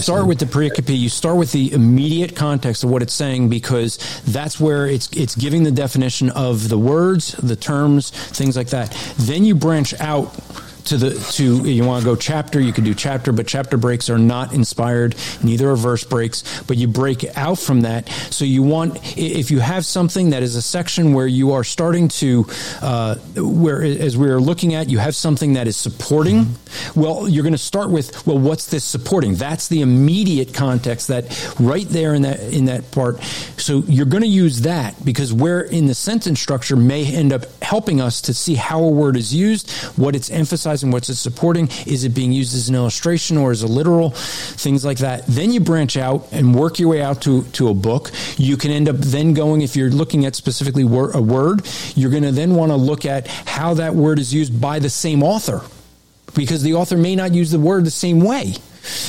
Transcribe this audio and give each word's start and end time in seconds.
start 0.00 0.26
with 0.26 0.38
the 0.38 0.46
pericope. 0.46 0.96
You 0.96 1.08
start 1.08 1.36
with 1.36 1.52
the 1.52 1.72
immediate 1.72 2.34
context 2.36 2.84
of 2.84 2.90
what 2.90 3.02
it's 3.02 3.14
saying 3.14 3.48
because 3.48 3.98
that's 4.24 4.58
where 4.60 4.86
it's 4.86 5.08
it's 5.12 5.34
giving 5.34 5.62
the 5.62 5.70
definition 5.70 6.30
of 6.30 6.68
the 6.68 6.78
words, 6.78 7.32
the 7.32 7.56
terms, 7.56 8.10
things 8.10 8.56
like 8.56 8.68
that. 8.68 8.90
Then 9.18 9.44
you 9.44 9.54
branch 9.54 9.94
out 10.00 10.34
to 10.84 10.96
the 10.96 11.10
to 11.32 11.68
you 11.68 11.84
want 11.84 12.02
to 12.02 12.04
go 12.04 12.16
chapter 12.16 12.60
you 12.60 12.72
could 12.72 12.84
do 12.84 12.94
chapter 12.94 13.32
but 13.32 13.46
chapter 13.46 13.76
breaks 13.76 14.10
are 14.10 14.18
not 14.18 14.52
inspired 14.52 15.14
neither 15.42 15.70
are 15.70 15.76
verse 15.76 16.04
breaks 16.04 16.62
but 16.62 16.76
you 16.76 16.88
break 16.88 17.24
out 17.36 17.58
from 17.58 17.82
that. 17.82 18.08
So 18.08 18.44
you 18.44 18.62
want 18.62 18.98
if 19.16 19.50
you 19.50 19.60
have 19.60 19.84
something 19.84 20.30
that 20.30 20.42
is 20.42 20.56
a 20.56 20.62
section 20.62 21.12
where 21.12 21.26
you 21.26 21.52
are 21.52 21.64
starting 21.64 22.08
to 22.08 22.46
uh, 22.80 23.16
where 23.36 23.82
as 23.82 24.16
we 24.16 24.28
are 24.28 24.40
looking 24.40 24.74
at 24.74 24.88
you 24.88 24.98
have 24.98 25.14
something 25.14 25.54
that 25.54 25.66
is 25.66 25.76
supporting 25.76 26.46
well 26.94 27.28
you're 27.28 27.42
going 27.42 27.52
to 27.52 27.58
start 27.58 27.90
with 27.90 28.26
well 28.26 28.38
what's 28.38 28.66
this 28.66 28.84
supporting? 28.84 29.34
That's 29.34 29.68
the 29.68 29.80
immediate 29.80 30.54
context 30.54 31.08
that 31.08 31.54
right 31.58 31.88
there 31.88 32.14
in 32.14 32.22
that 32.22 32.40
in 32.40 32.66
that 32.66 32.90
part. 32.90 33.22
So 33.56 33.82
you're 33.86 34.06
going 34.06 34.22
to 34.22 34.28
use 34.28 34.62
that 34.62 35.04
because 35.04 35.32
where 35.32 35.60
in 35.60 35.86
the 35.86 35.94
sentence 35.94 36.40
structure 36.40 36.76
may 36.76 37.04
end 37.04 37.32
up 37.32 37.44
helping 37.62 38.00
us 38.00 38.20
to 38.22 38.34
see 38.34 38.54
how 38.54 38.82
a 38.82 38.88
word 38.90 39.16
is 39.16 39.34
used 39.34 39.70
what 39.96 40.14
it's 40.16 40.30
emphasizing 40.30 40.71
emphasizing? 40.72 40.90
What's 40.90 41.08
it 41.08 41.16
supporting? 41.16 41.68
Is 41.86 42.04
it 42.04 42.10
being 42.10 42.32
used 42.32 42.54
as 42.54 42.68
an 42.68 42.74
illustration 42.74 43.36
or 43.36 43.50
as 43.50 43.62
a 43.62 43.66
literal? 43.66 44.10
Things 44.10 44.84
like 44.84 44.98
that. 44.98 45.26
Then 45.26 45.52
you 45.52 45.60
branch 45.60 45.96
out 45.96 46.26
and 46.32 46.54
work 46.54 46.78
your 46.78 46.88
way 46.88 47.02
out 47.02 47.22
to, 47.22 47.42
to 47.42 47.68
a 47.68 47.74
book. 47.74 48.10
You 48.36 48.56
can 48.56 48.70
end 48.70 48.88
up 48.88 48.96
then 48.96 49.34
going, 49.34 49.62
if 49.62 49.76
you're 49.76 49.90
looking 49.90 50.24
at 50.24 50.34
specifically 50.34 50.82
a 50.82 51.20
word, 51.20 51.66
you're 51.94 52.10
going 52.10 52.22
to 52.22 52.32
then 52.32 52.54
want 52.54 52.72
to 52.72 52.76
look 52.76 53.04
at 53.04 53.26
how 53.26 53.74
that 53.74 53.94
word 53.94 54.18
is 54.18 54.32
used 54.32 54.60
by 54.60 54.78
the 54.78 54.90
same 54.90 55.22
author 55.22 55.62
because 56.34 56.62
the 56.62 56.74
author 56.74 56.96
may 56.96 57.14
not 57.14 57.34
use 57.34 57.50
the 57.50 57.58
word 57.58 57.84
the 57.84 57.90
same 57.90 58.20
way 58.20 58.54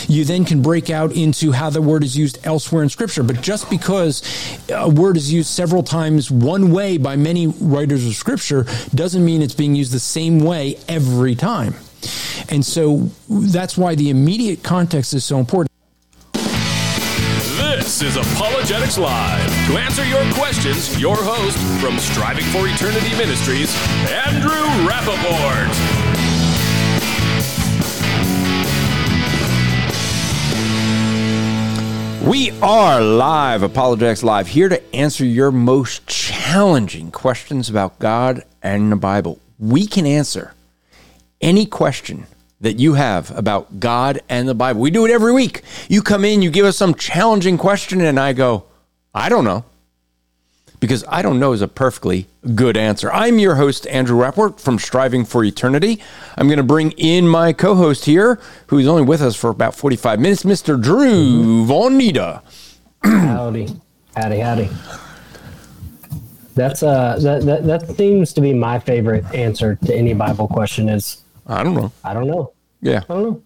you 0.08 0.26
then 0.26 0.46
can 0.46 0.62
break 0.62 0.90
out 0.90 1.14
into 1.14 1.52
how 1.52 1.70
the 1.70 1.82
word 1.82 2.04
is 2.04 2.18
used 2.18 2.40
elsewhere 2.46 2.84
in 2.84 2.90
Scripture. 2.90 3.24
But 3.24 3.42
just 3.42 3.70
because 3.70 4.22
a 4.70 4.90
word 4.90 5.18
is 5.18 5.32
used 5.32 5.50
several 5.50 5.84
times 5.84 6.30
one 6.30 6.72
way 6.72 6.98
by 6.98 7.16
many 7.16 7.48
writers 7.48 8.06
of 8.06 8.14
Scripture 8.14 8.66
doesn't 8.94 9.24
mean 9.24 9.42
it's 9.42 9.56
being 9.56 9.76
used 9.76 9.92
the 9.92 10.00
same 10.00 10.40
way 10.40 10.78
every 10.88 11.36
time. 11.36 11.76
And 12.50 12.66
so 12.66 13.10
that's 13.30 13.78
why 13.78 13.96
the 13.96 14.10
immediate 14.10 14.64
context 14.64 15.14
is 15.14 15.24
so 15.24 15.40
important. 15.40 15.70
This 16.34 18.02
is 18.02 18.18
Apologetics 18.18 18.98
Live. 18.98 19.68
To 19.68 19.78
answer 19.78 20.04
your 20.06 20.24
questions, 20.34 21.00
your 21.00 21.16
host 21.16 21.58
from 21.80 22.00
Striving 22.00 22.46
for 22.46 22.68
Eternity 22.68 23.16
Ministries, 23.18 23.76
Andrew 24.10 24.66
Rappaport. 24.88 26.03
We 32.24 32.52
are 32.62 33.02
live, 33.02 33.64
Apologetics 33.64 34.24
Live, 34.24 34.48
here 34.48 34.70
to 34.70 34.96
answer 34.96 35.26
your 35.26 35.52
most 35.52 36.08
challenging 36.08 37.12
questions 37.12 37.70
about 37.70 38.00
God 38.00 38.46
and 38.62 38.90
the 38.90 38.96
Bible. 38.96 39.40
We 39.60 39.86
can 39.86 40.06
answer 40.06 40.54
any 41.42 41.66
question 41.66 42.26
that 42.62 42.80
you 42.80 42.94
have 42.94 43.38
about 43.38 43.82
God 43.82 44.22
and 44.30 44.48
the 44.48 44.56
Bible. 44.56 44.80
We 44.80 44.90
do 44.90 45.06
it 45.06 45.12
every 45.12 45.34
week. 45.34 45.64
You 45.90 46.02
come 46.02 46.24
in, 46.24 46.42
you 46.42 46.50
give 46.50 46.66
us 46.66 46.78
some 46.78 46.96
challenging 46.96 47.58
question, 47.58 48.00
and 48.00 48.18
I 48.18 48.32
go, 48.32 48.64
I 49.14 49.28
don't 49.28 49.44
know 49.44 49.66
because 50.84 51.06
I 51.08 51.22
don't 51.22 51.40
know 51.40 51.54
is 51.54 51.62
a 51.62 51.70
perfectly 51.70 52.28
good 52.56 52.76
answer. 52.76 53.10
I'm 53.14 53.40
your 53.40 53.56
host, 53.56 53.88
Andrew 53.88 54.18
Rappaport 54.18 54.60
from 54.60 54.78
Striving 54.78 55.24
for 55.24 55.42
Eternity. 55.46 56.02
I'm 56.38 56.48
going 56.48 56.58
to 56.58 56.64
bring 56.64 56.92
in 56.98 57.26
my 57.26 57.54
co 57.54 57.76
host 57.76 58.04
here, 58.04 58.38
who's 58.68 58.86
only 58.86 59.02
with 59.02 59.22
us 59.22 59.34
for 59.34 59.50
about 59.50 59.76
45 59.76 60.20
minutes, 60.20 60.44
Mr. 60.44 60.78
Drew 60.82 61.64
Von 61.64 61.96
Nita. 61.96 62.42
howdy. 63.02 63.80
Howdy, 64.18 64.40
howdy. 64.40 64.70
That's 66.54 66.84
uh 66.84 67.18
that, 67.22 67.44
that 67.46 67.66
that 67.66 67.96
seems 67.96 68.34
to 68.34 68.42
be 68.42 68.54
my 68.54 68.78
favorite 68.78 69.24
answer 69.34 69.76
to 69.86 69.96
any 69.96 70.14
Bible 70.14 70.50
question 70.50 70.90
is 70.90 71.24
I 71.48 71.64
don't 71.64 71.76
know. 71.76 71.94
I 72.04 72.14
don't 72.14 72.28
know. 72.28 72.52
Yeah. 72.82 73.04
I 73.10 73.14
don't 73.14 73.24
know. 73.24 73.42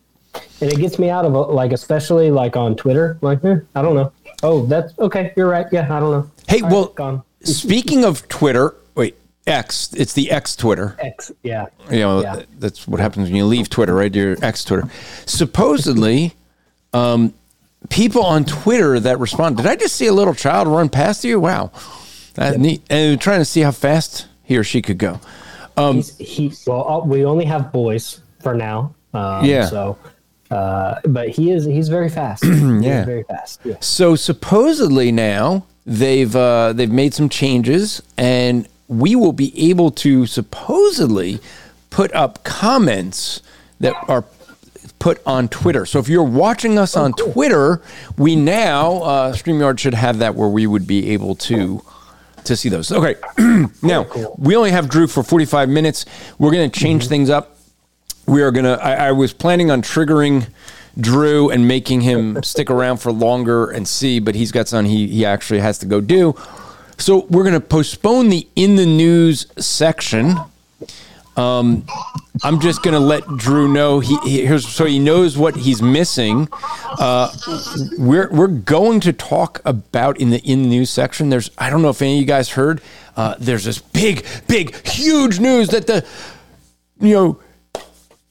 And 0.60 0.74
it 0.74 0.80
gets 0.80 0.98
me 0.98 1.12
out 1.12 1.24
of 1.24 1.34
like 1.54 1.72
especially 1.72 2.32
like 2.32 2.58
on 2.58 2.76
Twitter, 2.76 3.20
like 3.22 3.46
eh, 3.46 3.58
I 3.76 3.84
don't 3.84 3.96
know. 3.96 4.12
Oh, 4.42 4.66
that's 4.66 4.98
okay. 4.98 5.34
You're 5.38 5.50
right. 5.50 5.68
Yeah, 5.72 5.86
I 5.96 6.00
don't 6.00 6.12
know. 6.12 6.32
Hey, 6.48 6.62
All 6.62 6.70
well, 6.70 6.94
right, 6.98 7.22
Speaking 7.44 8.04
of 8.04 8.28
Twitter, 8.28 8.76
wait, 8.96 9.16
X, 9.46 9.94
it's 9.94 10.14
the 10.14 10.32
X 10.32 10.56
Twitter. 10.56 10.98
X, 11.00 11.32
yeah. 11.44 11.68
You 11.90 12.00
know, 12.00 12.22
yeah. 12.22 12.44
that's 12.60 12.88
what 12.88 13.00
happens 13.00 13.28
when 13.28 13.36
you 13.36 13.46
leave 13.46 13.70
Twitter, 13.70 13.96
right? 13.96 14.14
Your 14.14 14.36
X 14.42 14.64
Twitter. 14.64 14.90
Supposedly, 15.26 16.34
um, 16.94 17.34
people 17.90 18.24
on 18.24 18.46
Twitter 18.46 19.00
that 19.00 19.20
respond, 19.20 19.58
did 19.58 19.66
I 19.66 19.76
just 19.76 19.96
see 19.96 20.08
a 20.08 20.14
little 20.14 20.34
child 20.34 20.68
run 20.68 20.90
past 20.90 21.24
you? 21.24 21.40
Wow. 21.40 21.72
That 22.36 22.54
yep. 22.54 22.60
neat. 22.60 22.82
And 22.90 23.20
trying 23.20 23.40
to 23.40 23.46
see 23.46 23.62
how 23.62 23.72
fast 23.72 24.28
he 24.44 24.58
or 24.58 24.64
she 24.64 24.82
could 24.82 24.98
go. 24.98 25.20
Um, 25.76 25.98
he's, 25.98 26.18
he, 26.18 26.54
well, 26.66 27.04
we 27.06 27.24
only 27.26 27.46
have 27.46 27.72
boys 27.72 28.22
for 28.42 28.54
now. 28.54 28.96
Um, 29.14 29.46
yeah. 29.46 29.66
So, 29.66 29.98
uh, 30.52 31.00
but 31.06 31.30
he 31.30 31.52
is, 31.52 31.66
he's 31.66 31.90
very 31.90 32.10
fast. 32.10 32.44
yeah. 32.46 33.06
very 33.06 33.24
fast. 33.24 33.62
Yeah. 33.64 33.76
So 33.80 34.16
supposedly 34.16 35.12
now, 35.12 35.66
they've 35.88 36.36
uh, 36.36 36.74
they've 36.74 36.92
made 36.92 37.14
some 37.14 37.30
changes, 37.30 38.04
and 38.18 38.68
we 38.88 39.16
will 39.16 39.34
be 39.34 39.70
able 39.70 39.90
to 39.90 40.28
supposedly 40.28 41.40
put 41.90 42.14
up 42.14 42.44
comments 42.44 43.42
that 43.80 43.96
are 44.08 44.26
put 45.00 45.22
on 45.26 45.48
Twitter. 45.48 45.86
So 45.86 46.00
if 46.00 46.10
you're 46.10 46.24
watching 46.24 46.78
us 46.78 46.96
oh, 46.96 47.04
on 47.04 47.14
cool. 47.14 47.32
Twitter, 47.32 47.82
we 48.18 48.36
now 48.36 48.98
uh, 48.98 49.34
Streamyard 49.34 49.80
should 49.80 49.94
have 49.94 50.20
that 50.20 50.36
where 50.36 50.50
we 50.50 50.68
would 50.68 50.86
be 50.86 51.12
able 51.12 51.36
to 51.36 51.84
to 52.44 52.56
see 52.56 52.70
those. 52.70 52.92
Okay, 52.92 53.16
now 53.82 54.04
cool. 54.04 54.36
we 54.38 54.56
only 54.56 54.72
have 54.72 54.90
Drew 54.90 55.08
for 55.08 55.24
45 55.24 55.70
minutes. 55.70 56.06
We're 56.38 56.52
going 56.52 56.70
to 56.70 56.80
change 56.80 57.04
mm-hmm. 57.04 57.10
things 57.10 57.30
up. 57.30 57.58
We 58.28 58.42
are 58.42 58.52
going 58.52 58.66
to. 58.66 58.82
I 58.84 59.14
was 59.14 59.32
planning 59.32 59.72
on 59.72 59.82
triggering 59.82 60.48
Drew 61.00 61.50
and 61.50 61.68
making 61.68 62.02
him 62.02 62.42
stick 62.44 62.70
around 62.70 62.98
for 62.98 63.12
longer 63.12 63.70
and 63.70 63.88
see, 63.88 64.20
but 64.20 64.36
he's 64.36 64.52
got 64.52 64.68
something 64.68 64.92
he, 64.92 65.08
he 65.08 65.26
actually 65.26 65.60
has 65.60 65.78
to 65.80 65.86
go 65.86 66.02
do. 66.02 66.36
So 66.98 67.26
we're 67.30 67.44
going 67.44 67.54
to 67.54 67.60
postpone 67.60 68.30
the 68.30 68.48
in 68.56 68.76
the 68.76 68.86
news 68.86 69.46
section. 69.58 70.36
Um, 71.36 71.86
I'm 72.44 72.60
just 72.60 72.82
going 72.82 72.96
to 72.96 73.00
let 73.00 73.24
Drew 73.38 73.72
know 73.72 74.00
he, 74.00 74.18
he, 74.24 74.46
here's 74.46 74.68
so 74.68 74.86
he 74.86 74.98
knows 74.98 75.38
what 75.38 75.56
he's 75.56 75.82
missing. 75.84 76.50
Uh, 77.00 77.32
we're 78.00 78.30
we're 78.32 78.48
going 78.48 79.00
to 79.02 79.14
talk 79.14 79.62
about 79.64 80.20
in 80.20 80.32
the 80.32 80.40
in 80.40 80.64
the 80.64 80.70
news 80.70 80.90
section. 80.90 81.30
There's 81.30 81.52
I 81.60 81.70
don't 81.70 81.84
know 81.84 81.90
if 81.90 82.02
any 82.02 82.16
of 82.16 82.22
you 82.22 82.26
guys 82.26 82.50
heard. 82.50 82.82
Uh, 83.16 83.36
there's 83.40 83.66
this 83.66 83.78
big 83.80 84.26
big 84.48 84.76
huge 84.88 85.40
news 85.40 85.70
that 85.70 85.86
the 85.86 86.06
you 87.00 87.14
know 87.14 87.40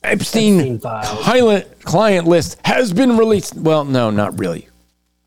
Epstein, 0.06 0.80
Epstein 0.82 1.64
client 1.82 2.26
list 2.26 2.58
has 2.64 2.92
been 2.92 3.16
released. 3.16 3.56
Well, 3.56 3.84
no, 3.84 4.10
not 4.10 4.38
really. 4.38 4.68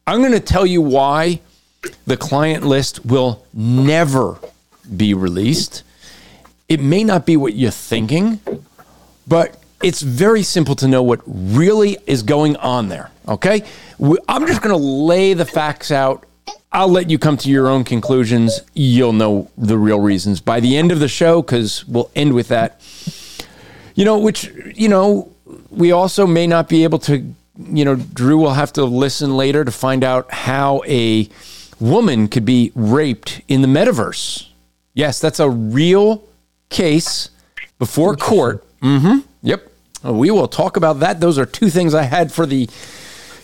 I'm 0.08 0.20
going 0.20 0.32
to 0.32 0.40
tell 0.40 0.66
you 0.66 0.82
why 0.82 1.42
the 2.06 2.18
client 2.18 2.64
list 2.64 3.06
will 3.06 3.46
never 3.54 4.38
be 4.96 5.14
released. 5.14 5.84
It 6.68 6.82
may 6.82 7.04
not 7.04 7.26
be 7.26 7.38
what 7.38 7.54
you're 7.54 7.72
thinking, 7.72 8.40
but 9.28 9.62
it's 9.84 10.02
very 10.02 10.44
simple 10.44 10.76
to 10.76 10.88
know 10.88 11.04
what 11.04 11.22
really 11.26 11.98
is 12.06 12.24
going 12.24 12.56
on 12.58 12.90
there. 12.90 13.12
Okay? 13.28 13.64
I'm 14.28 14.48
just 14.48 14.62
going 14.62 14.76
to 14.76 14.78
lay 14.78 15.34
the 15.34 15.46
facts 15.46 15.92
out. 15.92 16.26
I'll 16.72 16.90
let 16.90 17.10
you 17.10 17.18
come 17.18 17.38
to 17.38 17.50
your 17.50 17.68
own 17.68 17.84
conclusions. 17.84 18.62
You'll 18.74 19.14
know 19.14 19.50
the 19.58 19.78
real 19.78 20.00
reasons 20.00 20.40
by 20.40 20.60
the 20.60 20.78
end 20.78 20.92
of 20.92 21.00
the 21.00 21.08
show 21.08 21.42
because 21.42 21.88
we'll 21.88 22.12
end 22.16 22.34
with 22.34 22.48
that. 22.50 22.82
You 24.00 24.06
know, 24.06 24.18
which, 24.18 24.50
you 24.76 24.88
know, 24.88 25.30
we 25.70 25.92
also 25.92 26.26
may 26.26 26.48
not 26.48 26.70
be 26.70 26.86
able 26.86 27.00
to, 27.00 27.36
you 27.58 27.84
know, 27.84 27.96
Drew 27.96 28.38
will 28.38 28.54
have 28.54 28.72
to 28.74 28.86
listen 28.86 29.36
later 29.36 29.66
to 29.66 29.72
find 29.72 30.06
out 30.06 30.32
how 30.32 30.82
a 30.88 31.28
woman 31.82 32.30
could 32.30 32.46
be 32.46 32.72
raped 32.76 33.42
in 33.50 33.62
the 33.62 33.68
metaverse. 33.68 34.48
Yes, 34.94 35.20
that's 35.20 35.42
a 35.42 35.50
real 35.50 36.24
case 36.70 37.30
before 37.78 38.16
court. 38.16 38.64
Mm-hmm. 38.80 39.28
Yep. 39.42 39.70
We 40.06 40.32
will 40.32 40.48
talk 40.48 40.78
about 40.78 41.02
that. 41.02 41.20
Those 41.20 41.38
are 41.38 41.46
two 41.46 41.70
things 41.70 41.94
I 41.94 42.04
had 42.04 42.32
for 42.32 42.46
the 42.46 42.70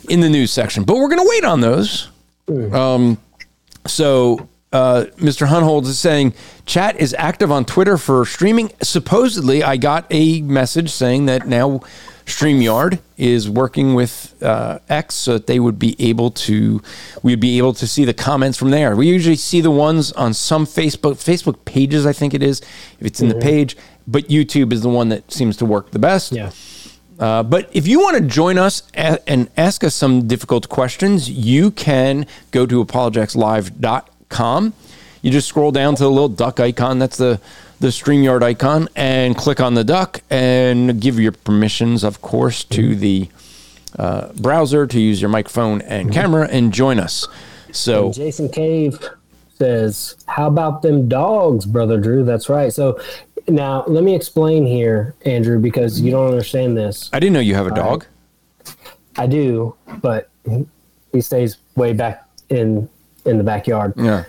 in 0.07 0.21
the 0.21 0.29
news 0.29 0.51
section, 0.51 0.85
but 0.85 0.95
we're 0.95 1.09
going 1.09 1.21
to 1.21 1.29
wait 1.29 1.43
on 1.43 1.59
those. 1.59 2.07
Mm. 2.47 2.73
Um, 2.73 3.17
so 3.87 4.47
uh, 4.75 5.05
Mr. 5.15 5.47
Hohnholz 5.47 5.87
is 5.87 5.97
saying 5.97 6.33
chat 6.65 6.99
is 6.99 7.15
active 7.17 7.49
on 7.49 7.63
Twitter 7.63 7.97
for 7.97 8.25
streaming. 8.25 8.73
Supposedly, 8.81 9.63
I 9.63 9.77
got 9.77 10.05
a 10.09 10.41
message 10.41 10.91
saying 10.91 11.27
that 11.27 11.47
now 11.47 11.79
StreamYard 12.25 12.99
is 13.15 13.49
working 13.49 13.93
with 13.93 14.35
uh, 14.43 14.79
X 14.89 15.15
so 15.15 15.33
that 15.33 15.47
they 15.47 15.61
would 15.61 15.79
be 15.79 15.95
able 15.97 16.29
to, 16.29 16.81
we'd 17.23 17.39
be 17.39 17.57
able 17.57 17.73
to 17.73 17.87
see 17.87 18.03
the 18.03 18.13
comments 18.13 18.57
from 18.57 18.71
there. 18.71 18.97
We 18.97 19.07
usually 19.07 19.37
see 19.37 19.61
the 19.61 19.71
ones 19.71 20.11
on 20.11 20.33
some 20.33 20.65
Facebook, 20.65 21.23
Facebook 21.23 21.63
pages, 21.63 22.05
I 22.05 22.11
think 22.11 22.33
it 22.33 22.43
is, 22.43 22.59
if 22.99 23.05
it's 23.07 23.21
in 23.21 23.29
mm-hmm. 23.29 23.39
the 23.39 23.45
page, 23.45 23.77
but 24.05 24.27
YouTube 24.27 24.73
is 24.73 24.81
the 24.81 24.89
one 24.89 25.07
that 25.07 25.31
seems 25.31 25.55
to 25.57 25.65
work 25.65 25.91
the 25.91 25.99
best. 25.99 26.33
Yeah. 26.33 26.51
Uh, 27.17 27.43
but 27.43 27.69
if 27.71 27.87
you 27.87 28.01
want 28.01 28.17
to 28.17 28.23
join 28.23 28.57
us 28.57 28.83
and 28.93 29.49
ask 29.55 29.85
us 29.85 29.95
some 29.95 30.27
difficult 30.27 30.67
questions, 30.67 31.29
you 31.29 31.71
can 31.71 32.25
go 32.51 32.65
to 32.65 32.83
apologeticslive.com. 32.83 34.11
You 35.21 35.31
just 35.31 35.47
scroll 35.47 35.71
down 35.71 35.95
to 35.95 36.03
the 36.03 36.09
little 36.09 36.29
duck 36.29 36.59
icon. 36.59 36.99
That's 36.99 37.17
the 37.17 37.39
the 37.79 37.87
StreamYard 37.87 38.41
icon 38.41 38.87
and 38.95 39.35
click 39.35 39.59
on 39.59 39.73
the 39.73 39.83
duck 39.83 40.21
and 40.29 41.01
give 41.01 41.19
your 41.19 41.33
permissions, 41.33 42.03
of 42.03 42.21
course, 42.21 42.63
to 42.63 42.95
the 42.95 43.29
uh, 43.99 44.31
browser 44.33 44.87
to 44.87 44.99
use 44.99 45.21
your 45.21 45.29
microphone 45.29 45.81
and 45.81 46.11
camera 46.11 46.47
and 46.49 46.73
join 46.73 46.99
us. 46.99 47.27
So 47.71 48.11
Jason 48.11 48.49
Cave 48.49 48.97
says, 49.57 50.15
"How 50.27 50.47
about 50.47 50.81
them 50.81 51.07
dogs, 51.09 51.65
brother 51.65 51.99
Drew?" 51.99 52.23
That's 52.23 52.49
right. 52.49 52.71
So 52.71 52.99
now 53.47 53.83
let 53.87 54.03
me 54.03 54.15
explain 54.15 54.65
here, 54.65 55.15
Andrew, 55.25 55.59
because 55.59 56.01
you 56.01 56.11
don't 56.11 56.27
understand 56.27 56.77
this. 56.77 57.09
I 57.13 57.19
didn't 57.19 57.33
know 57.33 57.39
you 57.39 57.55
have 57.55 57.67
a 57.67 57.75
dog. 57.75 58.05
I 59.17 59.27
do, 59.27 59.75
but 60.01 60.29
he 61.11 61.21
stays 61.21 61.57
way 61.75 61.93
back 61.93 62.27
in 62.49 62.89
in 63.25 63.37
the 63.37 63.43
backyard. 63.43 63.93
Yeah. 63.97 64.23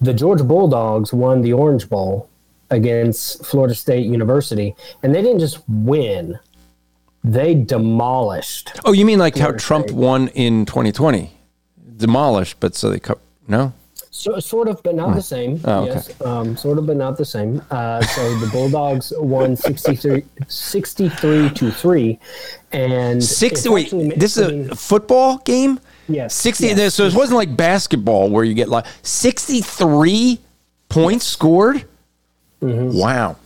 The 0.00 0.12
Georgia 0.12 0.44
Bulldogs 0.44 1.12
won 1.12 1.42
the 1.42 1.52
Orange 1.52 1.88
Bowl 1.88 2.28
against 2.70 3.44
Florida 3.44 3.74
State 3.74 4.06
University, 4.06 4.74
and 5.02 5.14
they 5.14 5.22
didn't 5.22 5.38
just 5.40 5.62
win; 5.68 6.38
they 7.24 7.54
demolished. 7.54 8.78
Oh, 8.84 8.92
you 8.92 9.06
mean 9.06 9.18
like 9.18 9.36
how 9.36 9.52
Trump 9.52 9.88
State. 9.88 9.96
won 9.96 10.28
in 10.28 10.66
2020? 10.66 11.32
Demolished, 11.96 12.60
but 12.60 12.74
so 12.74 12.90
they 12.90 12.98
co- 12.98 13.20
no. 13.48 13.72
So, 14.10 14.38
sort 14.40 14.68
of, 14.68 14.82
but 14.82 14.94
not 14.94 15.14
the 15.14 15.22
same. 15.22 15.60
Oh, 15.64 15.82
okay. 15.84 15.94
Yes, 15.94 16.20
um, 16.22 16.56
sort 16.56 16.78
of, 16.78 16.86
but 16.86 16.96
not 16.96 17.18
the 17.18 17.24
same. 17.24 17.62
Uh, 17.70 18.00
so 18.02 18.38
the 18.38 18.46
Bulldogs 18.46 19.12
won 19.18 19.56
63, 19.56 20.24
63 20.48 21.50
to 21.50 21.70
three, 21.70 22.18
and 22.72 23.22
Six. 23.22 23.68
Wait, 23.68 23.90
this 24.16 24.36
is 24.36 24.70
a 24.70 24.74
football 24.74 25.38
game. 25.38 25.80
Yes, 26.08 26.34
Sixty. 26.34 26.68
yes. 26.68 26.94
So 26.94 27.04
it 27.06 27.14
wasn't 27.14 27.36
like 27.36 27.56
basketball 27.56 28.28
where 28.30 28.44
you 28.44 28.54
get 28.54 28.68
like 28.68 28.86
sixty-three 29.02 30.38
points 30.88 31.26
scored. 31.26 31.84
Mm-hmm. 32.62 32.96
Wow. 32.98 33.36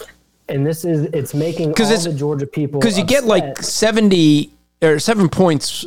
and 0.49 0.65
this 0.67 0.85
is 0.85 1.05
it's 1.13 1.35
making 1.35 1.69
all 1.69 1.73
it's- 1.87 2.05
the 2.05 2.13
Georgia 2.13 2.47
people 2.47 2.79
Because 2.81 2.97
you 2.99 3.05
get 3.05 3.25
like 3.25 3.63
seventy 3.63 4.51
or 4.83 4.99
seven 4.99 5.29
points, 5.29 5.85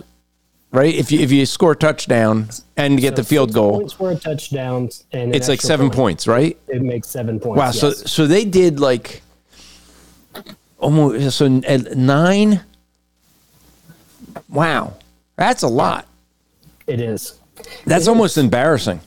right? 0.72 0.94
If 0.94 1.12
you 1.12 1.20
if 1.20 1.32
you 1.32 1.46
score 1.46 1.72
a 1.72 1.76
touchdown 1.76 2.50
and 2.76 3.00
get 3.00 3.16
So 3.16 3.22
the 3.22 3.28
field 3.28 3.54
goal, 3.54 3.80
Points 3.80 3.94
for 3.94 4.12
a 4.12 4.16
touchdown, 4.16 4.90
and 5.14 5.30
an 5.30 5.34
it's 5.36 5.48
like 5.48 5.62
seven 5.62 5.88
point. 5.88 5.96
points, 5.96 6.28
right? 6.28 6.58
It 6.68 6.82
makes 6.82 7.08
seven 7.10 7.40
points. 7.40 7.58
Wow. 7.60 7.72
So 7.72 7.88
yes. 7.90 8.12
so 8.12 8.28
they 8.28 8.46
did 8.46 8.80
like 8.80 9.22
almost 10.80 11.38
so 11.38 11.48
nine. 11.48 12.62
Wow, 14.50 14.94
that's 15.36 15.64
a 15.64 15.68
lot. 15.68 16.08
It 16.88 17.00
is. 17.00 17.40
That's 17.86 18.08
almost 18.08 18.38
embarrassing. 18.38 19.00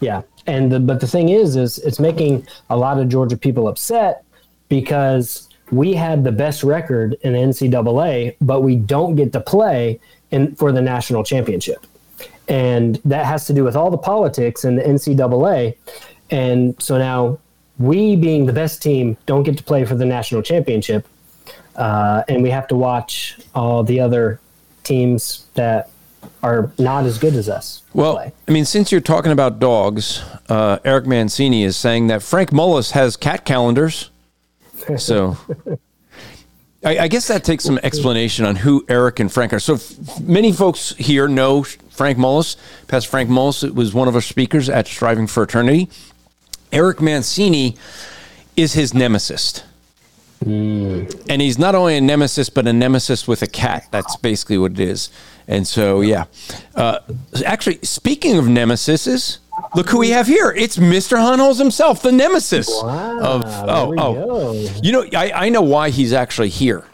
Yeah, 0.00 0.22
and 0.46 0.70
the, 0.70 0.80
but 0.80 1.00
the 1.00 1.06
thing 1.06 1.28
is, 1.28 1.56
is 1.56 1.78
it's 1.78 1.98
making 1.98 2.46
a 2.70 2.76
lot 2.76 2.98
of 2.98 3.08
Georgia 3.08 3.36
people 3.36 3.68
upset 3.68 4.24
because 4.68 5.48
we 5.70 5.94
had 5.94 6.24
the 6.24 6.32
best 6.32 6.62
record 6.62 7.16
in 7.22 7.34
NCAA, 7.34 8.36
but 8.40 8.62
we 8.62 8.76
don't 8.76 9.16
get 9.16 9.32
to 9.32 9.40
play 9.40 10.00
in 10.30 10.54
for 10.54 10.72
the 10.72 10.80
national 10.80 11.24
championship, 11.24 11.86
and 12.48 12.96
that 13.04 13.26
has 13.26 13.46
to 13.46 13.52
do 13.52 13.64
with 13.64 13.76
all 13.76 13.90
the 13.90 13.98
politics 13.98 14.64
in 14.64 14.76
the 14.76 14.82
NCAA, 14.82 15.76
and 16.30 16.80
so 16.80 16.98
now 16.98 17.38
we, 17.78 18.16
being 18.16 18.46
the 18.46 18.52
best 18.52 18.82
team, 18.82 19.16
don't 19.26 19.44
get 19.44 19.56
to 19.56 19.62
play 19.62 19.84
for 19.84 19.94
the 19.94 20.04
national 20.04 20.42
championship, 20.42 21.06
uh, 21.76 22.22
and 22.28 22.42
we 22.42 22.50
have 22.50 22.68
to 22.68 22.74
watch 22.76 23.38
all 23.54 23.82
the 23.82 24.00
other 24.00 24.40
teams 24.84 25.46
that 25.54 25.90
are 26.42 26.70
not 26.78 27.04
as 27.04 27.18
good 27.18 27.34
as 27.34 27.48
us. 27.48 27.82
Well, 27.94 28.14
play. 28.14 28.32
I 28.46 28.50
mean, 28.52 28.64
since 28.64 28.92
you're 28.92 29.00
talking 29.00 29.32
about 29.32 29.58
dogs, 29.58 30.22
uh, 30.48 30.78
Eric 30.84 31.06
Mancini 31.06 31.64
is 31.64 31.76
saying 31.76 32.06
that 32.08 32.22
Frank 32.22 32.50
Mullis 32.50 32.92
has 32.92 33.16
cat 33.16 33.44
calendars. 33.44 34.10
So 34.96 35.36
I, 36.84 36.98
I 37.00 37.08
guess 37.08 37.26
that 37.28 37.44
takes 37.44 37.64
some 37.64 37.78
explanation 37.82 38.44
on 38.44 38.56
who 38.56 38.84
Eric 38.88 39.18
and 39.20 39.30
Frank 39.30 39.52
are. 39.52 39.58
So 39.58 39.74
f- 39.74 40.20
many 40.20 40.52
folks 40.52 40.94
here 40.96 41.26
know 41.28 41.64
Frank 41.64 42.16
Mullis. 42.16 42.56
Pastor 42.86 43.10
Frank 43.10 43.28
Mullis 43.28 43.68
was 43.74 43.92
one 43.92 44.08
of 44.08 44.14
our 44.14 44.20
speakers 44.20 44.68
at 44.70 44.86
Striving 44.86 45.26
for 45.26 45.42
Eternity. 45.42 45.90
Eric 46.72 47.00
Mancini 47.00 47.76
is 48.56 48.74
his 48.74 48.94
nemesis. 48.94 49.62
And 50.40 51.42
he's 51.42 51.58
not 51.58 51.74
only 51.74 51.96
a 51.96 52.00
nemesis, 52.00 52.48
but 52.48 52.66
a 52.66 52.72
nemesis 52.72 53.26
with 53.26 53.42
a 53.42 53.46
cat. 53.46 53.88
That's 53.90 54.16
basically 54.16 54.58
what 54.58 54.72
it 54.72 54.80
is. 54.80 55.10
And 55.46 55.66
so, 55.66 56.00
yeah. 56.00 56.24
Uh, 56.74 57.00
actually, 57.44 57.78
speaking 57.82 58.36
of 58.38 58.44
nemesises, 58.44 59.38
look 59.74 59.88
who 59.90 59.98
we 59.98 60.10
have 60.10 60.26
here. 60.26 60.50
It's 60.56 60.76
Mr. 60.76 61.16
Hohnholz 61.16 61.58
himself, 61.58 62.02
the 62.02 62.12
nemesis 62.12 62.68
Wow, 62.68 63.18
of. 63.20 63.42
Oh, 63.46 63.94
oh. 63.98 64.14
go. 64.24 64.52
You 64.82 64.92
know, 64.92 65.04
I, 65.14 65.46
I 65.46 65.48
know 65.48 65.62
why 65.62 65.90
he's 65.90 66.12
actually 66.12 66.50
here 66.50 66.84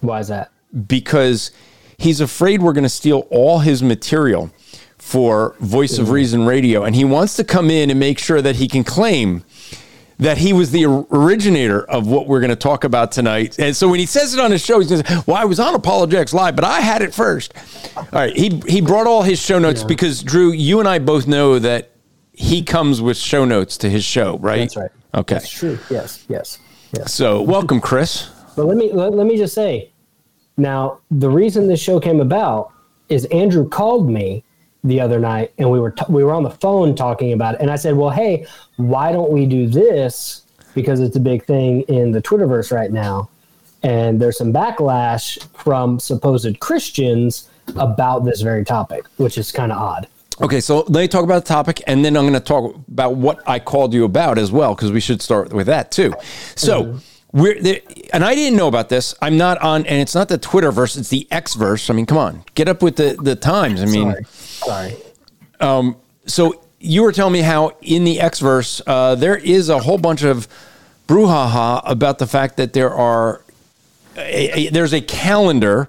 Why 0.00 0.20
is 0.20 0.28
that? 0.28 0.50
because 0.86 1.50
he's 1.98 2.20
afraid 2.20 2.62
we're 2.62 2.72
going 2.74 2.84
to 2.84 2.88
steal 2.88 3.26
all 3.30 3.58
his 3.60 3.82
material 3.82 4.50
for 4.98 5.56
Voice 5.60 5.98
of 5.98 6.10
Reason 6.10 6.44
Radio. 6.46 6.84
And 6.84 6.94
he 6.94 7.04
wants 7.04 7.34
to 7.36 7.44
come 7.44 7.70
in 7.70 7.90
and 7.90 7.98
make 7.98 8.18
sure 8.18 8.40
that 8.40 8.56
he 8.56 8.68
can 8.68 8.84
claim 8.84 9.42
that 10.20 10.38
he 10.38 10.52
was 10.52 10.70
the 10.70 10.84
originator 10.84 11.82
of 11.82 12.06
what 12.06 12.26
we're 12.26 12.40
going 12.40 12.50
to 12.50 12.56
talk 12.56 12.84
about 12.84 13.10
tonight. 13.10 13.58
And 13.58 13.74
so 13.74 13.88
when 13.88 13.98
he 13.98 14.06
says 14.06 14.34
it 14.34 14.40
on 14.40 14.50
his 14.50 14.64
show, 14.64 14.78
he 14.78 14.86
says, 14.86 15.02
Well, 15.26 15.36
I 15.36 15.44
was 15.44 15.58
on 15.58 15.74
Apologetics 15.74 16.32
Live, 16.32 16.54
but 16.54 16.64
I 16.64 16.80
had 16.80 17.02
it 17.02 17.14
first. 17.14 17.54
All 17.96 18.06
right. 18.12 18.36
He, 18.36 18.62
he 18.68 18.80
brought 18.80 19.06
all 19.06 19.22
his 19.22 19.38
show 19.38 19.58
notes 19.58 19.82
because, 19.82 20.22
Drew, 20.22 20.52
you 20.52 20.78
and 20.78 20.88
I 20.88 20.98
both 20.98 21.26
know 21.26 21.58
that 21.58 21.90
he 22.32 22.62
comes 22.62 23.02
with 23.02 23.16
show 23.16 23.44
notes 23.44 23.76
to 23.78 23.90
his 23.90 24.04
show, 24.04 24.38
right? 24.38 24.60
That's 24.60 24.76
right. 24.76 24.90
Okay. 25.14 25.34
That's 25.34 25.50
true. 25.50 25.78
Yes, 25.90 26.24
yes, 26.28 26.58
yes. 26.96 27.12
So 27.12 27.42
welcome, 27.42 27.80
Chris. 27.80 28.30
But 28.56 28.66
let 28.66 28.76
me 28.76 28.92
let, 28.92 29.14
let 29.14 29.26
me 29.28 29.36
just 29.38 29.54
say, 29.54 29.92
now 30.56 30.98
the 31.10 31.30
reason 31.30 31.68
this 31.68 31.80
show 31.80 32.00
came 32.00 32.20
about 32.20 32.72
is 33.08 33.24
Andrew 33.26 33.66
called 33.66 34.10
me 34.10 34.44
the 34.84 35.00
other 35.00 35.18
night, 35.20 35.52
and 35.58 35.70
we 35.70 35.78
were 35.78 35.90
t- 35.90 36.04
we 36.08 36.24
were 36.24 36.32
on 36.32 36.42
the 36.42 36.50
phone 36.50 36.94
talking 36.94 37.32
about 37.32 37.54
it, 37.54 37.60
and 37.60 37.70
I 37.70 37.76
said, 37.76 37.96
well, 37.96 38.10
hey, 38.10 38.46
why 38.76 39.12
don't 39.12 39.30
we 39.30 39.46
do 39.46 39.66
this 39.66 40.42
because 40.74 41.00
it's 41.00 41.16
a 41.16 41.20
big 41.20 41.44
thing 41.44 41.82
in 41.82 42.12
the 42.12 42.22
Twitterverse 42.22 42.72
right 42.72 42.90
now, 42.90 43.28
and 43.82 44.20
there's 44.20 44.38
some 44.38 44.52
backlash 44.52 45.42
from 45.54 46.00
supposed 46.00 46.58
Christians 46.60 47.48
about 47.76 48.24
this 48.24 48.40
very 48.40 48.64
topic, 48.64 49.04
which 49.16 49.38
is 49.38 49.52
kind 49.52 49.72
of 49.72 49.78
odd. 49.78 50.08
Okay, 50.40 50.60
so 50.60 50.78
let 50.88 51.02
me 51.02 51.08
talk 51.08 51.24
about 51.24 51.44
the 51.44 51.48
topic, 51.48 51.82
and 51.86 52.04
then 52.04 52.16
I'm 52.16 52.22
going 52.22 52.32
to 52.32 52.40
talk 52.40 52.74
about 52.88 53.16
what 53.16 53.46
I 53.46 53.58
called 53.58 53.92
you 53.92 54.04
about 54.04 54.38
as 54.38 54.50
well, 54.50 54.74
because 54.74 54.90
we 54.90 55.00
should 55.00 55.20
start 55.20 55.52
with 55.52 55.66
that 55.66 55.90
too. 55.90 56.14
So 56.56 56.84
mm-hmm. 56.84 57.38
we're 57.38 57.60
there, 57.60 57.80
and 58.14 58.24
I 58.24 58.34
didn't 58.34 58.56
know 58.56 58.68
about 58.68 58.88
this. 58.88 59.14
I'm 59.20 59.36
not 59.36 59.58
on, 59.58 59.84
and 59.84 60.00
it's 60.00 60.14
not 60.14 60.28
the 60.28 60.38
Twitterverse; 60.38 60.96
it's 60.96 61.10
the 61.10 61.28
X 61.30 61.54
verse. 61.54 61.90
I 61.90 61.92
mean, 61.92 62.06
come 62.06 62.16
on, 62.16 62.44
get 62.54 62.68
up 62.68 62.82
with 62.82 62.96
the 62.96 63.18
the 63.22 63.36
times. 63.36 63.82
I 63.82 63.86
mean, 63.86 64.12
Sorry, 64.12 64.24
sorry. 64.64 64.96
so 66.26 66.62
you 66.78 67.02
were 67.02 67.12
telling 67.12 67.32
me 67.32 67.40
how 67.40 67.72
in 67.82 68.04
the 68.04 68.20
X 68.20 68.40
verse 68.40 68.80
uh, 68.86 69.14
there 69.14 69.36
is 69.36 69.68
a 69.68 69.78
whole 69.78 69.98
bunch 69.98 70.22
of 70.22 70.48
brouhaha 71.06 71.82
about 71.84 72.18
the 72.18 72.26
fact 72.26 72.56
that 72.56 72.72
there 72.72 72.92
are 72.94 73.42
a, 74.16 74.66
a- 74.66 74.70
there's 74.70 74.92
a 74.94 75.00
calendar 75.00 75.88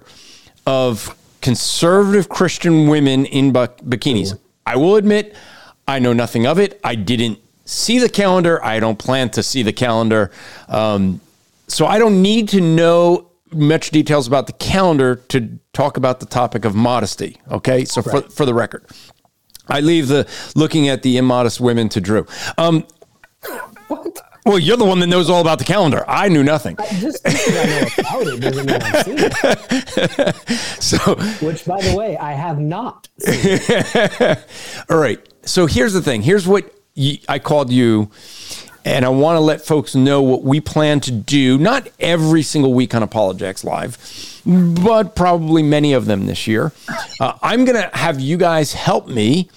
of 0.66 1.16
conservative 1.40 2.28
Christian 2.28 2.88
women 2.88 3.24
in 3.26 3.52
bu- 3.52 3.66
bikinis. 3.88 4.38
I 4.66 4.76
will 4.76 4.96
admit, 4.96 5.34
I 5.88 5.98
know 5.98 6.12
nothing 6.12 6.46
of 6.46 6.58
it. 6.58 6.78
I 6.84 6.94
didn't 6.94 7.38
see 7.64 7.98
the 7.98 8.08
calendar. 8.08 8.62
I 8.64 8.78
don't 8.80 8.98
plan 8.98 9.30
to 9.30 9.42
see 9.42 9.62
the 9.62 9.72
calendar. 9.72 10.30
Um, 10.68 11.20
so 11.68 11.86
I 11.86 11.98
don't 11.98 12.22
need 12.22 12.48
to 12.50 12.60
know 12.60 13.28
much 13.54 13.90
details 13.90 14.26
about 14.26 14.46
the 14.46 14.52
calendar 14.54 15.16
to 15.16 15.58
talk 15.72 15.96
about 15.96 16.20
the 16.20 16.26
topic 16.26 16.64
of 16.64 16.74
modesty. 16.74 17.38
Okay. 17.50 17.84
So 17.84 18.02
for, 18.02 18.22
for 18.22 18.46
the 18.46 18.54
record, 18.54 18.86
I 19.68 19.80
leave 19.80 20.08
the 20.08 20.28
looking 20.54 20.88
at 20.88 21.02
the 21.02 21.16
immodest 21.16 21.60
women 21.60 21.88
to 21.90 22.00
Drew. 22.00 22.26
Um, 22.58 22.86
well, 24.44 24.58
you're 24.58 24.76
the 24.76 24.84
one 24.84 24.98
that 25.00 25.06
knows 25.06 25.30
all 25.30 25.40
about 25.40 25.58
the 25.60 25.64
calendar. 25.64 26.04
I 26.08 26.28
knew 26.28 26.42
nothing. 26.42 26.76
Just 26.98 27.20
I 27.24 27.32
know 27.64 27.86
about 27.98 28.26
it 28.26 28.40
doesn't 28.40 28.66
mean 28.66 28.82
I've 28.82 29.04
seen 29.04 29.16
it. 29.18 30.36
So, 30.82 30.98
Which, 31.46 31.64
by 31.64 31.80
the 31.80 31.96
way, 31.96 32.16
I 32.16 32.32
have 32.32 32.58
not. 32.58 33.08
Seen. 33.18 33.60
all 34.90 34.98
right. 34.98 35.20
So 35.42 35.66
here's 35.66 35.92
the 35.92 36.02
thing. 36.02 36.22
Here's 36.22 36.46
what 36.46 36.74
I 37.28 37.38
called 37.38 37.70
you, 37.70 38.10
and 38.84 39.04
I 39.04 39.08
want 39.08 39.36
to 39.36 39.40
let 39.40 39.60
folks 39.60 39.94
know 39.94 40.22
what 40.22 40.42
we 40.42 40.60
plan 40.60 41.00
to 41.00 41.10
do. 41.10 41.58
Not 41.58 41.88
every 42.00 42.42
single 42.42 42.74
week 42.74 42.94
on 42.94 43.02
Apologetics 43.02 43.64
Live, 43.64 44.42
but 44.44 45.14
probably 45.14 45.62
many 45.62 45.92
of 45.92 46.06
them 46.06 46.26
this 46.26 46.46
year. 46.46 46.72
Uh, 47.20 47.38
I'm 47.42 47.64
going 47.64 47.80
to 47.80 47.96
have 47.96 48.20
you 48.20 48.36
guys 48.36 48.72
help 48.72 49.06
me 49.08 49.48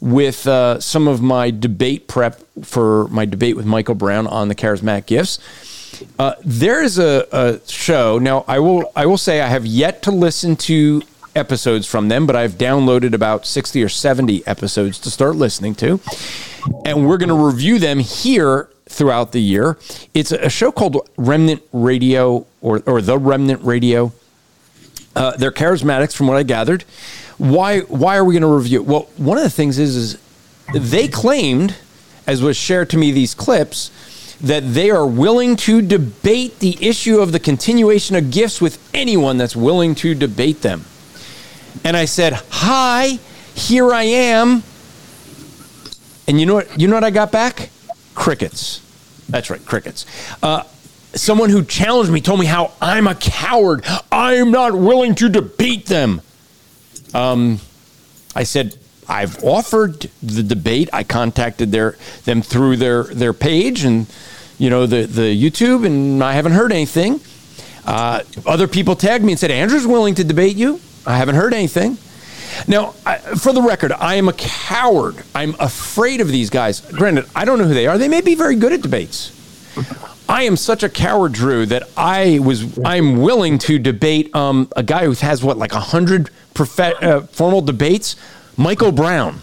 with 0.00 0.46
uh, 0.46 0.78
some 0.80 1.08
of 1.08 1.22
my 1.22 1.50
debate 1.50 2.08
prep 2.08 2.40
for 2.62 3.08
my 3.08 3.24
debate 3.24 3.56
with 3.56 3.64
Michael 3.64 3.94
Brown 3.94 4.26
on 4.26 4.48
the 4.48 4.54
charismatic 4.54 5.06
gifts. 5.06 5.38
Uh, 6.18 6.34
there 6.44 6.82
is 6.82 6.98
a, 6.98 7.26
a 7.32 7.60
show 7.68 8.18
now. 8.18 8.44
I 8.48 8.58
will 8.58 8.92
I 8.96 9.06
will 9.06 9.16
say 9.16 9.40
I 9.40 9.46
have 9.46 9.64
yet 9.64 10.02
to 10.02 10.10
listen 10.10 10.56
to 10.56 11.02
episodes 11.36 11.86
from 11.86 12.08
them, 12.08 12.26
but 12.26 12.36
I've 12.36 12.52
downloaded 12.52 13.14
about 13.14 13.46
sixty 13.46 13.82
or 13.82 13.88
seventy 13.88 14.46
episodes 14.46 14.98
to 15.00 15.10
start 15.10 15.36
listening 15.36 15.74
to, 15.76 16.00
and 16.84 17.08
we're 17.08 17.16
going 17.16 17.28
to 17.28 17.34
review 17.34 17.78
them 17.78 18.00
here 18.00 18.68
throughout 18.88 19.32
the 19.32 19.40
year. 19.40 19.78
It's 20.12 20.32
a 20.32 20.50
show 20.50 20.70
called 20.72 21.08
Remnant 21.16 21.62
Radio 21.72 22.46
or 22.60 22.82
or 22.86 23.00
the 23.00 23.18
Remnant 23.18 23.62
Radio. 23.64 24.12
Uh, 25.16 25.36
they're 25.36 25.52
charismatics, 25.52 26.14
from 26.14 26.26
what 26.26 26.36
I 26.36 26.42
gathered. 26.42 26.82
Why 27.38 27.80
why 27.80 28.16
are 28.16 28.24
we 28.24 28.34
going 28.34 28.42
to 28.42 28.48
review? 28.48 28.80
it? 28.80 28.86
Well, 28.86 29.08
one 29.16 29.38
of 29.38 29.44
the 29.44 29.50
things 29.50 29.78
is 29.78 29.96
is 29.96 30.18
they 30.72 31.08
claimed, 31.08 31.76
as 32.26 32.42
was 32.42 32.56
shared 32.56 32.90
to 32.90 32.98
me 32.98 33.12
these 33.12 33.34
clips, 33.34 33.90
that 34.40 34.74
they 34.74 34.90
are 34.90 35.06
willing 35.06 35.56
to 35.56 35.80
debate 35.82 36.58
the 36.58 36.76
issue 36.80 37.18
of 37.18 37.32
the 37.32 37.40
continuation 37.40 38.16
of 38.16 38.30
gifts 38.30 38.60
with 38.60 38.78
anyone 38.94 39.36
that's 39.36 39.56
willing 39.56 39.94
to 39.96 40.14
debate 40.14 40.62
them. 40.62 40.84
And 41.84 41.96
I 41.96 42.04
said, 42.04 42.34
"Hi, 42.50 43.18
here 43.54 43.92
I 43.92 44.04
am." 44.04 44.62
And 46.26 46.40
you 46.40 46.46
know 46.46 46.54
what? 46.54 46.80
You 46.80 46.88
know 46.88 46.94
what 46.94 47.04
I 47.04 47.10
got 47.10 47.30
back? 47.30 47.70
Crickets. 48.24 48.80
That's 49.28 49.50
right, 49.50 49.62
crickets. 49.66 50.06
Uh, 50.42 50.62
someone 51.12 51.50
who 51.50 51.62
challenged 51.62 52.10
me 52.10 52.22
told 52.22 52.40
me 52.40 52.46
how 52.46 52.72
I'm 52.80 53.06
a 53.06 53.14
coward. 53.14 53.84
I'm 54.10 54.50
not 54.50 54.74
willing 54.74 55.14
to 55.16 55.28
debate 55.28 55.84
them. 55.84 56.22
Um, 57.12 57.60
I 58.34 58.44
said, 58.44 58.78
I've 59.06 59.44
offered 59.44 60.08
the 60.22 60.42
debate. 60.42 60.88
I 60.90 61.04
contacted 61.04 61.70
their 61.70 61.98
them 62.24 62.40
through 62.40 62.78
their 62.78 63.04
their 63.04 63.34
page 63.34 63.84
and 63.84 64.06
you 64.56 64.70
know 64.70 64.86
the 64.86 65.04
the 65.04 65.38
YouTube, 65.38 65.84
and 65.84 66.24
I 66.24 66.32
haven't 66.32 66.52
heard 66.52 66.72
anything. 66.72 67.20
Uh, 67.84 68.22
other 68.46 68.68
people 68.68 68.96
tagged 68.96 69.22
me 69.22 69.32
and 69.32 69.38
said 69.38 69.50
Andrew's 69.50 69.86
willing 69.86 70.14
to 70.14 70.24
debate 70.24 70.56
you. 70.56 70.80
I 71.04 71.18
haven't 71.18 71.34
heard 71.34 71.52
anything. 71.52 71.98
Now, 72.68 72.94
I, 73.04 73.16
for 73.18 73.52
the 73.52 73.62
record, 73.62 73.92
I 73.92 74.14
am 74.14 74.28
a 74.28 74.32
coward. 74.32 75.16
I'm 75.34 75.54
afraid 75.58 76.20
of 76.20 76.28
these 76.28 76.50
guys. 76.50 76.80
Granted, 76.80 77.26
I 77.34 77.44
don't 77.44 77.58
know 77.58 77.64
who 77.66 77.74
they 77.74 77.86
are. 77.86 77.98
They 77.98 78.08
may 78.08 78.20
be 78.20 78.34
very 78.34 78.56
good 78.56 78.72
at 78.72 78.82
debates. 78.82 79.32
I 80.28 80.44
am 80.44 80.56
such 80.56 80.82
a 80.82 80.88
coward, 80.88 81.32
Drew, 81.32 81.66
that 81.66 81.82
I 81.96 82.38
was 82.38 82.78
I'm 82.84 83.20
willing 83.20 83.58
to 83.60 83.78
debate 83.78 84.34
um, 84.34 84.68
a 84.76 84.82
guy 84.82 85.04
who 85.04 85.12
has 85.12 85.44
what 85.44 85.58
like 85.58 85.72
a 85.72 85.80
hundred 85.80 86.30
profe- 86.54 87.02
uh, 87.02 87.20
formal 87.22 87.60
debates, 87.60 88.16
Michael 88.56 88.92
Brown. 88.92 89.40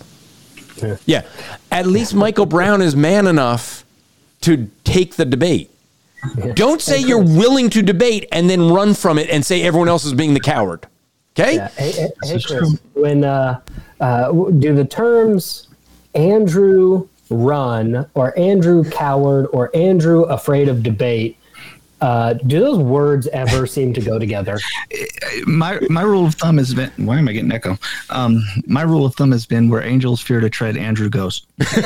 Yeah. 0.82 0.98
Yeah, 1.06 1.22
at 1.72 1.86
least 1.86 2.16
Michael 2.16 2.48
Brown 2.48 2.82
is 2.82 2.96
man 2.96 3.28
enough 3.28 3.86
to 4.42 4.70
take 4.84 5.16
the 5.16 5.26
debate. 5.26 5.70
Don't 6.56 6.82
say 6.82 7.00
you're 7.00 7.24
willing 7.24 7.70
to 7.72 7.82
debate 7.82 8.28
and 8.32 8.50
then 8.50 8.70
run 8.72 8.94
from 8.96 9.18
it 9.20 9.30
and 9.30 9.46
say 9.46 9.62
everyone 9.64 9.88
else 9.90 10.06
is 10.06 10.14
being 10.14 10.34
the 10.34 10.40
coward. 10.40 10.88
Okay? 11.38 11.56
Yeah. 11.56 11.68
Hey, 11.70 11.92
hey, 11.92 12.10
hey, 12.24 12.42
Chris, 12.42 12.80
when 12.94 13.24
uh, 13.24 13.62
uh, 14.00 14.32
do 14.32 14.76
the 14.76 14.86
terms 14.86 15.68
Andrew 16.14 17.08
run 17.30 18.06
or 18.14 18.38
Andrew 18.38 18.84
coward 18.90 19.48
or 19.54 19.76
Andrew 19.76 20.24
afraid 20.24 20.68
of 20.68 20.84
debate? 20.84 21.38
Uh, 22.02 22.34
do 22.34 22.60
those 22.60 22.80
words 22.80 23.28
ever 23.28 23.68
seem 23.76 23.94
to 23.94 24.02
go 24.02 24.18
together? 24.18 24.60
my 25.46 25.80
my 25.90 26.02
rule 26.02 26.26
of 26.26 26.34
thumb 26.36 26.58
has 26.58 26.74
been 26.74 26.92
why 26.98 27.18
am 27.18 27.28
I 27.28 27.34
getting 27.34 27.52
echo? 27.52 27.78
Um, 28.10 28.44
my 28.66 28.82
rule 28.82 29.06
of 29.06 29.16
thumb 29.16 29.32
has 29.32 29.46
been 29.46 29.70
where 29.70 29.84
angels 29.84 30.20
fear 30.20 30.40
to 30.40 30.50
tread, 30.50 30.76
Andrew 30.76 31.10
goes. 31.10 31.46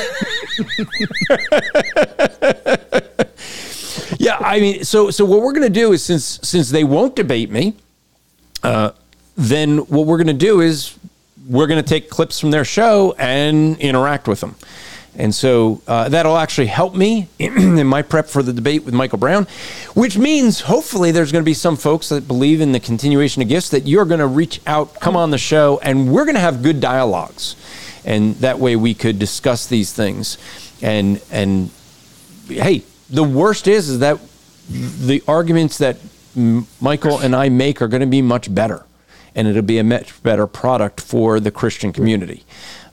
Yeah, 4.18 4.38
I 4.40 4.60
mean, 4.60 4.84
so 4.84 5.10
so 5.10 5.24
what 5.24 5.42
we're 5.42 5.52
going 5.52 5.62
to 5.62 5.80
do 5.80 5.92
is 5.92 6.02
since 6.02 6.40
since 6.42 6.70
they 6.70 6.84
won't 6.84 7.14
debate 7.16 7.50
me, 7.50 7.74
uh, 8.62 8.90
then 9.36 9.78
what 9.78 10.06
we're 10.06 10.16
going 10.16 10.26
to 10.26 10.32
do 10.32 10.60
is 10.60 10.98
we're 11.48 11.66
going 11.66 11.82
to 11.82 11.88
take 11.88 12.10
clips 12.10 12.40
from 12.40 12.50
their 12.50 12.64
show 12.64 13.14
and 13.18 13.78
interact 13.78 14.26
with 14.26 14.40
them. 14.40 14.56
And 15.18 15.34
so 15.34 15.80
uh, 15.86 16.08
that'll 16.10 16.36
actually 16.36 16.66
help 16.66 16.94
me 16.94 17.28
in 17.38 17.86
my 17.86 18.02
prep 18.02 18.26
for 18.26 18.42
the 18.42 18.52
debate 18.52 18.84
with 18.84 18.92
Michael 18.92 19.18
Brown, 19.18 19.46
which 19.94 20.18
means 20.18 20.60
hopefully 20.60 21.10
there's 21.10 21.32
going 21.32 21.42
to 21.42 21.46
be 21.46 21.54
some 21.54 21.76
folks 21.76 22.08
that 22.10 22.28
believe 22.28 22.60
in 22.60 22.72
the 22.72 22.80
continuation 22.80 23.42
of 23.42 23.48
gifts 23.48 23.70
that 23.70 23.86
you're 23.86 24.04
going 24.04 24.20
to 24.20 24.26
reach 24.26 24.60
out, 24.66 25.00
come 25.00 25.16
on 25.16 25.30
the 25.30 25.38
show, 25.38 25.78
and 25.82 26.12
we're 26.12 26.24
going 26.24 26.34
to 26.34 26.40
have 26.40 26.62
good 26.62 26.80
dialogues. 26.80 27.56
And 28.04 28.34
that 28.36 28.58
way 28.58 28.76
we 28.76 28.94
could 28.94 29.18
discuss 29.18 29.66
these 29.66 29.92
things. 29.92 30.38
And, 30.82 31.20
and 31.30 31.70
hey, 32.48 32.82
the 33.08 33.24
worst 33.24 33.68
is, 33.68 33.88
is 33.88 34.00
that 34.00 34.20
the 34.68 35.22
arguments 35.26 35.78
that 35.78 35.96
Michael 36.80 37.18
and 37.18 37.34
I 37.34 37.48
make 37.48 37.80
are 37.80 37.88
going 37.88 38.00
to 38.00 38.06
be 38.06 38.20
much 38.20 38.54
better, 38.54 38.84
and 39.36 39.46
it'll 39.46 39.62
be 39.62 39.78
a 39.78 39.84
much 39.84 40.20
better 40.22 40.46
product 40.46 41.00
for 41.00 41.38
the 41.38 41.50
Christian 41.52 41.92
community. 41.92 42.42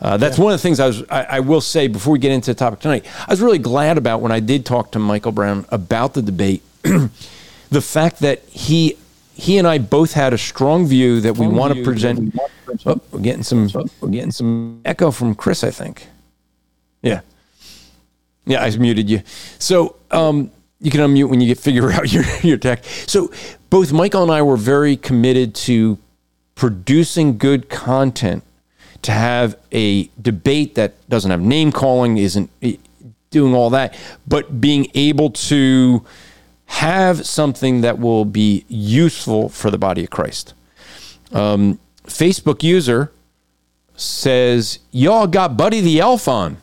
Uh, 0.02 0.18
that's 0.18 0.38
one 0.38 0.54
of 0.54 0.60
the 0.60 0.62
things 0.62 0.80
I 0.82 0.88
was. 0.88 1.02
I, 1.10 1.24
I 1.24 1.40
will 1.40 1.62
say 1.62 1.88
before 1.88 2.12
we 2.12 2.20
get 2.20 2.34
into 2.34 2.52
the 2.52 2.60
topic 2.60 2.82
tonight. 2.82 3.06
I 3.28 3.32
was 3.32 3.42
really 3.42 3.58
glad 3.58 3.98
about 3.98 4.20
when 4.20 4.34
I 4.34 4.42
did 4.42 4.66
talk 4.66 4.92
to 4.92 5.00
Michael 5.00 5.32
Brown 5.32 5.66
about 5.70 6.14
the 6.14 6.22
debate. 6.22 6.62
the 6.84 7.82
fact 7.82 8.20
that 8.20 8.44
he 8.44 8.98
he 9.34 9.58
and 9.58 9.66
I 9.66 9.78
both 9.78 10.14
had 10.14 10.34
a 10.34 10.38
strong 10.38 10.86
view 10.86 11.22
that 11.22 11.38
we 11.38 11.48
want 11.48 11.74
to 11.74 11.84
present. 11.84 12.36
Oh, 12.86 13.00
we're 13.12 13.22
getting 13.22 13.44
some. 13.44 13.70
We're 14.02 14.10
getting 14.10 14.32
some 14.32 14.82
echo 14.84 15.10
from 15.10 15.36
Chris. 15.36 15.64
I 15.64 15.72
think. 15.72 16.06
Yeah. 17.02 17.22
Yeah, 18.46 18.62
I 18.62 18.70
muted 18.76 19.10
you. 19.10 19.22
So 19.58 19.96
um, 20.12 20.52
you 20.82 20.92
can 20.92 21.00
unmute 21.00 21.30
when 21.30 21.40
you 21.40 21.48
get 21.48 21.58
figure 21.58 21.90
out 21.94 22.12
your 22.12 22.26
your 22.42 22.58
tech. 22.58 22.84
So 23.08 23.32
both 23.70 23.94
Michael 23.94 24.24
and 24.24 24.32
I 24.32 24.42
were 24.42 24.58
very 24.58 24.98
committed 24.98 25.56
to 25.56 25.98
producing 26.56 27.38
good 27.38 27.70
content 27.70 28.44
to 29.02 29.12
have 29.12 29.58
a 29.72 30.10
debate 30.22 30.76
that 30.76 30.94
doesn't 31.10 31.32
have 31.32 31.42
name 31.42 31.72
calling, 31.72 32.18
isn't 32.18 32.50
eh, 32.62 32.76
doing 33.30 33.54
all 33.54 33.70
that, 33.72 33.98
but 34.28 34.62
being 34.62 34.88
able 34.94 35.30
to 35.30 36.06
have 36.66 37.26
something 37.26 37.82
that 37.82 38.00
will 38.00 38.26
be 38.26 38.66
useful 38.68 39.50
for 39.50 39.70
the 39.70 39.78
body 39.78 40.04
of 40.04 40.10
Christ. 40.10 40.54
Um, 41.32 41.80
Facebook 42.06 42.64
user 42.64 43.12
says, 43.96 44.80
Y'all 44.92 45.28
got 45.28 45.58
Buddy 45.58 45.82
the 45.82 46.00
Elf 46.00 46.28
on. 46.28 46.58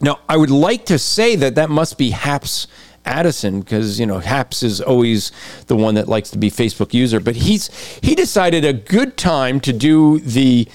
Now, 0.00 0.20
I 0.28 0.36
would 0.36 0.50
like 0.50 0.86
to 0.86 0.98
say 0.98 1.36
that 1.36 1.54
that 1.54 1.70
must 1.70 1.96
be 1.96 2.10
Haps 2.10 2.66
Addison 3.04 3.60
because 3.60 4.00
you 4.00 4.06
know 4.06 4.18
Haps 4.18 4.62
is 4.62 4.80
always 4.80 5.32
the 5.66 5.76
one 5.76 5.94
that 5.94 6.08
likes 6.08 6.30
to 6.30 6.38
be 6.38 6.50
Facebook 6.50 6.94
user, 6.94 7.20
but 7.20 7.36
he's 7.36 7.68
he 8.02 8.14
decided 8.14 8.64
a 8.64 8.72
good 8.72 9.16
time 9.16 9.60
to 9.60 9.72
do 9.72 10.20
the 10.20 10.68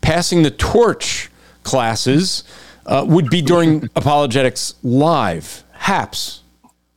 passing 0.00 0.42
the 0.42 0.50
torch 0.50 1.30
classes 1.62 2.44
uh, 2.86 3.04
would 3.06 3.30
be 3.30 3.42
during 3.42 3.88
apologetics 3.96 4.74
live. 4.82 5.62
Haps, 5.72 6.42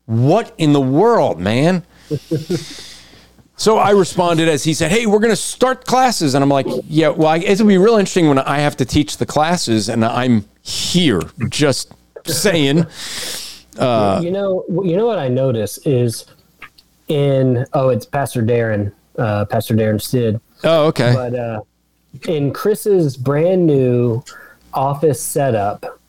what 0.06 0.54
in 0.58 0.74
the 0.74 0.82
world, 0.82 1.40
man? 1.40 1.86
So 3.60 3.80
I 3.80 3.90
responded 3.90 4.48
as 4.48 4.64
he 4.64 4.76
said, 4.76 4.92
"Hey, 4.92 5.08
we're 5.08 5.18
going 5.18 5.32
to 5.32 5.36
start 5.36 5.86
classes," 5.86 6.36
and 6.36 6.44
I'm 6.44 6.50
like, 6.50 6.68
"Yeah, 6.88 7.10
well, 7.10 7.30
I, 7.30 7.38
it'll 7.38 7.66
be 7.66 7.80
real 7.80 7.96
interesting 7.96 8.28
when 8.28 8.38
I 8.38 8.60
have 8.60 8.78
to 8.78 8.86
teach 8.86 9.18
the 9.18 9.26
classes, 9.26 9.90
and 9.90 10.06
I'm 10.06 10.46
here, 10.62 11.22
just 11.50 11.92
saying." 12.24 12.86
Uh, 13.78 14.20
you 14.24 14.32
know, 14.32 14.66
you 14.84 14.96
know 14.96 15.06
what 15.06 15.20
I 15.20 15.28
notice 15.28 15.78
is 15.86 16.26
in 17.08 17.66
oh, 17.74 17.90
it's 17.90 18.06
Pastor 18.06 18.42
Darren, 18.42 18.92
uh, 19.18 19.46
Pastor 19.46 19.76
Darren 19.76 20.02
Stid, 20.02 20.40
oh, 20.64 20.88
okay. 20.88 21.14
but 21.14 21.36
uh, 21.36 21.62
in 22.28 22.52
Chris's 22.52 23.18
brand 23.18 23.66
new 23.66 24.24
office 24.74 25.22
setup, 25.22 26.00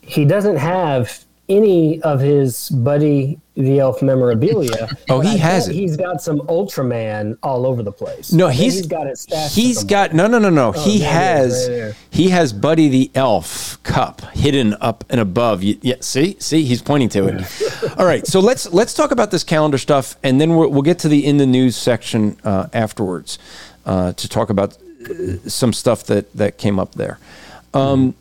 he 0.00 0.24
doesn't 0.24 0.56
have 0.56 1.24
any 1.48 2.00
of 2.02 2.20
his 2.20 2.68
Buddy 2.70 3.38
the 3.54 3.80
Elf 3.80 4.02
memorabilia. 4.02 4.88
Oh, 5.08 5.20
he 5.20 5.30
I 5.30 5.36
has 5.36 5.68
it. 5.68 5.74
He's 5.74 5.96
got 5.96 6.22
some 6.22 6.40
Ultraman 6.40 7.36
all 7.42 7.66
over 7.66 7.82
the 7.82 7.92
place. 7.92 8.32
No, 8.32 8.48
he's 8.48 8.74
he's 8.74 8.86
got 8.86 9.06
it. 9.06 9.26
He's 9.50 9.84
got 9.84 10.14
no, 10.14 10.26
no, 10.26 10.38
no, 10.38 10.48
no. 10.48 10.72
he 10.72 10.96
it 10.96 11.00
is, 11.00 11.02
has 11.02 11.68
right 11.68 11.94
he 12.12 12.28
has 12.28 12.52
Buddy 12.52 12.88
the 12.88 13.10
Elf 13.14 13.82
cup 13.82 14.20
hidden 14.32 14.76
up 14.80 15.04
and 15.08 15.18
above. 15.20 15.62
You, 15.62 15.78
yeah, 15.80 15.96
see, 16.00 16.36
see, 16.38 16.64
he's 16.64 16.82
pointing 16.82 17.08
to 17.10 17.26
it. 17.26 17.98
All 17.98 18.04
right, 18.04 18.26
so 18.26 18.40
let's 18.40 18.70
let's 18.72 18.94
talk 18.94 19.10
about 19.10 19.30
this 19.30 19.44
calendar 19.44 19.78
stuff, 19.78 20.16
and 20.22 20.40
then 20.40 20.56
we'll, 20.56 20.68
we'll 20.70 20.82
get 20.82 20.98
to 21.00 21.08
the 21.08 21.24
in 21.24 21.38
the 21.38 21.46
news 21.46 21.74
section 21.74 22.36
uh, 22.44 22.68
afterwards 22.72 23.38
uh, 23.86 24.12
to 24.12 24.28
talk 24.28 24.50
about 24.50 24.76
uh, 25.08 25.38
some 25.48 25.72
stuff 25.72 26.04
that 26.04 26.32
that 26.34 26.58
came 26.58 26.78
up 26.78 26.94
there. 26.94 27.18
Um, 27.72 28.14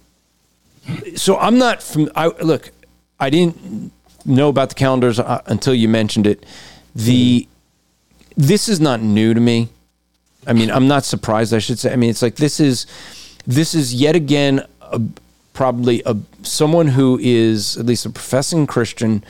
so 1.16 1.38
I'm 1.38 1.58
not 1.58 1.84
from. 1.84 2.10
I 2.16 2.28
look. 2.28 2.72
I 3.20 3.30
didn't 3.30 3.92
know 4.26 4.50
about 4.50 4.70
the 4.70 4.76
calendars 4.76 5.20
uh, 5.20 5.42
until 5.46 5.74
you 5.74 5.88
mentioned 5.88 6.28
it. 6.28 6.46
The 6.96 7.48
this 8.36 8.68
is 8.70 8.80
not 8.80 9.02
new 9.02 9.34
to 9.34 9.40
me. 9.40 9.70
I 10.48 10.54
mean, 10.54 10.72
I'm 10.72 10.88
not 10.88 11.06
surprised. 11.06 11.54
I 11.54 11.60
should 11.60 11.80
say. 11.80 11.94
I 11.94 11.96
mean, 11.96 12.10
it's 12.10 12.22
like 12.22 12.36
this 12.36 12.60
is 12.60 12.86
this 13.46 13.74
is 13.74 13.94
yet 13.94 14.16
again 14.16 14.66
a, 14.82 15.02
probably 15.54 16.02
a 16.06 16.18
someone 16.44 16.88
who 16.88 17.20
is 17.22 17.78
at 17.78 17.86
least 17.86 18.06
a 18.06 18.10
professing 18.10 18.68
Christian 18.68 19.24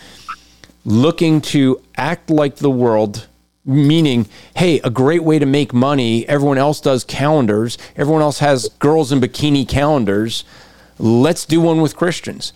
looking 0.85 1.41
to 1.41 1.81
act 1.95 2.29
like 2.29 2.57
the 2.57 2.69
world 2.69 3.27
meaning 3.63 4.27
hey 4.55 4.79
a 4.79 4.89
great 4.89 5.23
way 5.23 5.37
to 5.37 5.45
make 5.45 5.71
money 5.71 6.27
everyone 6.27 6.57
else 6.57 6.81
does 6.81 7.03
calendars 7.03 7.77
everyone 7.95 8.21
else 8.21 8.39
has 8.39 8.67
girls 8.79 9.11
in 9.11 9.21
bikini 9.21 9.67
calendars 9.67 10.43
let's 10.97 11.45
do 11.45 11.61
one 11.61 11.79
with 11.79 11.95
christians 11.95 12.53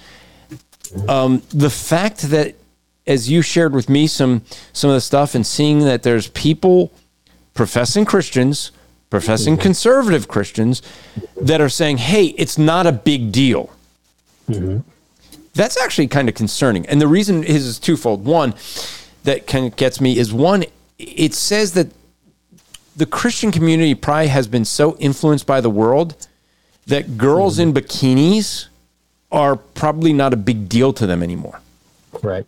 um, 1.07 1.41
the 1.49 1.69
fact 1.69 2.21
that 2.23 2.55
as 3.07 3.29
you 3.29 3.41
shared 3.41 3.73
with 3.73 3.89
me 3.89 4.07
some 4.07 4.41
some 4.73 4.89
of 4.89 4.95
the 4.95 5.01
stuff 5.01 5.35
and 5.35 5.45
seeing 5.45 5.79
that 5.79 6.03
there's 6.03 6.27
people 6.29 6.91
professing 7.53 8.05
christians 8.05 8.71
professing 9.09 9.53
mm-hmm. 9.53 9.61
conservative 9.61 10.27
christians 10.27 10.81
that 11.39 11.61
are 11.61 11.69
saying 11.69 11.97
hey 11.97 12.25
it's 12.37 12.57
not 12.57 12.87
a 12.87 12.91
big 12.91 13.31
deal 13.31 13.69
mm-hmm. 14.49 14.79
that's 15.53 15.77
actually 15.81 16.07
kind 16.07 16.29
of 16.29 16.35
concerning. 16.35 16.85
And 16.87 17.01
the 17.01 17.07
reason 17.07 17.43
is, 17.43 17.65
is 17.65 17.79
twofold. 17.79 18.25
One, 18.25 18.53
that 19.23 19.47
kind 19.47 19.65
of 19.65 19.75
gets 19.75 19.99
me 19.99 20.17
is 20.17 20.33
one, 20.33 20.65
it 20.97 21.33
says 21.33 21.73
that 21.73 21.87
the 22.95 23.05
Christian 23.05 23.51
community 23.51 23.95
probably 23.95 24.27
has 24.27 24.47
been 24.47 24.65
so 24.65 24.95
influenced 24.97 25.45
by 25.45 25.61
the 25.61 25.69
world 25.69 26.27
that 26.87 27.17
girls 27.17 27.57
mm-hmm. 27.57 27.75
in 27.75 27.83
bikinis 27.83 28.67
are 29.35 29.57
probably 29.57 30.13
not 30.13 30.33
a 30.33 30.37
big 30.37 30.67
deal 30.69 30.93
to 30.93 31.05
them 31.05 31.21
anymore. 31.21 31.59
Right. 32.23 32.47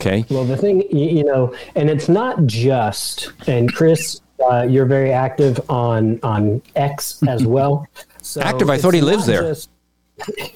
Okay. 0.00 0.24
Well, 0.28 0.44
the 0.44 0.56
thing, 0.56 0.82
you, 0.96 1.24
know, 1.24 1.54
and 1.74 1.88
it's 1.88 2.08
not 2.08 2.44
just, 2.46 3.32
and 3.46 3.72
Chris, 3.72 4.20
uh, 4.50 4.62
you're 4.68 4.86
very 4.86 5.12
active 5.12 5.58
on 5.70 6.20
on 6.22 6.60
X 6.76 7.22
as 7.26 7.46
well. 7.46 7.86
So 8.20 8.42
Active? 8.42 8.68
I 8.68 8.78
thought 8.78 8.94
he 8.94 9.00
lives 9.00 9.26
there. 9.26 9.42
just- 9.42 9.70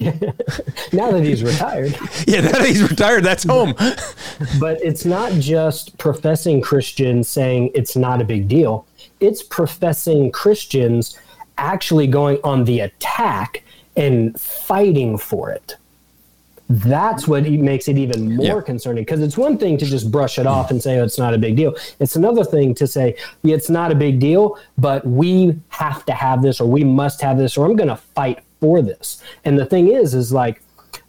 now 0.93 1.11
that 1.11 1.21
he's 1.23 1.43
retired, 1.43 1.91
Yeah, 2.27 2.41
now 2.41 2.51
that 2.51 2.65
he's 2.65 2.81
retired. 2.87 3.23
That's 3.23 3.43
home. 3.43 3.73
but 4.59 4.79
it's 4.81 5.03
not 5.05 5.33
just 5.33 5.97
professing 5.97 6.61
Christians 6.61 7.27
saying 7.27 7.71
it's 7.73 7.95
not 7.95 8.21
a 8.21 8.23
big 8.25 8.47
deal. 8.47 8.85
It's 9.19 9.43
professing 9.43 10.31
Christians 10.31 11.17
actually 11.57 12.07
going 12.07 12.39
on 12.43 12.63
the 12.63 12.79
attack 12.81 13.63
and 13.95 14.39
fighting 14.39 15.17
for 15.17 15.49
it. 15.51 15.75
That's 16.71 17.27
what 17.27 17.49
makes 17.49 17.87
it 17.87 17.97
even 17.97 18.35
more 18.35 18.45
Yeah. 18.45 18.61
concerning 18.61 19.03
because 19.03 19.21
it's 19.21 19.35
one 19.37 19.57
thing 19.57 19.75
to 19.79 19.85
just 19.85 20.11
brush 20.11 20.37
it 20.37 20.45
off 20.45 20.69
and 20.69 20.81
say 20.81 20.99
oh, 20.99 21.03
it's 21.03 21.17
not 21.17 21.33
a 21.33 21.37
big 21.39 21.55
deal. 21.55 21.73
It's 21.99 22.15
another 22.15 22.43
thing 22.43 22.75
to 22.75 22.85
say 22.85 23.15
yeah, 23.41 23.55
it's 23.55 23.71
not 23.71 23.91
a 23.91 23.95
big 23.95 24.19
deal, 24.19 24.55
but 24.77 25.03
we 25.05 25.55
have 25.69 26.05
to 26.05 26.13
have 26.13 26.43
this 26.43 26.61
or 26.61 26.69
we 26.69 26.83
must 26.83 27.21
have 27.21 27.39
this 27.39 27.57
or 27.57 27.65
I'm 27.65 27.75
going 27.75 27.89
to 27.89 27.95
fight 27.95 28.39
for 28.61 28.83
this. 28.83 29.19
And 29.45 29.57
the 29.57 29.65
thing 29.65 29.87
is, 29.87 30.13
is 30.13 30.31
like, 30.31 30.61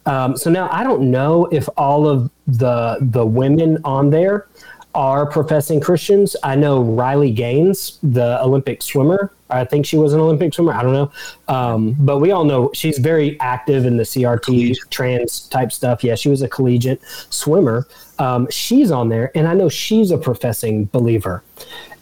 um, 0.07 0.35
so 0.35 0.49
now 0.49 0.67
I 0.71 0.83
don't 0.83 1.11
know 1.11 1.45
if 1.51 1.69
all 1.77 2.07
of 2.07 2.31
the 2.47 2.97
the 2.99 3.23
women 3.25 3.77
on 3.85 4.09
there 4.09 4.47
are 4.93 5.25
professing 5.25 5.79
Christians. 5.79 6.35
I 6.43 6.55
know 6.55 6.81
Riley 6.81 7.31
Gaines, 7.31 7.97
the 8.03 8.41
Olympic 8.41 8.81
swimmer. 8.81 9.31
I 9.49 9.65
think 9.65 9.85
she 9.85 9.97
was 9.97 10.13
an 10.13 10.19
Olympic 10.19 10.53
swimmer. 10.53 10.73
I 10.73 10.81
don't 10.81 10.93
know, 10.93 11.11
um, 11.47 11.95
but 11.99 12.19
we 12.19 12.31
all 12.31 12.45
know 12.45 12.71
she's 12.73 12.97
very 12.97 13.39
active 13.39 13.85
in 13.85 13.97
the 13.97 14.03
CRT 14.03 14.89
trans 14.89 15.41
type 15.49 15.71
stuff. 15.71 16.03
Yeah, 16.03 16.15
she 16.15 16.29
was 16.29 16.41
a 16.41 16.47
collegiate 16.47 17.01
swimmer. 17.29 17.87
Um, 18.19 18.47
she's 18.49 18.91
on 18.91 19.09
there, 19.09 19.31
and 19.35 19.47
I 19.47 19.53
know 19.53 19.67
she's 19.67 20.11
a 20.11 20.17
professing 20.17 20.85
believer. 20.85 21.43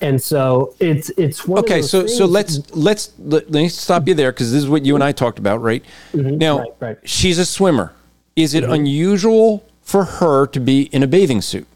And 0.02 0.22
so 0.22 0.76
it's 0.80 1.10
it's 1.12 1.48
one 1.48 1.60
of 1.60 1.66
Okay, 1.66 1.82
those 1.82 1.92
so 1.92 2.08
so 2.08 2.26
let's 2.26 2.72
let's 2.76 3.12
let, 3.20 3.50
me 3.50 3.68
stop 3.68 4.08
you 4.08 4.14
there 4.14 4.32
because 4.32 4.52
this 4.52 4.64
is 4.64 4.70
what 4.70 4.86
you 4.86 4.96
and 4.96 5.04
I 5.04 5.12
talked 5.12 5.40
about, 5.40 5.62
right? 5.62 5.84
Now, 6.14 6.60
right, 6.60 6.74
right. 6.80 6.98
she's 7.04 7.38
a 7.40 7.46
swimmer. 7.46 7.94
Is 8.36 8.54
it 8.54 8.64
unusual 8.64 9.66
for 9.82 10.06
her 10.06 10.48
to 10.48 10.60
be 10.60 10.84
in 10.84 11.04
a 11.04 11.08
bathing 11.08 11.42
suit? 11.42 11.68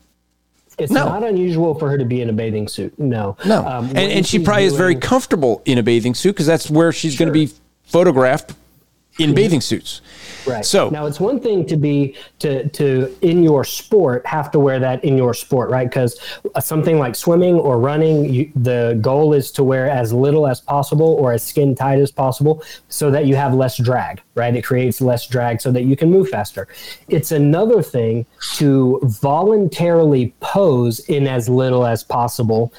It's 0.78 0.92
No. 0.92 1.06
not 1.06 1.24
unusual 1.24 1.76
for 1.76 1.90
her 1.90 1.98
to 1.98 2.06
be 2.06 2.22
in 2.22 2.30
a 2.30 2.34
bathing 2.34 2.68
suit. 2.68 2.98
No, 3.00 3.38
No, 3.46 3.66
Um, 3.66 3.86
and, 3.90 3.98
and 4.12 4.26
she 4.26 4.40
probably 4.40 4.66
is 4.66 4.76
very 4.76 4.96
comfortable 4.96 5.62
in 5.66 5.78
a 5.78 5.84
bathing 5.84 6.16
suit 6.16 6.34
because 6.34 6.46
that's 6.48 6.70
where 6.70 6.92
she's 6.92 7.18
going 7.18 7.28
to 7.28 7.34
be 7.34 7.52
photographed 7.84 8.54
in 9.20 9.34
bathing 9.34 9.62
suits. 9.62 10.02
Right. 10.46 10.66
So 10.66 10.90
now 10.90 11.06
it's 11.06 11.20
one 11.20 11.40
thing 11.40 11.66
to 11.68 11.78
be 11.78 12.16
to 12.40 12.68
to 12.70 13.16
in 13.22 13.44
your 13.44 13.64
sport 13.64 14.26
have 14.26 14.52
to 14.52 14.60
wear 14.60 14.80
that 14.80 15.04
in 15.04 15.18
your 15.18 15.34
sport, 15.34 15.70
right? 15.70 15.88
Because 15.88 16.20
uh, 16.56 16.60
something 16.60 17.00
like 17.00 17.16
swimming 17.16 17.56
or 17.56 17.80
running, 17.80 18.34
you, 18.34 18.52
the 18.56 18.98
goal 19.02 19.34
is 19.34 19.52
to 19.52 19.64
wear 19.64 19.90
as 19.90 20.12
little 20.12 20.48
as 20.48 20.60
possible 20.60 21.14
or 21.14 21.32
as 21.32 21.44
skin 21.44 21.76
tight 21.76 22.00
as 22.00 22.12
possible, 22.12 22.64
so 22.90 23.10
that 23.12 23.26
you 23.26 23.36
have 23.36 23.54
less 23.54 23.78
drag, 23.78 24.22
right? 24.36 24.56
It 24.56 24.64
creates 24.64 25.00
less 25.00 25.28
drag 25.28 25.62
so 25.62 25.72
that 25.72 25.84
you 25.84 25.96
can 25.96 26.10
move 26.10 26.30
faster. 26.30 26.68
It's 27.08 27.32
another 27.32 27.82
thing 27.82 28.26
to 28.56 29.00
voluntarily 29.04 30.34
pose 30.40 31.00
in 31.02 31.28
as 31.28 31.48
little 31.48 31.86
as 31.86 32.04
possible 32.04 32.74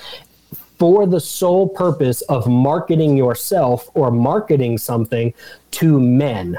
for 0.84 1.06
the 1.06 1.18
sole 1.18 1.66
purpose 1.66 2.20
of 2.28 2.46
marketing 2.46 3.16
yourself 3.16 3.88
or 3.94 4.10
marketing 4.10 4.76
something 4.76 5.32
to 5.70 5.98
men. 5.98 6.58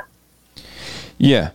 Yeah. 1.19 1.51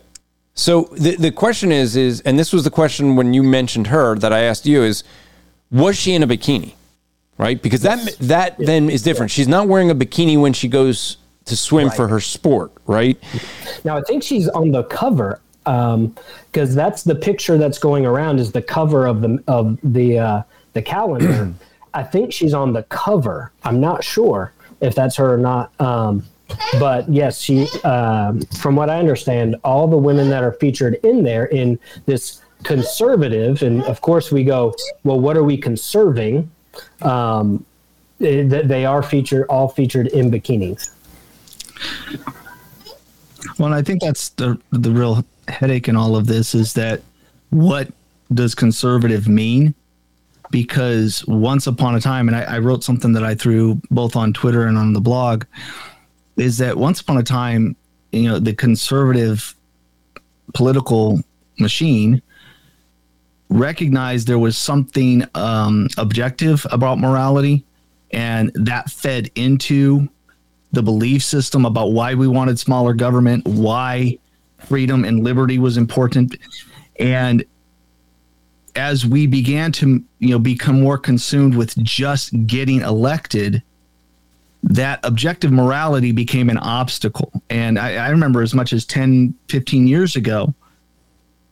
So 0.53 0.83
the 0.97 1.17
the 1.17 1.31
question 1.31 1.73
is 1.73 1.97
is 1.97 2.21
and 2.21 2.39
this 2.39 2.53
was 2.53 2.63
the 2.63 2.69
question 2.69 3.17
when 3.17 3.33
you 3.33 3.43
mentioned 3.43 3.87
her 3.87 4.15
that 4.19 4.31
I 4.31 4.43
asked 4.43 4.65
you 4.65 4.83
is 4.83 5.03
was 5.69 5.97
she 5.97 6.13
in 6.13 6.23
a 6.23 6.27
bikini? 6.27 6.75
Right? 7.37 7.61
Because 7.61 7.81
that 7.81 8.15
that 8.21 8.57
then 8.57 8.89
is 8.89 9.03
different. 9.03 9.31
She's 9.33 9.49
not 9.49 9.67
wearing 9.67 9.91
a 9.91 9.95
bikini 9.95 10.39
when 10.39 10.53
she 10.53 10.69
goes 10.69 11.17
to 11.43 11.57
swim 11.57 11.89
for 11.89 12.07
her 12.07 12.21
sport, 12.21 12.71
right? 12.87 13.17
Now 13.83 13.97
I 13.97 14.01
think 14.03 14.23
she's 14.23 14.47
on 14.47 14.71
the 14.71 14.83
cover 14.85 15.41
because 15.65 16.73
that's 16.73 17.03
the 17.03 17.15
picture 17.15 17.57
that's 17.57 17.79
going 17.79 18.05
around 18.05 18.39
is 18.39 18.53
the 18.53 18.61
cover 18.61 19.07
of 19.07 19.19
the 19.19 19.43
of 19.49 19.77
the 19.83 20.19
uh, 20.19 20.43
the 20.71 20.81
calendar. 20.81 21.53
I 21.93 22.03
think 22.03 22.33
she's 22.33 22.53
on 22.53 22.73
the 22.73 22.83
cover. 22.83 23.51
I'm 23.63 23.79
not 23.79 24.03
sure 24.03 24.53
if 24.79 24.95
that's 24.95 25.15
her 25.17 25.33
or 25.33 25.37
not. 25.37 25.79
Um, 25.79 26.23
but 26.79 27.07
yes, 27.09 27.39
she. 27.39 27.67
Um, 27.83 28.41
from 28.59 28.75
what 28.75 28.89
I 28.89 28.99
understand, 28.99 29.55
all 29.63 29.87
the 29.87 29.97
women 29.97 30.29
that 30.29 30.43
are 30.43 30.53
featured 30.53 30.95
in 31.03 31.23
there 31.23 31.45
in 31.45 31.79
this 32.05 32.41
conservative, 32.63 33.61
and 33.63 33.83
of 33.83 34.01
course 34.01 34.31
we 34.31 34.43
go, 34.43 34.73
well, 35.03 35.19
what 35.19 35.37
are 35.37 35.43
we 35.43 35.57
conserving? 35.57 36.49
Um, 37.01 37.65
they, 38.19 38.43
they 38.43 38.85
are 38.85 39.01
featured 39.01 39.47
all 39.47 39.67
featured 39.67 40.07
in 40.07 40.29
bikinis. 40.29 40.91
Well, 43.57 43.73
I 43.73 43.81
think 43.81 44.01
that's 44.01 44.29
the 44.29 44.59
the 44.71 44.91
real 44.91 45.25
headache 45.47 45.87
in 45.87 45.95
all 45.95 46.15
of 46.15 46.27
this 46.27 46.53
is 46.53 46.73
that 46.73 47.01
what 47.49 47.89
does 48.33 48.55
conservative 48.55 49.27
mean? 49.27 49.73
Because 50.51 51.25
once 51.27 51.65
upon 51.65 51.95
a 51.95 52.01
time, 52.01 52.27
and 52.27 52.35
I, 52.35 52.41
I 52.41 52.59
wrote 52.59 52.83
something 52.83 53.13
that 53.13 53.23
I 53.23 53.33
threw 53.35 53.81
both 53.89 54.15
on 54.15 54.33
Twitter 54.33 54.67
and 54.67 54.77
on 54.77 54.93
the 54.93 55.01
blog, 55.01 55.45
is 56.37 56.57
that 56.59 56.77
once 56.77 57.01
upon 57.01 57.17
a 57.17 57.23
time, 57.23 57.75
you 58.11 58.29
know, 58.29 58.37
the 58.37 58.53
conservative 58.53 59.55
political 60.53 61.21
machine 61.57 62.21
recognized 63.49 64.27
there 64.27 64.39
was 64.39 64.57
something 64.57 65.23
um, 65.35 65.87
objective 65.97 66.65
about 66.71 66.99
morality, 66.99 67.65
and 68.11 68.51
that 68.55 68.89
fed 68.89 69.29
into 69.35 70.07
the 70.73 70.83
belief 70.83 71.23
system 71.23 71.65
about 71.65 71.91
why 71.91 72.13
we 72.13 72.27
wanted 72.27 72.59
smaller 72.59 72.93
government, 72.93 73.45
why 73.45 74.17
freedom 74.57 75.03
and 75.03 75.23
liberty 75.23 75.59
was 75.59 75.77
important, 75.77 76.35
and 76.99 77.43
as 78.75 79.05
we 79.05 79.27
began 79.27 79.71
to 79.71 80.03
you 80.19 80.29
know 80.29 80.39
become 80.39 80.81
more 80.81 80.97
consumed 80.97 81.55
with 81.55 81.75
just 81.77 82.47
getting 82.47 82.81
elected 82.81 83.61
that 84.63 84.99
objective 85.03 85.51
morality 85.51 86.11
became 86.11 86.49
an 86.49 86.57
obstacle. 86.59 87.31
And 87.49 87.79
I, 87.79 87.95
I 87.95 88.09
remember 88.09 88.41
as 88.41 88.53
much 88.53 88.73
as 88.73 88.85
10 88.85 89.33
15 89.49 89.87
years 89.87 90.15
ago 90.15 90.53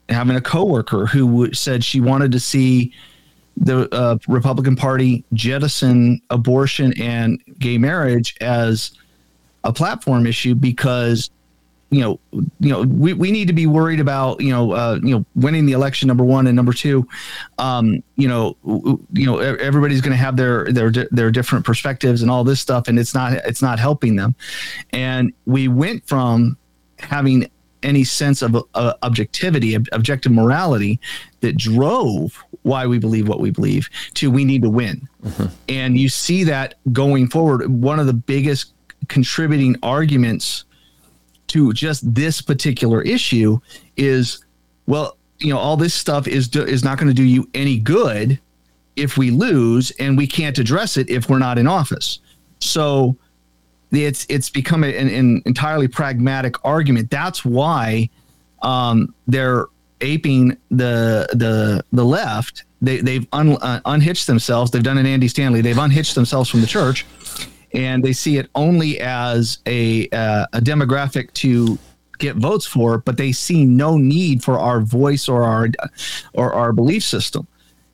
having 0.08 0.36
a 0.36 0.40
coworker 0.40 1.06
who 1.06 1.26
w- 1.26 1.54
said 1.54 1.84
she 1.84 2.00
wanted 2.00 2.32
to 2.32 2.40
see 2.40 2.92
the 3.56 3.92
uh, 3.94 4.16
republican 4.26 4.74
party 4.74 5.24
jettison 5.34 6.20
abortion 6.30 6.92
and 7.00 7.42
gay 7.58 7.76
marriage 7.78 8.36
as 8.40 8.92
a 9.64 9.72
platform 9.72 10.26
issue 10.26 10.54
because 10.54 11.30
you 11.90 12.00
know 12.00 12.20
you 12.60 12.70
know 12.70 12.82
we, 12.82 13.12
we 13.12 13.30
need 13.30 13.48
to 13.48 13.52
be 13.52 13.66
worried 13.66 14.00
about 14.00 14.40
you 14.40 14.50
know 14.50 14.72
uh, 14.72 14.98
you 15.02 15.14
know 15.14 15.24
winning 15.34 15.66
the 15.66 15.72
election 15.72 16.06
number 16.06 16.24
one 16.24 16.46
and 16.46 16.56
number 16.56 16.72
two. 16.72 17.06
Um, 17.58 18.02
you 18.16 18.28
know 18.28 18.56
you 19.12 19.26
know 19.26 19.38
everybody's 19.38 20.00
going 20.00 20.12
to 20.12 20.16
have 20.16 20.36
their 20.36 20.72
their 20.72 20.90
their 20.90 21.30
different 21.30 21.64
perspectives 21.64 22.22
and 22.22 22.30
all 22.30 22.44
this 22.44 22.60
stuff 22.60 22.88
and 22.88 22.98
it's 22.98 23.14
not 23.14 23.32
it's 23.32 23.62
not 23.62 23.78
helping 23.78 24.16
them. 24.16 24.34
And 24.92 25.32
we 25.46 25.68
went 25.68 26.06
from 26.06 26.56
having 26.98 27.50
any 27.82 28.04
sense 28.04 28.42
of 28.42 28.56
uh, 28.74 28.94
objectivity 29.02 29.74
ob- 29.74 29.88
objective 29.92 30.32
morality 30.32 31.00
that 31.40 31.56
drove 31.56 32.44
why 32.62 32.86
we 32.86 32.98
believe 32.98 33.26
what 33.26 33.40
we 33.40 33.50
believe 33.50 33.88
to 34.14 34.30
we 34.30 34.44
need 34.44 34.62
to 34.62 34.70
win. 34.70 35.08
And 35.68 35.96
you 35.96 36.08
see 36.08 36.44
that 36.44 36.74
going 36.92 37.28
forward. 37.28 37.66
One 37.68 37.98
of 37.98 38.06
the 38.06 38.12
biggest 38.12 38.74
contributing 39.08 39.76
arguments 39.82 40.64
to 41.50 41.72
just 41.72 42.14
this 42.14 42.40
particular 42.40 43.02
issue 43.02 43.58
is 43.96 44.44
well 44.86 45.16
you 45.38 45.52
know 45.52 45.58
all 45.58 45.76
this 45.76 45.94
stuff 45.94 46.26
is 46.26 46.54
is 46.56 46.84
not 46.84 46.98
going 46.98 47.08
to 47.08 47.14
do 47.14 47.24
you 47.24 47.48
any 47.54 47.78
good 47.78 48.38
if 48.96 49.16
we 49.16 49.30
lose 49.30 49.90
and 49.92 50.16
we 50.16 50.26
can't 50.26 50.58
address 50.58 50.96
it 50.96 51.08
if 51.08 51.28
we're 51.28 51.38
not 51.38 51.58
in 51.58 51.66
office. 51.66 52.18
So 52.60 53.16
it's 53.90 54.26
it's 54.28 54.50
become 54.50 54.84
an, 54.84 55.08
an 55.08 55.42
entirely 55.46 55.88
pragmatic 55.88 56.54
argument. 56.64 57.10
That's 57.10 57.44
why 57.44 58.10
um, 58.62 59.14
they're 59.26 59.66
aping 60.00 60.56
the 60.70 61.28
the 61.32 61.84
the 61.92 62.04
left. 62.04 62.64
They 62.82 62.98
they've 62.98 63.26
un, 63.32 63.56
uh, 63.56 63.80
unhitched 63.84 64.26
themselves. 64.26 64.70
They've 64.70 64.82
done 64.82 64.98
an 64.98 65.06
Andy 65.06 65.28
Stanley. 65.28 65.60
They've 65.60 65.78
unhitched 65.78 66.14
themselves 66.14 66.50
from 66.50 66.60
the 66.60 66.66
church 66.66 67.06
and 67.72 68.04
they 68.04 68.12
see 68.12 68.36
it 68.36 68.50
only 68.54 69.00
as 69.00 69.58
a 69.66 70.08
uh, 70.10 70.46
a 70.52 70.60
demographic 70.60 71.32
to 71.34 71.78
get 72.18 72.36
votes 72.36 72.66
for, 72.66 72.98
but 72.98 73.16
they 73.16 73.32
see 73.32 73.64
no 73.64 73.96
need 73.96 74.44
for 74.44 74.58
our 74.58 74.80
voice 74.80 75.28
or 75.28 75.42
our 75.42 75.68
or 76.34 76.52
our 76.52 76.72
belief 76.72 77.02
system. 77.02 77.46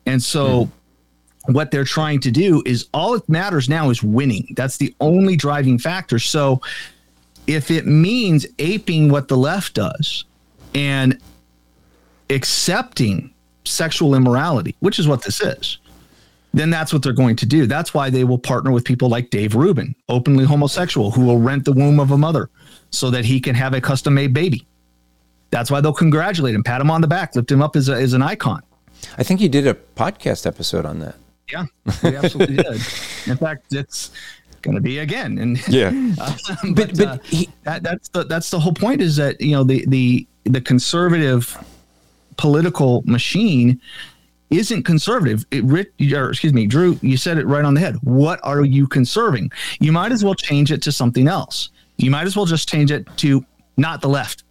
And 0.05 0.21
so 0.21 0.65
mm. 0.65 1.53
what 1.53 1.71
they're 1.71 1.83
trying 1.83 2.19
to 2.21 2.31
do 2.31 2.61
is 2.65 2.87
all 2.93 3.15
it 3.15 3.27
matters 3.27 3.67
now 3.67 3.89
is 3.89 4.03
winning. 4.03 4.53
That's 4.55 4.77
the 4.77 4.95
only 4.99 5.35
driving 5.35 5.79
factor. 5.79 6.19
So 6.19 6.61
if 7.47 7.71
it 7.71 7.87
means 7.87 8.45
aping 8.59 9.09
what 9.09 9.27
the 9.27 9.37
left 9.37 9.73
does 9.73 10.25
and 10.75 11.19
accepting 12.29 13.33
sexual 13.65 14.15
immorality, 14.15 14.75
which 14.79 14.99
is 14.99 15.07
what 15.07 15.23
this 15.23 15.41
is, 15.41 15.79
then 16.57 16.69
that's 16.69 16.93
what 16.93 17.03
they're 17.03 17.13
going 17.13 17.35
to 17.37 17.45
do. 17.45 17.65
That's 17.65 17.93
why 17.93 18.09
they 18.09 18.23
will 18.23 18.37
partner 18.37 18.71
with 18.71 18.85
people 18.85 19.09
like 19.09 19.29
Dave 19.29 19.55
Rubin, 19.55 19.95
openly 20.09 20.45
homosexual, 20.45 21.11
who 21.11 21.25
will 21.25 21.39
rent 21.39 21.65
the 21.65 21.73
womb 21.73 21.99
of 21.99 22.11
a 22.11 22.17
mother 22.17 22.49
so 22.89 23.09
that 23.11 23.25
he 23.25 23.39
can 23.39 23.55
have 23.55 23.73
a 23.73 23.81
custom 23.81 24.13
made 24.13 24.33
baby. 24.33 24.65
That's 25.49 25.71
why 25.71 25.81
they'll 25.81 25.93
congratulate 25.93 26.55
him, 26.55 26.63
pat 26.63 26.81
him 26.81 26.91
on 26.91 27.01
the 27.01 27.07
back, 27.07 27.35
lift 27.35 27.51
him 27.51 27.61
up 27.61 27.75
as, 27.75 27.89
a, 27.89 27.95
as 27.95 28.13
an 28.13 28.21
icon. 28.21 28.61
I 29.17 29.23
think 29.23 29.41
you 29.41 29.49
did 29.49 29.67
a 29.67 29.73
podcast 29.73 30.45
episode 30.45 30.85
on 30.85 30.99
that. 30.99 31.15
Yeah, 31.51 31.65
we 32.03 32.15
absolutely 32.15 32.57
did. 32.57 32.67
In 33.27 33.37
fact, 33.37 33.73
it's 33.73 34.11
going 34.61 34.75
to 34.75 34.81
be 34.81 34.99
again. 34.99 35.37
And 35.37 35.65
yeah, 35.67 35.91
uh, 36.19 36.35
but, 36.73 36.75
but, 36.75 36.97
but 36.97 37.07
uh, 37.07 37.17
he, 37.23 37.49
that, 37.63 37.83
that's 37.83 38.09
the 38.09 38.23
that's 38.25 38.49
the 38.49 38.59
whole 38.59 38.73
point 38.73 39.01
is 39.01 39.15
that 39.15 39.39
you 39.39 39.51
know 39.51 39.63
the 39.63 39.85
the 39.87 40.27
the 40.43 40.61
conservative 40.61 41.57
political 42.37 43.01
machine 43.05 43.81
isn't 44.49 44.83
conservative. 44.83 45.45
It, 45.51 45.63
or 46.13 46.29
excuse 46.29 46.53
me, 46.53 46.67
Drew, 46.67 46.97
you 47.01 47.17
said 47.17 47.37
it 47.37 47.45
right 47.45 47.65
on 47.65 47.73
the 47.73 47.79
head. 47.79 47.95
What 48.03 48.39
are 48.43 48.63
you 48.63 48.87
conserving? 48.87 49.51
You 49.79 49.91
might 49.91 50.11
as 50.11 50.23
well 50.23 50.35
change 50.35 50.71
it 50.71 50.81
to 50.83 50.91
something 50.91 51.27
else. 51.27 51.69
You 51.97 52.11
might 52.11 52.25
as 52.25 52.35
well 52.35 52.45
just 52.45 52.69
change 52.69 52.91
it 52.91 53.07
to 53.17 53.45
not 53.75 54.01
the 54.01 54.09
left. 54.09 54.43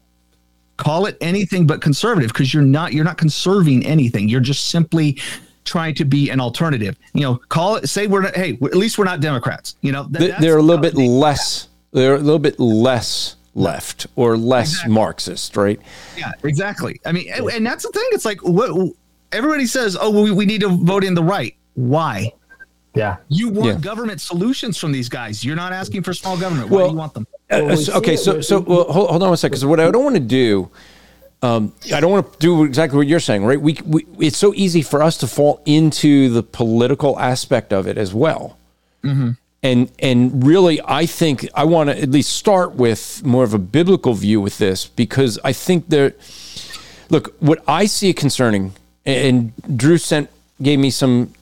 Call 0.76 1.06
it 1.06 1.16
anything 1.20 1.66
but 1.66 1.80
conservative 1.80 2.28
because 2.32 2.52
you're 2.52 2.62
not 2.62 2.92
you're 2.92 3.04
not 3.04 3.16
conserving 3.16 3.86
anything. 3.86 4.28
You're 4.28 4.40
just 4.40 4.68
simply 4.68 5.18
trying 5.64 5.94
to 5.94 6.04
be 6.04 6.28
an 6.30 6.40
alternative. 6.40 6.96
You 7.14 7.22
know, 7.22 7.36
call 7.48 7.76
it 7.76 7.88
say 7.88 8.06
we're 8.06 8.22
not, 8.22 8.36
hey, 8.36 8.58
at 8.62 8.74
least 8.74 8.98
we're 8.98 9.04
not 9.04 9.20
Democrats. 9.20 9.76
You 9.80 9.92
know, 9.92 10.08
th- 10.08 10.36
they're 10.38 10.58
a 10.58 10.62
little 10.62 10.82
bit 10.82 10.94
less. 10.94 11.68
They're 11.92 12.16
a 12.16 12.18
little 12.18 12.38
bit 12.38 12.60
less 12.60 13.36
left 13.54 14.06
or 14.16 14.36
less 14.36 14.72
exactly. 14.72 14.94
Marxist, 14.94 15.56
right? 15.56 15.80
Yeah, 16.16 16.32
exactly. 16.44 17.00
I 17.06 17.12
mean, 17.12 17.30
and, 17.32 17.48
and 17.48 17.66
that's 17.66 17.84
the 17.84 17.90
thing. 17.90 18.04
It's 18.12 18.26
like 18.26 18.42
what 18.42 18.94
everybody 19.36 19.66
says, 19.66 19.96
oh, 20.00 20.22
we, 20.22 20.30
we 20.30 20.46
need 20.46 20.62
to 20.62 20.68
vote 20.68 21.04
in 21.04 21.14
the 21.14 21.22
right. 21.22 21.54
Why? 21.74 22.32
Yeah. 22.94 23.18
You 23.28 23.50
want 23.50 23.66
yeah. 23.68 23.78
government 23.78 24.20
solutions 24.20 24.78
from 24.78 24.90
these 24.90 25.08
guys. 25.08 25.44
You're 25.44 25.56
not 25.56 25.72
asking 25.72 26.02
for 26.02 26.14
small 26.14 26.38
government. 26.38 26.70
Why 26.70 26.76
well, 26.78 26.86
do 26.86 26.92
you 26.92 26.98
want 26.98 27.14
them? 27.14 27.26
Uh, 27.50 27.60
well, 27.62 27.90
okay, 27.98 28.16
so 28.16 28.40
so 28.40 28.60
well, 28.60 28.84
hold, 28.84 29.10
hold 29.10 29.22
on 29.22 29.28
one 29.28 29.36
second. 29.36 29.52
Because 29.52 29.66
what 29.66 29.78
I 29.78 29.90
don't 29.90 30.02
want 30.02 30.16
to 30.16 30.20
do, 30.20 30.70
um, 31.42 31.74
I 31.94 32.00
don't 32.00 32.10
want 32.10 32.32
to 32.32 32.38
do 32.38 32.64
exactly 32.64 32.96
what 32.96 33.06
you're 33.06 33.20
saying, 33.20 33.44
right? 33.44 33.60
We, 33.60 33.78
we 33.84 34.06
it's 34.18 34.38
so 34.38 34.54
easy 34.54 34.80
for 34.80 35.02
us 35.02 35.18
to 35.18 35.26
fall 35.26 35.60
into 35.66 36.30
the 36.30 36.42
political 36.42 37.20
aspect 37.20 37.72
of 37.72 37.86
it 37.86 37.98
as 37.98 38.14
well. 38.14 38.58
Mm-hmm. 39.04 39.32
And 39.62 39.92
and 39.98 40.46
really, 40.46 40.80
I 40.82 41.04
think 41.04 41.46
I 41.54 41.64
want 41.64 41.90
to 41.90 42.00
at 42.00 42.10
least 42.10 42.32
start 42.32 42.76
with 42.76 43.22
more 43.24 43.44
of 43.44 43.52
a 43.52 43.58
biblical 43.58 44.14
view 44.14 44.40
with 44.40 44.56
this 44.56 44.86
because 44.86 45.38
I 45.44 45.52
think 45.52 45.88
there. 45.88 46.14
Look, 47.08 47.36
what 47.38 47.62
I 47.68 47.86
see 47.86 48.12
concerning 48.12 48.72
and 49.06 49.52
Drew 49.76 49.98
sent 49.98 50.28
gave 50.60 50.78
me 50.78 50.90
some 50.90 51.32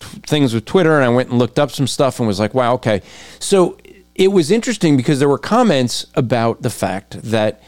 things 0.00 0.54
with 0.54 0.64
Twitter, 0.64 0.96
and 0.96 1.04
I 1.04 1.08
went 1.08 1.28
and 1.28 1.38
looked 1.38 1.58
up 1.58 1.70
some 1.70 1.86
stuff 1.86 2.18
and 2.18 2.26
was 2.26 2.40
like, 2.40 2.54
wow, 2.54 2.74
okay. 2.74 3.02
So 3.38 3.76
it 4.14 4.28
was 4.28 4.50
interesting 4.50 4.96
because 4.96 5.18
there 5.18 5.28
were 5.28 5.38
comments 5.38 6.06
about 6.14 6.62
the 6.62 6.70
fact 6.70 7.22
that 7.22 7.62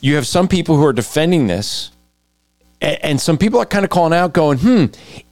you 0.00 0.14
have 0.16 0.26
some 0.26 0.48
people 0.48 0.76
who 0.76 0.84
are 0.84 0.92
defending 0.92 1.46
this, 1.46 1.90
and 2.80 3.20
some 3.20 3.38
people 3.38 3.60
are 3.60 3.66
kind 3.66 3.84
of 3.84 3.90
calling 3.90 4.12
out, 4.12 4.32
going, 4.32 4.58
hmm, 4.58 4.84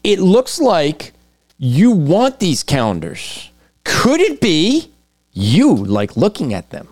it 0.03 0.19
looks 0.19 0.59
like 0.59 1.13
you 1.59 1.91
want 1.91 2.41
these 2.41 2.63
calendars. 2.63 3.51
Could 3.85 4.21
it 4.21 4.41
be 4.41 4.91
you 5.33 5.75
like 5.75 6.17
looking 6.17 6.53
at 6.53 6.71
them? 6.71 6.89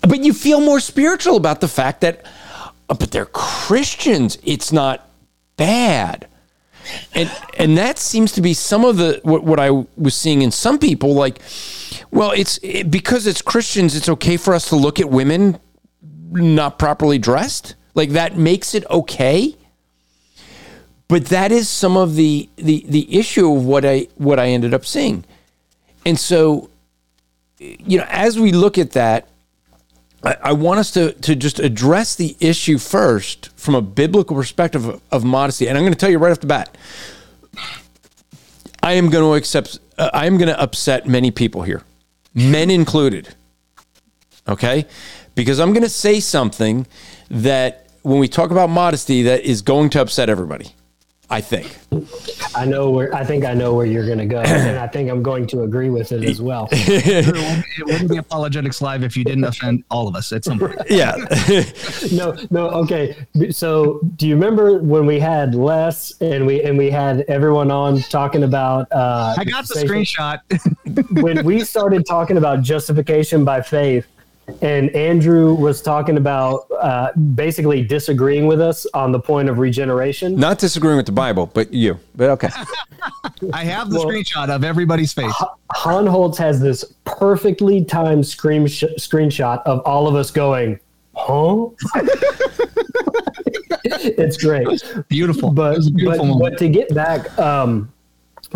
But 0.00 0.24
you 0.24 0.32
feel 0.32 0.60
more 0.60 0.80
spiritual 0.80 1.36
about 1.36 1.60
the 1.60 1.68
fact 1.68 2.00
that 2.00 2.24
Uh, 2.90 2.94
but 2.94 3.12
they're 3.12 3.26
Christians. 3.26 4.36
It's 4.42 4.72
not 4.72 5.08
bad. 5.56 6.26
And 7.14 7.30
and 7.56 7.78
that 7.78 7.98
seems 7.98 8.32
to 8.32 8.42
be 8.42 8.52
some 8.52 8.84
of 8.84 8.96
the 8.96 9.20
what, 9.22 9.44
what 9.44 9.60
I 9.60 9.70
was 9.70 10.14
seeing 10.14 10.42
in 10.42 10.50
some 10.50 10.78
people 10.78 11.14
like 11.14 11.40
well 12.10 12.32
it's 12.32 12.58
it, 12.62 12.90
because 12.90 13.26
it's 13.26 13.42
Christians 13.42 13.94
it's 13.94 14.08
okay 14.08 14.36
for 14.36 14.54
us 14.54 14.68
to 14.70 14.76
look 14.76 14.98
at 14.98 15.08
women 15.08 15.60
not 16.32 16.78
properly 16.78 17.18
dressed 17.18 17.76
like 17.94 18.10
that 18.10 18.36
makes 18.36 18.74
it 18.74 18.84
okay 18.90 19.54
but 21.06 21.26
that 21.26 21.52
is 21.52 21.68
some 21.68 21.96
of 21.96 22.16
the 22.16 22.48
the 22.56 22.84
the 22.88 23.16
issue 23.16 23.54
of 23.54 23.66
what 23.66 23.84
I 23.84 24.08
what 24.16 24.40
I 24.40 24.48
ended 24.48 24.72
up 24.72 24.86
seeing 24.86 25.24
and 26.06 26.18
so 26.18 26.70
you 27.58 27.98
know 27.98 28.06
as 28.08 28.38
we 28.38 28.52
look 28.52 28.78
at 28.78 28.92
that 28.92 29.28
I, 30.22 30.36
I 30.42 30.52
want 30.52 30.80
us 30.80 30.90
to, 30.92 31.12
to 31.12 31.34
just 31.34 31.58
address 31.58 32.14
the 32.14 32.36
issue 32.40 32.78
first 32.78 33.50
from 33.56 33.74
a 33.74 33.82
biblical 33.82 34.36
perspective 34.36 34.86
of, 34.86 35.02
of 35.10 35.24
modesty. 35.24 35.68
And 35.68 35.78
I'm 35.78 35.82
going 35.82 35.92
to 35.92 35.98
tell 35.98 36.10
you 36.10 36.18
right 36.18 36.30
off 36.30 36.40
the 36.40 36.46
bat, 36.46 36.76
I 38.82 38.94
am 38.94 39.10
going 39.10 39.24
to 39.24 39.34
accept, 39.34 39.78
uh, 39.98 40.10
I 40.12 40.26
am 40.26 40.38
going 40.38 40.48
to 40.48 40.60
upset 40.60 41.06
many 41.06 41.30
people 41.30 41.62
here, 41.62 41.82
men 42.34 42.70
included. 42.70 43.34
Okay? 44.48 44.86
Because 45.34 45.60
I'm 45.60 45.72
going 45.72 45.82
to 45.82 45.88
say 45.88 46.20
something 46.20 46.86
that 47.30 47.88
when 48.02 48.18
we 48.18 48.28
talk 48.28 48.50
about 48.50 48.70
modesty 48.70 49.22
that 49.24 49.42
is 49.42 49.62
going 49.62 49.90
to 49.90 50.00
upset 50.00 50.28
everybody. 50.28 50.74
I 51.30 51.40
think. 51.40 51.78
I 52.56 52.64
know 52.64 52.90
where 52.90 53.14
I 53.14 53.24
think 53.24 53.44
I 53.44 53.54
know 53.54 53.74
where 53.74 53.86
you're 53.86 54.04
going 54.04 54.18
to 54.18 54.26
go, 54.26 54.40
and 54.44 54.78
I 54.78 54.88
think 54.88 55.08
I'm 55.08 55.22
going 55.22 55.46
to 55.48 55.62
agree 55.62 55.88
with 55.88 56.10
it 56.10 56.24
as 56.24 56.42
well. 56.42 56.68
it 56.72 57.86
wouldn't 57.86 58.10
be 58.10 58.16
apologetics 58.16 58.82
live 58.82 59.04
if 59.04 59.16
you 59.16 59.22
didn't 59.24 59.44
offend 59.44 59.84
all 59.90 60.08
of 60.08 60.16
us 60.16 60.32
at 60.32 60.44
some 60.44 60.58
point. 60.58 60.76
Yeah. 60.90 61.14
no, 62.12 62.36
no. 62.50 62.68
Okay. 62.70 63.16
So, 63.50 64.00
do 64.16 64.26
you 64.26 64.34
remember 64.34 64.78
when 64.78 65.06
we 65.06 65.20
had 65.20 65.54
Les 65.54 66.12
and 66.20 66.46
we 66.46 66.62
and 66.62 66.76
we 66.76 66.90
had 66.90 67.20
everyone 67.28 67.70
on 67.70 68.00
talking 68.00 68.42
about? 68.42 68.90
Uh, 68.90 69.34
I 69.38 69.44
got 69.44 69.68
the 69.68 69.74
screenshot. 69.74 70.40
when 71.22 71.44
we 71.44 71.62
started 71.64 72.04
talking 72.06 72.38
about 72.38 72.62
justification 72.62 73.44
by 73.44 73.62
faith 73.62 74.06
and 74.62 74.90
Andrew 74.96 75.54
was 75.54 75.80
talking 75.82 76.16
about 76.16 76.66
uh, 76.80 77.12
basically 77.12 77.82
disagreeing 77.82 78.46
with 78.46 78.60
us 78.60 78.86
on 78.94 79.12
the 79.12 79.20
point 79.20 79.48
of 79.48 79.58
regeneration. 79.58 80.36
Not 80.36 80.58
disagreeing 80.58 80.96
with 80.96 81.06
the 81.06 81.12
Bible, 81.12 81.46
but 81.46 81.72
you. 81.72 81.98
But 82.14 82.30
okay. 82.30 82.48
I 83.52 83.64
have 83.64 83.90
the 83.90 83.98
well, 83.98 84.08
screenshot 84.08 84.50
of 84.50 84.64
everybody's 84.64 85.12
face. 85.12 85.32
Hohnholz 85.72 86.36
has 86.38 86.60
this 86.60 86.84
perfectly 87.04 87.84
timed 87.84 88.26
screen 88.26 88.66
sh- 88.66 88.84
screenshot 88.98 89.62
of 89.64 89.80
all 89.86 90.06
of 90.06 90.14
us 90.14 90.30
going, 90.30 90.78
huh? 91.14 91.68
it's 93.84 94.36
great. 94.36 94.66
Beautiful. 95.08 95.50
But, 95.50 95.80
beautiful 95.94 96.38
but, 96.38 96.50
but, 96.50 96.58
to 96.58 96.68
get 96.68 96.94
back, 96.94 97.38
um, 97.38 97.92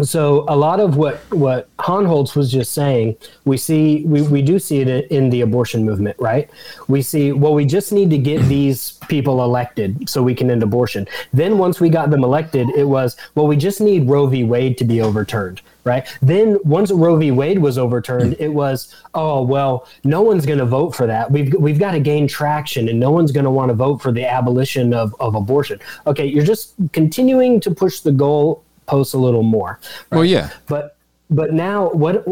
so 0.02 0.44
a 0.48 0.56
lot 0.56 0.80
of 0.80 0.96
what 0.96 1.18
what 1.30 1.74
Hohnholz 1.76 2.34
was 2.34 2.50
just 2.50 2.72
saying, 2.72 3.16
we 3.44 3.56
see 3.56 4.04
we, 4.04 4.22
we 4.22 4.42
do 4.42 4.58
see 4.58 4.80
it 4.80 5.10
in 5.10 5.30
the 5.30 5.42
abortion 5.42 5.84
movement, 5.84 6.16
right? 6.18 6.50
We 6.88 7.00
see 7.00 7.30
well, 7.30 7.54
we 7.54 7.64
just 7.64 7.92
need 7.92 8.10
to 8.10 8.18
get 8.18 8.42
these 8.42 8.92
people 9.08 9.44
elected 9.44 10.08
so 10.08 10.22
we 10.22 10.34
can 10.34 10.50
end 10.50 10.64
abortion. 10.64 11.06
Then 11.32 11.58
once 11.58 11.78
we 11.80 11.90
got 11.90 12.10
them 12.10 12.24
elected, 12.24 12.70
it 12.70 12.84
was 12.84 13.16
well, 13.36 13.46
we 13.46 13.56
just 13.56 13.80
need 13.80 14.08
Roe 14.08 14.26
v. 14.26 14.42
Wade 14.42 14.76
to 14.78 14.84
be 14.84 15.00
overturned, 15.00 15.60
right? 15.84 16.04
Then 16.20 16.58
once 16.64 16.90
Roe 16.90 17.16
v. 17.16 17.30
Wade 17.30 17.60
was 17.60 17.78
overturned, 17.78 18.34
it 18.40 18.48
was 18.48 18.92
oh 19.14 19.42
well, 19.42 19.86
no 20.02 20.22
one's 20.22 20.44
going 20.44 20.58
to 20.58 20.66
vote 20.66 20.96
for 20.96 21.06
that. 21.06 21.30
We've 21.30 21.54
we've 21.54 21.78
got 21.78 21.92
to 21.92 22.00
gain 22.00 22.26
traction, 22.26 22.88
and 22.88 22.98
no 22.98 23.12
one's 23.12 23.30
going 23.30 23.44
to 23.44 23.50
want 23.50 23.68
to 23.68 23.74
vote 23.74 24.02
for 24.02 24.10
the 24.10 24.26
abolition 24.26 24.92
of 24.92 25.14
of 25.20 25.36
abortion. 25.36 25.78
Okay, 26.08 26.26
you're 26.26 26.44
just 26.44 26.74
continuing 26.92 27.60
to 27.60 27.70
push 27.70 28.00
the 28.00 28.10
goal 28.10 28.63
posts 28.86 29.14
a 29.14 29.18
little 29.18 29.42
more. 29.42 29.78
Right? 30.10 30.18
Well, 30.18 30.24
yeah. 30.24 30.50
But 30.66 30.96
but 31.30 31.52
now 31.52 31.90
what 31.90 32.26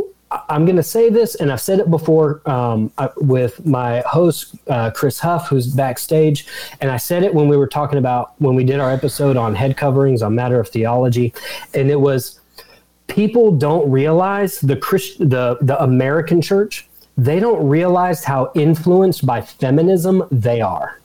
I'm 0.48 0.64
going 0.64 0.76
to 0.76 0.82
say 0.82 1.10
this, 1.10 1.34
and 1.36 1.52
I've 1.52 1.60
said 1.60 1.78
it 1.78 1.90
before 1.90 2.48
um, 2.48 2.92
uh, 2.98 3.08
with 3.16 3.64
my 3.66 4.02
host, 4.06 4.54
uh, 4.68 4.90
Chris 4.90 5.18
Huff, 5.18 5.48
who's 5.48 5.66
backstage. 5.66 6.46
And 6.80 6.90
I 6.90 6.96
said 6.96 7.22
it 7.22 7.34
when 7.34 7.48
we 7.48 7.56
were 7.56 7.66
talking 7.66 7.98
about 7.98 8.40
when 8.40 8.54
we 8.54 8.64
did 8.64 8.80
our 8.80 8.90
episode 8.90 9.36
on 9.36 9.54
head 9.54 9.76
coverings 9.76 10.22
on 10.22 10.34
Matter 10.34 10.58
of 10.58 10.68
Theology. 10.68 11.34
And 11.74 11.90
it 11.90 12.00
was 12.00 12.40
people 13.08 13.52
don't 13.52 13.90
realize 13.90 14.60
the 14.60 14.76
Christ, 14.76 15.18
the, 15.18 15.58
the 15.60 15.80
American 15.82 16.40
church, 16.40 16.88
they 17.16 17.38
don't 17.38 17.66
realize 17.66 18.24
how 18.24 18.52
influenced 18.54 19.26
by 19.26 19.42
feminism 19.42 20.26
they 20.30 20.60
are 20.60 21.01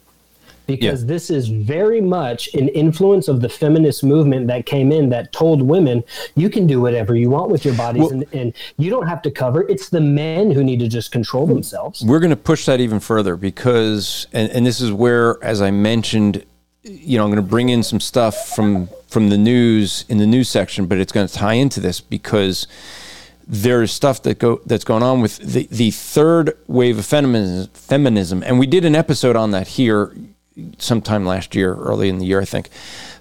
because 0.67 1.01
yeah. 1.01 1.07
this 1.07 1.29
is 1.29 1.47
very 1.47 2.01
much 2.01 2.53
an 2.53 2.67
influence 2.69 3.27
of 3.27 3.41
the 3.41 3.49
feminist 3.49 4.03
movement 4.03 4.47
that 4.47 4.65
came 4.65 4.91
in 4.91 5.09
that 5.09 5.31
told 5.31 5.61
women 5.61 6.03
you 6.35 6.49
can 6.49 6.67
do 6.67 6.79
whatever 6.79 7.15
you 7.15 7.29
want 7.29 7.49
with 7.49 7.65
your 7.65 7.73
bodies 7.75 8.01
well, 8.01 8.11
and, 8.11 8.25
and, 8.33 8.53
you 8.77 8.89
don't 8.89 9.07
have 9.07 9.21
to 9.21 9.31
cover. 9.31 9.67
It's 9.67 9.89
the 9.89 10.01
men 10.01 10.51
who 10.51 10.63
need 10.63 10.79
to 10.79 10.87
just 10.87 11.11
control 11.11 11.47
themselves. 11.47 12.03
we're 12.03 12.19
going 12.19 12.29
to 12.29 12.35
push 12.35 12.65
that 12.65 12.79
even 12.79 12.99
further 12.99 13.35
because 13.35 14.27
and, 14.33 14.51
and 14.51 14.65
this 14.65 14.81
is 14.81 14.91
where 14.91 15.41
as 15.43 15.61
i 15.61 15.71
mentioned 15.71 16.45
you 16.83 17.17
know 17.17 17.23
i'm 17.23 17.31
going 17.31 17.43
to 17.43 17.49
bring 17.49 17.69
in 17.69 17.83
some 17.83 17.99
stuff 17.99 18.49
from 18.55 18.89
from 19.07 19.29
the 19.29 19.37
news 19.37 20.05
in 20.09 20.17
the 20.17 20.25
news 20.25 20.49
section 20.49 20.85
but 20.85 20.97
it's 20.97 21.11
going 21.11 21.27
to 21.27 21.33
tie 21.33 21.53
into 21.53 21.79
this 21.79 22.01
because 22.01 22.67
there's 23.47 23.91
stuff 23.91 24.21
that 24.23 24.39
go 24.39 24.59
that's 24.65 24.83
going 24.83 25.03
on 25.03 25.21
with 25.21 25.37
the, 25.37 25.67
the 25.71 25.91
third 25.91 26.57
wave 26.67 26.99
of 26.99 27.05
feminism, 27.05 27.67
feminism. 27.73 28.43
And 28.43 28.59
we 28.59 28.67
did 28.67 28.83
an 28.83 28.93
episode 28.93 29.37
on 29.37 29.51
that 29.51 29.67
here 29.69 30.13
sometime 30.77 31.25
last 31.25 31.55
year, 31.55 31.73
early 31.75 32.09
in 32.09 32.19
the 32.19 32.25
year, 32.25 32.41
I 32.41 32.45
think. 32.45 32.69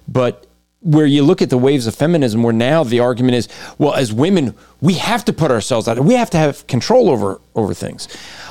But 0.07 0.47
where 0.81 1.05
you 1.05 1.23
look 1.23 1.41
at 1.41 1.49
the 1.49 1.57
waves 1.57 1.87
of 1.87 1.95
feminism, 1.95 2.43
where 2.43 2.53
now 2.53 2.83
the 2.83 2.99
argument 2.99 3.35
is, 3.35 3.49
well, 3.77 3.93
as 3.93 4.13
women, 4.13 4.55
we 4.81 4.93
have 4.93 5.25
to 5.25 5.33
put 5.33 5.51
ourselves 5.51 5.87
out. 5.87 5.99
We 5.99 6.13
have 6.13 6.29
to 6.31 6.37
have 6.37 6.65
control 6.67 7.09
over 7.09 7.41
over 7.55 7.73
things. 7.73 8.07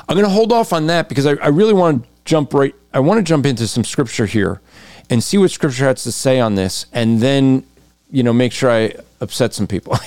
I'm 0.07 0.15
going 0.15 0.27
to 0.27 0.33
hold 0.33 0.51
off 0.51 0.73
on 0.73 0.87
that 0.87 1.09
because 1.09 1.25
I, 1.25 1.31
I 1.35 1.47
really 1.47 1.73
want 1.73 2.03
to 2.03 2.09
jump 2.25 2.53
right. 2.53 2.75
I 2.93 2.99
want 2.99 3.17
to 3.17 3.23
jump 3.23 3.45
into 3.45 3.67
some 3.67 3.83
scripture 3.83 4.25
here 4.25 4.61
and 5.09 5.23
see 5.23 5.37
what 5.37 5.51
scripture 5.51 5.85
has 5.85 6.03
to 6.03 6.11
say 6.11 6.39
on 6.39 6.55
this, 6.55 6.85
and 6.93 7.21
then 7.21 7.63
you 8.11 8.23
know 8.23 8.33
make 8.33 8.51
sure 8.51 8.69
I 8.69 8.93
upset 9.21 9.53
some 9.53 9.67
people. 9.67 9.97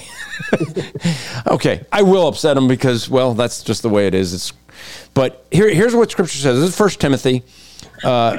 okay, 1.47 1.85
I 1.91 2.03
will 2.03 2.29
upset 2.29 2.55
them 2.55 2.69
because 2.69 3.09
well, 3.09 3.35
that's 3.35 3.63
just 3.63 3.83
the 3.83 3.89
way 3.89 4.07
it 4.07 4.15
is. 4.15 4.35
It's 4.35 4.53
but 5.15 5.47
here, 5.51 5.69
here's 5.73 5.95
what 5.95 6.11
scripture 6.11 6.39
says. 6.39 6.61
This 6.61 6.71
is 6.71 6.77
First 6.77 7.01
Timothy. 7.01 7.43
Uh, 8.05 8.37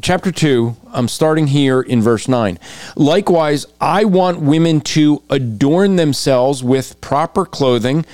chapter 0.00 0.32
2, 0.32 0.76
I'm 0.92 1.08
starting 1.08 1.48
here 1.48 1.80
in 1.80 2.02
verse 2.02 2.28
9. 2.28 2.58
Likewise, 2.96 3.66
I 3.80 4.04
want 4.04 4.40
women 4.40 4.80
to 4.82 5.22
adorn 5.30 5.96
themselves 5.96 6.62
with 6.62 7.00
proper 7.00 7.44
clothing, 7.44 8.04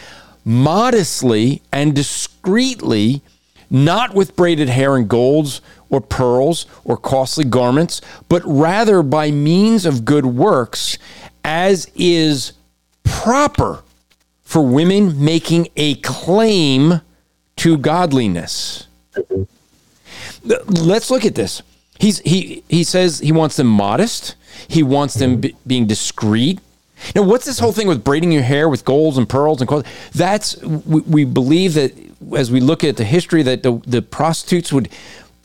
modestly 0.44 1.62
and 1.72 1.94
discreetly, 1.94 3.22
not 3.70 4.14
with 4.14 4.37
braided 4.37 4.68
hair 4.68 4.96
and 4.96 5.09
golds 5.09 5.61
or 5.88 6.01
pearls 6.01 6.66
or 6.85 6.96
costly 6.96 7.44
garments, 7.44 8.01
but 8.29 8.42
rather 8.44 9.03
by 9.03 9.31
means 9.31 9.87
of 9.87 10.05
good 10.05 10.27
works, 10.27 10.99
as 11.44 11.90
is 11.94 12.53
proper 13.05 13.83
for 14.42 14.64
women 14.64 15.25
making 15.25 15.68
a 15.77 15.94
claim 15.96 17.01
to 17.57 17.77
godliness. 17.77 18.87
Let's 20.44 21.11
look 21.11 21.25
at 21.25 21.35
this. 21.35 21.62
He's 21.98 22.20
he 22.20 22.62
he 22.68 22.85
says 22.85 23.20
he 23.20 23.32
wants 23.32 23.56
them 23.56 23.66
modest. 23.66 24.35
He 24.68 24.82
wants 24.82 25.14
them 25.14 25.40
be, 25.40 25.56
being 25.66 25.87
discreet. 25.87 26.61
Now, 27.14 27.22
what's 27.22 27.44
this 27.44 27.59
whole 27.59 27.72
thing 27.72 27.88
with 27.88 28.02
braiding 28.02 28.32
your 28.32 28.42
hair 28.42 28.68
with 28.68 28.85
golds 28.85 29.18
and 29.18 29.28
pearls 29.28 29.61
and 29.61 29.68
clothes? 29.68 29.85
That's 30.14 30.56
we, 30.62 31.00
we 31.00 31.24
believe 31.24 31.74
that 31.74 31.92
as 32.37 32.50
we 32.50 32.61
look 32.61 32.82
at 32.85 32.96
the 32.96 33.04
history 33.04 33.42
that 33.42 33.62
the, 33.62 33.80
the 33.87 34.02
prostitutes 34.02 34.72
would 34.72 34.88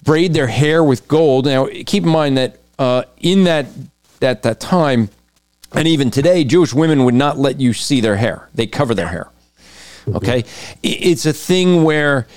braid 0.03 0.33
their 0.33 0.47
hair 0.47 0.83
with 0.83 1.07
gold. 1.07 1.45
Now, 1.45 1.67
keep 1.85 2.03
in 2.03 2.09
mind 2.09 2.37
that 2.37 2.57
uh, 2.79 3.03
in 3.19 3.43
that 3.45 3.67
at 4.21 4.43
that 4.43 4.59
time, 4.59 5.09
and 5.73 5.87
even 5.87 6.11
today, 6.11 6.43
Jewish 6.43 6.73
women 6.73 7.05
would 7.05 7.13
not 7.13 7.37
let 7.37 7.59
you 7.59 7.73
see 7.73 8.01
their 8.01 8.17
hair. 8.17 8.49
They 8.53 8.67
cover 8.67 8.93
their 8.93 9.07
hair. 9.07 9.29
Okay, 10.07 10.45
it's 10.81 11.25
a 11.25 11.33
thing 11.33 11.83
where 11.83 12.27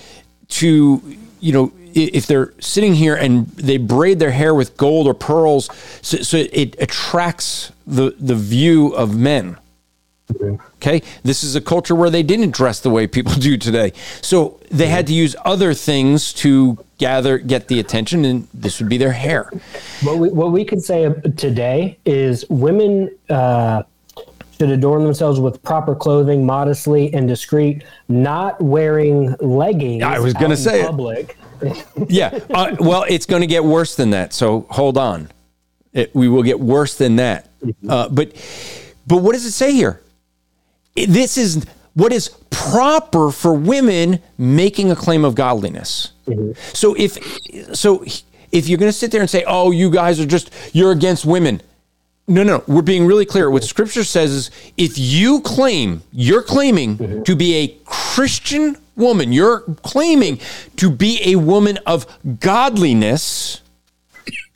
to 0.49 1.17
you 1.41 1.53
know 1.53 1.73
if 1.95 2.27
they're 2.27 2.53
sitting 2.61 2.95
here 2.95 3.15
and 3.15 3.47
they 3.49 3.77
braid 3.77 4.19
their 4.19 4.31
hair 4.31 4.55
with 4.55 4.77
gold 4.77 5.07
or 5.07 5.15
pearls, 5.15 5.69
so, 6.03 6.19
so 6.19 6.39
it 6.53 6.77
attracts 6.81 7.73
the 7.87 8.15
the 8.19 8.35
view 8.35 8.89
of 8.95 9.17
men. 9.17 9.57
Okay, 10.77 11.03
this 11.23 11.45
is 11.45 11.55
a 11.55 11.61
culture 11.61 11.95
where 11.95 12.09
they 12.09 12.23
didn't 12.23 12.51
dress 12.53 12.81
the 12.81 12.91
way 12.91 13.07
people 13.07 13.33
do 13.39 13.57
today, 13.57 13.93
so 14.23 14.59
they 14.71 14.89
had 14.89 15.07
to 15.07 15.13
use 15.13 15.37
other 15.45 15.75
things 15.75 16.33
to 16.35 16.79
gather 16.99 17.39
get 17.39 17.69
the 17.69 17.79
attention, 17.79 18.25
and 18.25 18.49
this 18.55 18.81
would 18.81 18.89
be 18.89 18.97
their 18.97 19.13
hair. 19.13 19.51
What 20.03 20.19
we 20.19 20.29
what 20.31 20.53
we 20.53 20.65
could 20.65 20.83
say 20.83 21.13
today 21.37 21.99
is 22.05 22.45
women. 22.49 23.11
Uh, 23.29 23.85
should 24.59 24.71
adorn 24.71 25.03
themselves 25.03 25.41
with 25.41 25.61
proper 25.63 25.95
clothing, 25.95 26.47
modestly 26.47 27.13
and 27.13 27.27
discreet, 27.27 27.83
not 28.09 28.61
wearing 28.61 29.35
leggings. 29.41 30.03
I 30.03 30.19
was 30.19 30.33
going 30.33 30.51
to 30.51 30.57
say 30.57 30.83
public. 30.85 31.37
Yeah. 32.09 32.39
Uh, 32.51 32.77
well, 32.81 33.05
it's 33.09 33.27
going 33.27 33.41
to 33.41 33.47
get 33.47 33.65
worse 33.65 33.97
than 33.97 34.11
that. 34.11 34.33
So 34.33 34.67
hold 34.71 34.99
on. 34.99 35.31
It, 35.93 36.15
we 36.15 36.29
will 36.29 36.43
get 36.43 36.59
worse 36.59 36.97
than 36.97 37.17
that. 37.17 37.49
Uh, 37.89 38.09
but 38.09 38.33
but 39.07 39.19
what 39.19 39.33
does 39.33 39.45
it 39.45 39.53
say 39.53 39.73
here? 39.73 40.01
This 40.97 41.39
is 41.39 41.65
what 41.95 42.13
is 42.13 42.29
proper 42.51 43.31
for 43.31 43.55
women 43.55 44.21
making 44.37 44.91
a 44.91 44.97
claim 44.97 45.25
of 45.25 45.35
godliness. 45.35 46.13
Mm-hmm. 46.27 46.53
So 46.73 46.95
if 46.99 47.19
so 47.77 48.05
if 48.53 48.69
you're 48.69 48.79
going 48.79 48.89
to 48.89 48.97
sit 48.97 49.11
there 49.11 49.21
and 49.21 49.31
say, 49.31 49.45
"Oh, 49.47 49.71
you 49.71 49.91
guys 49.91 50.21
are 50.21 50.27
just 50.27 50.51
you're 50.73 50.93
against 50.93 51.25
women," 51.25 51.61
No, 52.27 52.43
no, 52.43 52.65
we're 52.67 52.83
being 52.83 53.07
really 53.07 53.27
clear. 53.27 53.51
What 53.51 53.65
Scripture 53.65 54.05
says 54.05 54.31
is 54.31 54.51
if 54.77 54.97
you 54.97 55.41
claim, 55.43 56.03
you're 56.11 56.43
claiming 56.43 56.97
mm-hmm. 56.97 57.23
to 57.23 57.37
be 57.37 57.55
a 57.57 57.69
Christian 57.85 58.77
woman, 58.97 59.33
you're 59.33 59.61
claiming 59.83 60.41
to 60.77 60.91
be 60.91 61.21
a 61.25 61.37
woman 61.37 61.79
of 61.87 62.07
godliness, 62.41 63.61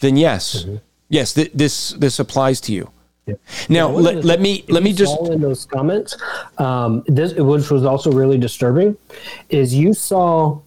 then 0.01 0.17
yes, 0.17 0.63
mm-hmm. 0.63 0.77
yes, 1.11 1.35
th- 1.35 1.53
this 1.53 1.91
this 1.91 2.19
applies 2.19 2.61
to 2.63 2.73
you. 2.73 2.91
Yeah. 3.27 3.35
Now, 3.69 3.91
let, 3.91 4.25
let 4.25 4.41
me 4.41 4.65
let 4.69 4.83
me 4.83 4.95
just 4.95 5.15
in 5.29 5.43
those 5.43 5.67
comments. 5.67 6.17
Um, 6.57 7.05
this, 7.07 7.35
which 7.35 7.71
was 7.71 7.85
also 7.85 8.11
really 8.11 8.39
disturbing, 8.39 8.97
is 9.51 9.75
you 9.75 9.93
saw 9.93 10.61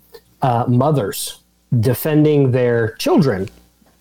uh, 0.43 0.65
mothers 0.67 1.39
defending 1.79 2.51
their 2.51 2.91
children 2.95 3.49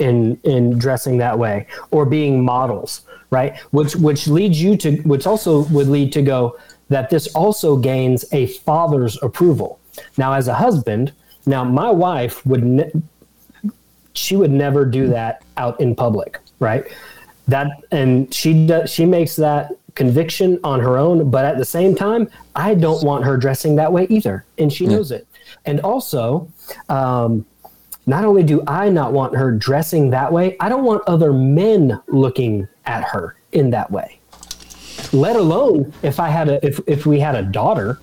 in 0.00 0.40
in 0.42 0.78
dressing 0.78 1.18
that 1.18 1.38
way 1.38 1.66
or 1.90 2.04
being 2.04 2.44
models, 2.44 3.02
right? 3.30 3.56
Which 3.70 3.94
which 3.94 4.26
leads 4.26 4.60
you 4.60 4.76
to 4.78 4.96
which 5.02 5.26
also 5.26 5.64
would 5.66 5.86
lead 5.86 6.12
to 6.14 6.22
go 6.22 6.56
that 6.88 7.08
this 7.10 7.28
also 7.28 7.76
gains 7.76 8.24
a 8.32 8.46
father's 8.48 9.22
approval. 9.22 9.78
Now, 10.16 10.32
as 10.32 10.48
a 10.48 10.54
husband, 10.54 11.12
now 11.46 11.62
my 11.62 11.90
wife 11.90 12.44
would 12.44 12.64
ne- 12.64 12.92
she 14.12 14.36
would 14.36 14.50
never 14.50 14.84
do 14.84 15.06
that 15.08 15.42
out 15.56 15.80
in 15.80 15.94
public, 15.94 16.38
right? 16.58 16.84
That 17.46 17.68
and 17.92 18.32
she 18.34 18.66
does 18.66 18.90
she 18.90 19.06
makes 19.06 19.36
that 19.36 19.72
conviction 19.94 20.58
on 20.64 20.80
her 20.80 20.96
own, 20.96 21.30
but 21.30 21.44
at 21.44 21.58
the 21.58 21.64
same 21.64 21.94
time, 21.94 22.28
I 22.54 22.74
don't 22.74 23.04
want 23.04 23.24
her 23.24 23.36
dressing 23.36 23.76
that 23.76 23.92
way 23.92 24.06
either, 24.08 24.44
and 24.58 24.72
she 24.72 24.86
knows 24.86 25.10
it. 25.10 25.26
And 25.64 25.80
also, 25.80 26.48
um, 26.88 27.44
not 28.10 28.24
only 28.24 28.42
do 28.42 28.62
I 28.66 28.90
not 28.90 29.12
want 29.12 29.36
her 29.36 29.52
dressing 29.52 30.10
that 30.10 30.32
way, 30.32 30.56
I 30.58 30.68
don't 30.68 30.84
want 30.84 31.02
other 31.06 31.32
men 31.32 32.00
looking 32.08 32.68
at 32.84 33.04
her 33.04 33.36
in 33.52 33.70
that 33.70 33.90
way. 33.90 34.18
Let 35.12 35.36
alone 35.36 35.92
if 36.02 36.20
I 36.20 36.28
had 36.28 36.48
a 36.48 36.66
if 36.66 36.80
if 36.86 37.06
we 37.06 37.20
had 37.20 37.36
a 37.36 37.42
daughter, 37.42 38.00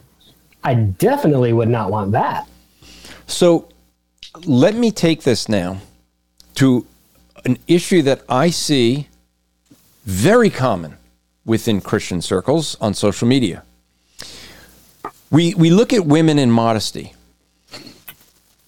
I 0.64 0.76
definitely 0.76 1.54
would 1.54 1.68
not 1.68 1.92
want 1.92 2.14
that. 2.14 2.48
So 3.28 3.68
let 4.46 4.76
me 4.76 4.92
take 4.92 5.24
this 5.24 5.50
now 5.50 5.82
to 6.56 6.86
an 7.46 7.58
issue 7.68 8.02
that 8.04 8.24
I 8.30 8.50
see 8.50 9.10
very 10.06 10.50
common 10.50 10.98
within 11.46 11.82
Christian 11.82 12.22
circles 12.22 12.76
on 12.80 12.94
social 12.94 13.28
media. 13.28 13.64
We 15.30 15.54
we 15.54 15.70
look 15.70 15.92
at 15.92 16.06
women 16.06 16.40
in 16.40 16.50
modesty 16.50 17.14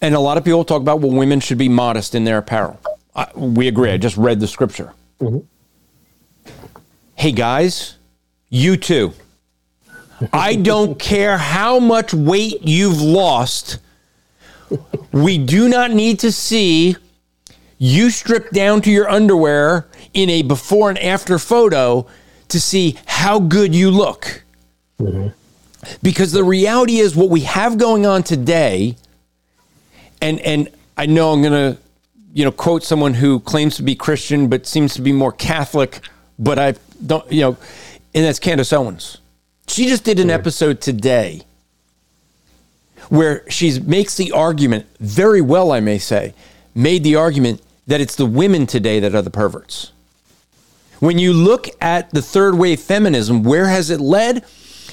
and 0.01 0.15
a 0.15 0.19
lot 0.19 0.37
of 0.37 0.43
people 0.43 0.63
talk 0.63 0.81
about 0.81 1.01
well, 1.01 1.11
women 1.11 1.39
should 1.39 1.57
be 1.57 1.69
modest 1.69 2.15
in 2.15 2.23
their 2.23 2.37
apparel. 2.37 2.79
I, 3.15 3.27
we 3.35 3.67
agree. 3.67 3.91
I 3.91 3.97
just 3.97 4.17
read 4.17 4.39
the 4.39 4.47
scripture. 4.47 4.93
Mm-hmm. 5.19 5.39
Hey 7.15 7.31
guys, 7.31 7.95
you 8.49 8.77
too. 8.77 9.13
I 10.31 10.55
don't 10.55 10.97
care 11.11 11.37
how 11.37 11.79
much 11.79 12.13
weight 12.13 12.61
you've 12.61 13.01
lost. 13.01 13.79
We 15.11 15.37
do 15.37 15.67
not 15.67 15.91
need 15.91 16.19
to 16.19 16.31
see 16.31 16.95
you 17.77 18.09
stripped 18.09 18.53
down 18.53 18.81
to 18.83 18.91
your 18.91 19.09
underwear 19.09 19.87
in 20.13 20.29
a 20.29 20.43
before 20.43 20.89
and 20.89 20.99
after 20.99 21.39
photo 21.39 22.05
to 22.49 22.59
see 22.59 22.97
how 23.05 23.39
good 23.39 23.73
you 23.73 23.89
look. 23.89 24.43
Mm-hmm. 24.99 25.29
Because 26.03 26.33
the 26.33 26.43
reality 26.43 26.97
is 26.97 27.15
what 27.15 27.29
we 27.29 27.41
have 27.41 27.77
going 27.77 28.05
on 28.05 28.21
today, 28.21 28.97
and 30.21 30.39
and 30.41 30.69
I 30.97 31.05
know 31.05 31.31
I'm 31.31 31.41
gonna, 31.41 31.77
you 32.33 32.45
know, 32.45 32.51
quote 32.51 32.83
someone 32.83 33.13
who 33.13 33.39
claims 33.39 33.77
to 33.77 33.83
be 33.83 33.95
Christian 33.95 34.47
but 34.47 34.65
seems 34.65 34.93
to 34.95 35.01
be 35.01 35.11
more 35.11 35.31
Catholic, 35.31 36.01
but 36.37 36.59
I 36.59 36.75
don't, 37.05 37.29
you 37.31 37.41
know, 37.41 37.57
and 38.13 38.25
that's 38.25 38.39
Candace 38.39 38.73
Owens. 38.73 39.17
She 39.67 39.85
just 39.85 40.03
did 40.03 40.19
an 40.19 40.29
episode 40.29 40.81
today 40.81 41.43
where 43.09 43.49
she 43.49 43.79
makes 43.79 44.15
the 44.17 44.31
argument 44.31 44.85
very 44.99 45.41
well, 45.41 45.71
I 45.71 45.79
may 45.79 45.97
say, 45.97 46.33
made 46.75 47.03
the 47.03 47.15
argument 47.15 47.61
that 47.87 48.01
it's 48.01 48.15
the 48.15 48.25
women 48.25 48.67
today 48.67 48.99
that 48.99 49.15
are 49.15 49.21
the 49.21 49.31
perverts. 49.31 49.91
When 50.99 51.17
you 51.17 51.33
look 51.33 51.67
at 51.81 52.11
the 52.11 52.21
third 52.21 52.55
wave 52.55 52.79
feminism, 52.79 53.43
where 53.43 53.67
has 53.67 53.89
it 53.89 53.99
led? 53.99 54.43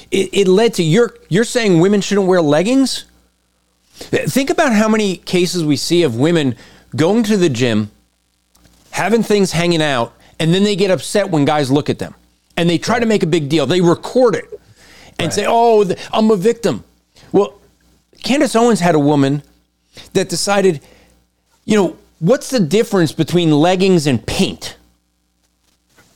It, 0.09 0.29
it 0.31 0.47
led 0.47 0.73
to 0.75 0.83
you're 0.83 1.13
you're 1.27 1.43
saying 1.43 1.79
women 1.79 2.01
shouldn't 2.01 2.27
wear 2.27 2.41
leggings. 2.41 3.05
Think 3.97 4.49
about 4.49 4.73
how 4.73 4.87
many 4.87 5.17
cases 5.17 5.65
we 5.65 5.75
see 5.75 6.03
of 6.03 6.15
women 6.15 6.55
going 6.95 7.23
to 7.23 7.37
the 7.37 7.49
gym, 7.49 7.91
having 8.91 9.23
things 9.23 9.51
hanging 9.51 9.81
out, 9.81 10.13
and 10.39 10.53
then 10.53 10.63
they 10.63 10.75
get 10.75 10.91
upset 10.91 11.29
when 11.29 11.45
guys 11.45 11.71
look 11.71 11.89
at 11.89 11.99
them 11.99 12.13
and 12.55 12.69
they 12.69 12.77
try 12.77 12.99
to 12.99 13.05
make 13.05 13.23
a 13.23 13.27
big 13.27 13.49
deal. 13.49 13.65
They 13.65 13.81
record 13.81 14.35
it 14.35 14.59
and 15.19 15.33
say, 15.33 15.45
"Oh, 15.47 15.89
I'm 16.13 16.29
a 16.31 16.35
victim." 16.35 16.83
Well, 17.31 17.59
Candace 18.23 18.55
Owens 18.55 18.79
had 18.79 18.95
a 18.95 18.99
woman 18.99 19.43
that 20.13 20.29
decided, 20.29 20.81
you 21.65 21.75
know, 21.75 21.97
what's 22.19 22.49
the 22.49 22.59
difference 22.59 23.11
between 23.11 23.51
leggings 23.51 24.07
and 24.07 24.25
paint? 24.25 24.75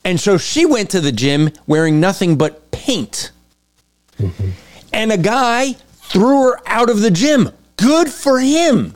And 0.03 0.19
so 0.19 0.37
she 0.37 0.65
went 0.65 0.89
to 0.91 1.01
the 1.01 1.11
gym 1.11 1.51
wearing 1.67 1.99
nothing 1.99 2.37
but 2.37 2.71
paint. 2.71 3.31
Mm-hmm. 4.17 4.49
And 4.93 5.11
a 5.11 5.17
guy 5.17 5.73
threw 5.93 6.43
her 6.43 6.59
out 6.65 6.89
of 6.89 7.01
the 7.01 7.11
gym. 7.11 7.51
Good 7.81 8.09
for 8.09 8.39
him. 8.39 8.95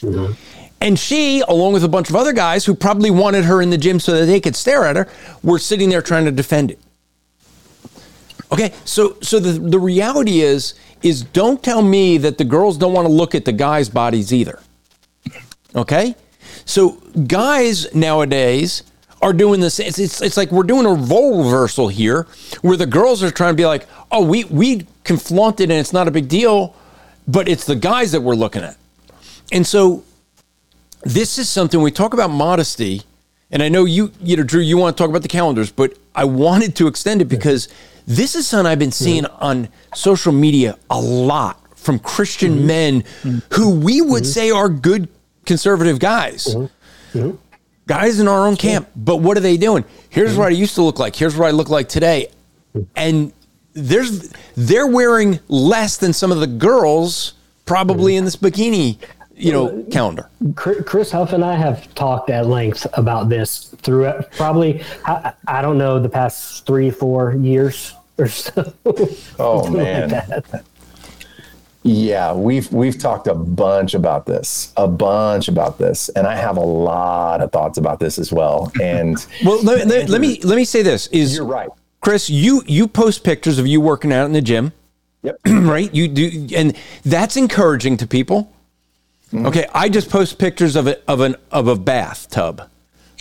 Mm-hmm. 0.00 0.32
And 0.80 0.98
she, 0.98 1.44
along 1.46 1.74
with 1.74 1.84
a 1.84 1.88
bunch 1.88 2.10
of 2.10 2.16
other 2.16 2.32
guys 2.32 2.64
who 2.64 2.74
probably 2.74 3.10
wanted 3.10 3.44
her 3.44 3.62
in 3.62 3.70
the 3.70 3.78
gym 3.78 4.00
so 4.00 4.18
that 4.18 4.26
they 4.26 4.40
could 4.40 4.56
stare 4.56 4.84
at 4.84 4.96
her, 4.96 5.08
were 5.42 5.60
sitting 5.60 5.90
there 5.90 6.02
trying 6.02 6.24
to 6.24 6.32
defend 6.32 6.72
it. 6.72 6.80
Okay, 8.50 8.72
so 8.84 9.16
so 9.22 9.38
the 9.38 9.52
the 9.52 9.78
reality 9.78 10.40
is 10.40 10.74
is 11.02 11.22
don't 11.22 11.62
tell 11.62 11.82
me 11.82 12.18
that 12.18 12.36
the 12.36 12.44
girls 12.44 12.76
don't 12.76 12.92
want 12.92 13.06
to 13.06 13.12
look 13.12 13.34
at 13.34 13.44
the 13.44 13.52
guys' 13.52 13.88
bodies 13.88 14.32
either. 14.32 14.60
Okay, 15.74 16.14
so 16.66 16.90
guys 17.26 17.94
nowadays 17.94 18.82
are 19.22 19.32
doing 19.32 19.60
this. 19.60 19.78
It's, 19.80 19.98
it's 19.98 20.20
it's 20.20 20.36
like 20.36 20.52
we're 20.52 20.64
doing 20.64 20.84
a 20.84 20.92
role 20.92 21.44
reversal 21.44 21.88
here, 21.88 22.26
where 22.60 22.76
the 22.76 22.86
girls 22.86 23.22
are 23.22 23.30
trying 23.30 23.54
to 23.54 23.56
be 23.56 23.64
like, 23.64 23.86
oh, 24.10 24.24
we 24.24 24.44
we 24.44 24.86
can 25.04 25.16
flaunt 25.16 25.60
it 25.60 25.70
and 25.70 25.78
it's 25.80 25.92
not 25.94 26.06
a 26.06 26.10
big 26.10 26.28
deal, 26.28 26.74
but 27.26 27.48
it's 27.48 27.64
the 27.64 27.76
guys 27.76 28.12
that 28.12 28.20
we're 28.20 28.34
looking 28.34 28.62
at, 28.62 28.76
and 29.50 29.66
so 29.66 30.04
this 31.02 31.38
is 31.38 31.48
something 31.48 31.80
we 31.80 31.90
talk 31.90 32.14
about 32.14 32.30
modesty 32.30 33.02
and 33.50 33.60
i 33.60 33.68
know 33.68 33.84
you 33.84 34.12
you 34.20 34.36
know 34.36 34.44
drew 34.44 34.60
you 34.60 34.78
want 34.78 34.96
to 34.96 35.02
talk 35.02 35.10
about 35.10 35.22
the 35.22 35.26
calendars 35.26 35.72
but 35.72 35.98
i 36.14 36.24
wanted 36.24 36.76
to 36.76 36.86
extend 36.86 37.20
it 37.20 37.24
because 37.24 37.68
this 38.06 38.36
is 38.36 38.46
something 38.46 38.70
i've 38.70 38.78
been 38.78 38.92
seeing 38.92 39.26
on 39.26 39.68
social 39.96 40.30
media 40.30 40.78
a 40.90 41.00
lot 41.00 41.58
from 41.76 41.98
christian 41.98 42.58
mm-hmm. 42.58 42.66
men 42.68 43.02
mm-hmm. 43.02 43.38
who 43.52 43.70
we 43.80 44.00
would 44.00 44.22
mm-hmm. 44.22 44.30
say 44.30 44.50
are 44.52 44.68
good 44.68 45.08
conservative 45.44 45.98
guys. 45.98 46.54
Guys 47.86 48.20
in 48.20 48.28
our 48.28 48.46
own 48.46 48.56
camp. 48.56 48.88
But 48.94 49.16
what 49.16 49.36
are 49.36 49.40
they 49.40 49.56
doing? 49.56 49.84
Here's 50.08 50.36
what 50.36 50.48
i 50.48 50.50
used 50.50 50.74
to 50.76 50.82
look 50.82 50.98
like. 50.98 51.16
Here's 51.16 51.36
what 51.36 51.48
i 51.48 51.50
look 51.50 51.68
like 51.68 51.88
today. 51.88 52.28
And 52.96 53.32
there's 53.74 54.32
they're 54.56 54.86
wearing 54.86 55.40
less 55.48 55.96
than 55.96 56.12
some 56.12 56.32
of 56.32 56.40
the 56.40 56.46
girls 56.46 57.34
probably 57.66 58.14
hmm. 58.14 58.18
in 58.18 58.24
this 58.24 58.36
bikini 58.36 58.98
you 59.34 59.50
know 59.50 59.84
calendar 59.90 60.28
Chris 60.54 61.10
Huff 61.10 61.32
and 61.32 61.44
I 61.44 61.56
have 61.56 61.92
talked 61.94 62.30
at 62.30 62.46
length 62.46 62.86
about 62.94 63.28
this 63.28 63.74
through 63.78 64.12
probably 64.36 64.82
I, 65.04 65.32
I 65.48 65.62
don't 65.62 65.78
know 65.78 65.98
the 65.98 66.08
past 66.08 66.66
three 66.66 66.90
four 66.90 67.34
years 67.34 67.94
or 68.18 68.28
so. 68.28 68.72
Oh 69.38 69.64
Something 69.64 69.82
like 69.82 70.28
man. 70.50 70.64
Yeah, 71.84 72.32
we've 72.32 72.70
we've 72.72 72.96
talked 72.96 73.26
a 73.26 73.34
bunch 73.34 73.94
about 73.94 74.24
this, 74.24 74.72
a 74.76 74.86
bunch 74.86 75.48
about 75.48 75.78
this, 75.78 76.08
and 76.10 76.28
I 76.28 76.36
have 76.36 76.56
a 76.56 76.60
lot 76.60 77.40
of 77.40 77.50
thoughts 77.50 77.76
about 77.76 77.98
this 77.98 78.20
as 78.20 78.32
well. 78.32 78.70
And 78.80 79.16
Well, 79.44 79.60
let, 79.62 79.88
let, 79.88 80.08
let 80.08 80.20
me 80.20 80.40
let 80.42 80.54
me 80.54 80.64
say 80.64 80.82
this: 80.82 81.08
is 81.08 81.34
you're 81.34 81.44
right. 81.44 81.70
Chris, 82.02 82.28
you 82.28 82.62
you 82.66 82.86
post 82.88 83.24
pictures 83.24 83.58
of 83.58 83.66
you 83.66 83.80
working 83.80 84.12
out 84.12 84.26
in 84.26 84.32
the 84.32 84.42
gym, 84.42 84.72
Yep. 85.22 85.38
right? 85.46 85.92
You 85.94 86.08
do, 86.08 86.48
and 86.54 86.76
that's 87.04 87.36
encouraging 87.36 87.96
to 87.98 88.06
people. 88.06 88.52
Mm-hmm. 89.32 89.46
Okay, 89.46 89.66
I 89.72 89.88
just 89.88 90.10
post 90.10 90.38
pictures 90.38 90.76
of 90.76 90.86
it 90.88 91.02
of 91.08 91.20
an 91.20 91.36
of 91.50 91.68
a 91.68 91.76
bathtub. 91.76 92.68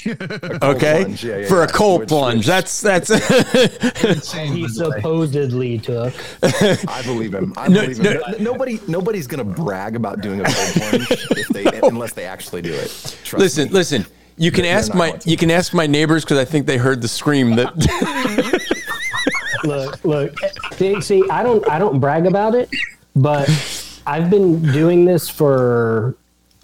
Okay, 0.04 1.04
plunge, 1.04 1.24
yeah, 1.24 1.38
yeah, 1.38 1.48
for 1.48 1.62
a 1.62 1.68
cold 1.68 2.00
Which- 2.02 2.10
plunge. 2.10 2.38
which- 2.40 2.46
That's 2.48 2.82
that's 2.82 3.10
He 4.34 4.68
supposedly 4.68 5.78
took. 5.78 6.12
I 6.44 7.04
believe 7.06 7.36
him. 7.36 7.54
I 7.56 7.68
No, 7.68 7.82
believe 7.82 7.98
him. 8.00 8.04
no. 8.06 8.14
No- 8.14 8.38
Nobody, 8.40 8.80
nobody's 8.88 9.28
gonna 9.28 9.44
brag 9.44 9.96
about 9.96 10.22
doing 10.22 10.40
a 10.42 10.44
cold 10.46 10.74
plunge 10.74 11.08
if 11.12 11.48
they, 11.50 11.66
unless 11.88 12.14
they 12.14 12.26
actually 12.26 12.64
do 12.64 12.74
it. 12.74 12.90
Trust 13.24 13.34
listen, 13.44 13.68
me. 13.68 13.74
listen. 13.76 14.06
You 14.38 14.52
can 14.52 14.66
ask 14.66 14.94
my 14.96 15.10
going 15.12 15.22
you 15.26 15.38
can 15.38 15.52
ask 15.52 15.74
my 15.74 15.88
neighbors 15.88 16.24
because 16.24 16.38
I 16.38 16.46
think 16.46 16.66
they 16.66 16.78
heard 16.78 17.02
the 17.02 17.08
scream 17.08 17.56
that. 17.56 17.72
look, 19.64 20.04
look. 20.04 20.34
See, 20.74 21.00
see, 21.02 21.24
I 21.30 21.44
don't, 21.44 21.68
I 21.70 21.78
don't 21.80 22.00
brag 22.00 22.26
about 22.26 22.56
it, 22.56 22.70
but 23.16 23.50
I've 24.08 24.30
been 24.30 24.62
doing 24.72 25.06
this 25.06 25.30
for 25.30 26.16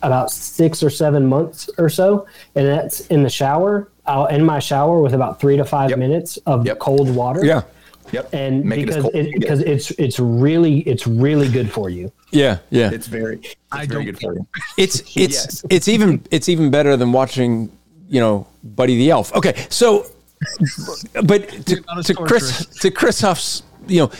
about 0.01 0.31
six 0.31 0.81
or 0.83 0.89
seven 0.89 1.25
months 1.27 1.69
or 1.77 1.89
so, 1.89 2.27
and 2.55 2.67
that's 2.67 3.01
in 3.07 3.23
the 3.23 3.29
shower. 3.29 3.89
I'll 4.05 4.27
end 4.27 4.45
my 4.45 4.59
shower 4.59 5.01
with 5.01 5.13
about 5.13 5.39
three 5.39 5.57
to 5.57 5.65
five 5.65 5.89
Yep. 5.89 5.99
minutes 5.99 6.37
of 6.45 6.65
Yep. 6.65 6.79
cold 6.79 7.13
water. 7.13 7.43
yeah, 7.45 7.61
Yep. 8.11 8.33
and 8.33 8.63
Make 8.63 8.79
it 8.81 8.85
because 8.87 9.01
cold 9.03 9.15
it, 9.15 9.27
you 9.27 9.39
get. 9.39 9.59
it's 9.61 9.91
it's 9.91 10.19
really 10.19 10.79
it's 10.79 11.05
really 11.07 11.49
good 11.49 11.71
for 11.71 11.89
you. 11.89 12.11
yeah, 12.31 12.59
yeah. 12.69 12.89
it's 12.91 13.07
very, 13.07 13.35
it's 13.37 13.55
I 13.71 13.85
very 13.85 13.87
don't 13.87 14.05
good 14.05 14.19
for 14.21 14.33
you. 14.33 14.47
It's 14.77 14.99
it's 15.15 15.15
Yes. 15.15 15.65
it's 15.69 15.87
even 15.87 16.23
it's 16.31 16.47
even 16.49 16.71
better 16.71 16.95
than 16.97 17.11
watching, 17.11 17.71
you 18.09 18.19
know, 18.21 18.47
Buddy 18.63 18.97
the 18.97 19.09
Elf. 19.11 19.33
Okay, 19.35 19.65
so, 19.69 20.05
but 21.23 21.49
to, 21.49 21.75
to 22.03 22.13
Chris 22.13 22.57
torturous. 22.59 22.65
to 22.81 22.91
Chris 22.91 23.21
Huff's, 23.21 23.63
you 23.87 24.01
know, 24.01 24.11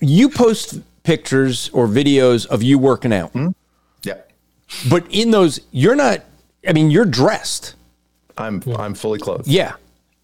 you 0.00 0.28
post 0.28 0.80
pictures 1.02 1.68
or 1.72 1.86
videos 1.86 2.46
of 2.46 2.62
you 2.62 2.78
working 2.78 3.12
out, 3.12 3.30
hmm? 3.32 3.48
Yep. 4.04 4.32
but 4.88 5.06
in 5.10 5.30
those 5.30 5.60
you're 5.72 5.96
not. 5.96 6.24
I 6.66 6.72
mean, 6.72 6.90
you're 6.90 7.04
dressed. 7.04 7.74
I'm, 8.38 8.62
I'm 8.78 8.94
fully 8.94 9.18
clothed. 9.18 9.46
Yeah. 9.46 9.74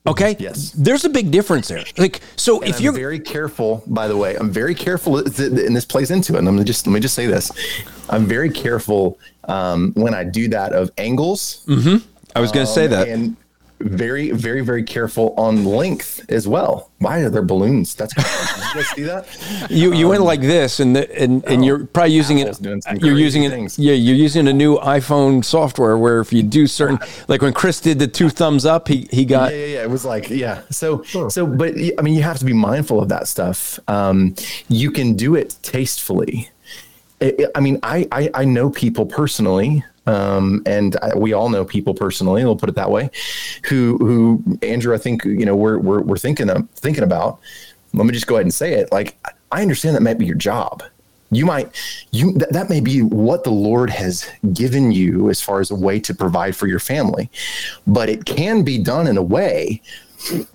Okay. 0.07 0.37
Yes. 0.39 0.71
There's 0.73 1.05
a 1.05 1.11
big 1.11 1.31
difference 1.31 1.69
there. 1.69 1.85
Like, 1.99 2.21
so 2.37 2.61
And 2.61 2.71
if 2.71 2.77
I'm 2.79 2.83
you're 2.85 2.93
very 2.93 3.21
careful, 3.21 3.83
by 3.87 4.09
the 4.09 4.17
way, 4.17 4.35
I'm 4.37 4.51
very 4.51 4.75
careful, 4.75 5.19
and 5.19 5.77
this 5.77 5.85
plays 5.85 6.11
into 6.11 6.35
it. 6.35 6.39
And 6.39 6.49
I'm 6.49 6.65
just 6.65 6.87
let 6.87 6.93
me 6.93 7.01
just 7.01 7.15
say 7.15 7.27
this: 7.27 7.53
I'm 8.09 8.27
very 8.27 8.51
careful 8.51 9.19
um, 9.45 9.93
when 9.95 10.15
I 10.15 10.25
do 10.25 10.49
that 10.49 10.73
of 10.73 10.91
angles, 10.97 11.65
I 12.35 12.41
was 12.41 12.51
going 12.51 12.67
to 12.67 12.73
say 12.73 12.87
that. 12.87 13.09
and 13.09 13.37
very, 13.81 14.31
very, 14.31 14.61
very 14.61 14.83
careful 14.83 15.35
on 15.37 15.65
length 15.65 16.25
as 16.29 16.47
well. 16.47 16.91
Why 16.99 17.21
are 17.21 17.31
there 17.31 17.43
balloons? 17.43 17.95
That's 17.95 18.15
did 18.15 18.25
you 18.25 18.75
guys 18.75 18.89
see 18.89 19.03
that? 19.05 19.27
You 19.71 19.93
you 19.93 20.09
went 20.09 20.23
like 20.23 20.41
this, 20.41 20.81
and 20.81 20.97
the, 20.97 21.11
and 21.21 21.45
and 21.45 21.63
oh, 21.63 21.65
you're 21.65 21.87
probably 21.87 22.13
using 22.13 22.39
it. 22.39 22.43
Apple's 22.43 22.59
doing 22.59 22.81
some 22.83 22.97
You're 22.97 23.19
using 23.19 23.45
it. 23.45 23.79
Yeah, 23.79 23.95
you're 23.95 24.17
using 24.17 24.49
a 24.49 24.53
new 24.53 24.79
iPhone 24.79 25.45
software 25.45 25.97
where 25.97 26.21
if 26.21 26.33
you 26.33 26.43
do 26.43 26.67
certain, 26.67 26.99
like 27.29 27.43
when 27.43 27.53
Chris 27.53 27.81
did 27.81 27.99
the 27.99 28.07
two 28.07 28.29
thumbs 28.29 28.67
up, 28.67 28.89
he 28.89 29.09
he 29.11 29.25
got. 29.25 29.53
yeah, 29.53 29.59
yeah, 29.59 29.67
yeah. 29.67 29.83
It 29.83 29.91
was 29.91 30.05
like, 30.05 30.29
yeah. 30.31 30.63
So, 30.71 31.03
so, 31.29 31.47
but 31.47 31.75
I 31.99 32.03
mean, 32.03 32.15
you 32.15 32.23
have 32.23 32.39
to 32.39 32.45
be 32.45 32.53
mindful 32.53 33.01
of 33.01 33.09
that 33.09 33.29
stuff. 33.29 33.79
Um, 33.89 34.35
you 34.69 34.91
can 34.91 35.15
do 35.15 35.35
it 35.35 35.57
tastefully. 35.63 36.51
I 37.21 37.47
I 37.55 37.61
mean, 37.61 37.79
I, 37.83 38.09
I, 38.13 38.31
I 38.35 38.45
know 38.45 38.71
people 38.71 39.07
personally, 39.07 39.85
um, 40.11 40.63
and 40.67 40.97
I, 40.97 41.17
we 41.17 41.33
all 41.33 41.49
know 41.49 41.65
people 41.65 41.95
personally. 41.95 42.45
We'll 42.45 42.57
put 42.57 42.69
it 42.69 42.75
that 42.75 42.91
way. 42.91 43.11
Who, 43.69 43.97
who, 43.99 44.59
Andrew? 44.63 44.93
I 44.93 44.99
think 44.99 45.25
you 45.25 45.47
know 45.47 45.55
we're 45.55 45.79
we're, 45.79 46.03
we're 46.03 46.19
thinking 46.19 46.51
of, 46.51 46.69
thinking 46.71 47.05
about. 47.05 47.39
Let 47.93 48.07
me 48.07 48.13
just 48.13 48.27
go 48.27 48.37
ahead 48.37 48.47
and 48.47 48.55
say 48.55 48.75
it. 48.75 48.91
Like, 48.93 49.17
I 49.53 49.63
understand 49.63 49.97
that 49.97 50.03
might 50.03 50.19
be 50.19 50.27
your 50.27 50.37
job. 50.37 50.83
You 51.33 51.47
might, 51.47 51.69
you 52.11 52.33
that, 52.35 52.53
that 52.53 52.69
may 52.69 52.81
be 52.81 53.03
what 53.03 53.45
the 53.45 53.53
Lord 53.53 53.89
has 53.91 54.29
given 54.53 54.91
you 54.91 55.31
as 55.31 55.41
far 55.41 55.61
as 55.61 55.71
a 55.71 55.77
way 55.77 56.01
to 56.01 56.13
provide 56.13 56.57
for 56.57 56.67
your 56.67 56.81
family, 56.81 57.31
but 57.87 58.09
it 58.09 58.25
can 58.25 58.63
be 58.65 58.79
done 58.79 59.07
in 59.07 59.17
a 59.17 59.23
way 59.23 59.81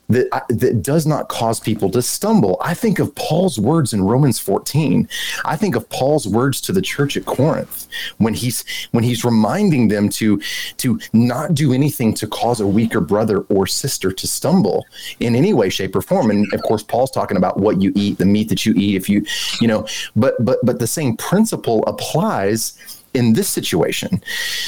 that 0.09 0.45
that 0.49 0.81
does 0.83 1.05
not 1.05 1.29
cause 1.29 1.59
people 1.59 1.89
to 1.91 2.01
stumble. 2.01 2.57
I 2.61 2.73
think 2.73 2.99
of 2.99 3.13
Paul's 3.15 3.59
words 3.59 3.93
in 3.93 4.03
Romans 4.03 4.39
14. 4.39 5.07
I 5.43 5.55
think 5.55 5.75
of 5.75 5.89
Paul's 5.89 6.27
words 6.27 6.61
to 6.61 6.71
the 6.71 6.81
church 6.81 7.17
at 7.17 7.25
Corinth 7.25 7.87
when 8.17 8.33
he's 8.33 8.63
when 8.91 9.03
he's 9.03 9.25
reminding 9.25 9.87
them 9.87 10.09
to 10.09 10.39
to 10.77 10.99
not 11.13 11.53
do 11.53 11.73
anything 11.73 12.13
to 12.15 12.27
cause 12.27 12.59
a 12.59 12.67
weaker 12.67 13.01
brother 13.01 13.39
or 13.49 13.65
sister 13.65 14.11
to 14.11 14.27
stumble 14.27 14.85
in 15.19 15.35
any 15.35 15.53
way 15.53 15.69
shape 15.69 15.95
or 15.95 16.01
form. 16.01 16.29
And 16.29 16.51
of 16.53 16.61
course 16.61 16.83
Paul's 16.83 17.11
talking 17.11 17.37
about 17.37 17.59
what 17.59 17.81
you 17.81 17.91
eat, 17.95 18.17
the 18.17 18.25
meat 18.25 18.49
that 18.49 18.65
you 18.65 18.73
eat 18.75 18.95
if 18.95 19.09
you, 19.09 19.25
you 19.59 19.67
know, 19.67 19.87
but 20.15 20.35
but 20.43 20.59
but 20.63 20.79
the 20.79 20.87
same 20.87 21.17
principle 21.17 21.83
applies 21.87 22.77
in 23.13 23.33
this 23.33 23.49
situation. 23.49 24.21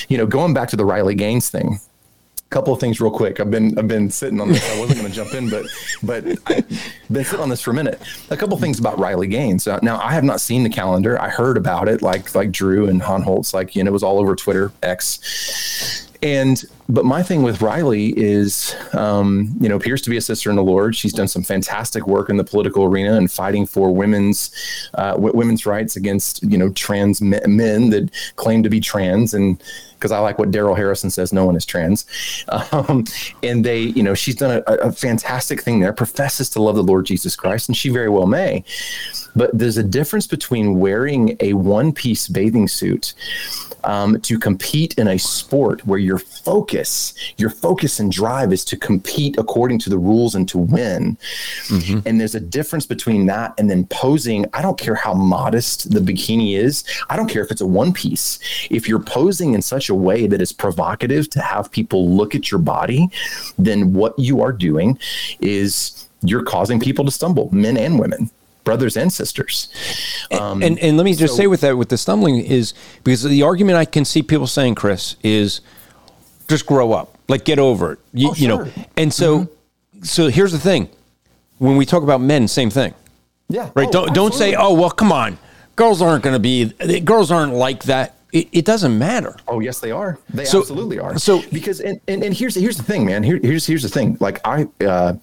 You 0.09 0.17
know, 0.17 0.25
going 0.25 0.53
back 0.53 0.69
to 0.69 0.75
the 0.75 0.85
Riley 0.85 1.15
Gaines 1.15 1.49
thing 1.49 1.79
couple 2.49 2.73
of 2.73 2.79
things 2.79 3.01
real 3.01 3.11
quick. 3.11 3.39
I've 3.39 3.51
been 3.51 3.77
I've 3.77 3.87
been 3.87 4.09
sitting 4.09 4.39
on 4.39 4.49
this. 4.49 4.63
I 4.75 4.79
wasn't 4.79 4.99
going 4.99 5.11
to 5.11 5.15
jump 5.15 5.33
in, 5.33 5.49
but 5.49 5.65
but 6.03 6.25
I've 6.47 6.67
been 7.11 7.25
sitting 7.25 7.41
on 7.41 7.49
this 7.49 7.61
for 7.61 7.71
a 7.71 7.73
minute. 7.73 8.01
A 8.29 8.37
couple 8.37 8.57
things 8.57 8.79
about 8.79 8.97
Riley 8.97 9.27
Gaines. 9.27 9.67
Uh, 9.67 9.79
now 9.81 9.99
I 9.99 10.13
have 10.13 10.23
not 10.23 10.39
seen 10.39 10.63
the 10.63 10.69
calendar. 10.69 11.21
I 11.21 11.29
heard 11.29 11.57
about 11.57 11.87
it, 11.87 12.01
like 12.01 12.33
like 12.35 12.51
Drew 12.51 12.87
and 12.87 13.01
Hohnholz, 13.01 13.53
like 13.53 13.75
you 13.75 13.83
know, 13.83 13.89
it 13.89 13.93
was 13.93 14.03
all 14.03 14.19
over 14.19 14.35
Twitter 14.35 14.71
X. 14.81 16.06
And 16.21 16.63
but 16.89 17.05
my 17.05 17.21
thing 17.21 17.43
with 17.43 17.61
Riley 17.61 18.17
is, 18.17 18.75
um, 18.93 19.55
you 19.59 19.67
know, 19.67 19.75
appears 19.75 20.01
to 20.03 20.09
be 20.09 20.17
a 20.17 20.21
sister 20.21 20.49
in 20.49 20.55
the 20.55 20.63
Lord. 20.63 20.95
She's 20.95 21.13
done 21.13 21.27
some 21.27 21.43
fantastic 21.43 22.07
work 22.07 22.29
in 22.29 22.37
the 22.37 22.43
political 22.43 22.85
arena 22.85 23.17
and 23.17 23.31
fighting 23.31 23.65
for 23.65 23.93
women's 23.93 24.51
uh, 24.93 25.15
women's 25.17 25.65
rights 25.65 25.95
against 25.95 26.43
you 26.43 26.57
know 26.57 26.69
trans 26.71 27.21
men 27.21 27.89
that 27.89 28.09
claim 28.35 28.63
to 28.63 28.69
be 28.69 28.79
trans 28.79 29.33
and 29.33 29.61
because 29.97 30.11
I 30.11 30.19
like 30.19 30.37
what 30.37 30.51
Darrell 30.51 30.75
Harrison 30.75 31.09
says, 31.09 31.33
no 31.33 31.45
one 31.45 31.55
is 31.55 31.65
trans. 31.65 32.05
Um, 32.71 33.05
and 33.43 33.65
they, 33.65 33.79
you 33.81 34.03
know, 34.03 34.13
she's 34.13 34.35
done 34.35 34.61
a, 34.67 34.73
a 34.75 34.91
fantastic 34.91 35.61
thing 35.61 35.79
there, 35.79 35.93
professes 35.93 36.49
to 36.51 36.61
love 36.61 36.75
the 36.75 36.83
Lord 36.83 37.05
Jesus 37.05 37.35
Christ, 37.35 37.69
and 37.69 37.75
she 37.75 37.89
very 37.89 38.09
well 38.09 38.25
may. 38.25 38.63
But 39.35 39.57
there's 39.57 39.77
a 39.77 39.83
difference 39.83 40.27
between 40.27 40.79
wearing 40.79 41.37
a 41.39 41.53
one 41.53 41.91
piece 41.93 42.27
bathing 42.27 42.67
suit 42.67 43.13
um, 43.87 44.19
to 44.21 44.37
compete 44.37 44.93
in 44.95 45.07
a 45.07 45.17
sport 45.17 45.85
where 45.87 45.97
your 45.97 46.19
focus, 46.19 47.13
your 47.37 47.49
focus 47.49 47.99
and 47.99 48.11
drive 48.11 48.51
is 48.51 48.65
to 48.65 48.77
compete 48.77 49.37
according 49.37 49.79
to 49.79 49.89
the 49.89 49.97
rules 49.97 50.35
and 50.35 50.47
to 50.49 50.57
win. 50.57 51.17
Mm-hmm. 51.67 51.99
And 52.05 52.19
there's 52.19 52.35
a 52.35 52.39
difference 52.41 52.85
between 52.85 53.25
that 53.27 53.53
and 53.57 53.69
then 53.69 53.87
posing. 53.87 54.45
I 54.53 54.61
don't 54.61 54.77
care 54.77 54.95
how 54.95 55.13
modest 55.13 55.89
the 55.89 56.01
bikini 56.01 56.57
is. 56.57 56.83
I 57.09 57.15
don't 57.15 57.29
care 57.29 57.41
if 57.41 57.49
it's 57.49 57.61
a 57.61 57.65
one 57.65 57.93
piece. 57.93 58.39
If 58.69 58.89
you're 58.89 58.99
posing 58.99 59.53
in 59.53 59.61
such 59.61 59.89
a 59.89 59.95
way 59.95 60.27
that 60.27 60.41
is 60.41 60.51
provocative 60.51 61.29
to 61.31 61.41
have 61.41 61.71
people 61.71 62.09
look 62.09 62.35
at 62.35 62.51
your 62.51 62.59
body, 62.59 63.09
then 63.57 63.93
what 63.93 64.19
you 64.19 64.41
are 64.41 64.51
doing 64.51 64.99
is 65.39 66.09
you're 66.23 66.43
causing 66.43 66.79
people 66.79 67.05
to 67.05 67.11
stumble, 67.11 67.49
men 67.53 67.77
and 67.77 67.99
women 67.99 68.29
brothers 68.67 68.97
and 68.97 69.13
sisters. 69.13 69.69
Um, 70.29 70.61
and, 70.61 70.77
and 70.79 70.97
let 70.97 71.05
me 71.05 71.13
just 71.13 71.35
so, 71.35 71.43
say 71.43 71.47
with 71.47 71.61
that, 71.61 71.77
with 71.77 71.87
the 71.87 71.97
stumbling 71.97 72.39
is 72.39 72.73
because 73.05 73.23
the 73.23 73.43
argument 73.43 73.77
I 73.77 73.85
can 73.85 74.03
see 74.03 74.21
people 74.21 74.45
saying, 74.45 74.75
Chris, 74.75 75.15
is 75.23 75.61
just 76.49 76.65
grow 76.65 76.91
up, 76.91 77.17
like 77.29 77.45
get 77.45 77.59
over 77.59 77.93
it, 77.93 77.99
you, 78.11 78.29
oh, 78.29 78.33
sure. 78.33 78.41
you 78.41 78.47
know. 78.49 78.71
And 78.97 79.13
so, 79.13 79.39
mm-hmm. 79.39 80.03
so 80.03 80.27
here's 80.27 80.51
the 80.51 80.59
thing: 80.59 80.89
when 81.59 81.77
we 81.77 81.85
talk 81.85 82.03
about 82.03 82.19
men, 82.19 82.49
same 82.49 82.69
thing. 82.69 82.93
Yeah. 83.47 83.71
Right. 83.73 83.87
Oh, 83.87 83.91
don't 83.91 84.09
absolutely. 84.09 84.13
don't 84.15 84.33
say, 84.33 84.55
oh 84.55 84.73
well, 84.73 84.91
come 84.91 85.13
on, 85.13 85.37
girls 85.77 86.01
aren't 86.01 86.25
going 86.25 86.35
to 86.35 86.39
be, 86.39 86.99
girls 86.99 87.31
aren't 87.31 87.53
like 87.53 87.83
that 87.83 88.16
it, 88.33 88.47
it, 88.51 88.65
doesn't 88.65 88.97
matter. 88.97 89.35
Oh 89.47 89.59
yes, 89.61 89.79
they 89.79 89.91
are. 89.91 90.19
They 90.29 90.43
so, 90.43 90.59
absolutely 90.59 90.99
are. 90.99 91.17
So 91.17 91.41
because 91.51 91.79
and, 91.79 91.99
and, 92.07 92.23
and 92.23 92.33
here's 92.35 92.55
here's 92.55 92.75
the 92.75 92.83
thing, 92.83 93.05
man. 93.05 93.23
Here, 93.23 93.39
here's 93.41 93.65
here's 93.65 93.83
the 93.83 93.89
thing. 93.89 94.17
Like 94.19 94.45
I 94.45 94.67
uh, 94.83 95.13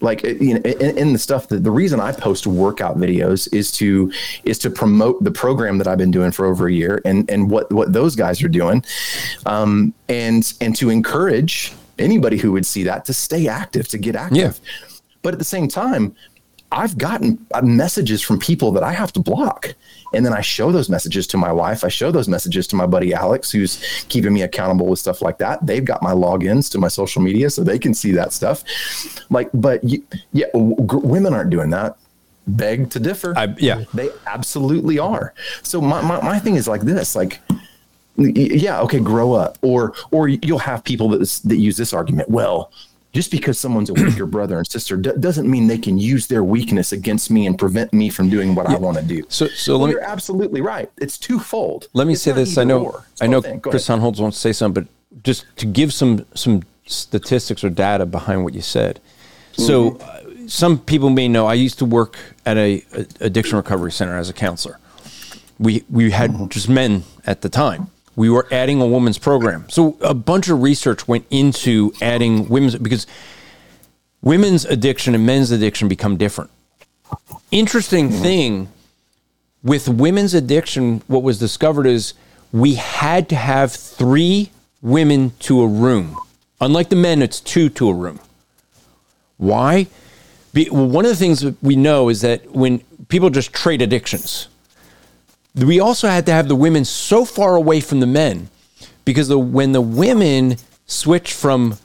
like 0.00 0.24
uh, 0.24 0.28
you 0.28 0.54
know 0.54 0.60
in, 0.60 0.98
in 0.98 1.12
the 1.12 1.18
stuff 1.18 1.48
that 1.48 1.64
the 1.64 1.70
reason 1.70 2.00
I 2.00 2.12
post 2.12 2.46
workout 2.46 2.96
videos 2.96 3.52
is 3.52 3.70
to 3.72 4.10
is 4.44 4.58
to 4.60 4.70
promote 4.70 5.22
the 5.22 5.30
program 5.30 5.76
that 5.78 5.86
I've 5.86 5.98
been 5.98 6.10
doing 6.10 6.30
for 6.30 6.46
over 6.46 6.66
a 6.66 6.72
year 6.72 7.02
and 7.04 7.30
and 7.30 7.50
what 7.50 7.70
what 7.70 7.92
those 7.92 8.16
guys 8.16 8.42
are 8.42 8.48
doing, 8.48 8.82
um, 9.44 9.92
and 10.08 10.52
and 10.62 10.74
to 10.76 10.88
encourage 10.88 11.74
anybody 11.98 12.38
who 12.38 12.52
would 12.52 12.66
see 12.66 12.84
that 12.84 13.04
to 13.06 13.12
stay 13.12 13.48
active, 13.48 13.88
to 13.88 13.98
get 13.98 14.16
active. 14.16 14.38
Yeah. 14.38 14.88
But 15.22 15.34
at 15.34 15.38
the 15.38 15.44
same 15.44 15.68
time, 15.68 16.14
I've 16.72 16.98
gotten 16.98 17.44
uh, 17.52 17.62
messages 17.62 18.22
from 18.22 18.38
people 18.38 18.72
that 18.72 18.82
I 18.82 18.92
have 18.92 19.12
to 19.12 19.20
block. 19.20 19.74
And 20.16 20.24
then 20.24 20.32
I 20.32 20.40
show 20.40 20.72
those 20.72 20.88
messages 20.88 21.26
to 21.28 21.36
my 21.36 21.52
wife. 21.52 21.84
I 21.84 21.88
show 21.88 22.10
those 22.10 22.26
messages 22.26 22.66
to 22.68 22.76
my 22.76 22.86
buddy 22.86 23.12
Alex, 23.12 23.52
who's 23.52 24.04
keeping 24.08 24.32
me 24.32 24.42
accountable 24.42 24.86
with 24.86 24.98
stuff 24.98 25.20
like 25.20 25.36
that. 25.38 25.64
They've 25.64 25.84
got 25.84 26.02
my 26.02 26.12
logins 26.12 26.70
to 26.72 26.78
my 26.78 26.88
social 26.88 27.20
media 27.20 27.50
so 27.50 27.62
they 27.62 27.78
can 27.78 27.92
see 27.92 28.12
that 28.12 28.32
stuff. 28.32 28.64
Like, 29.30 29.50
but 29.52 29.84
you, 29.84 30.02
yeah, 30.32 30.46
women 30.54 31.34
aren't 31.34 31.50
doing 31.50 31.68
that. 31.70 31.98
Beg 32.46 32.90
to 32.90 32.98
differ. 32.98 33.34
I, 33.36 33.54
yeah. 33.58 33.84
They 33.92 34.08
absolutely 34.26 34.98
are. 34.98 35.34
So 35.62 35.80
my, 35.80 36.00
my, 36.00 36.22
my 36.22 36.38
thing 36.38 36.54
is 36.54 36.66
like 36.66 36.80
this, 36.80 37.14
like, 37.14 37.40
yeah, 38.16 38.80
okay, 38.80 39.00
grow 39.00 39.34
up. 39.34 39.58
Or, 39.60 39.92
or 40.12 40.28
you'll 40.28 40.60
have 40.60 40.82
people 40.82 41.10
that, 41.10 41.40
that 41.44 41.56
use 41.56 41.76
this 41.76 41.92
argument. 41.92 42.30
Well, 42.30 42.72
just 43.16 43.30
because 43.30 43.58
someone's 43.58 43.88
a 43.88 43.94
weaker 43.94 44.26
brother 44.36 44.58
and 44.58 44.66
sister 44.66 44.96
d- 44.98 45.10
doesn't 45.18 45.50
mean 45.50 45.66
they 45.66 45.78
can 45.78 45.96
use 45.96 46.26
their 46.26 46.44
weakness 46.44 46.92
against 46.92 47.30
me 47.30 47.46
and 47.46 47.58
prevent 47.58 47.92
me 47.94 48.10
from 48.10 48.28
doing 48.28 48.54
what 48.54 48.68
yeah. 48.68 48.76
I 48.76 48.78
want 48.78 48.98
to 48.98 49.02
do. 49.02 49.24
So, 49.28 49.48
so 49.48 49.78
well, 49.78 49.88
you're 49.88 50.02
absolutely 50.02 50.60
right. 50.60 50.90
It's 50.98 51.16
twofold. 51.16 51.88
Let 51.94 52.06
me 52.06 52.12
it's 52.12 52.22
say 52.22 52.32
this. 52.32 52.58
I 52.58 52.64
know, 52.64 53.00
I 53.20 53.26
know, 53.26 53.40
Chris 53.40 53.88
Hohnholz 53.88 54.20
wants 54.20 54.36
to 54.36 54.40
say 54.40 54.52
something, 54.52 54.84
but 54.84 55.22
just 55.24 55.46
to 55.56 55.66
give 55.66 55.94
some 55.94 56.26
some 56.34 56.62
statistics 56.84 57.64
or 57.64 57.70
data 57.70 58.04
behind 58.04 58.44
what 58.44 58.52
you 58.52 58.60
said. 58.60 59.00
So, 59.52 59.92
mm-hmm. 59.92 60.44
uh, 60.44 60.48
some 60.48 60.78
people 60.78 61.08
may 61.08 61.26
know 61.26 61.46
I 61.46 61.54
used 61.54 61.78
to 61.78 61.86
work 61.86 62.18
at 62.44 62.58
a, 62.58 62.84
a 62.92 63.06
addiction 63.20 63.56
recovery 63.56 63.92
center 63.92 64.16
as 64.18 64.28
a 64.28 64.34
counselor. 64.34 64.78
We 65.58 65.84
we 65.88 66.10
had 66.10 66.32
mm-hmm. 66.32 66.48
just 66.48 66.68
men 66.68 67.04
at 67.24 67.40
the 67.40 67.48
time 67.48 67.90
we 68.16 68.30
were 68.30 68.48
adding 68.50 68.80
a 68.80 68.86
women's 68.86 69.18
program. 69.18 69.68
So 69.68 69.96
a 70.00 70.14
bunch 70.14 70.48
of 70.48 70.62
research 70.62 71.06
went 71.06 71.26
into 71.30 71.92
adding 72.00 72.48
women's 72.48 72.74
because 72.76 73.06
women's 74.22 74.64
addiction 74.64 75.14
and 75.14 75.24
men's 75.24 75.50
addiction 75.50 75.86
become 75.86 76.16
different. 76.16 76.50
Interesting 77.50 78.10
thing 78.10 78.68
with 79.62 79.88
women's 79.88 80.32
addiction, 80.34 81.02
what 81.06 81.22
was 81.22 81.38
discovered 81.38 81.86
is 81.86 82.14
we 82.52 82.74
had 82.74 83.28
to 83.28 83.36
have 83.36 83.72
three 83.72 84.50
women 84.80 85.32
to 85.40 85.60
a 85.62 85.66
room. 85.66 86.16
Unlike 86.60 86.88
the 86.88 86.96
men, 86.96 87.20
it's 87.20 87.40
two 87.40 87.68
to 87.70 87.90
a 87.90 87.94
room. 87.94 88.18
Why? 89.36 89.88
Be, 90.54 90.70
well, 90.70 90.88
one 90.88 91.04
of 91.04 91.10
the 91.10 91.16
things 91.16 91.44
we 91.60 91.76
know 91.76 92.08
is 92.08 92.22
that 92.22 92.50
when 92.52 92.78
people 93.08 93.28
just 93.28 93.52
trade 93.52 93.82
addictions, 93.82 94.48
we 95.56 95.80
also 95.80 96.08
had 96.08 96.26
to 96.26 96.32
have 96.32 96.48
the 96.48 96.56
women 96.56 96.84
so 96.84 97.24
far 97.24 97.56
away 97.56 97.80
from 97.80 98.00
the 98.00 98.06
men 98.06 98.50
because 99.04 99.28
the, 99.28 99.38
when 99.38 99.72
the 99.72 99.80
women 99.80 100.56
switch 100.86 101.32
from 101.32 101.78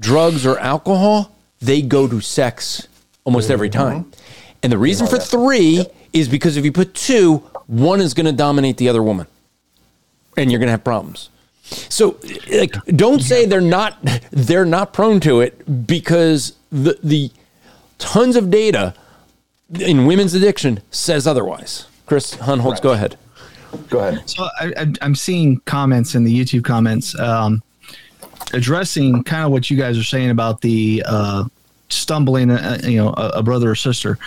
drugs 0.00 0.44
or 0.44 0.58
alcohol, 0.58 1.36
they 1.60 1.82
go 1.82 2.08
to 2.08 2.20
sex 2.20 2.88
almost 3.24 3.50
every 3.50 3.70
mm-hmm. 3.70 3.80
time. 3.80 4.12
And 4.62 4.72
the 4.72 4.78
reason 4.78 5.06
for 5.06 5.18
three 5.18 5.86
is 6.12 6.28
because 6.28 6.56
if 6.56 6.64
you 6.64 6.72
put 6.72 6.94
two, 6.94 7.38
one 7.66 8.00
is 8.00 8.14
going 8.14 8.26
to 8.26 8.32
dominate 8.32 8.76
the 8.76 8.88
other 8.88 9.02
woman 9.02 9.26
and 10.36 10.50
you're 10.50 10.58
going 10.58 10.68
to 10.68 10.72
have 10.72 10.84
problems. 10.84 11.30
So 11.88 12.18
like 12.50 12.74
don't 12.86 13.22
say 13.22 13.46
they're 13.46 13.60
not 13.60 13.98
they're 14.30 14.66
not 14.66 14.92
prone 14.92 15.20
to 15.20 15.40
it 15.40 15.86
because 15.86 16.54
the 16.70 16.98
the 17.02 17.30
tons 17.98 18.36
of 18.36 18.50
data 18.50 18.94
in 19.78 20.04
women's 20.04 20.34
addiction 20.34 20.82
says 20.90 21.26
otherwise. 21.26 21.86
Chris 22.12 22.34
Hohnholz, 22.34 22.72
right. 22.72 22.82
go 22.82 22.92
ahead. 22.92 23.16
Go 23.88 24.00
ahead. 24.00 24.28
So 24.28 24.46
I, 24.60 24.86
am 25.00 25.14
seeing 25.14 25.60
comments 25.60 26.14
in 26.14 26.24
the 26.24 26.40
YouTube 26.40 26.62
comments 26.62 27.18
um, 27.18 27.62
addressing 28.52 29.24
kind 29.24 29.46
of 29.46 29.50
what 29.50 29.70
you 29.70 29.78
guys 29.78 29.96
are 29.96 30.04
saying 30.04 30.28
about 30.28 30.60
the 30.60 31.02
uh, 31.06 31.44
stumbling, 31.88 32.50
uh, 32.50 32.78
you 32.84 32.98
know, 32.98 33.14
a, 33.16 33.28
a 33.36 33.42
brother 33.42 33.70
or 33.70 33.74
sister, 33.74 34.18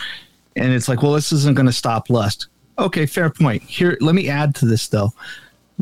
and 0.55 0.73
it's 0.73 0.89
like, 0.89 1.03
well, 1.03 1.13
this 1.13 1.31
isn't 1.31 1.55
going 1.55 1.67
to 1.67 1.71
stop 1.71 2.09
lust. 2.09 2.47
Okay, 2.79 3.05
fair 3.05 3.29
point. 3.29 3.61
Here, 3.61 3.99
let 4.01 4.15
me 4.15 4.29
add 4.29 4.55
to 4.55 4.65
this 4.65 4.87
though. 4.87 5.13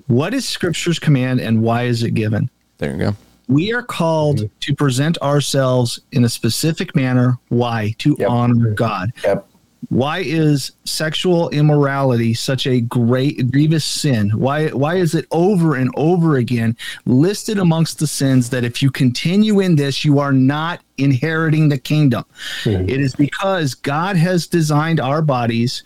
What 0.07 0.33
is 0.33 0.45
Scripture's 0.45 0.99
command, 0.99 1.39
and 1.39 1.61
why 1.61 1.83
is 1.83 2.03
it 2.03 2.15
given? 2.15 2.49
There 2.79 2.91
you 2.91 2.97
go. 2.97 3.15
We 3.47 3.73
are 3.73 3.81
called 3.81 4.49
to 4.59 4.75
present 4.75 5.17
ourselves 5.19 6.01
in 6.11 6.25
a 6.25 6.29
specific 6.29 6.97
manner. 6.97 7.39
Why? 7.47 7.95
To 7.99 8.17
yep. 8.19 8.29
honor 8.29 8.71
God. 8.71 9.13
Yep. 9.23 9.47
Why 9.89 10.19
is 10.19 10.71
sexual 10.85 11.49
immorality 11.49 12.33
such 12.33 12.67
a 12.67 12.81
great 12.81 13.51
grievous 13.51 13.85
sin? 13.85 14.29
Why 14.31 14.69
why 14.69 14.95
is 14.95 15.15
it 15.15 15.25
over 15.31 15.75
and 15.75 15.91
over 15.95 16.37
again 16.37 16.77
listed 17.05 17.59
amongst 17.59 17.99
the 17.99 18.07
sins 18.07 18.49
that 18.51 18.63
if 18.63 18.81
you 18.81 18.91
continue 18.91 19.59
in 19.59 19.75
this 19.75 20.05
you 20.05 20.19
are 20.19 20.33
not 20.33 20.81
inheriting 20.97 21.69
the 21.69 21.77
kingdom? 21.77 22.25
Mm-hmm. 22.63 22.89
It 22.89 22.99
is 22.99 23.15
because 23.15 23.75
God 23.75 24.15
has 24.15 24.47
designed 24.47 24.99
our 24.99 25.21
bodies 25.21 25.83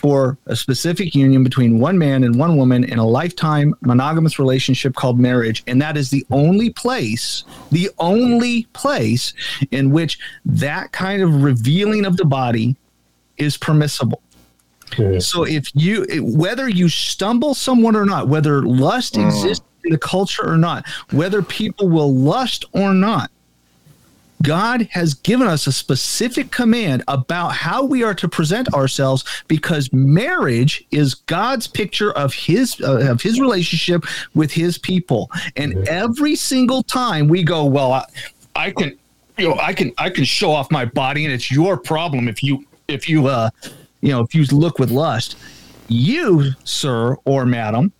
for 0.00 0.38
a 0.46 0.56
specific 0.56 1.14
union 1.14 1.44
between 1.44 1.78
one 1.78 1.98
man 1.98 2.24
and 2.24 2.38
one 2.38 2.56
woman 2.56 2.84
in 2.84 2.98
a 2.98 3.06
lifetime 3.06 3.74
monogamous 3.82 4.38
relationship 4.38 4.94
called 4.94 5.20
marriage. 5.20 5.62
And 5.66 5.80
that 5.82 5.98
is 5.98 6.08
the 6.08 6.24
only 6.30 6.70
place, 6.70 7.44
the 7.70 7.90
only 7.98 8.64
place 8.72 9.34
in 9.70 9.90
which 9.90 10.18
that 10.46 10.92
kind 10.92 11.20
of 11.20 11.42
revealing 11.42 12.06
of 12.06 12.16
the 12.16 12.24
body 12.24 12.76
is 13.40 13.56
permissible. 13.56 14.22
So 15.20 15.44
if 15.44 15.70
you, 15.74 16.04
whether 16.20 16.68
you 16.68 16.88
stumble 16.88 17.54
someone 17.54 17.94
or 17.94 18.04
not, 18.04 18.28
whether 18.28 18.62
lust 18.62 19.16
exists 19.16 19.64
in 19.84 19.92
the 19.92 19.98
culture 19.98 20.46
or 20.46 20.56
not, 20.56 20.86
whether 21.12 21.42
people 21.42 21.88
will 21.88 22.12
lust 22.12 22.64
or 22.72 22.92
not, 22.92 23.30
God 24.42 24.88
has 24.92 25.14
given 25.14 25.46
us 25.46 25.66
a 25.66 25.72
specific 25.72 26.50
command 26.50 27.04
about 27.08 27.52
how 27.52 27.84
we 27.84 28.02
are 28.02 28.14
to 28.14 28.28
present 28.28 28.72
ourselves 28.72 29.24
because 29.48 29.92
marriage 29.92 30.84
is 30.90 31.14
God's 31.14 31.66
picture 31.66 32.10
of 32.12 32.32
his 32.32 32.80
uh, 32.80 33.10
of 33.10 33.20
his 33.20 33.38
relationship 33.38 34.04
with 34.34 34.50
his 34.50 34.78
people. 34.78 35.30
And 35.56 35.86
every 35.88 36.36
single 36.36 36.82
time 36.82 37.28
we 37.28 37.42
go, 37.42 37.66
well, 37.66 37.92
I, 37.92 38.04
I 38.56 38.70
can 38.70 38.98
you 39.36 39.48
know, 39.48 39.58
I 39.60 39.74
can 39.74 39.92
I 39.98 40.08
can 40.08 40.24
show 40.24 40.52
off 40.52 40.70
my 40.70 40.86
body 40.86 41.24
and 41.26 41.34
it's 41.34 41.50
your 41.50 41.76
problem 41.76 42.26
if 42.26 42.42
you 42.42 42.64
if 42.90 43.08
you 43.08 43.26
uh 43.26 43.50
you 44.00 44.10
know, 44.10 44.20
if 44.20 44.34
you 44.34 44.44
look 44.46 44.78
with 44.78 44.90
lust. 44.90 45.36
You, 45.88 46.52
sir 46.64 47.16
or 47.24 47.44
madam, 47.44 47.92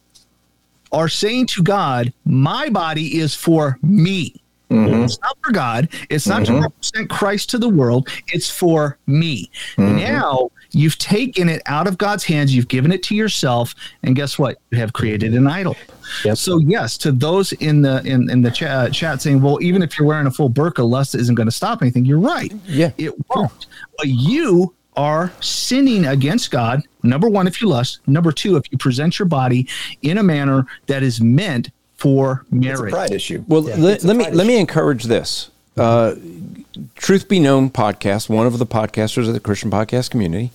are 0.93 1.09
saying 1.09 1.47
to 1.49 1.63
God, 1.63 2.13
my 2.25 2.69
body 2.69 3.19
is 3.19 3.35
for 3.35 3.79
me. 3.83 4.41
Mm-hmm. 4.71 5.03
It's 5.03 5.21
not 5.21 5.37
for 5.43 5.51
God. 5.51 5.89
It's 6.11 6.29
not 6.29 6.47
to 6.47 6.53
mm-hmm. 6.53 6.63
represent 6.63 7.11
Christ 7.11 7.51
to 7.51 7.59
the 7.59 7.69
world. 7.69 8.09
It's 8.29 8.49
for 8.49 8.99
me. 9.09 9.51
Mm-hmm. 9.77 9.97
Now 9.97 10.51
you've 10.71 10.97
taken 10.99 11.49
it 11.49 11.61
out 11.67 11.89
of 11.89 11.99
God's 11.99 12.23
hands. 12.23 12.55
You've 12.55 12.69
given 12.69 12.93
it 12.93 13.03
to 13.05 13.17
yourself, 13.17 13.75
and 14.05 14.15
guess 14.15 14.39
what? 14.39 14.59
You 14.71 14.79
have 14.79 14.93
created 14.93 15.35
an 15.35 15.49
idol. 15.49 15.77
Yep. 16.25 16.39
So 16.39 16.59
yes, 16.59 16.97
to 16.99 17.11
those 17.11 17.51
in 17.55 17.83
the 17.83 18.01
in, 18.05 18.31
in 18.31 18.43
the 18.43 18.51
chat, 18.53 18.93
chat 18.93 19.21
saying, 19.21 19.43
well, 19.43 19.61
even 19.61 19.83
if 19.83 19.99
you're 19.99 20.07
wearing 20.07 20.29
a 20.29 20.31
full 20.31 20.51
burqa, 20.51 20.89
lust 20.89 21.17
isn't 21.17 21.35
going 21.35 21.49
to 21.49 21.53
stop 21.53 21.83
anything. 21.83 22.05
You're 22.05 22.21
right. 22.21 22.53
Yeah. 22.67 22.93
it 22.97 23.13
won't. 23.29 23.67
But 23.99 24.07
you 24.07 24.73
are 24.97 25.33
sinning 25.41 26.07
against 26.07 26.51
God. 26.51 26.83
Number 27.03 27.29
one, 27.29 27.47
if 27.47 27.61
you 27.63 27.69
lust. 27.69 28.01
Number 28.07 28.33
two, 28.33 28.57
if 28.57 28.65
you 28.71 28.79
present 28.79 29.19
your 29.19 29.27
body 29.27 29.69
in 30.03 30.19
a 30.19 30.23
manner 30.23 30.67
that 30.87 31.03
is 31.03 31.21
meant 31.21 31.71
for 31.97 32.43
It's 32.45 32.53
a 32.53 32.55
marriage. 32.55 32.93
pride 32.93 33.11
issue. 33.13 33.45
Well, 33.47 33.63
let, 33.63 34.03
let 34.05 34.17
me 34.17 34.25
pride 34.25 34.35
let 34.35 34.47
me 34.47 34.59
encourage 34.59 35.05
this. 35.05 35.51
Uh, 35.77 36.15
Truth 36.97 37.29
Be 37.29 37.39
Known 37.39 37.71
podcast, 37.71 38.29
one 38.29 38.47
of 38.47 38.59
the 38.59 38.67
podcasters 38.67 39.29
of 39.29 39.35
the 39.35 39.41
Christian 39.41 39.71
podcast 39.71 40.11
community, 40.11 40.51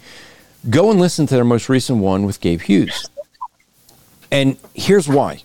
go 0.69 0.91
and 0.91 0.99
listen 0.99 1.25
to 1.27 1.36
their 1.36 1.45
most 1.45 1.69
recent 1.69 1.99
one 1.99 2.25
with 2.25 2.41
Gabe 2.41 2.61
Hughes. 2.61 3.09
And 4.31 4.57
here's 4.73 5.07
why. 5.07 5.43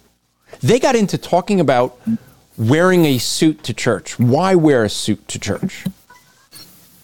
They 0.60 0.80
got 0.80 0.96
into 0.96 1.16
talking 1.16 1.60
about 1.60 1.98
wearing 2.58 3.04
a 3.06 3.18
suit 3.18 3.62
to 3.64 3.72
church. 3.74 4.18
Why 4.18 4.54
wear 4.54 4.84
a 4.84 4.88
suit 4.90 5.26
to 5.28 5.38
church? 5.38 5.84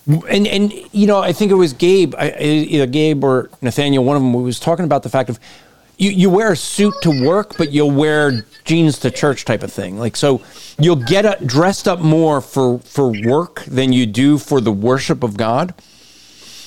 And 0.07 0.47
and 0.47 0.73
you 0.93 1.07
know, 1.07 1.19
I 1.19 1.33
think 1.33 1.51
it 1.51 1.57
was 1.57 1.73
Gabe, 1.73 2.15
I- 2.17 2.31
either 2.39 2.87
Gabe 2.87 3.25
or 3.25 3.51
Nathaniel, 3.61 4.05
one 4.05 4.17
of 4.17 4.23
them 4.23 4.33
was 4.33 4.61
talking 4.61 4.85
about 4.85 5.03
the 5.03 5.09
fact 5.09 5.29
of 5.29 5.41
you, 5.99 6.11
you 6.11 6.31
wear 6.31 6.53
a 6.53 6.57
suit 6.57 6.95
to 7.03 7.25
work, 7.25 7.57
but 7.57 7.73
you'll 7.73 7.91
wear 7.91 8.45
jeans 8.65 8.99
to 8.99 9.11
church 9.11 9.45
type 9.45 9.63
of 9.63 9.73
thing. 9.73 9.99
Like 9.99 10.15
so, 10.15 10.43
you'll 10.79 10.97
get 10.97 11.25
a, 11.25 11.45
dressed 11.45 11.89
up 11.89 12.01
more 12.01 12.41
for 12.41 12.79
for 12.81 13.11
work 13.27 13.65
than 13.65 13.93
you 13.93 14.07
do 14.07 14.39
for 14.39 14.61
the 14.61 14.73
worship 14.73 15.23
of 15.23 15.37
God. 15.37 15.75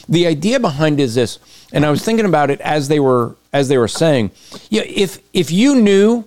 The 0.10 0.26
idea 0.26 0.60
behind 0.60 1.00
is 1.00 1.16
this, 1.16 1.38
and 1.72 1.86
I 1.86 1.92
was 1.92 2.04
thinking 2.04 2.26
about 2.26 2.50
it 2.50 2.60
as 2.62 2.88
they 2.88 3.00
were 3.00 3.36
as 3.54 3.68
they 3.68 3.78
were 3.78 3.88
saying, 3.88 4.32
yeah, 4.70 4.82
if 4.86 5.20
if 5.34 5.52
you 5.52 5.76
knew 5.76 6.26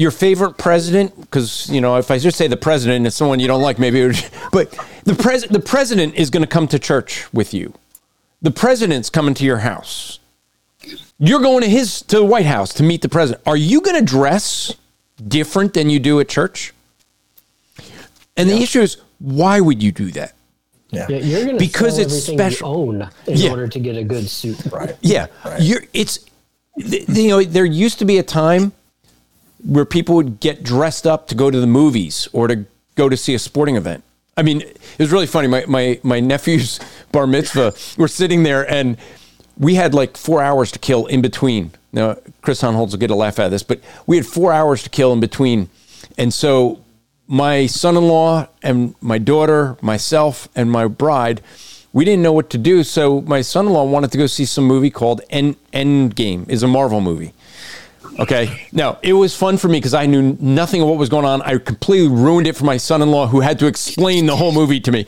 your 0.00 0.10
favorite 0.10 0.56
president 0.56 1.14
because 1.20 1.68
you 1.68 1.78
know 1.80 1.96
if 1.96 2.10
i 2.10 2.16
just 2.18 2.38
say 2.38 2.46
the 2.48 2.56
president 2.56 3.06
is 3.06 3.14
someone 3.14 3.38
you 3.38 3.46
don't 3.46 3.60
like 3.60 3.78
maybe 3.78 4.02
would, 4.06 4.16
but 4.52 4.70
the 5.04 5.14
pres 5.14 5.42
the 5.44 5.60
president 5.60 6.14
is 6.14 6.30
going 6.30 6.42
to 6.42 6.46
come 6.48 6.66
to 6.66 6.78
church 6.78 7.30
with 7.34 7.52
you 7.52 7.74
the 8.40 8.50
president's 8.50 9.10
coming 9.10 9.34
to 9.34 9.44
your 9.44 9.58
house 9.58 10.18
you're 11.18 11.40
going 11.40 11.60
to 11.60 11.68
his 11.68 12.00
to 12.02 12.16
the 12.16 12.24
white 12.24 12.46
house 12.46 12.72
to 12.72 12.82
meet 12.82 13.02
the 13.02 13.08
president 13.10 13.42
are 13.46 13.58
you 13.58 13.82
going 13.82 13.96
to 13.96 14.04
dress 14.16 14.74
different 15.28 15.74
than 15.74 15.90
you 15.90 15.98
do 16.00 16.18
at 16.18 16.28
church 16.30 16.72
and 18.38 18.48
the 18.48 18.56
issue 18.56 18.80
is 18.80 18.96
why 19.18 19.60
would 19.60 19.82
you 19.82 19.92
do 19.92 20.10
that 20.12 20.32
Yeah, 20.92 21.08
you're 21.10 21.44
going 21.44 21.58
to 21.58 21.64
Because 21.66 21.96
sell 21.96 22.04
it's 22.06 22.14
everything 22.28 22.38
special. 22.38 22.68
you 22.72 22.74
own 23.02 23.10
in 23.26 23.36
Yeah. 23.36 23.50
order 23.50 23.68
to 23.68 23.78
get 23.78 23.96
a 23.96 24.02
good 24.02 24.26
suit. 24.30 24.56
Right. 24.72 24.96
Yeah, 25.02 25.26
Right. 25.44 25.60
you're. 25.62 25.84
It's 25.92 26.18
th- 26.90 27.06
you 27.08 27.28
know 27.28 27.44
there 27.44 27.66
used 27.86 27.98
to 28.00 28.06
be 28.06 28.16
a 28.18 28.22
time 28.24 28.72
where 29.64 29.84
people 29.84 30.14
would 30.16 30.40
get 30.40 30.62
dressed 30.62 31.06
up 31.06 31.26
to 31.28 31.34
go 31.34 31.50
to 31.50 31.60
the 31.60 31.66
movies 31.66 32.28
or 32.32 32.48
to 32.48 32.64
go 32.94 33.08
to 33.08 33.16
see 33.16 33.34
a 33.34 33.38
sporting 33.38 33.76
event. 33.76 34.04
I 34.36 34.42
mean, 34.42 34.62
it 34.62 34.78
was 34.98 35.12
really 35.12 35.26
funny. 35.26 35.48
My 35.48 35.64
my 35.66 36.00
my 36.02 36.20
nephew's 36.20 36.80
bar 37.12 37.26
mitzvah. 37.26 37.74
We're 37.98 38.08
sitting 38.08 38.42
there 38.42 38.70
and 38.70 38.96
we 39.58 39.74
had 39.74 39.92
like 39.94 40.16
four 40.16 40.42
hours 40.42 40.72
to 40.72 40.78
kill 40.78 41.06
in 41.06 41.20
between. 41.20 41.72
Now 41.92 42.16
Chris 42.42 42.62
Hohnholz 42.62 42.92
will 42.92 42.98
get 42.98 43.10
a 43.10 43.14
laugh 43.14 43.38
out 43.38 43.46
of 43.46 43.50
this, 43.52 43.62
but 43.62 43.80
we 44.06 44.16
had 44.16 44.26
four 44.26 44.52
hours 44.52 44.82
to 44.84 44.90
kill 44.90 45.12
in 45.12 45.20
between, 45.20 45.68
and 46.16 46.32
so 46.32 46.82
my 47.30 47.66
son-in-law 47.66 48.48
and 48.60 48.94
my 49.00 49.16
daughter, 49.16 49.76
myself 49.80 50.48
and 50.56 50.68
my 50.68 50.88
bride, 50.88 51.40
we 51.92 52.04
didn't 52.04 52.22
know 52.22 52.32
what 52.32 52.50
to 52.50 52.58
do. 52.58 52.82
So 52.82 53.20
my 53.20 53.40
son-in-law 53.40 53.84
wanted 53.84 54.10
to 54.12 54.18
go 54.18 54.26
see 54.26 54.44
some 54.44 54.64
movie 54.64 54.90
called 54.90 55.20
End 55.30 55.54
Endgame. 55.72 56.48
is 56.48 56.64
a 56.64 56.68
Marvel 56.68 57.00
movie. 57.00 57.32
Okay. 58.20 58.66
Now 58.72 58.98
it 59.02 59.14
was 59.14 59.34
fun 59.34 59.56
for 59.56 59.68
me 59.68 59.78
because 59.78 59.94
I 59.94 60.06
knew 60.06 60.36
nothing 60.40 60.82
of 60.82 60.88
what 60.88 60.98
was 60.98 61.08
going 61.08 61.24
on. 61.24 61.40
I 61.42 61.56
completely 61.58 62.08
ruined 62.08 62.46
it 62.46 62.54
for 62.54 62.64
my 62.64 62.76
son-in-law, 62.76 63.28
who 63.28 63.40
had 63.40 63.58
to 63.60 63.66
explain 63.66 64.26
the 64.26 64.36
whole 64.36 64.52
movie 64.52 64.78
to 64.80 64.92
me. 64.92 65.06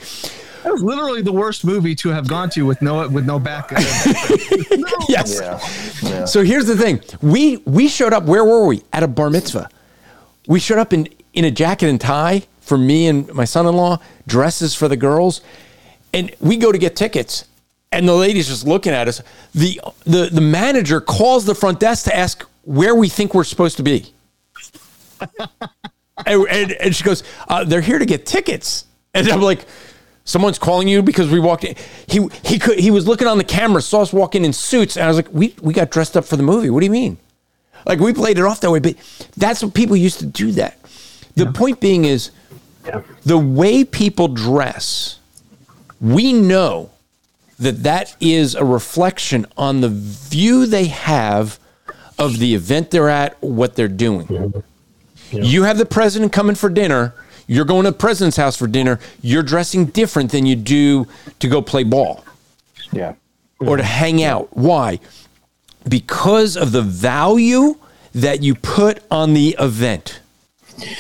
That 0.65 0.73
was 0.73 0.83
literally 0.83 1.23
the 1.23 1.33
worst 1.33 1.65
movie 1.65 1.95
to 1.97 2.09
have 2.11 2.27
gone 2.29 2.49
to 2.51 2.65
with 2.65 2.81
no 2.81 3.07
with 3.09 3.27
no 3.27 3.39
back. 3.39 3.73
Yes. 5.09 5.41
Yeah. 5.41 5.59
Yeah. 6.09 6.25
So 6.25 6.43
here's 6.45 6.67
the 6.67 6.77
thing: 6.77 7.01
we 7.21 7.59
we 7.67 7.89
showed 7.89 8.13
up. 8.13 8.25
Where 8.25 8.45
were 8.45 8.67
we? 8.67 8.83
At 8.93 9.03
a 9.03 9.09
bar 9.09 9.31
mitzvah. 9.31 9.69
We 10.47 10.61
showed 10.61 10.79
up 10.79 10.93
in 10.93 11.09
in 11.35 11.45
a 11.45 11.51
jacket 11.51 11.89
and 11.89 12.01
tie 12.01 12.47
for 12.61 12.79
me 12.79 13.09
and 13.09 13.33
my 13.35 13.45
son-in-law, 13.45 13.99
dresses 14.27 14.75
for 14.75 14.89
the 14.89 14.97
girls, 14.97 15.41
and 16.15 16.35
we 16.41 16.57
go 16.57 16.71
to 16.73 16.79
get 16.79 16.95
tickets. 16.97 17.47
And 17.91 18.09
the 18.09 18.15
lady's 18.15 18.47
just 18.47 18.67
looking 18.67 18.93
at 18.93 19.09
us. 19.09 19.23
The 19.55 19.81
the 20.05 20.31
the 20.33 20.41
manager 20.41 21.01
calls 21.01 21.45
the 21.45 21.55
front 21.55 21.81
desk 21.81 22.05
to 22.05 22.17
ask 22.17 22.47
where 22.63 22.95
we 22.95 23.09
think 23.09 23.35
we're 23.35 23.45
supposed 23.45 23.77
to 23.77 23.83
be. 23.83 24.13
and, 26.27 26.47
and, 26.49 26.73
and 26.73 26.95
she 26.97 27.05
goes, 27.05 27.23
uh, 27.49 27.65
"They're 27.65 27.81
here 27.81 27.99
to 27.99 28.07
get 28.07 28.27
tickets." 28.27 28.87
And 29.15 29.29
I'm 29.29 29.43
like, 29.43 29.67
"Someone's 30.25 30.59
calling 30.59 30.89
you 30.89 31.03
because 31.03 31.31
we 31.31 31.41
walked 31.41 31.65
in." 31.65 31.77
He 32.09 32.27
he 32.45 32.59
could 32.59 32.79
he 32.79 32.91
was 32.91 33.07
looking 33.07 33.29
on 33.29 33.39
the 33.39 33.45
camera, 33.45 33.83
saw 33.83 34.03
us 34.03 34.13
walk 34.13 34.35
in 34.35 34.45
in 34.45 34.53
suits, 34.53 34.97
and 34.97 35.05
I 35.05 35.09
was 35.09 35.17
like, 35.17 35.29
"We 35.33 35.55
we 35.61 35.75
got 35.75 35.91
dressed 35.91 36.17
up 36.17 36.25
for 36.25 36.37
the 36.37 36.43
movie. 36.43 36.71
What 36.71 36.81
do 36.81 36.87
you 36.87 36.93
mean?" 36.93 37.19
Like 37.87 37.99
we 37.99 38.13
played 38.13 38.39
it 38.39 38.45
off 38.45 38.61
that 38.61 38.71
way, 38.71 38.79
but 38.79 38.95
that's 39.37 39.63
what 39.63 39.75
people 39.75 39.97
used 39.97 40.21
to 40.21 40.27
do. 40.27 40.53
That 40.53 40.79
the 41.35 41.47
point 41.47 41.81
being 41.81 42.05
is 42.05 42.31
the 43.25 43.39
way 43.39 43.85
people 43.85 44.29
dress. 44.29 45.19
We 46.01 46.33
know 46.33 46.91
that 47.59 47.85
that 47.85 48.17
is 48.21 48.57
a 48.57 48.65
reflection 48.65 49.47
on 49.57 49.83
the 49.83 49.89
view 49.89 50.67
they 50.67 50.87
have 50.87 51.61
of 52.25 52.39
the 52.39 52.55
event 52.55 52.91
they're 52.91 53.09
at, 53.09 53.37
what 53.43 53.75
they're 53.75 53.89
doing. 53.89 54.63
You 55.33 55.65
have 55.65 55.79
the 55.79 55.87
president 55.87 56.33
coming 56.33 56.55
for 56.55 56.69
dinner. 56.69 57.15
You're 57.47 57.65
going 57.65 57.85
to 57.85 57.91
the 57.91 57.97
president's 57.97 58.37
house 58.37 58.57
for 58.57 58.67
dinner. 58.67 59.01
You're 59.23 59.43
dressing 59.43 59.87
different 59.87 60.31
than 60.31 60.47
you 60.47 60.55
do 60.57 61.07
to 61.41 61.49
go 61.49 61.61
play 61.63 61.83
ball 61.85 62.25
Yeah. 62.93 63.15
or 63.61 63.77
to 63.77 63.83
hang 63.83 64.23
out. 64.23 64.57
Why? 64.57 65.01
Because 65.89 66.57
of 66.57 66.71
the 66.73 66.83
value 66.83 67.77
that 68.15 68.43
you 68.43 68.55
put 68.55 69.03
on 69.11 69.35
the 69.35 69.57
event. 69.59 70.21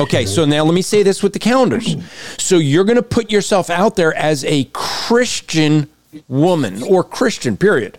Okay, 0.00 0.26
so 0.26 0.44
now 0.44 0.64
let 0.64 0.74
me 0.74 0.82
say 0.82 1.02
this 1.02 1.22
with 1.22 1.32
the 1.32 1.38
calendars. 1.38 1.96
So 2.38 2.56
you're 2.56 2.84
going 2.84 2.96
to 2.96 3.02
put 3.02 3.30
yourself 3.30 3.70
out 3.70 3.96
there 3.96 4.14
as 4.14 4.44
a 4.44 4.64
Christian 4.72 5.88
woman 6.28 6.82
or 6.82 7.04
Christian, 7.04 7.56
period. 7.56 7.98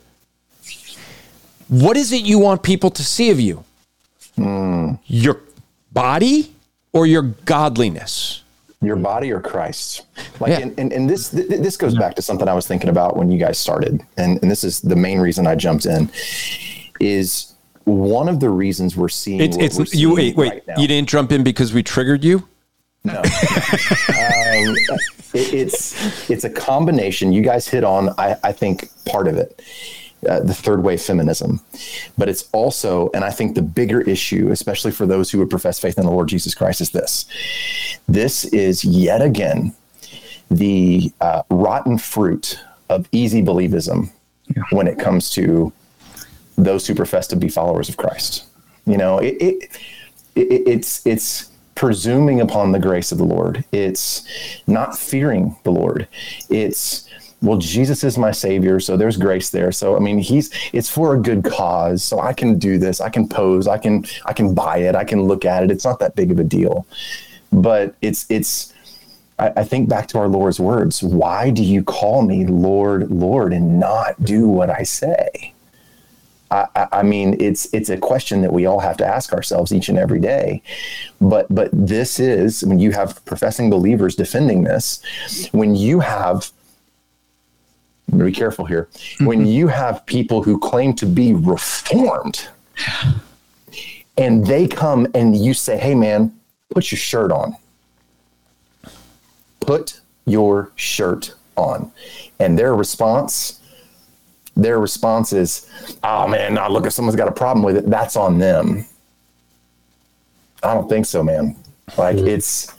What 1.68 1.98
is 1.98 2.12
it 2.12 2.24
you 2.24 2.40
want 2.40 2.64
people 2.64 2.90
to 2.92 3.04
see 3.04 3.30
of 3.32 3.40
you? 3.40 3.64
Your 5.08 5.40
body 5.92 6.54
or 6.92 7.06
your 7.08 7.22
godliness? 7.46 8.40
your 8.82 8.98
body 8.98 9.32
or 9.32 9.40
Christ. 9.40 10.02
Like, 10.42 10.50
Yeah. 10.52 10.60
and, 10.60 10.78
and, 10.78 10.92
and 10.92 11.10
this 11.10 11.30
th- 11.30 11.48
this 11.48 11.78
goes 11.78 11.96
back 11.98 12.16
to 12.16 12.22
something 12.22 12.50
I 12.50 12.54
was 12.54 12.68
thinking 12.68 12.90
about 12.90 13.16
when 13.16 13.32
you 13.32 13.40
guys 13.40 13.58
started, 13.58 14.02
and 14.18 14.40
and 14.42 14.52
this 14.52 14.66
is 14.66 14.82
the 14.82 14.96
main 14.98 15.20
reason 15.22 15.48
I 15.48 15.56
jumped 15.56 15.86
in, 15.86 16.10
is 17.00 17.54
one 17.86 18.28
of 18.28 18.42
the 18.42 18.50
reasons 18.50 18.98
we're 18.98 19.08
seeing. 19.08 19.40
It's, 19.40 19.56
it's 19.56 19.78
we're 19.78 19.84
you. 19.86 19.88
seeing 19.88 20.16
Wait, 20.16 20.36
wait. 20.36 20.64
right 20.68 20.78
you 20.78 20.88
didn't 20.90 21.08
jump 21.08 21.32
in 21.32 21.44
because 21.46 21.74
we 21.74 21.82
triggered 21.82 22.26
you. 22.26 22.46
No. 23.06 23.14
um, 23.20 23.24
it, 25.34 25.54
it's 25.54 26.30
it's 26.30 26.44
a 26.44 26.50
combination. 26.50 27.32
You 27.32 27.42
guys 27.42 27.66
hit 27.66 27.86
on, 27.86 28.10
I, 28.18 28.36
I 28.44 28.52
think, 28.52 28.90
part 29.06 29.30
of 29.30 29.38
it. 29.38 29.62
Uh, 30.28 30.40
the 30.42 30.54
third 30.54 30.84
wave 30.84 31.02
feminism, 31.02 31.62
but 32.18 32.30
it's 32.30 32.50
also, 32.52 33.10
and 33.14 33.24
I 33.24 33.32
think 33.32 33.56
the 33.56 33.62
bigger 33.62 34.02
issue, 34.02 34.50
especially 34.52 34.92
for 34.92 35.06
those 35.06 35.32
who 35.32 35.40
would 35.40 35.50
profess 35.50 35.80
faith 35.80 35.98
in 35.98 36.06
the 36.06 36.12
Lord 36.12 36.28
Jesus 36.28 36.54
Christ, 36.54 36.82
is 36.82 36.92
this: 36.92 37.26
this 38.08 38.46
is 38.46 38.84
yet 38.84 39.22
again 39.22 39.74
the 40.50 41.12
uh, 41.22 41.44
rotten 41.50 41.98
fruit 41.98 42.60
of 42.90 43.08
easy 43.12 43.42
believism 43.42 44.12
yeah. 44.56 44.64
when 44.72 44.88
it 44.88 45.00
comes 45.00 45.30
to 45.32 45.72
those 46.58 46.86
who 46.86 46.94
profess 46.94 47.28
to 47.28 47.36
be 47.36 47.50
followers 47.50 47.90
of 47.90 47.98
Christ. 47.98 48.46
You 48.86 48.98
know, 48.98 49.18
it, 49.20 49.36
it, 49.42 49.80
it 50.36 50.68
it's 50.68 51.06
it's 51.06 51.50
presuming 51.76 52.42
upon 52.42 52.72
the 52.72 52.80
grace 52.80 53.12
of 53.12 53.18
the 53.18 53.24
Lord. 53.24 53.64
It's 53.72 54.28
not 54.68 54.98
fearing 54.98 55.56
the 55.64 55.72
Lord. 55.72 56.08
It's 56.50 57.10
well, 57.44 57.58
Jesus 57.58 58.06
is 58.06 58.18
my 58.18 58.32
savior, 58.32 58.80
so 58.80 58.96
there's 58.96 59.18
grace 59.18 59.50
there. 59.50 59.74
So 59.74 59.98
I 59.98 60.00
mean, 60.00 60.18
he's 60.18 60.50
it's 60.72 60.90
for 60.90 61.14
a 61.14 61.20
good 61.20 61.44
cause. 61.44 62.02
So 62.02 62.20
I 62.20 62.32
can 62.32 62.58
do 62.58 62.78
this. 62.78 63.02
I 63.02 63.10
can 63.10 63.28
pose. 63.28 63.68
I 63.68 63.78
can 63.78 64.06
I 64.26 64.32
can 64.32 64.56
buy 64.56 64.78
it. 64.78 64.96
I 64.96 65.04
can 65.04 65.24
look 65.24 65.44
at 65.44 65.62
it. 65.62 65.70
It's 65.70 65.84
not 65.84 66.00
that 66.00 66.16
big 66.16 66.32
of 66.32 66.40
a 66.40 66.44
deal. 66.44 66.88
But 67.52 67.96
it's 68.02 68.26
it's 68.30 68.74
I, 69.38 69.52
I 69.58 69.64
think 69.66 69.90
back 69.90 70.08
to 70.10 70.20
our 70.20 70.30
Lord's 70.30 70.58
words. 70.58 71.04
Why 71.04 71.50
do 71.50 71.64
you 71.64 71.84
call 71.84 72.22
me 72.22 72.46
Lord, 72.46 73.12
Lord, 73.12 73.52
and 73.52 73.78
not 73.78 74.24
do 74.24 74.48
what 74.48 74.70
I 74.70 74.84
say? 74.84 75.54
I, 76.50 76.88
I, 76.92 77.04
mean, 77.04 77.36
it's 77.40 77.66
it's 77.74 77.90
a 77.90 77.98
question 77.98 78.42
that 78.42 78.54
we 78.54 78.68
all 78.68 78.80
have 78.80 78.96
to 78.98 79.06
ask 79.06 79.34
ourselves 79.34 79.74
each 79.74 79.90
and 79.90 79.98
every 79.98 80.20
day. 80.20 80.62
But 81.20 81.48
but 81.54 81.70
this 81.74 82.20
is 82.20 82.64
when 82.64 82.80
you 82.80 82.92
have 82.92 83.26
professing 83.26 83.70
believers 83.72 84.16
defending 84.16 84.64
this, 84.64 85.02
when 85.52 85.76
you 85.76 86.00
have 86.00 86.52
be 88.12 88.32
careful 88.32 88.66
here. 88.66 88.90
Mm-hmm. 88.94 89.26
When 89.26 89.46
you 89.46 89.68
have 89.68 90.06
people 90.06 90.44
who 90.44 90.60
claim 90.60 90.94
to 90.96 91.06
be 91.06 91.34
reformed 91.34 92.48
and 94.18 94.46
they 94.46 94.68
come 94.68 95.08
and 95.14 95.36
you 95.36 95.54
say, 95.54 95.78
hey, 95.78 95.96
man, 95.96 96.38
put 96.70 96.92
your 96.92 97.00
shirt 97.00 97.32
on. 97.32 97.56
Put 99.60 100.02
your 100.26 100.72
shirt 100.76 101.34
on. 101.56 101.92
And 102.40 102.58
their 102.58 102.76
response, 102.76 103.60
their 104.56 104.80
response 104.80 105.34
is, 105.34 105.70
oh 106.04 106.28
man, 106.28 106.56
now 106.56 106.70
look, 106.70 106.86
if 106.86 106.94
someone's 106.94 107.16
got 107.16 107.28
a 107.28 107.34
problem 107.34 107.64
with 107.64 107.78
it, 107.78 107.90
that's 107.90 108.16
on 108.16 108.40
them. 108.40 108.86
I 110.62 110.74
don't 110.74 110.88
think 110.88 111.06
so, 111.06 111.24
man. 111.24 111.56
Like 111.98 112.18
it's 112.18 112.74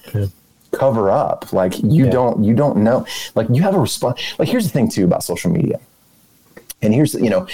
cover 0.77 1.11
up. 1.11 1.53
Like 1.53 1.79
you 1.83 2.07
yeah. 2.07 2.11
don't 2.11 2.45
you 2.45 2.55
don't 2.55 2.79
know. 2.79 3.07
Like 3.35 3.49
you 3.51 3.63
have 3.63 3.75
a 3.75 3.81
response. 3.81 4.21
Like 4.39 4.49
here's 4.49 4.65
the 4.65 4.71
thing 4.71 4.89
too 4.89 5.05
about 5.05 5.23
social 5.23 5.51
media. 5.51 5.81
And 6.83 6.93
here's 6.93 7.15
you 7.15 7.31
know, 7.31 7.47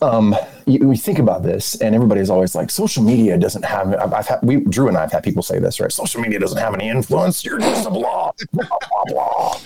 um, 0.00 0.36
you, 0.66 0.90
you, 0.90 0.96
think 0.96 1.18
about 1.18 1.42
this, 1.42 1.80
and 1.80 1.94
everybody's 1.94 2.30
always 2.30 2.54
like, 2.54 2.70
social 2.70 3.02
media 3.02 3.38
doesn't 3.38 3.64
have. 3.64 3.94
I've, 3.94 4.12
I've, 4.12 4.26
had 4.26 4.38
we 4.42 4.56
Drew 4.56 4.88
and 4.88 4.96
I've 4.96 5.12
had 5.12 5.22
people 5.22 5.42
say 5.42 5.58
this, 5.58 5.80
right? 5.80 5.92
Social 5.92 6.20
media 6.20 6.38
doesn't 6.38 6.58
have 6.58 6.74
any 6.74 6.88
influence. 6.88 7.44
You're 7.44 7.58
just 7.58 7.86
a 7.86 7.90
blah 7.90 8.32
blah 8.52 8.64
blah 8.68 9.04
blah. 9.06 9.60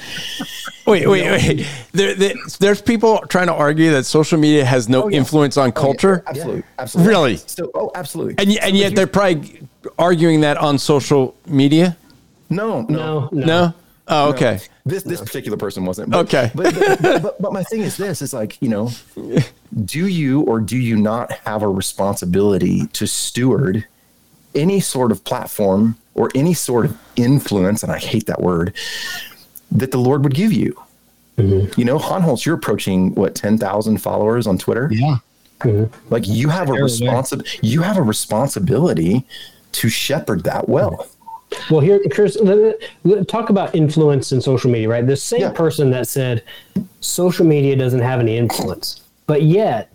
Wait, 0.87 1.09
wait, 1.09 1.25
wait. 1.25 1.66
There, 1.93 2.14
there, 2.14 2.35
there's 2.59 2.83
people 2.83 3.18
trying 3.29 3.47
to 3.47 3.55
argue 3.55 3.91
that 3.93 4.05
social 4.05 4.39
media 4.39 4.64
has 4.64 4.89
no 4.89 5.05
oh, 5.05 5.09
yeah. 5.09 5.18
influence 5.18 5.57
on 5.57 5.72
culture. 5.72 6.22
Oh, 6.27 6.33
yeah. 6.35 6.41
Absolutely, 6.41 6.62
absolutely. 6.79 7.12
Really? 7.12 7.37
So, 7.37 7.70
oh, 7.75 7.91
absolutely. 7.95 8.35
And 8.39 8.59
and 8.59 8.77
yet 8.77 8.95
they're 8.95 9.07
probably 9.07 9.66
arguing 9.99 10.41
that 10.43 10.57
on 10.57 10.79
social 10.79 11.37
media. 11.47 11.97
No, 12.51 12.83
no, 12.83 13.29
no. 13.33 13.47
no? 13.47 13.75
Oh, 14.09 14.31
okay. 14.31 14.61
This 14.87 15.03
this 15.03 15.20
particular 15.20 15.57
person 15.57 15.87
wasn't. 15.87 16.11
But, 16.11 16.26
okay. 16.26 16.51
But 16.55 16.74
but, 16.74 17.22
but 17.22 17.43
but 17.43 17.53
my 17.53 17.62
thing 17.62 17.80
is 17.80 17.97
this: 17.97 18.20
is 18.20 18.35
like 18.35 18.61
you 18.61 18.68
know, 18.68 18.91
do 19.85 20.07
you 20.07 20.43
or 20.43 20.61
do 20.61 20.76
you 20.76 20.97
not 20.97 21.32
have 21.32 21.62
a 21.62 21.68
responsibility 21.68 22.87
to 22.89 23.07
steward 23.07 23.87
any 24.55 24.80
sort 24.80 25.11
of 25.11 25.24
platform 25.24 25.97
or 26.14 26.30
any 26.35 26.53
sort 26.53 26.85
of 26.85 26.99
influence? 27.16 27.82
And 27.82 27.91
I 27.91 27.99
hate 27.99 28.26
that 28.26 28.43
word 28.43 28.74
that 29.72 29.91
the 29.91 29.99
Lord 29.99 30.22
would 30.22 30.35
give 30.35 30.53
you. 30.53 30.78
Mm-hmm. 31.39 31.80
You 31.80 31.87
know, 31.87 31.99
Hohnholz, 31.99 32.45
you're 32.45 32.55
approaching 32.55 33.14
what 33.14 33.35
ten 33.35 33.57
thousand 33.57 34.03
followers 34.03 34.47
on 34.47 34.59
Twitter. 34.59 34.91
Yeah. 34.93 35.16
Mm-hmm. 35.61 36.12
Like 36.12 36.28
you 36.28 36.51
have 36.51 36.68
a 36.68 36.74
responsibility. 36.74 37.59
You 37.62 37.80
have 37.80 37.97
a 37.97 38.03
responsibility 38.03 39.24
to 39.72 39.89
shepherd 39.89 40.45
that 40.45 40.68
well. 40.68 41.09
Well, 41.71 41.81
here, 41.81 42.01
Chris, 42.11 42.37
talk 43.29 43.51
about 43.51 43.75
influence 43.75 44.33
in 44.33 44.41
social 44.41 44.71
media, 44.71 44.89
right? 44.89 45.07
The 45.07 45.17
same 45.17 45.41
yeah. 45.41 45.53
person 45.53 45.91
that 45.91 46.09
said 46.09 46.43
social 47.01 47.47
media 47.47 47.77
doesn't 47.77 48.01
have 48.01 48.21
any 48.21 48.37
influence, 48.37 49.03
but 49.27 49.43
yet 49.43 49.93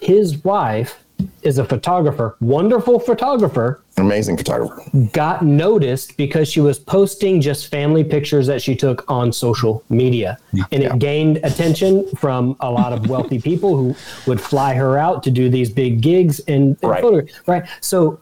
his 0.00 0.42
wife 0.44 1.02
is 1.42 1.58
a 1.58 1.64
photographer, 1.64 2.36
wonderful 2.40 2.98
photographer, 2.98 3.82
amazing 3.96 4.36
photographer, 4.36 4.82
got 5.12 5.44
noticed 5.44 6.16
because 6.16 6.48
she 6.48 6.60
was 6.60 6.78
posting 6.78 7.40
just 7.40 7.70
family 7.70 8.02
pictures 8.02 8.46
that 8.46 8.62
she 8.62 8.74
took 8.74 9.04
on 9.10 9.32
social 9.32 9.82
media. 9.90 10.38
Yeah. 10.52 10.64
And 10.72 10.82
it 10.82 10.98
gained 10.98 11.38
attention 11.38 12.06
from 12.16 12.56
a 12.60 12.70
lot 12.70 12.92
of 12.92 13.08
wealthy 13.08 13.40
people 13.40 13.76
who 13.76 13.94
would 14.26 14.40
fly 14.40 14.74
her 14.74 14.96
out 14.96 15.22
to 15.24 15.30
do 15.30 15.48
these 15.48 15.70
big 15.70 16.00
gigs 16.00 16.40
and, 16.40 16.78
and 16.80 16.90
right. 16.90 17.02
Photo, 17.02 17.26
right? 17.46 17.68
So 17.80 18.18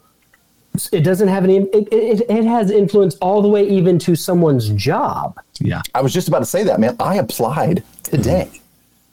it 0.91 1.01
doesn't 1.01 1.27
have 1.27 1.43
any 1.43 1.57
it, 1.57 1.87
it, 1.91 2.21
it, 2.29 2.45
has 2.45 2.71
influence 2.71 3.15
all 3.15 3.41
the 3.41 3.47
way 3.47 3.67
even 3.67 3.99
to 3.99 4.15
someone's 4.15 4.69
job. 4.69 5.39
Yeah. 5.59 5.81
I 5.93 6.01
was 6.01 6.13
just 6.13 6.27
about 6.27 6.39
to 6.39 6.45
say 6.45 6.63
that 6.63 6.79
man. 6.79 6.95
I 6.99 7.15
applied 7.15 7.83
today. 8.03 8.49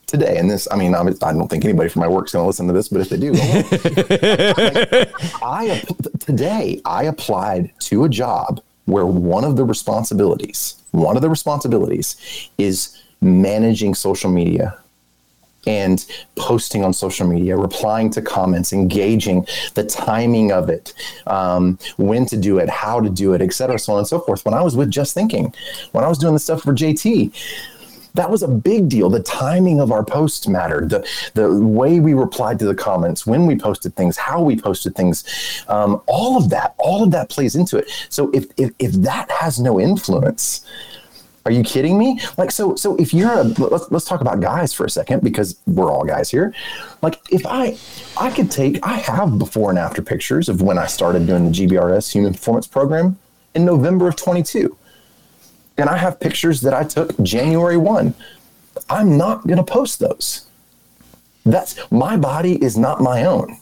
Today. 0.07 0.39
And 0.39 0.49
this 0.49 0.69
i 0.71 0.77
mean 0.77 0.95
i, 0.95 1.01
I 1.01 1.33
don't 1.33 1.49
think 1.49 1.65
anybody 1.65 1.89
from 1.89 2.01
my 2.01 2.09
work's 2.09 2.33
going 2.33 2.45
to 2.45 2.47
listen 2.47 2.67
to 2.69 2.73
this 2.73 2.89
but 2.89 3.01
if 3.01 3.09
they 3.09 3.17
do 3.17 3.33
I, 5.43 5.83
today 6.21 6.81
i 6.85 7.05
applied 7.05 7.73
to 7.81 8.05
a 8.05 8.09
job 8.09 8.61
where 8.85 9.05
one 9.05 9.45
of 9.45 9.57
the 9.57 9.65
responsibilities 9.65 10.81
one 10.93 11.17
of 11.17 11.23
the 11.23 11.29
responsibilities 11.29 12.51
is 12.57 13.03
managing 13.21 13.95
social 13.95 14.31
media 14.31 14.79
and 15.67 16.07
posting 16.37 16.85
on 16.85 16.93
social 16.93 17.27
media, 17.27 17.57
replying 17.57 18.11
to 18.11 18.23
comments, 18.23 18.73
engaging, 18.73 19.47
the 19.75 19.85
timing 19.85 20.53
of 20.53 20.69
it, 20.69 20.95
um, 21.27 21.79
when 21.97 22.27
to 22.27 22.37
do 22.37 22.59
it, 22.59 22.69
how 22.69 23.01
to 23.01 23.11
do 23.11 23.33
it, 23.35 23.43
et 23.43 23.53
cetera, 23.53 23.79
so 23.79 23.93
on 23.93 23.99
and 23.99 24.09
so 24.09 24.21
forth. 24.21 24.45
When 24.45 24.55
I 24.55 24.63
was 24.63 24.77
with 24.77 24.91
Just 24.91 25.15
Thinking, 25.15 25.55
when 25.93 26.05
I 26.05 26.09
was 26.09 26.19
doing 26.19 26.35
the 26.35 26.41
stuff 26.41 26.63
for 26.63 26.73
JT, 26.73 27.33
that 28.17 28.31
was 28.31 28.43
a 28.43 28.49
big 28.49 28.89
deal. 28.89 29.09
The 29.11 29.23
timing 29.23 29.81
of 29.81 29.93
our 29.93 30.03
posts 30.03 30.49
mattered. 30.49 30.91
The 30.91 31.07
the 31.35 31.55
way 31.55 32.01
we 32.01 32.15
replied 32.15 32.59
to 32.61 32.67
the 32.67 32.75
comments, 32.75 33.27
when 33.27 33.47
we 33.47 33.57
posted 33.57 33.95
things, 33.95 34.17
how 34.17 34.43
we 34.43 34.59
posted 34.59 34.95
things, 34.95 35.65
um, 35.69 36.03
all 36.07 36.37
of 36.37 36.51
that, 36.51 36.75
all 36.79 37.05
of 37.05 37.11
that 37.13 37.29
plays 37.29 37.55
into 37.55 37.77
it. 37.77 37.91
So 38.09 38.31
if 38.33 38.47
if, 38.57 38.71
if 38.79 38.93
that 38.93 39.31
has 39.31 39.61
no 39.61 39.79
influence, 39.79 40.65
are 41.47 41.53
you 41.53 41.63
kidding 41.63 41.97
me? 41.97 42.21
Like, 42.37 42.51
so, 42.51 42.75
so 42.75 42.97
if 42.97 43.15
you're 43.15 43.33
a, 43.33 43.45
let's, 43.45 43.89
let's 43.93 44.05
talk 44.05 44.21
about 44.21 44.41
guys 44.41 44.73
for 44.73 44.85
a 44.85 44.91
second 44.91 45.23
because 45.23 45.61
we're 45.65 45.93
all 45.93 46.05
guys 46.05 46.29
here. 46.29 46.53
Like, 47.03 47.21
if 47.31 47.47
I, 47.47 47.77
I 48.17 48.33
could 48.33 48.51
take, 48.51 48.85
I 48.85 48.95
have 48.95 49.39
before 49.39 49.71
and 49.71 49.79
after 49.79 50.03
pictures 50.03 50.49
of 50.49 50.61
when 50.61 50.77
I 50.77 50.87
started 50.87 51.25
doing 51.25 51.45
the 51.45 51.53
GBRS 51.53 52.13
Human 52.13 52.33
Performance 52.33 52.67
Program 52.67 53.17
in 53.55 53.65
November 53.65 54.09
of 54.09 54.17
22. 54.17 54.77
And 55.79 55.89
I 55.89 55.97
have 55.99 56.19
pictures 56.19 56.63
that 56.63 56.75
I 56.75 56.83
took 56.83 57.17
January 57.23 57.77
1. 57.77 58.13
I'm 58.91 59.17
not 59.17 59.47
going 59.47 59.59
to 59.59 59.65
post 59.65 60.01
those. 60.01 60.49
That's 61.45 61.79
my 61.93 62.17
body 62.17 62.61
is 62.61 62.77
not 62.77 63.01
my 63.01 63.25
own. 63.25 63.57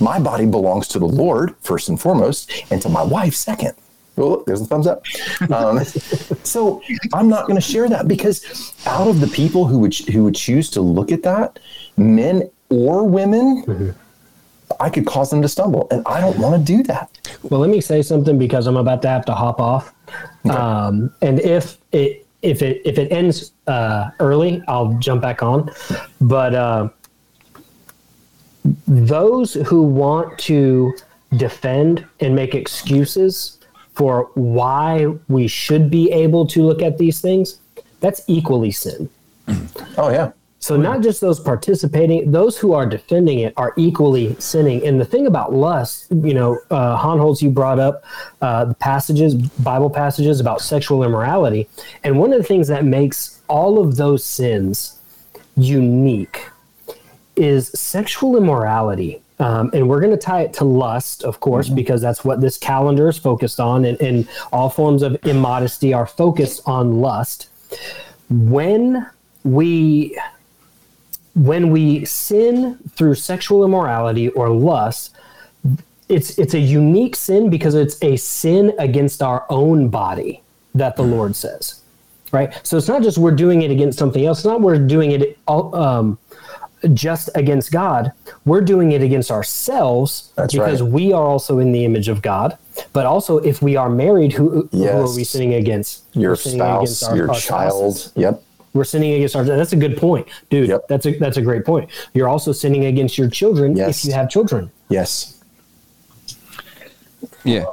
My 0.00 0.18
body 0.18 0.46
belongs 0.46 0.88
to 0.88 0.98
the 0.98 1.06
Lord 1.06 1.54
first 1.60 1.90
and 1.90 2.00
foremost, 2.00 2.50
and 2.70 2.80
to 2.80 2.88
my 2.88 3.02
wife 3.02 3.34
second. 3.34 3.74
Oh, 4.18 4.42
there's 4.46 4.60
the 4.60 4.66
thumbs 4.66 4.86
up. 4.86 5.04
Um, 5.50 5.84
so 6.44 6.82
I'm 7.12 7.28
not 7.28 7.46
going 7.46 7.56
to 7.60 7.66
share 7.66 7.88
that 7.88 8.08
because 8.08 8.74
out 8.86 9.08
of 9.08 9.20
the 9.20 9.28
people 9.28 9.66
who 9.66 9.78
would 9.80 9.94
who 9.94 10.24
would 10.24 10.34
choose 10.34 10.70
to 10.70 10.80
look 10.80 11.12
at 11.12 11.22
that, 11.22 11.58
men 11.96 12.50
or 12.70 13.04
women, 13.04 13.64
mm-hmm. 13.64 13.90
I 14.80 14.90
could 14.90 15.06
cause 15.06 15.30
them 15.30 15.42
to 15.42 15.48
stumble, 15.48 15.88
and 15.90 16.02
I 16.06 16.20
don't 16.20 16.38
want 16.38 16.54
to 16.58 16.76
do 16.76 16.82
that. 16.84 17.38
Well, 17.42 17.60
let 17.60 17.70
me 17.70 17.80
say 17.80 18.02
something 18.02 18.38
because 18.38 18.66
I'm 18.66 18.76
about 18.76 19.02
to 19.02 19.08
have 19.08 19.24
to 19.26 19.34
hop 19.34 19.60
off. 19.60 19.94
Okay. 20.44 20.54
Um, 20.54 21.12
and 21.22 21.40
if 21.40 21.78
it 21.92 22.26
if 22.42 22.62
it 22.62 22.82
if 22.84 22.98
it 22.98 23.10
ends 23.10 23.52
uh, 23.66 24.10
early, 24.20 24.62
I'll 24.68 24.94
jump 24.94 25.22
back 25.22 25.42
on. 25.42 25.70
But 26.20 26.54
uh, 26.54 26.88
those 28.86 29.54
who 29.54 29.82
want 29.82 30.38
to 30.40 30.94
defend 31.36 32.06
and 32.20 32.34
make 32.34 32.54
excuses 32.54 33.57
for 33.98 34.30
why 34.34 35.06
we 35.28 35.48
should 35.48 35.90
be 35.90 36.10
able 36.12 36.46
to 36.46 36.62
look 36.62 36.80
at 36.80 36.98
these 36.98 37.20
things, 37.20 37.58
that's 37.98 38.22
equally 38.28 38.70
sin. 38.70 39.10
Oh, 39.96 40.10
yeah. 40.10 40.30
So 40.60 40.76
not 40.76 41.02
just 41.02 41.20
those 41.20 41.40
participating, 41.40 42.30
those 42.30 42.56
who 42.56 42.72
are 42.74 42.86
defending 42.86 43.40
it 43.40 43.54
are 43.56 43.74
equally 43.76 44.34
sinning. 44.40 44.86
And 44.86 45.00
the 45.00 45.04
thing 45.04 45.26
about 45.26 45.52
lust, 45.52 46.06
you 46.10 46.34
know, 46.34 46.58
uh, 46.70 46.96
Hohnholz, 46.96 47.42
you 47.42 47.50
brought 47.50 47.80
up 47.80 48.04
uh, 48.40 48.72
passages, 48.78 49.34
Bible 49.34 49.90
passages 49.90 50.38
about 50.38 50.60
sexual 50.60 51.02
immorality, 51.02 51.68
and 52.04 52.18
one 52.18 52.32
of 52.32 52.38
the 52.38 52.44
things 52.44 52.68
that 52.68 52.84
makes 52.84 53.40
all 53.48 53.80
of 53.80 53.96
those 53.96 54.24
sins 54.24 55.00
unique 55.56 56.48
is 57.34 57.68
sexual 57.68 58.36
immorality. 58.36 59.22
Um, 59.40 59.70
and 59.72 59.88
we're 59.88 60.00
going 60.00 60.12
to 60.12 60.16
tie 60.16 60.42
it 60.42 60.52
to 60.54 60.64
lust, 60.64 61.22
of 61.22 61.40
course, 61.40 61.66
mm-hmm. 61.66 61.76
because 61.76 62.00
that's 62.00 62.24
what 62.24 62.40
this 62.40 62.58
calendar 62.58 63.08
is 63.08 63.18
focused 63.18 63.60
on. 63.60 63.84
And, 63.84 64.00
and 64.00 64.28
all 64.52 64.68
forms 64.68 65.02
of 65.02 65.16
immodesty 65.24 65.94
are 65.94 66.06
focused 66.06 66.62
on 66.66 67.00
lust. 67.00 67.48
When 68.28 69.06
we 69.44 70.18
when 71.34 71.70
we 71.70 72.04
sin 72.04 72.78
through 72.96 73.14
sexual 73.14 73.64
immorality 73.64 74.28
or 74.30 74.50
lust, 74.50 75.14
it's 76.08 76.38
it's 76.38 76.54
a 76.54 76.58
unique 76.58 77.14
sin 77.14 77.48
because 77.50 77.74
it's 77.74 78.02
a 78.02 78.16
sin 78.16 78.72
against 78.78 79.22
our 79.22 79.46
own 79.50 79.88
body 79.88 80.42
that 80.74 80.96
the 80.96 81.02
Lord 81.02 81.36
says, 81.36 81.80
right? 82.32 82.58
So 82.66 82.76
it's 82.76 82.88
not 82.88 83.02
just 83.02 83.18
we're 83.18 83.36
doing 83.36 83.62
it 83.62 83.70
against 83.70 83.98
something 83.98 84.24
else. 84.24 84.38
It's 84.38 84.46
not 84.46 84.60
we're 84.60 84.78
doing 84.78 85.12
it 85.12 85.38
um, 85.46 86.18
just 86.94 87.30
against 87.34 87.72
God. 87.72 88.12
We're 88.44 88.60
doing 88.60 88.92
it 88.92 89.02
against 89.02 89.30
ourselves 89.30 90.32
That's 90.36 90.54
because 90.54 90.82
right. 90.82 90.90
we 90.90 91.12
are 91.12 91.24
also 91.24 91.58
in 91.58 91.72
the 91.72 91.84
image 91.84 92.08
of 92.08 92.22
God. 92.22 92.56
But 92.92 93.06
also, 93.06 93.38
if 93.38 93.60
we 93.60 93.76
are 93.76 93.88
married, 93.88 94.32
who, 94.32 94.68
yes. 94.72 94.92
who 94.92 94.98
are 94.98 95.16
we 95.16 95.24
sinning 95.24 95.54
against? 95.54 96.04
Your 96.14 96.36
spouse, 96.36 97.02
our, 97.02 97.16
your 97.16 97.30
our 97.30 97.34
child. 97.38 97.96
Spouses. 97.96 98.12
Yep. 98.16 98.42
We're 98.72 98.84
sinning 98.84 99.14
against 99.14 99.34
our. 99.34 99.44
That's 99.44 99.72
a 99.72 99.76
good 99.76 99.96
point, 99.96 100.28
dude. 100.50 100.68
Yep. 100.68 100.88
That's 100.88 101.06
a 101.06 101.18
that's 101.18 101.36
a 101.36 101.42
great 101.42 101.64
point. 101.64 101.90
You're 102.14 102.28
also 102.28 102.52
sinning 102.52 102.84
against 102.84 103.18
your 103.18 103.28
children 103.28 103.76
yes. 103.76 104.04
if 104.04 104.08
you 104.08 104.14
have 104.14 104.30
children. 104.30 104.70
Yes. 104.88 105.42
Yeah. 107.44 107.64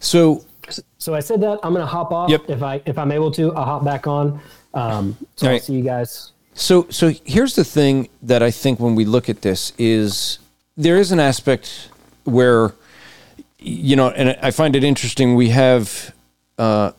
So. 0.00 0.44
So 0.98 1.14
I 1.14 1.20
said 1.20 1.42
that 1.42 1.60
I'm 1.62 1.74
going 1.74 1.84
to 1.84 1.86
hop 1.86 2.10
off. 2.10 2.30
Yep. 2.30 2.48
If 2.48 2.62
I 2.62 2.80
if 2.86 2.96
I'm 2.96 3.12
able 3.12 3.30
to, 3.32 3.54
I'll 3.54 3.64
hop 3.64 3.84
back 3.84 4.06
on. 4.06 4.40
Um, 4.72 5.16
so 5.36 5.46
All 5.46 5.50
I'll 5.50 5.54
right. 5.56 5.62
see 5.62 5.74
you 5.74 5.84
guys 5.84 6.32
so, 6.54 6.86
so 6.88 7.12
here's 7.24 7.56
the 7.56 7.64
thing 7.64 8.08
that 8.22 8.42
I 8.42 8.50
think 8.50 8.78
when 8.80 8.94
we 8.94 9.04
look 9.04 9.28
at 9.28 9.42
this 9.42 9.72
is 9.76 10.38
there 10.76 10.96
is 10.96 11.12
an 11.12 11.20
aspect 11.20 11.90
where, 12.24 12.74
you 13.58 13.96
know, 13.96 14.10
and 14.10 14.36
I 14.40 14.50
find 14.50 14.76
it 14.76 14.84
interesting. 14.84 15.34
We 15.34 15.50
have 15.50 16.14
uh, 16.58 16.92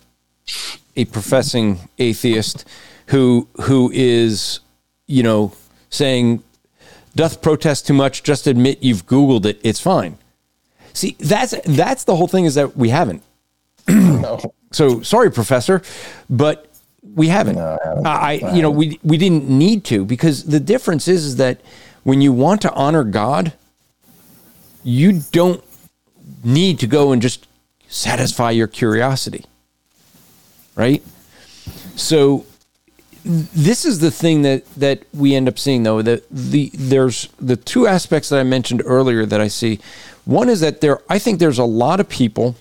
a 0.95 1.05
professing 1.05 1.79
atheist 1.97 2.65
who 3.07 3.47
who 3.61 3.91
is, 3.93 4.59
you 5.07 5.23
know, 5.23 5.53
saying, 5.89 6.43
"Doth 7.15 7.41
protest 7.41 7.87
too 7.87 7.93
much? 7.93 8.23
Just 8.23 8.47
admit 8.47 8.83
you've 8.83 9.05
Googled 9.05 9.45
it. 9.45 9.59
It's 9.63 9.79
fine." 9.79 10.17
See, 10.93 11.15
that's 11.19 11.53
that's 11.65 12.03
the 12.05 12.15
whole 12.15 12.27
thing 12.27 12.45
is 12.45 12.55
that 12.55 12.75
we 12.75 12.89
haven't. 12.89 13.21
no. 13.87 14.39
So 14.71 15.01
sorry, 15.01 15.31
professor, 15.31 15.81
but 16.29 16.74
we 17.13 17.27
haven't. 17.27 17.55
No, 17.55 17.77
I, 17.83 17.87
haven't. 17.87 18.07
I, 18.07 18.55
you 18.55 18.61
know, 18.61 18.71
we 18.71 18.99
we 19.03 19.17
didn't 19.17 19.49
need 19.49 19.83
to 19.85 20.05
because 20.05 20.43
the 20.43 20.59
difference 20.59 21.07
is, 21.07 21.25
is 21.25 21.35
that 21.37 21.61
when 22.03 22.21
you 22.21 22.33
want 22.33 22.61
to 22.61 22.73
honor 22.73 23.03
God, 23.03 23.53
you 24.83 25.21
don't 25.31 25.63
need 26.43 26.79
to 26.79 26.87
go 26.87 27.11
and 27.11 27.21
just 27.21 27.47
satisfy 27.87 28.51
your 28.51 28.67
curiosity, 28.67 29.45
right? 30.75 31.03
So 31.95 32.45
this 33.23 33.85
is 33.85 33.99
the 33.99 34.11
thing 34.11 34.43
that 34.43 34.65
that 34.75 35.03
we 35.13 35.33
end 35.33 35.47
up 35.47 35.57
seeing 35.57 35.83
though 35.83 36.01
that 36.01 36.23
the 36.29 36.69
there's 36.73 37.29
the 37.39 37.55
two 37.55 37.87
aspects 37.87 38.29
that 38.29 38.39
I 38.39 38.43
mentioned 38.43 38.83
earlier 38.85 39.25
that 39.25 39.41
I 39.41 39.47
see. 39.47 39.79
One 40.25 40.49
is 40.49 40.59
that 40.59 40.81
there 40.81 40.99
I 41.09 41.17
think 41.17 41.39
there's 41.39 41.57
a 41.57 41.65
lot 41.65 41.99
of 41.99 42.07
people 42.07 42.55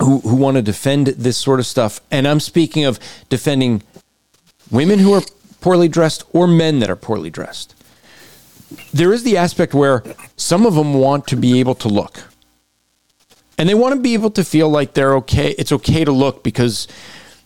who, 0.00 0.20
who 0.20 0.34
want 0.34 0.56
to 0.56 0.62
defend 0.62 1.08
this 1.08 1.36
sort 1.36 1.60
of 1.60 1.66
stuff. 1.66 2.00
And 2.10 2.26
I'm 2.26 2.40
speaking 2.40 2.84
of 2.84 2.98
defending 3.28 3.82
women 4.70 4.98
who 4.98 5.12
are 5.12 5.22
poorly 5.60 5.88
dressed 5.88 6.24
or 6.32 6.46
men 6.46 6.78
that 6.80 6.90
are 6.90 6.96
poorly 6.96 7.30
dressed. 7.30 7.74
There 8.92 9.12
is 9.12 9.22
the 9.24 9.36
aspect 9.36 9.74
where 9.74 10.02
some 10.36 10.64
of 10.64 10.74
them 10.74 10.94
want 10.94 11.26
to 11.28 11.36
be 11.36 11.60
able 11.60 11.74
to 11.76 11.88
look. 11.88 12.24
And 13.58 13.68
they 13.68 13.74
want 13.74 13.94
to 13.94 14.00
be 14.00 14.14
able 14.14 14.30
to 14.30 14.44
feel 14.44 14.70
like 14.70 14.94
they're 14.94 15.14
okay. 15.16 15.50
It's 15.58 15.72
okay 15.72 16.04
to 16.04 16.12
look 16.12 16.42
because 16.42 16.88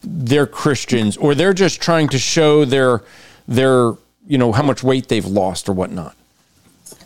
they're 0.03 0.47
Christians 0.47 1.17
or 1.17 1.35
they're 1.35 1.55
just 1.55 1.81
trying 1.81 2.09
to 2.09 2.19
show 2.19 2.65
their 2.65 3.03
their 3.49 3.95
you 4.27 4.39
know 4.39 4.53
how 4.53 4.63
much 4.63 4.83
weight 4.83 5.09
they've 5.09 5.27
lost 5.27 5.69
or 5.69 5.73
whatnot. 5.73 6.15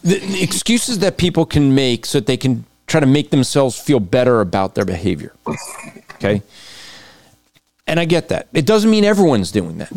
The, 0.02 0.42
excuses 0.42 0.98
that 0.98 1.16
people 1.16 1.46
can 1.46 1.74
make 1.74 2.06
so 2.06 2.18
that 2.18 2.26
they 2.26 2.36
can 2.36 2.64
try 2.88 3.00
to 3.00 3.06
make 3.06 3.30
themselves 3.30 3.78
feel 3.78 4.00
better 4.00 4.40
about 4.40 4.74
their 4.74 4.84
behavior. 4.84 5.32
Okay. 6.14 6.42
And 7.86 8.00
I 8.00 8.04
get 8.04 8.28
that. 8.30 8.48
It 8.52 8.66
doesn't 8.66 8.90
mean 8.90 9.04
everyone's 9.04 9.52
doing 9.52 9.78
that. 9.78 9.92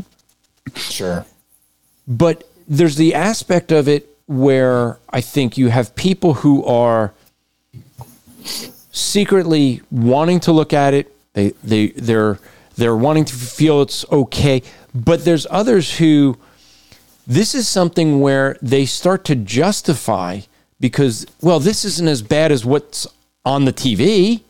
Sure. 0.75 1.25
But 2.07 2.47
there's 2.67 2.95
the 2.95 3.15
aspect 3.15 3.71
of 3.71 3.87
it 3.87 4.07
where 4.27 4.99
I 5.09 5.21
think 5.21 5.57
you 5.57 5.69
have 5.69 5.95
people 5.95 6.35
who 6.35 6.63
are 6.65 7.13
secretly 8.91 9.81
wanting 9.89 10.39
to 10.41 10.51
look 10.51 10.73
at 10.73 10.93
it. 10.93 11.13
They 11.33 11.49
they 11.63 11.87
they're 11.87 12.39
they're 12.75 12.95
wanting 12.95 13.25
to 13.25 13.33
feel 13.33 13.81
it's 13.81 14.05
okay. 14.11 14.61
But 14.93 15.25
there's 15.25 15.47
others 15.49 15.97
who 15.97 16.37
this 17.27 17.55
is 17.55 17.67
something 17.67 18.21
where 18.21 18.57
they 18.61 18.85
start 18.85 19.25
to 19.25 19.35
justify 19.35 20.41
because, 20.81 21.27
well, 21.41 21.59
this 21.59 21.85
isn't 21.85 22.07
as 22.07 22.21
bad 22.21 22.51
as 22.51 22.65
what's 22.65 23.07
on 23.45 23.65
the 23.65 23.71
TV. 23.71 24.41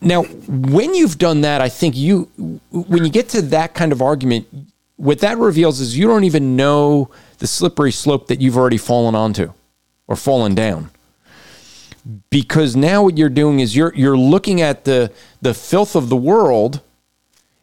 Now, 0.00 0.24
when 0.24 0.94
you've 0.94 1.18
done 1.18 1.42
that, 1.42 1.60
I 1.60 1.68
think 1.68 1.96
you, 1.96 2.24
when 2.70 3.04
you 3.04 3.10
get 3.10 3.28
to 3.30 3.42
that 3.42 3.74
kind 3.74 3.92
of 3.92 4.02
argument, 4.02 4.48
what 4.96 5.20
that 5.20 5.38
reveals 5.38 5.80
is 5.80 5.96
you 5.96 6.06
don't 6.06 6.24
even 6.24 6.56
know 6.56 7.10
the 7.38 7.46
slippery 7.46 7.92
slope 7.92 8.26
that 8.28 8.40
you've 8.40 8.56
already 8.56 8.76
fallen 8.78 9.14
onto 9.14 9.52
or 10.08 10.16
fallen 10.16 10.54
down. 10.54 10.90
Because 12.30 12.74
now 12.74 13.04
what 13.04 13.18
you're 13.18 13.28
doing 13.28 13.60
is 13.60 13.76
you're 13.76 13.94
you're 13.94 14.16
looking 14.16 14.62
at 14.62 14.84
the 14.84 15.12
the 15.42 15.52
filth 15.52 15.94
of 15.94 16.08
the 16.08 16.16
world 16.16 16.80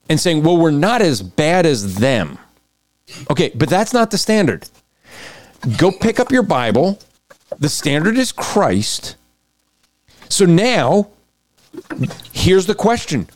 and 0.09 0.19
saying, 0.19 0.43
"Well, 0.43 0.57
we're 0.57 0.69
not 0.69 1.01
as 1.01 1.23
bad 1.23 1.65
as 1.65 1.95
them." 1.95 2.37
Okay, 3.31 3.51
but 3.55 3.67
that's 3.67 3.93
not 3.93 4.11
the 4.11 4.17
standard 4.17 4.69
go 5.77 5.91
pick 5.91 6.19
up 6.19 6.31
your 6.31 6.43
Bible. 6.43 6.99
The 7.59 7.69
standard 7.69 8.17
is 8.17 8.31
Christ. 8.31 9.15
So 10.29 10.45
now, 10.45 11.09
here's 12.31 12.65
the 12.65 12.75
question 12.75 13.27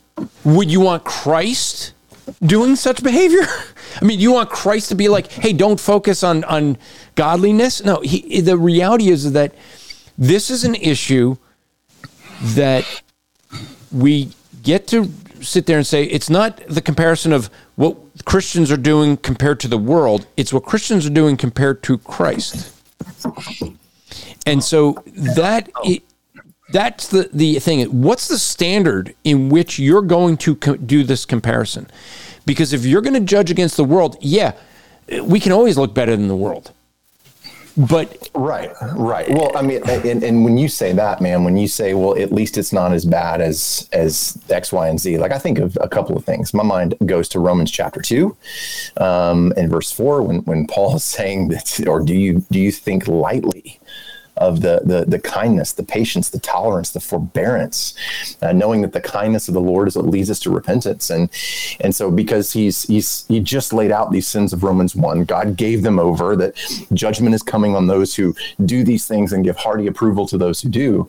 Would 0.44 0.70
you 0.70 0.80
want 0.80 1.04
Christ 1.04 1.94
doing 2.44 2.76
such 2.76 3.02
behavior? 3.02 3.42
I 4.00 4.04
mean, 4.04 4.20
you 4.20 4.32
want 4.32 4.50
Christ 4.50 4.88
to 4.88 4.94
be 4.94 5.08
like, 5.08 5.30
hey, 5.30 5.52
don't 5.52 5.78
focus 5.78 6.22
on, 6.22 6.44
on 6.44 6.78
godliness? 7.14 7.84
No, 7.84 8.00
he, 8.00 8.40
the 8.40 8.56
reality 8.56 9.08
is 9.10 9.32
that 9.32 9.54
this 10.16 10.50
is 10.50 10.64
an 10.64 10.74
issue 10.76 11.36
that 12.40 12.84
we 13.90 14.30
get 14.62 14.86
to 14.88 15.10
sit 15.40 15.66
there 15.66 15.76
and 15.76 15.86
say 15.86 16.04
it's 16.04 16.30
not 16.30 16.60
the 16.68 16.80
comparison 16.80 17.32
of 17.32 17.50
what 17.76 17.96
Christians 18.24 18.70
are 18.70 18.76
doing 18.76 19.16
compared 19.16 19.60
to 19.60 19.68
the 19.68 19.78
world, 19.78 20.26
it's 20.36 20.52
what 20.52 20.64
Christians 20.64 21.06
are 21.06 21.10
doing 21.10 21.36
compared 21.36 21.82
to 21.84 21.98
Christ. 21.98 22.74
And 24.46 24.62
so 24.62 25.02
that 25.06 25.70
that's 26.70 27.08
the, 27.08 27.28
the 27.32 27.58
thing. 27.58 27.84
What's 28.02 28.28
the 28.28 28.38
standard 28.38 29.14
in 29.24 29.48
which 29.50 29.78
you're 29.78 30.02
going 30.02 30.36
to 30.38 30.56
co- 30.56 30.76
do 30.76 31.04
this 31.04 31.24
comparison? 31.24 31.88
Because 32.46 32.72
if 32.72 32.84
you're 32.84 33.02
going 33.02 33.14
to 33.14 33.20
judge 33.20 33.50
against 33.50 33.76
the 33.76 33.84
world, 33.84 34.16
yeah, 34.20 34.52
we 35.22 35.38
can 35.38 35.52
always 35.52 35.76
look 35.76 35.94
better 35.94 36.16
than 36.16 36.28
the 36.28 36.36
world 36.36 36.72
but 37.76 38.28
right 38.34 38.70
right. 38.94 39.28
Well 39.30 39.50
i 39.56 39.62
mean 39.62 39.82
and, 39.88 40.22
and 40.22 40.44
when 40.44 40.58
you 40.58 40.68
say 40.68 40.92
that 40.92 41.20
man 41.20 41.44
when 41.44 41.56
you 41.56 41.68
say 41.68 41.94
well 41.94 42.18
at 42.18 42.32
least 42.32 42.58
it's 42.58 42.72
not 42.72 42.92
as 42.92 43.04
bad 43.04 43.40
as 43.40 43.88
as 43.92 44.38
x 44.50 44.72
y 44.72 44.88
and 44.88 45.00
z 45.00 45.18
like 45.18 45.32
i 45.32 45.38
think 45.38 45.58
of 45.58 45.76
a 45.80 45.88
couple 45.88 46.16
of 46.16 46.24
things. 46.24 46.52
My 46.52 46.62
mind 46.62 46.94
goes 47.06 47.28
to 47.30 47.40
romans 47.40 47.70
chapter 47.70 48.00
2 48.00 48.36
um 48.98 49.52
in 49.56 49.68
verse 49.68 49.90
4 49.92 50.22
when 50.22 50.38
when 50.40 50.66
paul 50.66 50.96
is 50.96 51.04
saying 51.04 51.48
that 51.48 51.80
or 51.86 52.00
do 52.00 52.14
you 52.14 52.44
do 52.50 52.58
you 52.58 52.72
think 52.72 53.08
lightly 53.08 53.80
of 54.36 54.62
the, 54.62 54.80
the, 54.84 55.04
the 55.04 55.18
kindness, 55.18 55.72
the 55.72 55.82
patience, 55.82 56.30
the 56.30 56.40
tolerance, 56.40 56.90
the 56.90 57.00
forbearance, 57.00 57.94
uh, 58.40 58.52
knowing 58.52 58.80
that 58.82 58.92
the 58.92 59.00
kindness 59.00 59.48
of 59.48 59.54
the 59.54 59.60
Lord 59.60 59.88
is 59.88 59.96
what 59.96 60.06
leads 60.06 60.30
us 60.30 60.40
to 60.40 60.50
repentance. 60.50 61.10
And, 61.10 61.30
and 61.80 61.94
so 61.94 62.10
because 62.10 62.52
he's, 62.52 62.82
he's, 62.84 63.26
he 63.28 63.40
just 63.40 63.72
laid 63.72 63.90
out 63.90 64.10
these 64.10 64.26
sins 64.26 64.52
of 64.52 64.62
Romans 64.62 64.96
1, 64.96 65.24
God 65.24 65.56
gave 65.56 65.82
them 65.82 65.98
over, 65.98 66.34
that 66.36 66.54
judgment 66.92 67.34
is 67.34 67.42
coming 67.42 67.76
on 67.76 67.86
those 67.86 68.14
who 68.14 68.34
do 68.64 68.84
these 68.84 69.06
things 69.06 69.32
and 69.32 69.44
give 69.44 69.56
hearty 69.56 69.86
approval 69.86 70.26
to 70.28 70.38
those 70.38 70.60
who 70.60 70.68
do. 70.68 71.08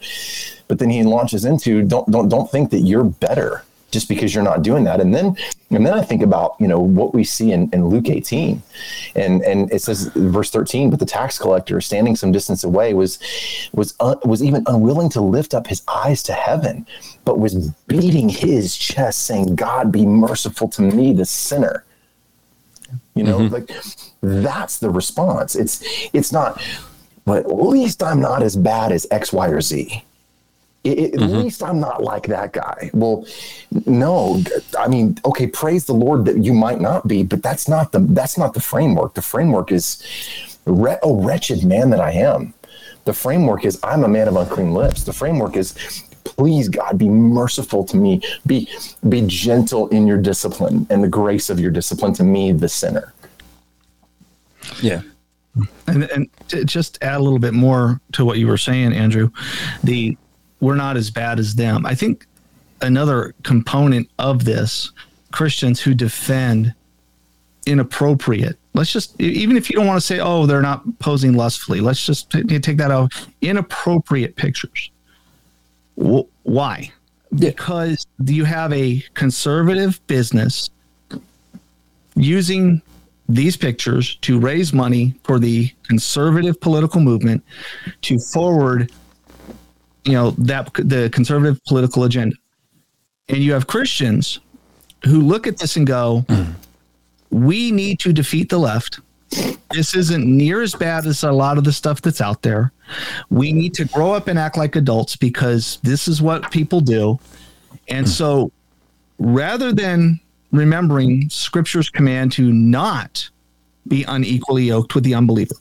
But 0.67 0.79
then 0.79 0.89
he 0.89 1.03
launches 1.03 1.45
into 1.45 1.83
don't, 1.83 2.09
don't, 2.11 2.29
don't 2.29 2.49
think 2.51 2.71
that 2.71 2.79
you're 2.79 3.03
better 3.03 3.63
just 3.93 4.09
because 4.09 4.33
you're 4.33 4.43
not 4.43 4.63
doing 4.63 4.83
that. 4.83 4.99
And 4.99 5.13
then 5.15 5.37
and 5.69 5.85
then 5.85 5.93
I 5.93 6.01
think 6.01 6.21
about 6.21 6.55
you 6.59 6.67
know 6.67 6.79
what 6.79 7.13
we 7.13 7.23
see 7.23 7.51
in, 7.51 7.69
in 7.71 7.87
Luke 7.87 8.09
18, 8.09 8.61
and 9.15 9.41
and 9.43 9.71
it 9.71 9.81
says 9.81 10.07
verse 10.15 10.49
13, 10.49 10.89
but 10.89 10.99
the 10.99 11.05
tax 11.05 11.37
collector 11.37 11.79
standing 11.79 12.15
some 12.15 12.31
distance 12.31 12.63
away 12.63 12.93
was 12.93 13.19
was 13.73 13.95
uh, 13.99 14.15
was 14.25 14.43
even 14.43 14.63
unwilling 14.65 15.09
to 15.09 15.21
lift 15.21 15.53
up 15.53 15.67
his 15.67 15.83
eyes 15.87 16.23
to 16.23 16.33
heaven, 16.33 16.85
but 17.23 17.39
was 17.39 17.69
beating 17.87 18.27
his 18.27 18.75
chest, 18.75 19.23
saying, 19.23 19.55
"God, 19.55 19.91
be 19.91 20.05
merciful 20.05 20.67
to 20.69 20.81
me, 20.81 21.13
the 21.13 21.25
sinner." 21.25 21.85
You 23.15 23.23
know, 23.23 23.37
like 23.37 23.71
that's 24.21 24.79
the 24.79 24.89
response. 24.89 25.55
It's 25.55 25.83
it's 26.11 26.31
not. 26.31 26.61
But 27.25 27.45
at 27.45 27.55
least 27.55 28.03
I'm 28.03 28.19
not 28.19 28.43
as 28.43 28.57
bad 28.57 28.91
as 28.91 29.07
X, 29.09 29.31
Y, 29.31 29.47
or 29.47 29.61
Z. 29.61 30.03
It, 30.83 30.99
it- 30.99 31.13
At 31.13 31.19
mm-hmm. 31.21 31.37
least 31.37 31.63
I'm 31.63 31.79
not 31.79 32.03
like 32.03 32.27
that 32.27 32.51
guy. 32.53 32.89
Well, 32.93 33.25
no, 33.85 34.43
I 34.77 34.87
mean, 34.87 35.17
okay, 35.25 35.47
praise 35.47 35.85
the 35.85 35.93
Lord 35.93 36.25
that 36.25 36.43
you 36.43 36.53
might 36.53 36.81
not 36.81 37.07
be, 37.07 37.23
but 37.23 37.41
that's 37.41 37.67
not 37.67 37.91
the 37.91 37.99
that's 37.99 38.37
not 38.37 38.53
the 38.53 38.61
framework. 38.61 39.13
The 39.13 39.21
framework 39.21 39.71
is, 39.71 40.03
"Wre- 40.65 40.99
oh 41.01 41.21
wretched 41.23 41.63
man 41.63 41.89
that 41.91 42.01
I 42.01 42.11
am. 42.11 42.53
The 43.05 43.13
framework 43.13 43.65
is 43.65 43.79
I'm 43.83 44.03
a 44.03 44.07
man 44.07 44.27
of 44.27 44.35
unclean 44.35 44.73
lips. 44.73 45.03
The 45.03 45.13
framework 45.13 45.55
is, 45.57 45.73
please 46.23 46.69
God, 46.69 46.97
be 46.97 47.09
merciful 47.09 47.83
to 47.85 47.97
me. 47.97 48.21
Be 48.45 48.67
be 49.07 49.21
gentle 49.27 49.87
in 49.89 50.07
your 50.07 50.17
discipline 50.17 50.87
and 50.89 51.03
the 51.03 51.09
grace 51.09 51.49
of 51.49 51.59
your 51.59 51.71
discipline 51.71 52.13
to 52.13 52.23
me, 52.23 52.51
the 52.51 52.69
sinner. 52.69 53.13
Yeah. 54.81 55.01
And, 55.85 56.03
and 56.11 56.29
to 56.47 56.65
just 56.65 56.97
add 57.03 57.19
a 57.19 57.23
little 57.23 57.39
bit 57.39 57.53
more 57.53 58.01
to 58.13 58.25
what 58.25 58.37
you 58.39 58.47
were 58.47 58.57
saying, 58.57 58.93
Andrew, 58.93 59.29
the 59.83 60.17
we're 60.63 60.75
not 60.75 60.95
as 60.95 61.11
bad 61.11 61.39
as 61.39 61.55
them. 61.55 61.85
I 61.85 61.93
think 61.93 62.25
another 62.81 63.35
component 63.43 64.09
of 64.17 64.45
this, 64.45 64.91
Christians 65.31 65.81
who 65.81 65.93
defend 65.93 66.73
inappropriate. 67.65 68.57
Let's 68.73 68.91
just 68.91 69.19
even 69.19 69.57
if 69.57 69.69
you 69.69 69.75
don't 69.75 69.85
want 69.85 69.99
to 69.99 70.05
say, 70.05 70.19
oh, 70.19 70.45
they're 70.45 70.61
not 70.61 70.83
posing 70.99 71.33
lustfully. 71.33 71.81
Let's 71.81 72.03
just 72.05 72.31
t- 72.31 72.59
take 72.59 72.77
that 72.77 72.91
out. 72.91 73.13
Inappropriate 73.41 74.35
pictures. 74.37 74.89
Wh- 76.01 76.23
why? 76.43 76.91
Because 77.35 78.07
you 78.23 78.45
have 78.45 78.71
a 78.71 79.03
conservative 79.15 79.99
business 80.07 80.69
using 82.15 82.81
these 83.27 83.57
pictures 83.57 84.15
to 84.21 84.39
raise 84.39 84.71
money 84.71 85.15
for 85.23 85.39
the 85.39 85.69
conservative 85.83 86.59
political 86.61 87.01
movement 87.01 87.43
to 88.01 88.17
forward 88.19 88.91
you 90.05 90.13
know 90.13 90.31
that 90.31 90.73
the 90.75 91.09
conservative 91.11 91.63
political 91.65 92.03
agenda. 92.03 92.35
And 93.29 93.37
you 93.37 93.53
have 93.53 93.67
christians 93.67 94.39
who 95.05 95.21
look 95.21 95.47
at 95.47 95.57
this 95.57 95.77
and 95.77 95.87
go 95.87 96.25
we 97.33 97.71
need 97.71 97.99
to 97.99 98.13
defeat 98.13 98.49
the 98.49 98.59
left. 98.59 98.99
This 99.71 99.95
isn't 99.95 100.25
near 100.25 100.61
as 100.61 100.75
bad 100.75 101.07
as 101.07 101.23
a 101.23 101.31
lot 101.31 101.57
of 101.57 101.63
the 101.63 101.73
stuff 101.73 102.01
that's 102.01 102.21
out 102.21 102.43
there. 102.43 102.71
We 103.31 103.51
need 103.51 103.73
to 103.75 103.85
grow 103.85 104.13
up 104.13 104.27
and 104.27 104.37
act 104.37 104.55
like 104.55 104.75
adults 104.75 105.15
because 105.15 105.79
this 105.81 106.07
is 106.07 106.21
what 106.21 106.51
people 106.51 106.79
do. 106.79 107.19
And 107.87 108.07
so 108.07 108.51
rather 109.17 109.73
than 109.73 110.19
remembering 110.51 111.27
scripture's 111.31 111.89
command 111.89 112.31
to 112.33 112.53
not 112.53 113.27
be 113.87 114.03
unequally 114.03 114.65
yoked 114.65 114.93
with 114.93 115.03
the 115.03 115.15
unbeliever 115.15 115.55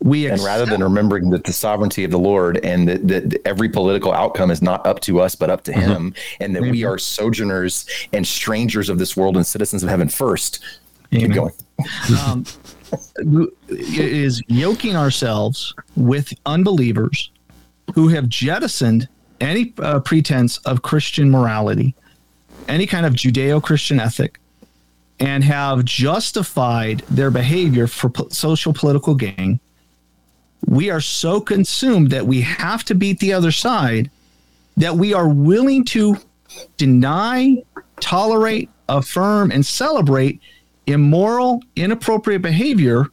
we 0.00 0.28
And 0.28 0.40
rather 0.42 0.64
than 0.64 0.82
remembering 0.82 1.30
that 1.30 1.44
the 1.44 1.52
sovereignty 1.52 2.04
of 2.04 2.10
the 2.10 2.18
Lord 2.18 2.58
and 2.64 2.88
that, 2.88 3.08
that 3.08 3.46
every 3.46 3.68
political 3.68 4.12
outcome 4.12 4.50
is 4.50 4.62
not 4.62 4.86
up 4.86 5.00
to 5.00 5.20
us, 5.20 5.34
but 5.34 5.50
up 5.50 5.64
to 5.64 5.72
Him, 5.72 6.14
and 6.40 6.54
that 6.54 6.62
we 6.62 6.84
are 6.84 6.98
sojourners 6.98 7.84
and 8.12 8.26
strangers 8.26 8.88
of 8.88 8.98
this 8.98 9.16
world 9.16 9.36
and 9.36 9.44
citizens 9.44 9.82
of 9.82 9.88
heaven 9.88 10.08
first. 10.08 10.62
Keep 11.10 11.32
going. 11.32 11.52
um, 12.20 12.44
is 13.68 14.40
yoking 14.46 14.96
ourselves 14.96 15.74
with 15.96 16.32
unbelievers 16.46 17.30
who 17.94 18.08
have 18.08 18.28
jettisoned 18.28 19.08
any 19.40 19.72
uh, 19.78 20.00
pretense 20.00 20.58
of 20.58 20.82
Christian 20.82 21.30
morality, 21.30 21.94
any 22.68 22.86
kind 22.86 23.06
of 23.06 23.14
Judeo 23.14 23.62
Christian 23.62 24.00
ethic, 24.00 24.38
and 25.20 25.42
have 25.44 25.84
justified 25.84 27.00
their 27.10 27.30
behavior 27.30 27.86
for 27.86 28.10
po- 28.10 28.28
social 28.28 28.72
political 28.72 29.14
gain. 29.14 29.60
We 30.66 30.90
are 30.90 31.00
so 31.00 31.40
consumed 31.40 32.10
that 32.10 32.26
we 32.26 32.40
have 32.42 32.84
to 32.84 32.94
beat 32.94 33.20
the 33.20 33.32
other 33.32 33.52
side 33.52 34.10
that 34.76 34.96
we 34.96 35.12
are 35.12 35.28
willing 35.28 35.84
to 35.84 36.16
deny, 36.76 37.62
tolerate, 38.00 38.70
affirm, 38.88 39.50
and 39.50 39.64
celebrate 39.66 40.40
immoral, 40.86 41.62
inappropriate 41.76 42.42
behavior 42.42 43.06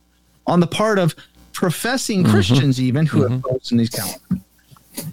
on 0.47 0.59
the 0.59 0.67
part 0.67 0.99
of 0.99 1.15
professing 1.53 2.23
mm-hmm. 2.23 2.31
Christians, 2.31 2.79
even 2.79 3.05
who 3.05 3.23
have 3.23 3.31
mm-hmm. 3.31 3.49
posted 3.49 3.71
in 3.73 3.77
these 3.79 3.89
calendars. 3.89 4.21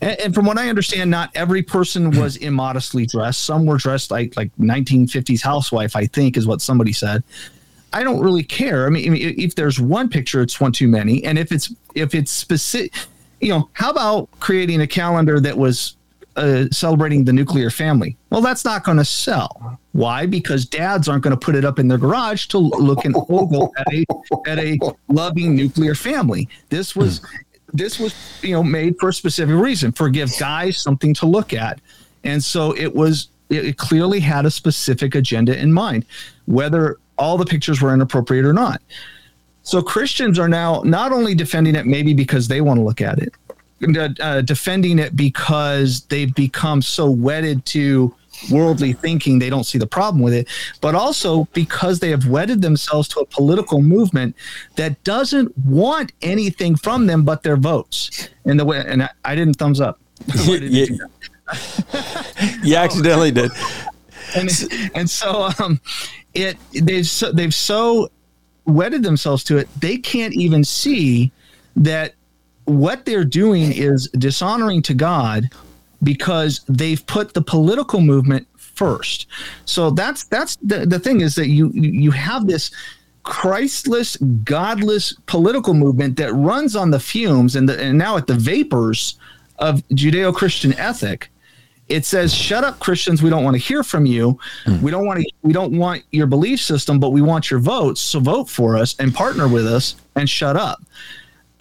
And, 0.00 0.20
and 0.20 0.34
from 0.34 0.46
what 0.46 0.58
I 0.58 0.68
understand, 0.68 1.10
not 1.10 1.30
every 1.34 1.62
person 1.62 2.10
was 2.20 2.36
immodestly 2.36 3.06
dressed. 3.06 3.44
Some 3.44 3.66
were 3.66 3.78
dressed 3.78 4.10
like 4.10 4.36
like 4.36 4.54
1950s 4.56 5.42
housewife, 5.42 5.96
I 5.96 6.06
think, 6.06 6.36
is 6.36 6.46
what 6.46 6.60
somebody 6.60 6.92
said. 6.92 7.24
I 7.92 8.02
don't 8.02 8.20
really 8.20 8.42
care. 8.42 8.86
I 8.86 8.90
mean, 8.90 9.14
if 9.14 9.54
there's 9.54 9.80
one 9.80 10.08
picture, 10.08 10.42
it's 10.42 10.60
one 10.60 10.72
too 10.72 10.88
many. 10.88 11.24
And 11.24 11.38
if 11.38 11.52
it's 11.52 11.72
if 11.94 12.14
it's 12.14 12.30
specific, 12.30 12.92
you 13.40 13.48
know, 13.48 13.68
how 13.74 13.90
about 13.90 14.28
creating 14.40 14.80
a 14.80 14.86
calendar 14.86 15.40
that 15.40 15.56
was 15.56 15.96
uh, 16.36 16.64
celebrating 16.70 17.24
the 17.24 17.32
nuclear 17.32 17.70
family? 17.70 18.16
Well, 18.30 18.40
that's 18.40 18.64
not 18.64 18.84
going 18.84 18.98
to 18.98 19.04
sell. 19.04 19.78
Why? 19.92 20.26
Because 20.26 20.64
dads 20.64 21.08
aren't 21.08 21.22
going 21.22 21.36
to 21.36 21.40
put 21.40 21.54
it 21.54 21.64
up 21.64 21.78
in 21.78 21.88
their 21.88 21.98
garage 21.98 22.46
to 22.46 22.58
look 22.58 23.04
and 23.04 23.14
ogle 23.28 23.72
at 23.78 23.92
a 23.92 24.06
at 24.46 24.58
a 24.58 24.78
loving 25.08 25.54
nuclear 25.54 25.94
family. 25.94 26.48
This 26.70 26.96
was 26.96 27.20
this 27.72 27.98
was 27.98 28.14
you 28.42 28.52
know 28.52 28.62
made 28.62 28.96
for 28.98 29.10
a 29.10 29.12
specific 29.12 29.54
reason 29.54 29.92
for 29.92 30.08
give 30.08 30.30
guys 30.38 30.78
something 30.78 31.12
to 31.14 31.26
look 31.26 31.52
at, 31.52 31.80
and 32.24 32.42
so 32.42 32.74
it 32.76 32.94
was 32.94 33.28
it 33.50 33.76
clearly 33.76 34.20
had 34.20 34.46
a 34.46 34.50
specific 34.50 35.14
agenda 35.14 35.58
in 35.58 35.72
mind, 35.72 36.06
whether 36.46 36.96
all 37.22 37.38
the 37.38 37.46
pictures 37.46 37.80
were 37.80 37.94
inappropriate 37.94 38.44
or 38.44 38.52
not. 38.52 38.82
So 39.62 39.80
Christians 39.80 40.38
are 40.40 40.48
now 40.48 40.82
not 40.84 41.12
only 41.12 41.34
defending 41.34 41.76
it 41.76 41.86
maybe 41.86 42.14
because 42.14 42.48
they 42.48 42.60
want 42.60 42.78
to 42.78 42.84
look 42.84 43.00
at 43.00 43.20
it, 43.20 43.32
uh, 43.96 44.08
uh, 44.20 44.40
defending 44.42 44.98
it 44.98 45.14
because 45.14 46.02
they've 46.06 46.34
become 46.34 46.82
so 46.82 47.08
wedded 47.08 47.64
to 47.66 48.12
worldly 48.50 48.92
thinking 48.92 49.38
they 49.38 49.50
don't 49.50 49.64
see 49.64 49.78
the 49.78 49.86
problem 49.86 50.20
with 50.20 50.34
it, 50.34 50.48
but 50.80 50.96
also 50.96 51.44
because 51.52 52.00
they 52.00 52.10
have 52.10 52.26
wedded 52.26 52.60
themselves 52.60 53.06
to 53.06 53.20
a 53.20 53.26
political 53.26 53.80
movement 53.82 54.34
that 54.74 55.02
doesn't 55.04 55.56
want 55.58 56.10
anything 56.22 56.74
from 56.74 57.06
them 57.06 57.24
but 57.24 57.44
their 57.44 57.56
votes. 57.56 58.30
And 58.44 58.58
the 58.58 58.64
way, 58.64 58.82
and 58.84 59.04
I, 59.04 59.10
I 59.24 59.36
didn't 59.36 59.54
thumbs 59.54 59.80
up. 59.80 60.00
Did 60.46 60.72
you 60.72 60.98
that? 60.98 62.58
You 62.64 62.76
accidentally 62.76 63.30
did. 63.30 63.52
and 64.36 64.50
and 64.94 65.10
so 65.10 65.50
um, 65.58 65.80
it 66.34 66.56
they've 66.72 67.06
so, 67.06 67.32
they've 67.32 67.54
so 67.54 68.10
wedded 68.64 69.02
themselves 69.02 69.42
to 69.44 69.58
it 69.58 69.68
they 69.80 69.96
can't 69.96 70.34
even 70.34 70.64
see 70.64 71.32
that 71.76 72.14
what 72.64 73.04
they're 73.04 73.24
doing 73.24 73.72
is 73.72 74.08
dishonoring 74.18 74.82
to 74.82 74.94
God 74.94 75.50
because 76.02 76.60
they've 76.68 77.04
put 77.06 77.34
the 77.34 77.42
political 77.42 78.00
movement 78.00 78.46
first. 78.56 79.26
So 79.64 79.90
that's 79.90 80.24
that's 80.24 80.56
the, 80.56 80.86
the 80.86 80.98
thing 80.98 81.20
is 81.20 81.34
that 81.36 81.48
you 81.48 81.70
you 81.70 82.10
have 82.10 82.46
this 82.46 82.70
Christless, 83.24 84.16
godless 84.42 85.14
political 85.26 85.74
movement 85.74 86.16
that 86.16 86.32
runs 86.32 86.74
on 86.74 86.90
the 86.90 86.98
fumes 86.98 87.54
and 87.54 87.68
the, 87.68 87.80
and 87.80 87.96
now 87.96 88.16
at 88.16 88.26
the 88.26 88.34
vapors 88.34 89.16
of 89.60 89.86
Judeo-Christian 89.90 90.72
ethic 90.74 91.30
it 91.88 92.04
says 92.04 92.34
shut 92.34 92.64
up 92.64 92.78
christians. 92.78 93.22
We 93.22 93.30
don't 93.30 93.44
want 93.44 93.54
to 93.54 93.62
hear 93.62 93.82
from 93.82 94.06
you. 94.06 94.38
Hmm. 94.64 94.80
We 94.80 94.90
don't 94.90 95.06
want 95.06 95.20
to 95.20 95.30
we 95.42 95.52
don't 95.52 95.76
want 95.76 96.04
your 96.10 96.26
belief 96.26 96.60
system 96.60 96.98
but 96.98 97.10
we 97.10 97.22
want 97.22 97.50
your 97.50 97.60
votes. 97.60 98.00
So 98.00 98.20
vote 98.20 98.48
for 98.48 98.76
us 98.76 98.94
and 98.98 99.14
partner 99.14 99.48
with 99.48 99.66
us 99.66 99.96
and 100.16 100.28
shut 100.28 100.56
up. 100.56 100.82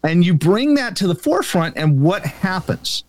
And 0.03 0.26
you 0.26 0.34
bring 0.34 0.76
that 0.76 0.95
to 0.97 1.07
the 1.07 1.15
forefront 1.15 1.78
and 1.78 2.01
what 2.01 2.26
happens? 2.26 3.03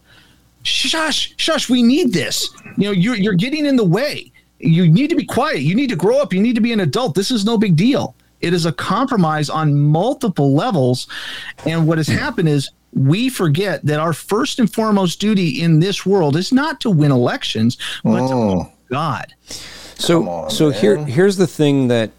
Shush 0.65 1.35
shush 1.37 1.69
we 1.69 1.83
need 1.83 2.13
this. 2.13 2.49
You 2.77 2.85
know 2.87 2.93
you're, 2.93 3.17
you're 3.17 3.35
getting 3.35 3.67
in 3.67 3.77
the 3.77 3.85
way. 3.85 4.33
You 4.59 4.89
need 4.89 5.11
to 5.11 5.17
be 5.17 5.25
quiet. 5.25 5.61
You 5.61 5.75
need 5.75 5.91
to 5.91 5.97
grow 5.97 6.19
up. 6.19 6.33
You 6.33 6.41
need 6.41 6.55
to 6.55 6.61
be 6.61 6.73
an 6.73 6.81
adult. 6.81 7.15
This 7.15 7.31
is 7.31 7.45
no 7.45 7.59
big 7.59 7.75
deal. 7.75 8.15
It 8.41 8.53
is 8.53 8.67
a 8.67 8.73
compromise 8.73 9.49
on 9.49 9.75
multiple 9.75 10.55
levels. 10.55 11.09
And 11.65 11.87
what 11.87 11.99
has 11.99 12.09
happened 12.09 12.49
is 12.49 12.71
we 12.95 13.29
forget 13.29 13.85
that 13.87 13.99
our 14.01 14.13
first 14.13 14.59
and 14.59 14.73
foremost 14.73 15.21
duty 15.21 15.63
in 15.63 15.81
this 15.81 16.05
world 16.05 16.37
is 16.37 16.53
not 16.53 16.81
to 16.81 16.91
win 16.91 17.11
elections 17.11 17.79
but 18.05 18.27
to 18.29 18.35
Oh. 18.35 18.73
god 18.91 19.33
So 19.97 20.29
on, 20.29 20.51
so 20.51 20.71
here 20.71 20.97
here's 21.05 21.37
the 21.37 21.47
thing 21.47 21.89
that 21.89 22.11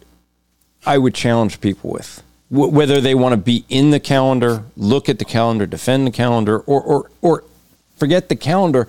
I 0.85 0.97
would 0.97 1.13
challenge 1.13 1.61
people 1.61 1.91
with. 1.91 2.21
Wh- 2.49 2.73
whether 2.73 2.99
they 2.99 3.15
want 3.15 3.33
to 3.33 3.37
be 3.37 3.63
in 3.69 3.91
the 3.91 3.99
calendar, 3.99 4.63
look 4.75 5.07
at 5.09 5.17
the 5.19 5.25
calendar, 5.25 5.65
defend 5.65 6.05
the 6.07 6.11
calendar, 6.11 6.59
or 6.59 6.81
or 6.81 7.11
or 7.21 7.43
forget 7.97 8.27
the 8.29 8.35
calendar, 8.35 8.87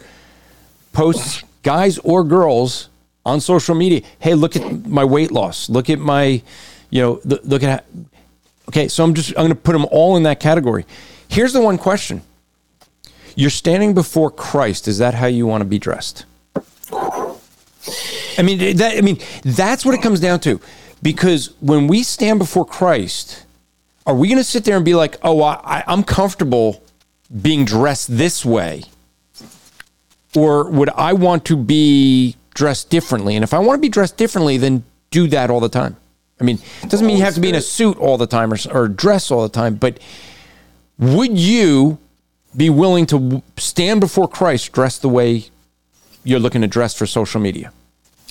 post 0.93 1.45
guys 1.63 1.99
or 1.99 2.25
girls 2.25 2.89
on 3.25 3.41
social 3.41 3.75
media. 3.75 4.03
Hey, 4.19 4.35
look 4.35 4.57
at 4.57 4.87
my 4.87 5.05
weight 5.05 5.31
loss. 5.31 5.69
Look 5.71 5.89
at 5.89 5.99
my, 5.99 6.43
you 6.91 7.01
know, 7.03 7.17
th- 7.17 7.43
look 7.45 7.63
at. 7.63 7.69
How, 7.71 8.01
Okay, 8.71 8.89
so 8.89 9.05
I'm 9.05 9.13
just 9.13 9.29
I'm 9.31 9.45
going 9.45 9.49
to 9.51 9.55
put 9.55 9.73
them 9.73 9.87
all 9.91 10.17
in 10.17 10.23
that 10.23 10.41
category. 10.41 10.87
Here's 11.29 11.53
the 11.53 11.61
one 11.61 11.79
question: 11.79 12.23
You're 13.35 13.51
standing 13.51 13.95
before 13.95 14.31
Christ. 14.31 14.89
Is 14.89 14.99
that 14.99 15.15
how 15.15 15.27
you 15.27 15.47
want 15.47 15.63
to 15.63 15.67
be 15.67 15.79
dressed? 15.79 16.25
I 18.37 18.43
mean, 18.43 18.77
that, 18.77 18.99
I 18.99 19.01
mean, 19.01 19.19
that's 19.45 19.85
what 19.85 19.95
it 19.95 20.03
comes 20.03 20.21
down 20.21 20.41
to. 20.41 20.61
Because 21.03 21.55
when 21.61 21.87
we 21.87 22.03
stand 22.03 22.39
before 22.39 22.65
Christ, 22.65 23.45
are 24.07 24.15
we 24.15 24.29
going 24.29 24.39
to 24.39 24.45
sit 24.45 24.65
there 24.65 24.77
and 24.77 24.85
be 24.85 24.95
like, 24.95 25.17
oh, 25.23 25.43
I, 25.43 25.85
I'm 25.87 26.03
comfortable 26.03 26.83
being 27.43 27.65
dressed 27.65 28.17
this 28.17 28.45
way? 28.45 28.85
Or 30.35 30.69
would 30.69 30.91
I 30.91 31.13
want 31.13 31.45
to 31.47 31.57
be 31.57 32.37
dressed 32.55 32.91
differently? 32.91 33.37
And 33.37 33.45
if 33.45 33.55
I 33.55 33.59
want 33.59 33.79
to 33.79 33.81
be 33.81 33.89
dressed 33.89 34.17
differently, 34.17 34.57
then 34.57 34.85
do 35.11 35.27
that 35.29 35.51
all 35.51 35.61
the 35.61 35.69
time. 35.69 35.97
I 36.41 36.45
mean, 36.45 36.59
it 36.83 36.91
doesn't 36.91 37.07
mean 37.07 37.19
you 37.19 37.23
have 37.23 37.35
to 37.35 37.41
be 37.41 37.51
in 37.51 37.55
a 37.55 37.61
suit 37.61 37.97
all 37.99 38.19
the 38.19 38.27
time 38.27 38.53
or, 38.53 38.59
or 38.73 38.89
dress 38.89 39.31
all 39.31 39.43
the 39.43 39.49
time, 39.49 39.77
but 39.77 39.99
would 40.99 41.39
you 41.39 41.99
be 42.57 42.71
willing 42.71 43.07
to 43.07 43.43
stand 43.57 44.01
before 44.01 44.29
Christ 44.29 44.73
dressed 44.73 45.03
the 45.03 45.09
way 45.09 45.47
you're 46.23 46.41
looking 46.41 46.63
to 46.63 46.69
dress 46.69 46.95
for 46.95 47.07
social 47.07 47.41
media? 47.41 47.73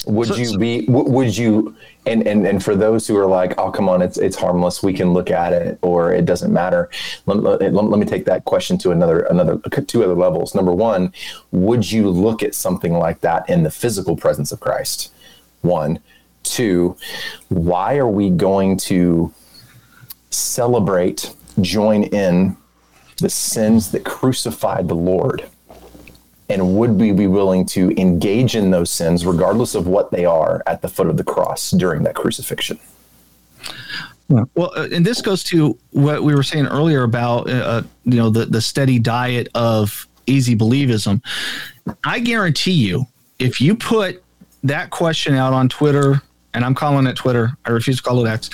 Would 0.05 0.38
you 0.38 0.57
be? 0.57 0.86
Would 0.88 1.38
you? 1.38 1.76
And 2.05 2.28
and 2.28 2.45
and 2.45 2.61
for 2.61 2.76
those 2.76 3.07
who 3.07 3.18
are 3.18 3.26
like, 3.26 3.57
oh 3.57 3.72
come 3.72 3.88
on, 3.88 4.01
it's 4.01 4.18
it's 4.18 4.36
harmless. 4.36 4.84
We 4.84 4.91
can 4.91 5.14
look 5.14 5.32
at 5.32 5.53
it, 5.53 5.80
or 5.82 6.11
it 6.11 6.26
doesn't 6.26 6.51
matter. 6.51 6.89
Let, 7.26 7.38
let, 7.38 7.74
let 7.74 7.99
me 7.99 8.05
take 8.05 8.26
that 8.26 8.43
question 8.43 8.78
to 8.80 8.91
another 8.91 9.22
another 9.22 9.61
uh, 9.64 9.82
two 9.88 10.03
other 10.03 10.16
levels. 10.16 10.55
Number 10.55 10.74
one, 10.74 11.14
would 11.51 11.89
you 11.89 12.09
look 12.09 12.43
at 12.43 12.53
something 12.53 12.93
like 12.93 13.22
that 13.22 13.49
in 13.49 13.64
the 13.64 13.72
physical 13.72 14.18
presence 14.18 14.51
of 14.51 14.59
Christ? 14.59 15.14
One, 15.61 15.99
two. 16.43 16.97
Why 17.47 17.95
are 17.95 18.09
we 18.09 18.30
going 18.30 18.76
to 18.78 19.34
celebrate, 20.32 21.34
join 21.62 22.04
in 22.04 22.58
the 23.18 23.30
sins 23.30 23.91
that 23.91 24.04
crucified 24.04 24.88
the 24.88 24.95
Lord? 24.95 25.45
And 26.49 26.78
would 26.78 26.91
we 26.91 27.12
be 27.12 27.28
willing 27.28 27.66
to 27.68 27.99
engage 27.99 28.56
in 28.56 28.72
those 28.72 28.89
sins, 28.89 29.26
regardless 29.26 29.76
of 29.76 29.88
what 29.88 30.12
they 30.12 30.26
are, 30.26 30.62
at 30.68 30.82
the 30.82 30.89
foot 30.89 31.08
of 31.08 31.18
the 31.18 31.24
cross 31.24 31.72
during 31.72 32.04
that 32.04 32.16
crucifixion? 32.16 32.80
Well, 34.30 34.72
uh, 34.76 34.88
and 34.91 35.06
this 35.06 35.22
goes 35.22 35.43
to 35.45 35.78
what 35.91 36.24
we 36.24 36.34
were 36.34 36.43
saying 36.43 36.68
earlier 36.68 37.04
about 37.04 37.49
uh, 37.49 37.54
uh, 37.54 37.82
you 38.06 38.18
know 38.18 38.30
the 38.30 38.45
the 38.45 38.62
steady 38.62 38.99
diet 38.99 39.49
of 39.54 40.08
easy 40.28 40.56
believism. 40.56 41.22
I 42.04 42.20
guarantee 42.20 42.72
you, 42.72 43.06
if 43.39 43.60
you 43.60 43.76
put 43.76 44.24
that 44.64 44.89
question 44.89 45.36
out 45.36 45.54
on 45.54 45.70
Twitter, 45.70 46.22
and 46.54 46.64
I'm 46.64 46.74
calling 46.74 47.06
it 47.06 47.16
Twitter, 47.16 47.51
I 47.66 47.72
refuse 47.72 47.97
to 47.97 48.04
call 48.04 48.26
it 48.26 48.30
X. 48.30 48.49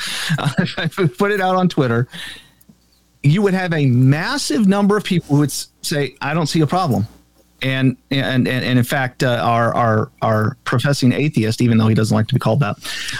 If 0.57 0.99
I 0.99 1.07
put 1.07 1.31
it 1.31 1.39
out 1.39 1.55
on 1.55 1.69
Twitter, 1.69 2.07
you 3.23 3.41
would 3.41 3.53
have 3.53 3.73
a 3.73 3.85
massive 3.85 4.67
number 4.67 4.95
of 4.97 5.03
people 5.03 5.35
who 5.35 5.41
would 5.41 5.51
say, 5.81 6.15
"I 6.21 6.33
don't 6.33 6.47
see 6.47 6.61
a 6.61 6.67
problem." 6.67 7.07
and 7.61 7.97
and 8.11 8.47
and, 8.47 8.63
and 8.63 8.79
in 8.79 8.85
fact, 8.85 9.23
uh, 9.23 9.41
our 9.41 9.73
our 9.75 10.11
our 10.21 10.57
professing 10.63 11.11
atheist, 11.11 11.61
even 11.61 11.77
though 11.77 11.87
he 11.87 11.95
doesn't 11.95 12.15
like 12.15 12.27
to 12.27 12.33
be 12.33 12.39
called 12.39 12.59
that, 12.61 12.77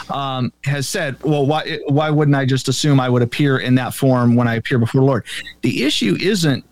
um, 0.10 0.54
has 0.64 0.88
said, 0.88 1.22
"Well, 1.24 1.46
why 1.46 1.80
why 1.88 2.10
wouldn't 2.10 2.36
I 2.36 2.46
just 2.46 2.68
assume 2.68 3.00
I 3.00 3.10
would 3.10 3.22
appear 3.22 3.58
in 3.58 3.76
that 3.76 3.94
form 3.94 4.36
when 4.36 4.48
I 4.48 4.56
appear 4.56 4.80
before 4.80 5.02
the 5.02 5.06
Lord?" 5.06 5.26
The 5.62 5.84
issue 5.84 6.18
isn't 6.20 6.66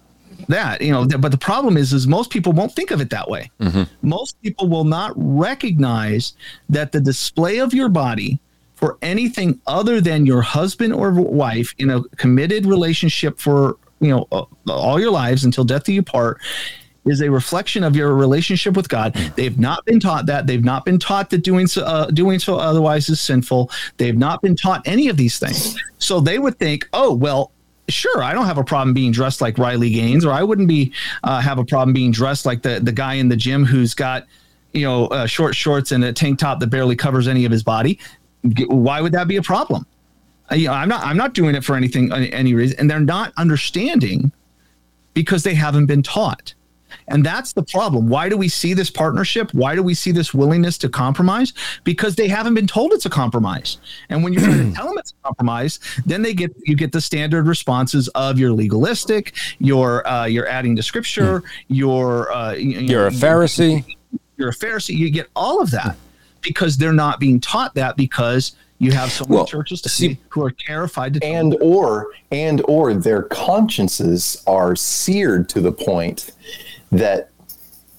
that 0.48 0.82
you 0.82 0.92
know, 0.92 1.06
but 1.06 1.32
the 1.32 1.38
problem 1.38 1.78
is, 1.78 1.94
is 1.94 2.08
most 2.08 2.30
people 2.30 2.54
won't 2.54 2.74
think 2.74 2.92
of 2.92 3.02
it 3.02 3.10
that 3.10 3.30
way. 3.30 3.52
Mm-hmm. 3.60 3.84
Most 4.08 4.42
people 4.42 4.68
will 4.68 4.86
not 4.86 5.14
recognize 5.16 6.34
that 6.70 6.92
the 6.92 7.02
display 7.02 7.60
of 7.60 7.74
your 7.74 7.90
body 7.90 8.40
for 8.78 8.98
anything 9.02 9.60
other 9.68 10.00
than 10.00 10.26
your 10.26 10.42
husband 10.42 10.94
or 10.94 11.12
wife 11.12 11.76
in 11.78 11.90
a 11.90 12.04
committed 12.16 12.66
relationship 12.66 13.40
for 13.40 13.78
you 14.00 14.10
know 14.10 14.48
all 14.70 15.00
your 15.00 15.12
lives 15.12 15.44
until 15.44 15.64
death 15.64 15.84
do 15.84 15.92
you 15.92 16.04
part 16.04 16.40
is 17.06 17.22
a 17.22 17.32
reflection 17.32 17.84
of 17.84 17.96
your 17.96 18.14
relationship 18.14 18.76
with 18.76 18.90
God. 18.90 19.14
They've 19.36 19.58
not 19.58 19.86
been 19.86 20.00
taught 20.00 20.26
that. 20.26 20.46
They've 20.46 20.64
not 20.64 20.86
been 20.86 21.00
taught 21.00 21.30
that 21.30 21.40
doing 21.40 21.66
so, 21.66 21.84
uh, 21.84 22.08
doing 22.08 22.38
so 22.38 22.58
otherwise 22.58 23.10
is 23.10 23.22
sinful. 23.22 23.72
They've 23.96 24.18
not 24.18 24.42
been 24.42 24.58
taught 24.58 24.86
any 24.86 25.08
of 25.08 25.16
these 25.16 25.40
things. 25.40 25.78
So 26.00 26.20
they 26.20 26.38
would 26.38 26.60
think, 26.60 26.88
oh, 26.92 27.14
well, 27.14 27.52
sure, 27.90 28.22
I 28.22 28.34
don't 28.34 28.46
have 28.46 28.58
a 28.58 28.64
problem 28.64 28.94
being 28.94 29.12
dressed 29.12 29.42
like 29.42 29.58
Riley 29.58 29.90
Gaines, 29.90 30.26
or 30.26 30.32
I 30.32 30.44
wouldn't 30.44 30.68
be 30.68 30.92
uh, 31.24 31.40
have 31.40 31.60
a 31.60 31.66
problem 31.66 31.94
being 31.94 32.12
dressed 32.12 32.46
like 32.46 32.62
the 32.62 32.80
the 32.82 32.92
guy 32.92 33.14
in 33.14 33.30
the 33.30 33.38
gym 33.38 33.66
who's 33.66 33.94
got 33.94 34.26
you 34.74 34.84
know 34.84 35.08
uh, 35.08 35.26
short 35.26 35.56
shorts 35.56 35.92
and 35.92 36.04
a 36.04 36.14
tank 36.14 36.40
top 36.40 36.60
that 36.60 36.68
barely 36.68 36.96
covers 36.96 37.28
any 37.28 37.46
of 37.46 37.52
his 37.52 37.64
body. 37.64 38.00
Why 38.44 39.02
would 39.02 39.12
that 39.14 39.28
be 39.28 39.38
a 39.38 39.42
problem? 39.42 39.86
You 40.52 40.68
know, 40.68 40.74
I'm 40.74 40.88
not 40.88 41.04
I'm 41.04 41.18
not 41.18 41.34
doing 41.34 41.56
it 41.56 41.64
for 41.64 41.76
anything 41.76 42.12
any 42.14 42.54
reason, 42.54 42.80
and 42.80 42.90
they're 42.90 43.00
not 43.00 43.34
understanding 43.38 44.32
because 45.14 45.44
they 45.44 45.56
haven't 45.56 45.88
been 45.88 46.04
taught. 46.04 46.54
And 47.10 47.26
that's 47.26 47.54
the 47.54 47.64
problem. 47.64 48.08
Why 48.08 48.30
do 48.30 48.38
we 48.38 48.48
see 48.48 48.74
this 48.74 48.90
partnership? 48.90 49.54
Why 49.54 49.76
do 49.76 49.84
we 49.84 49.94
see 49.94 50.12
this 50.12 50.34
willingness 50.34 50.78
to 50.80 50.90
compromise? 50.90 51.54
Because 51.84 52.16
they 52.16 52.28
haven't 52.28 52.54
been 52.54 52.68
told 52.68 52.94
it's 52.94 53.06
a 53.06 53.10
compromise. 53.10 53.78
And 54.10 54.24
when 54.24 54.34
you 54.34 54.40
try 54.40 54.54
to 54.54 54.72
tell 54.76 54.88
them 54.88 54.98
it's 54.98 55.12
a 55.12 55.28
compromise, 55.28 55.80
then 56.06 56.22
they 56.22 56.34
get 56.34 56.56
you 56.66 56.76
get 56.76 56.92
the 56.92 57.02
standard 57.02 57.48
responses 57.48 58.08
of 58.10 58.40
you're 58.40 58.52
legalistic, 58.52 59.36
you're 59.60 60.08
uh, 60.08 60.26
you're 60.26 60.48
adding 60.48 60.76
to 60.76 60.84
scripture, 60.84 61.44
you're 61.68 62.32
uh, 62.32 62.54
you, 62.54 62.80
you're 62.80 63.08
a 63.08 63.12
Pharisee, 63.12 63.86
you're 64.38 64.50
a 64.50 64.56
Pharisee. 64.56 64.96
You 64.96 65.10
get 65.10 65.28
all 65.36 65.62
of 65.62 65.72
that 65.72 65.98
because 66.42 66.78
they're 66.78 66.94
not 66.94 67.20
being 67.20 67.40
taught 67.40 67.74
that 67.76 67.98
because 67.98 68.56
you 68.80 68.92
have 68.92 69.12
so 69.12 69.26
many 69.26 69.38
well, 69.38 69.46
churches 69.46 69.82
to 69.82 69.90
see 69.90 70.18
who 70.30 70.44
are 70.44 70.52
terrified 70.52 71.16
to 71.16 71.24
and 71.26 71.56
or 71.62 72.12
and 72.32 72.62
or 72.68 72.94
their 72.94 73.24
consciences 73.24 74.44
are 74.46 74.76
seared 74.76 75.50
to 75.50 75.62
the 75.62 75.72
point 75.72 76.32
that 76.92 77.32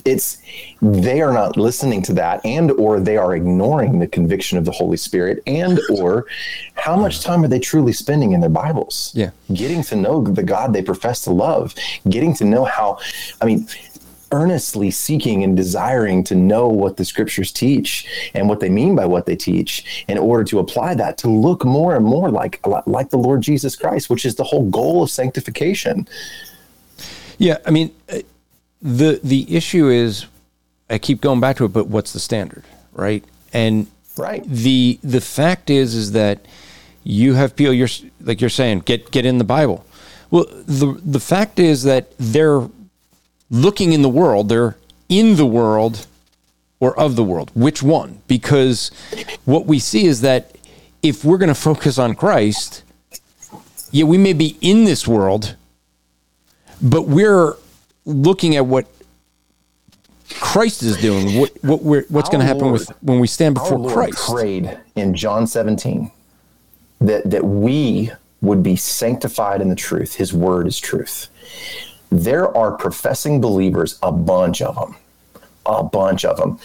it's 0.04 0.38
they 0.80 1.20
are 1.20 1.32
not 1.32 1.56
listening 1.56 2.00
to 2.02 2.12
that 2.12 2.44
and 2.44 2.70
or 2.72 3.00
they 3.00 3.16
are 3.16 3.34
ignoring 3.34 3.98
the 3.98 4.06
conviction 4.06 4.56
of 4.56 4.64
the 4.64 4.70
holy 4.70 4.96
spirit 4.96 5.42
and 5.46 5.80
or 5.90 6.26
how 6.74 6.96
much 6.96 7.22
time 7.22 7.44
are 7.44 7.48
they 7.48 7.58
truly 7.58 7.92
spending 7.92 8.32
in 8.32 8.40
their 8.40 8.48
bibles? 8.48 9.12
Yeah. 9.14 9.30
Getting 9.52 9.82
to 9.84 9.96
know 9.96 10.22
the 10.22 10.42
god 10.42 10.72
they 10.72 10.82
profess 10.82 11.22
to 11.22 11.30
love 11.30 11.74
getting 12.08 12.34
to 12.36 12.44
know 12.44 12.64
how 12.64 12.98
i 13.40 13.44
mean 13.44 13.66
earnestly 14.32 14.90
seeking 14.90 15.42
and 15.42 15.56
desiring 15.56 16.22
to 16.24 16.34
know 16.34 16.68
what 16.68 16.96
the 16.96 17.04
scriptures 17.04 17.50
teach 17.52 18.06
and 18.34 18.48
what 18.48 18.60
they 18.60 18.68
mean 18.68 18.94
by 18.94 19.06
what 19.06 19.26
they 19.26 19.36
teach 19.36 20.04
in 20.08 20.18
order 20.18 20.44
to 20.44 20.58
apply 20.58 20.94
that 20.94 21.18
to 21.18 21.28
look 21.28 21.64
more 21.64 21.96
and 21.96 22.04
more 22.04 22.30
like 22.30 22.60
like 22.86 23.10
the 23.10 23.16
lord 23.16 23.40
jesus 23.40 23.76
christ 23.76 24.10
which 24.10 24.24
is 24.24 24.34
the 24.34 24.44
whole 24.44 24.68
goal 24.70 25.02
of 25.02 25.10
sanctification 25.10 26.06
yeah 27.38 27.56
i 27.66 27.70
mean 27.70 27.90
the 28.82 29.20
the 29.22 29.54
issue 29.54 29.88
is 29.88 30.26
I 30.90 30.98
keep 30.98 31.20
going 31.20 31.40
back 31.40 31.56
to 31.56 31.64
it, 31.64 31.72
but 31.72 31.88
what's 31.88 32.12
the 32.12 32.20
standard, 32.20 32.64
right? 32.92 33.24
And 33.52 33.86
right. 34.16 34.44
The 34.44 34.98
the 35.02 35.20
fact 35.20 35.70
is 35.70 35.94
is 35.94 36.12
that 36.12 36.44
you 37.04 37.34
have 37.34 37.56
people 37.56 37.74
you're 37.74 37.88
like 38.20 38.40
you're 38.40 38.50
saying 38.50 38.80
get 38.80 39.10
get 39.10 39.26
in 39.26 39.38
the 39.38 39.44
Bible. 39.44 39.84
Well, 40.30 40.46
the 40.48 41.00
the 41.04 41.20
fact 41.20 41.58
is 41.58 41.82
that 41.84 42.12
they're 42.18 42.68
looking 43.50 43.92
in 43.92 44.02
the 44.02 44.08
world, 44.08 44.48
they're 44.48 44.76
in 45.08 45.36
the 45.36 45.46
world 45.46 46.06
or 46.80 46.98
of 46.98 47.16
the 47.16 47.24
world. 47.24 47.50
Which 47.54 47.82
one? 47.82 48.20
Because 48.26 48.90
what 49.44 49.66
we 49.66 49.78
see 49.78 50.06
is 50.06 50.20
that 50.20 50.56
if 51.02 51.24
we're 51.24 51.38
going 51.38 51.48
to 51.48 51.54
focus 51.54 51.98
on 51.98 52.14
Christ, 52.14 52.82
yeah, 53.90 54.04
we 54.04 54.18
may 54.18 54.32
be 54.32 54.56
in 54.60 54.84
this 54.84 55.06
world, 55.06 55.56
but 56.80 57.02
we're 57.02 57.56
looking 58.04 58.56
at 58.56 58.66
what 58.66 58.86
Christ 60.40 60.82
is 60.82 60.96
doing, 60.98 61.40
what 61.40 61.52
what 61.62 61.82
we're, 61.82 62.04
what's 62.08 62.28
going 62.28 62.40
to 62.40 62.46
happen 62.46 62.66
Lord, 62.66 62.80
with 62.80 62.88
when 63.00 63.18
we 63.18 63.26
stand 63.26 63.54
before 63.54 63.90
Christ. 63.90 64.28
Prayed 64.28 64.78
in 64.94 65.14
John 65.14 65.46
17 65.46 66.10
that 67.00 67.30
that 67.30 67.44
we 67.44 68.10
would 68.40 68.62
be 68.62 68.76
sanctified 68.76 69.60
in 69.60 69.68
the 69.68 69.74
truth. 69.74 70.14
His 70.14 70.32
word 70.32 70.66
is 70.66 70.78
truth. 70.78 71.28
There 72.10 72.54
are 72.56 72.72
professing 72.72 73.40
believers, 73.40 73.98
a 74.02 74.12
bunch 74.12 74.62
of 74.62 74.74
them, 74.74 74.96
a 75.66 75.82
bunch 75.82 76.24
of 76.24 76.36
them, 76.38 76.58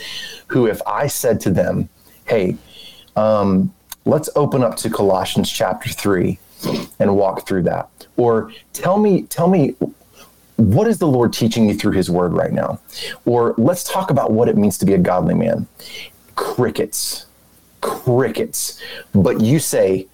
who 0.48 0.68
if 0.68 0.82
I 0.88 1.08
said 1.08 1.40
to 1.42 1.50
them, 1.50 1.90
"Hey, 2.26 2.58
um, 3.16 3.74
let's 4.06 4.30
open 4.36 4.64
up 4.64 4.76
to 4.78 4.90
Colossians 4.90 5.50
chapter 5.50 5.90
three 5.90 6.40
and 7.00 7.16
walk 7.18 7.46
through 7.48 7.64
that," 7.64 7.90
or 8.16 8.52
tell 8.72 8.98
me, 8.98 9.24
tell 9.24 9.48
me 9.48 9.76
what 10.58 10.88
is 10.88 11.00
the 11.00 11.08
Lord 11.08 11.34
teaching 11.34 11.68
you 11.68 11.76
through 11.76 11.94
his 11.94 12.10
word 12.10 12.34
right 12.34 12.52
now? 12.52 12.80
Or 13.26 13.56
let's 13.58 13.84
talk 13.84 14.12
about 14.12 14.32
what 14.32 14.48
it 14.48 14.58
means 14.58 14.78
to 14.80 14.86
be 14.86 14.94
a 14.94 14.98
godly 14.98 15.34
man. 15.34 15.68
Crickets, 16.36 17.26
crickets. 17.82 18.80
But 19.14 19.42
you 19.42 19.60
say 19.60 20.08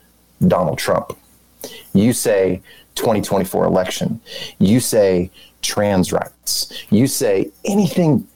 Donald 0.47 0.77
Trump. 0.77 1.17
You 1.93 2.13
say 2.13 2.61
2024 2.99 3.65
election. 3.65 4.19
You 4.59 4.79
say 4.79 5.31
trans 5.61 6.11
rights. 6.11 6.85
You 6.89 7.07
say 7.07 7.51
anything 7.65 8.27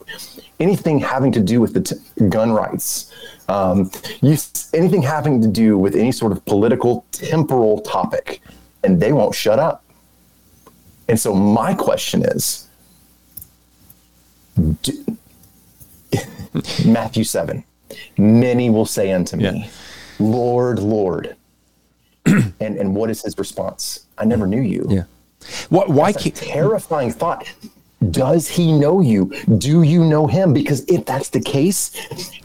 anything 0.60 1.00
having 1.00 1.32
to 1.34 1.42
do 1.42 1.60
with 1.60 1.74
the 1.74 1.82
t- 1.82 2.28
gun 2.30 2.52
rights. 2.52 3.12
Um, 3.50 3.92
you, 4.22 4.38
anything 4.74 5.02
having 5.02 5.42
to 5.42 5.48
do 5.48 5.78
with 5.78 5.96
any 5.96 6.12
sort 6.12 6.32
of 6.32 6.44
political 6.46 7.06
temporal 7.12 7.82
topic, 7.82 8.42
and 8.84 9.02
they 9.02 9.12
won't 9.12 9.36
shut 9.36 9.60
up. 9.60 9.84
And 11.10 11.20
so 11.20 11.34
my 11.34 11.74
question 11.74 12.24
is 12.24 12.68
do, 14.82 15.18
Matthew 16.86 17.26
7 17.26 17.64
Many 18.18 18.70
will 18.70 18.86
say 18.86 19.12
unto 19.12 19.38
me, 19.38 19.44
yeah. 19.44 19.68
Lord, 20.20 20.80
Lord. 20.80 21.36
and 22.60 22.78
and 22.78 22.96
what 22.96 23.10
is 23.10 23.22
his 23.22 23.38
response? 23.38 24.06
I 24.18 24.26
never 24.26 24.48
knew 24.48 24.62
you. 24.62 24.86
Yeah. 24.90 25.04
Why, 25.70 25.84
why 25.86 26.12
That's 26.12 26.26
a 26.26 26.32
can't 26.32 26.36
terrifying 26.54 27.12
thought. 27.12 27.48
Does 28.12 28.48
he 28.50 28.72
know 28.72 29.02
you? 29.02 29.32
Do 29.58 29.84
you 29.84 30.04
know 30.04 30.28
him? 30.28 30.54
Because 30.54 30.84
if 30.86 31.06
that's 31.06 31.30
the 31.30 31.40
case, 31.40 31.92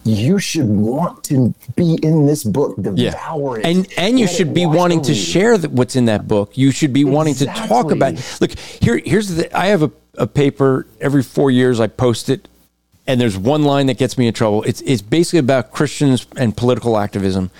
you 0.04 0.38
should 0.38 0.68
want 0.68 1.24
to 1.24 1.54
be 1.74 1.98
in 2.02 2.26
this 2.26 2.44
book, 2.44 2.80
devour 2.80 3.58
it, 3.58 3.64
and 3.66 3.86
and 3.96 4.20
you 4.20 4.28
should 4.28 4.54
be 4.54 4.66
wanting 4.66 5.02
to 5.02 5.14
share 5.14 5.58
that 5.58 5.72
what's 5.72 5.96
in 5.96 6.04
that 6.04 6.28
book. 6.28 6.56
You 6.56 6.70
should 6.70 6.92
be 6.92 7.04
wanting 7.04 7.34
to 7.36 7.46
talk 7.46 7.90
about. 7.90 8.12
Exactly. 8.12 8.48
Look, 8.48 8.58
here 8.58 9.02
here's 9.04 9.28
the. 9.30 9.56
I 9.56 9.66
have 9.66 9.82
a, 9.82 9.90
a 10.16 10.26
paper 10.26 10.86
every 11.00 11.22
four 11.22 11.50
years. 11.50 11.80
I 11.80 11.88
post 11.88 12.28
it, 12.28 12.46
and 13.06 13.20
there's 13.20 13.36
one 13.36 13.64
line 13.64 13.86
that 13.86 13.98
gets 13.98 14.16
me 14.16 14.28
in 14.28 14.34
trouble. 14.34 14.62
It's 14.62 14.80
it's 14.82 15.02
basically 15.02 15.40
about 15.40 15.72
Christians 15.72 16.26
and 16.36 16.56
political 16.56 16.96
activism. 16.96 17.50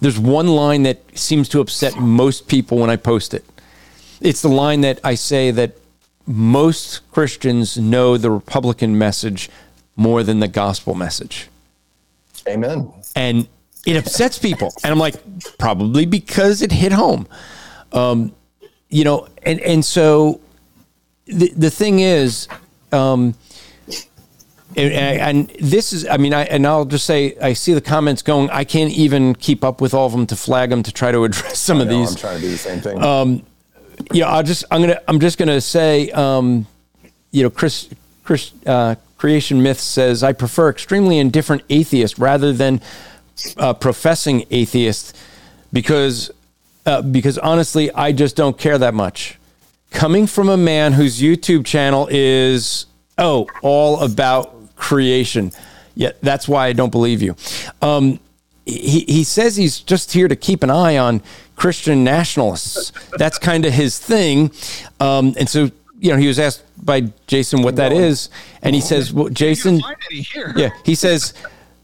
There's 0.00 0.18
one 0.18 0.48
line 0.48 0.84
that 0.84 0.98
seems 1.18 1.48
to 1.50 1.60
upset 1.60 1.96
most 1.98 2.48
people 2.48 2.78
when 2.78 2.90
I 2.90 2.96
post 2.96 3.34
it. 3.34 3.44
It's 4.20 4.42
the 4.42 4.48
line 4.48 4.80
that 4.82 5.00
I 5.04 5.14
say 5.14 5.50
that 5.52 5.76
most 6.26 7.10
Christians 7.10 7.76
know 7.76 8.16
the 8.16 8.30
Republican 8.30 8.98
message 8.98 9.48
more 9.96 10.22
than 10.22 10.40
the 10.40 10.48
gospel 10.48 10.94
message 10.94 11.48
Amen. 12.46 12.92
and 13.16 13.48
it 13.86 13.96
upsets 13.96 14.38
people. 14.38 14.72
And 14.84 14.92
I'm 14.92 14.98
like, 14.98 15.16
probably 15.58 16.04
because 16.04 16.62
it 16.62 16.70
hit 16.70 16.92
home. 16.92 17.26
Um, 17.92 18.34
you 18.90 19.04
know, 19.04 19.28
and 19.42 19.60
and 19.60 19.84
so 19.84 20.40
the 21.26 21.50
the 21.56 21.70
thing 21.70 22.00
is, 22.00 22.48
um, 22.92 23.34
and, 24.78 25.20
and 25.20 25.48
this 25.60 25.92
is, 25.92 26.06
I 26.06 26.16
mean, 26.16 26.32
I 26.32 26.44
and 26.44 26.66
I'll 26.66 26.84
just 26.84 27.04
say, 27.04 27.36
I 27.38 27.52
see 27.52 27.74
the 27.74 27.80
comments 27.80 28.22
going. 28.22 28.50
I 28.50 28.64
can't 28.64 28.92
even 28.92 29.34
keep 29.34 29.64
up 29.64 29.80
with 29.80 29.94
all 29.94 30.06
of 30.06 30.12
them 30.12 30.26
to 30.26 30.36
flag 30.36 30.70
them 30.70 30.82
to 30.82 30.92
try 30.92 31.12
to 31.12 31.24
address 31.24 31.58
some 31.58 31.80
of 31.80 31.88
these 31.88 32.12
I'm 32.12 32.16
trying 32.16 32.36
to 32.36 32.42
do 32.42 32.50
the 32.50 32.58
same 32.58 32.80
thing. 32.80 33.02
yeah, 34.12 34.28
I'll 34.28 34.42
just 34.42 34.64
I'm 34.70 34.80
gonna 34.80 35.00
I'm 35.08 35.20
just 35.20 35.38
gonna 35.38 35.60
say, 35.60 36.10
um, 36.10 36.66
you 37.30 37.42
know, 37.42 37.50
Chris 37.50 37.88
Chris 38.24 38.52
uh, 38.66 38.94
Creation 39.16 39.62
Myth 39.62 39.80
says 39.80 40.22
I 40.22 40.32
prefer 40.32 40.70
extremely 40.70 41.18
indifferent 41.18 41.62
atheist 41.68 42.18
rather 42.18 42.52
than 42.52 42.80
uh, 43.56 43.74
professing 43.74 44.44
atheist 44.50 45.16
because 45.72 46.30
uh, 46.86 47.02
because 47.02 47.38
honestly 47.38 47.90
I 47.92 48.12
just 48.12 48.36
don't 48.36 48.56
care 48.56 48.78
that 48.78 48.94
much. 48.94 49.38
Coming 49.90 50.26
from 50.26 50.48
a 50.48 50.56
man 50.56 50.92
whose 50.92 51.20
YouTube 51.20 51.64
channel 51.64 52.08
is 52.10 52.86
oh 53.16 53.48
all 53.62 54.00
about 54.00 54.57
creation, 54.78 55.52
Yet 55.98 56.16
that's 56.22 56.46
why 56.46 56.68
I 56.68 56.74
don't 56.74 56.92
believe 56.92 57.22
you. 57.22 57.34
Um, 57.82 58.20
he, 58.64 59.00
he 59.00 59.24
says 59.24 59.56
he's 59.56 59.80
just 59.80 60.12
here 60.12 60.28
to 60.28 60.36
keep 60.36 60.62
an 60.62 60.70
eye 60.70 60.96
on 60.96 61.22
Christian 61.56 62.04
nationalists. 62.04 62.92
That's 63.18 63.36
kind 63.36 63.64
of 63.64 63.72
his 63.72 63.98
thing. 63.98 64.52
Um, 65.00 65.34
and 65.36 65.48
so, 65.48 65.72
you 65.98 66.12
know, 66.12 66.16
he 66.16 66.28
was 66.28 66.38
asked 66.38 66.62
by 66.84 67.12
Jason 67.26 67.62
what 67.62 67.74
that 67.76 67.92
is. 67.92 68.30
And 68.62 68.76
he 68.76 68.80
says, 68.80 69.12
well, 69.12 69.28
Jason, 69.28 69.80
Find 69.80 69.96
any 70.08 70.20
here. 70.20 70.52
yeah, 70.56 70.70
he 70.84 70.94
says, 70.94 71.34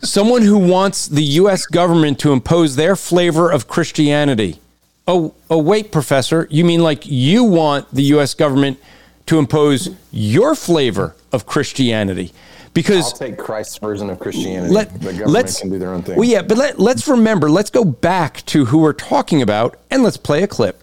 someone 0.00 0.42
who 0.42 0.58
wants 0.58 1.08
the 1.08 1.24
U.S. 1.42 1.66
government 1.66 2.20
to 2.20 2.32
impose 2.32 2.76
their 2.76 2.94
flavor 2.94 3.50
of 3.50 3.66
Christianity. 3.66 4.60
Oh, 5.08 5.34
oh, 5.50 5.58
wait, 5.58 5.90
professor. 5.90 6.46
You 6.50 6.64
mean 6.64 6.84
like 6.84 7.04
you 7.04 7.42
want 7.42 7.92
the 7.92 8.04
U.S. 8.14 8.32
government 8.32 8.78
to 9.26 9.40
impose 9.40 9.88
your 10.12 10.54
flavor 10.54 11.16
of 11.32 11.46
Christianity? 11.46 12.32
Because 12.74 13.12
I'll 13.12 13.18
take 13.18 13.38
Christ's 13.38 13.78
version 13.78 14.10
of 14.10 14.18
Christianity. 14.18 14.74
let, 14.74 14.92
the 14.92 15.12
government 15.12 15.30
let's 15.30 15.60
can 15.60 15.70
do 15.70 15.78
their 15.78 15.90
own 15.90 16.02
thing. 16.02 16.16
Well, 16.16 16.28
yeah, 16.28 16.42
but 16.42 16.58
let, 16.58 16.78
let's 16.78 17.06
remember. 17.08 17.48
Let's 17.48 17.70
go 17.70 17.84
back 17.84 18.44
to 18.46 18.64
who 18.64 18.78
we're 18.78 18.92
talking 18.92 19.42
about, 19.42 19.78
and 19.90 20.02
let's 20.02 20.16
play 20.16 20.42
a 20.42 20.48
clip. 20.48 20.80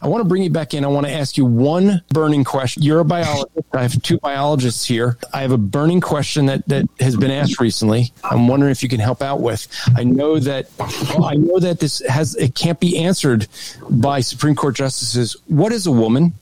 I 0.00 0.08
want 0.08 0.22
to 0.22 0.28
bring 0.28 0.42
you 0.42 0.50
back 0.50 0.74
in. 0.74 0.84
I 0.84 0.88
want 0.88 1.06
to 1.06 1.12
ask 1.12 1.36
you 1.36 1.44
one 1.44 2.02
burning 2.08 2.44
question. 2.44 2.82
You're 2.82 3.00
a 3.00 3.04
biologist. 3.04 3.66
I 3.72 3.82
have 3.82 4.00
two 4.02 4.18
biologists 4.18 4.84
here. 4.86 5.18
I 5.32 5.42
have 5.42 5.52
a 5.52 5.58
burning 5.58 6.00
question 6.00 6.46
that, 6.46 6.66
that 6.68 6.86
has 7.00 7.16
been 7.16 7.30
asked 7.30 7.60
recently. 7.60 8.12
I'm 8.22 8.48
wondering 8.48 8.72
if 8.72 8.82
you 8.82 8.88
can 8.88 9.00
help 9.00 9.20
out 9.22 9.40
with. 9.40 9.68
I 9.94 10.04
know 10.04 10.38
that 10.38 10.68
well, 10.78 11.24
I 11.24 11.34
know 11.34 11.58
that 11.58 11.80
this 11.80 12.00
has 12.08 12.34
it 12.36 12.54
can't 12.54 12.80
be 12.80 12.98
answered 12.98 13.46
by 13.90 14.20
Supreme 14.20 14.54
Court 14.54 14.74
justices. 14.74 15.36
What 15.48 15.72
is 15.72 15.86
a 15.86 15.92
woman? 15.92 16.34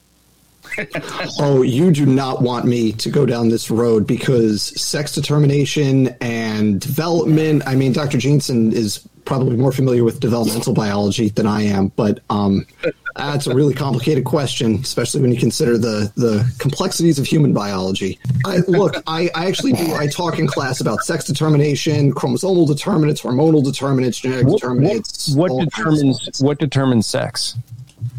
Oh, 1.39 1.63
you 1.63 1.91
do 1.91 2.07
not 2.07 2.43
want 2.43 2.67
me 2.67 2.93
to 2.93 3.11
go 3.11 3.27
down 3.27 3.49
this 3.49 3.71
road 3.71 4.07
because 4.07 4.63
sex 4.81 5.13
determination 5.15 6.09
and 6.21 6.81
development. 6.81 7.63
I 7.67 7.75
mean, 7.75 7.93
Dr. 7.93 8.19
Jensen 8.19 8.73
is 8.73 9.07
probably 9.25 9.57
more 9.57 9.73
familiar 9.73 10.03
with 10.05 10.19
developmental 10.21 10.75
biology 10.75 11.29
than 11.29 11.47
I 11.47 11.63
am, 11.63 11.89
but 11.89 12.21
um, 12.29 12.67
that's 13.15 13.47
a 13.47 13.55
really 13.55 13.73
complicated 13.75 14.25
question, 14.25 14.77
especially 14.77 15.21
when 15.21 15.33
you 15.33 15.39
consider 15.39 15.79
the 15.79 16.13
the 16.17 16.51
complexities 16.59 17.19
of 17.19 17.27
human 17.27 17.53
biology. 17.53 18.19
I, 18.45 18.59
look, 18.69 18.97
I, 19.07 19.31
I 19.35 19.47
actually 19.47 19.73
do. 19.73 19.95
I 19.95 20.07
talk 20.09 20.39
in 20.39 20.47
class 20.47 20.81
about 20.81 21.05
sex 21.05 21.25
determination, 21.25 22.13
chromosomal 22.13 22.67
determinants, 22.67 23.23
hormonal 23.23 23.65
determinants, 23.65 24.19
genetic 24.19 24.47
What, 24.47 24.61
determinants. 24.61 25.35
what 25.35 25.53
of 25.53 25.69
determines 25.69 26.41
what 26.43 26.59
determines 26.59 27.07
sex? 27.07 27.57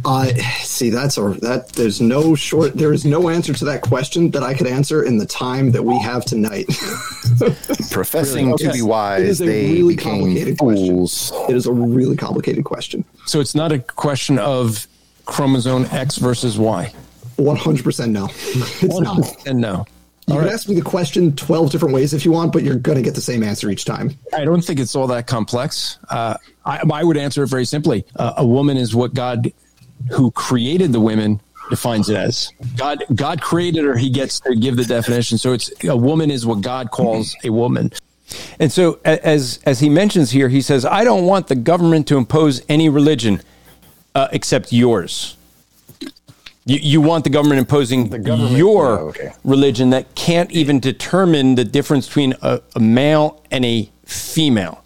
Uh, 0.06 0.26
see, 0.64 0.89
that's 0.89 1.18
a 1.18 1.22
that. 1.41 1.70
There's 1.70 2.01
no 2.01 2.36
short. 2.36 2.74
There 2.74 2.91
is 2.93 3.06
no 3.06 3.30
answer 3.30 3.54
to 3.54 3.66
that 3.66 3.82
question 3.82 4.32
that 4.32 4.43
I 4.43 4.54
could 4.54 4.68
answer 4.68 5.04
in 5.04 5.18
the 5.18 5.26
time 5.26 5.72
that 5.72 5.84
we 5.84 5.97
have 5.99 6.26
tonight. 6.26 6.66
Professing 7.91 8.56
to 8.58 8.68
Okay. 8.68 8.78
be 8.78 8.82
wise, 8.82 9.22
is 9.24 9.41
a 9.41 9.45
they 9.45 9.74
really 9.74 9.95
became 9.95 10.20
complicated 10.22 10.58
fools. 10.58 11.32
it 11.49 11.56
is 11.56 11.66
a 11.66 11.72
really 11.72 12.16
complicated 12.16 12.66
question. 12.66 13.06
So 13.26 13.39
it's 13.39 13.56
not 13.56 13.72
a 13.72 13.80
question 13.80 14.39
of 14.39 14.88
chromosome 15.26 15.86
X 15.91 16.18
versus 16.18 16.58
Y. 16.58 16.93
One 17.38 17.56
hundred 17.56 17.84
percent 17.84 18.12
no. 18.12 18.26
It's 18.82 18.99
not. 18.99 19.47
And 19.47 19.60
no. 19.62 19.86
You 20.28 20.36
can 20.39 20.47
ask 20.47 20.70
me 20.70 20.76
the 20.76 20.82
question 20.82 21.36
twelve 21.36 21.72
different 21.72 21.93
ways 21.93 22.14
if 22.14 22.24
you 22.26 22.32
want, 22.32 22.54
but 22.54 22.64
you're 22.64 22.76
going 22.76 22.97
to 22.97 23.01
get 23.01 23.16
the 23.16 23.22
same 23.22 23.43
answer 23.43 23.70
each 23.70 23.84
time. 23.86 24.12
I 24.34 24.45
don't 24.45 24.62
think 24.64 24.80
it's 24.80 24.95
all 24.95 25.08
that 25.08 25.28
complex. 25.28 25.97
Uh, 26.10 26.38
I, 26.66 26.82
I 26.91 27.04
would 27.04 27.18
answer 27.18 27.43
it 27.43 27.47
very 27.47 27.66
simply. 27.66 28.06
Uh, 28.16 28.34
a 28.38 28.45
woman 28.45 28.78
is 28.78 28.95
what 28.95 29.14
God, 29.14 29.51
who 30.12 30.32
created 30.32 30.91
the 30.91 30.99
women, 30.99 31.39
defines 31.70 32.10
it 32.10 32.18
as. 32.18 32.51
God, 32.76 33.04
God 33.16 33.41
created 33.41 33.84
her. 33.86 33.95
He 33.95 34.10
gets 34.10 34.39
to 34.41 34.56
give 34.56 34.76
the 34.76 34.86
definition. 34.86 35.38
So 35.38 35.54
it's 35.54 35.72
a 35.84 35.95
woman 35.95 36.32
is 36.32 36.45
what 36.45 36.62
God 36.62 36.91
calls 36.91 37.36
a 37.43 37.49
woman. 37.49 37.91
And 38.60 38.72
so, 38.72 38.99
as 39.06 39.60
as 39.66 39.80
he 39.80 39.89
mentions 39.89 40.32
here, 40.32 40.49
he 40.49 40.62
says, 40.62 40.86
"I 40.86 41.04
don't 41.04 41.26
want 41.26 41.47
the 41.47 41.56
government 41.56 42.08
to 42.08 42.18
impose 42.18 42.64
any 42.68 42.89
religion 42.89 43.41
uh, 44.16 44.28
except 44.32 44.74
yours." 44.74 45.38
You, 46.66 46.78
you 46.78 47.01
want 47.01 47.26
the 47.26 47.30
government 47.30 47.60
imposing 47.60 48.10
government- 48.10 48.51
your 48.51 48.99
oh, 48.99 49.08
okay. 49.10 49.34
religion 49.43 49.89
that 49.89 50.16
can't 50.16 50.49
even 50.51 50.80
determine 50.80 51.56
the 51.56 51.66
difference 51.66 52.08
between 52.08 52.34
a, 52.41 52.62
a 52.76 52.80
male 52.80 53.43
and 53.51 53.66
a 53.66 53.89
female. 54.06 54.82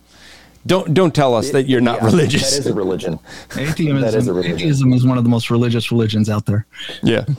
Don't 0.67 0.93
don't 0.93 1.15
tell 1.15 1.33
us 1.33 1.51
that 1.51 1.63
you're 1.67 1.81
not 1.81 1.99
Yeah, 1.99 2.05
religious. 2.05 2.51
That 2.51 2.59
is 2.59 2.67
a 2.67 2.73
religion. 2.73 3.19
Atheism, 3.57 4.01
That 4.01 4.13
is 4.13 4.27
a 4.27 4.33
religion. 4.33 4.55
atheism 4.57 4.93
is 4.93 5.05
one 5.05 5.17
of 5.17 5.23
the 5.23 5.29
most 5.29 5.49
religious 5.49 5.91
religions 5.91 6.29
out 6.29 6.45
there. 6.45 6.65
Yeah. 7.01 7.25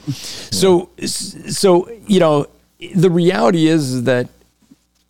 So 0.60 0.90
so 1.06 1.88
you 2.06 2.20
know 2.20 2.46
the 2.94 3.10
reality 3.10 3.66
is 3.68 4.04
that 4.04 4.28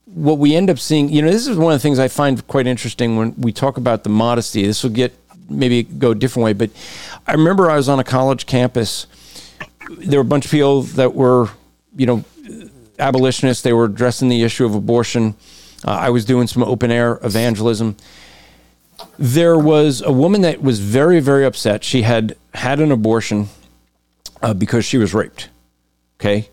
what 0.07 0.39
we 0.39 0.57
end 0.57 0.69
up 0.71 0.79
seeing, 0.79 1.09
you 1.11 1.23
know, 1.23 1.31
this 1.31 1.47
is 1.47 1.57
one 1.57 1.73
of 1.73 1.79
the 1.79 1.83
things 1.83 1.99
I 1.99 2.09
find 2.09 2.45
quite 2.49 2.67
interesting 2.67 3.17
when 3.17 3.35
we 3.37 3.53
talk 3.53 3.77
about 3.77 4.03
the 4.05 4.11
modesty. 4.11 4.67
This 4.67 4.83
will 4.83 4.91
get 4.91 5.13
maybe 5.49 5.83
go 5.85 6.11
a 6.11 6.15
different 6.15 6.45
way, 6.45 6.53
but 6.55 6.71
I 7.27 7.33
remember 7.33 7.71
I 7.71 7.77
was 7.77 7.89
on 7.89 7.99
a 8.01 8.05
college 8.05 8.47
campus. 8.47 9.07
There 9.91 10.19
were 10.19 10.27
a 10.27 10.33
bunch 10.35 10.45
of 10.45 10.51
people 10.51 10.83
that 10.83 11.15
were, 11.15 11.51
you 11.97 12.07
know, 12.07 12.25
abolitionists. 12.99 13.63
They 13.63 13.73
were 13.73 13.85
addressing 13.85 14.29
the 14.29 14.43
issue 14.43 14.65
of 14.67 14.75
abortion. 14.75 15.35
Uh, 15.85 15.91
I 15.93 16.11
was 16.11 16.25
doing 16.25 16.47
some 16.47 16.63
open 16.63 16.91
air 16.91 17.19
evangelism. 17.23 17.97
There 19.19 19.59
was 19.59 20.03
a 20.03 20.13
woman 20.13 20.43
that 20.43 20.63
was 20.63 20.81
very, 20.81 21.21
very 21.21 21.45
upset. 21.45 21.85
She 21.85 22.03
had 22.03 22.37
had 22.55 22.81
an 22.81 22.91
abortion 22.91 23.49
uh, 24.43 24.55
because 24.55 24.85
she 24.85 24.99
was 24.99 25.15
raped. 25.15 25.49
Okay. 26.21 26.49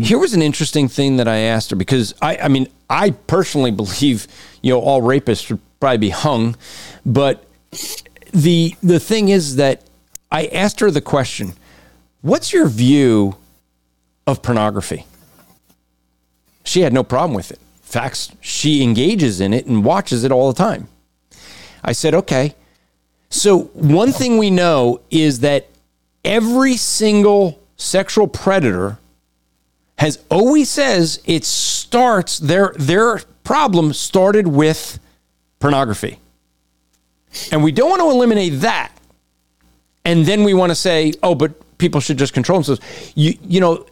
Here 0.00 0.18
was 0.18 0.34
an 0.34 0.42
interesting 0.42 0.88
thing 0.88 1.16
that 1.16 1.28
I 1.28 1.38
asked 1.38 1.70
her 1.70 1.76
because 1.76 2.14
I, 2.20 2.36
I 2.36 2.48
mean, 2.48 2.68
I 2.90 3.10
personally 3.10 3.70
believe, 3.70 4.26
you 4.62 4.72
know, 4.72 4.80
all 4.80 5.00
rapists 5.00 5.46
should 5.46 5.60
probably 5.78 5.98
be 5.98 6.10
hung, 6.10 6.56
but 7.06 7.46
the 8.32 8.74
the 8.82 9.00
thing 9.00 9.28
is 9.28 9.56
that 9.56 9.82
I 10.30 10.46
asked 10.46 10.80
her 10.80 10.90
the 10.90 11.00
question, 11.00 11.54
"What's 12.20 12.52
your 12.52 12.68
view 12.68 13.36
of 14.26 14.42
pornography?" 14.42 15.06
She 16.64 16.82
had 16.82 16.92
no 16.92 17.02
problem 17.02 17.34
with 17.34 17.50
it. 17.50 17.58
Facts, 17.90 18.30
she 18.40 18.84
engages 18.84 19.40
in 19.40 19.52
it 19.52 19.66
and 19.66 19.84
watches 19.84 20.22
it 20.22 20.30
all 20.30 20.52
the 20.52 20.56
time. 20.56 20.86
I 21.82 21.90
said, 21.90 22.14
"Okay." 22.14 22.54
So, 23.30 23.70
one 23.74 24.12
thing 24.12 24.38
we 24.38 24.48
know 24.48 25.00
is 25.10 25.40
that 25.40 25.68
every 26.24 26.76
single 26.76 27.58
sexual 27.76 28.28
predator 28.28 28.98
has 29.98 30.20
always 30.30 30.70
says 30.70 31.20
it 31.24 31.44
starts 31.44 32.38
their 32.38 32.74
their 32.78 33.18
problem 33.42 33.92
started 33.92 34.46
with 34.46 35.00
pornography. 35.58 36.20
And 37.50 37.64
we 37.64 37.72
don't 37.72 37.90
want 37.90 38.00
to 38.02 38.10
eliminate 38.10 38.60
that. 38.60 38.92
And 40.04 40.24
then 40.26 40.44
we 40.44 40.54
want 40.54 40.70
to 40.70 40.74
say, 40.76 41.12
oh, 41.22 41.34
but 41.34 41.78
people 41.78 42.00
should 42.00 42.18
just 42.18 42.32
control 42.32 42.58
themselves. 42.58 42.80
You, 43.14 43.34
you 43.42 43.60
know, 43.60 43.86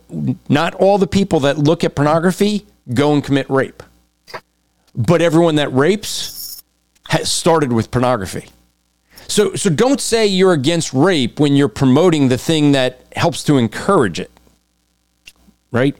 not 0.49 0.75
all 0.75 0.99
the 0.99 1.07
people 1.07 1.41
that 1.41 1.59
look 1.59 1.85
at 1.85 1.95
pornography 1.95 2.67
go 2.95 3.13
and 3.13 3.23
commit 3.23 3.49
rape, 3.51 3.83
but 4.95 5.23
everyone 5.23 5.57
that 5.57 5.73
rapes 5.73 6.63
has 7.09 7.31
started 7.31 7.73
with 7.73 7.91
pornography. 7.91 8.49
So, 9.29 9.55
so 9.55 9.71
don't 9.71 10.01
say 10.01 10.27
you're 10.27 10.53
against 10.53 10.93
rape 10.93 11.39
when 11.39 11.55
you're 11.55 11.69
promoting 11.69 12.29
the 12.29 12.39
thing 12.39 12.73
that 12.73 13.01
helps 13.15 13.45
to 13.45 13.59
encourage 13.59 14.19
it. 14.21 14.31
Right? 15.71 15.95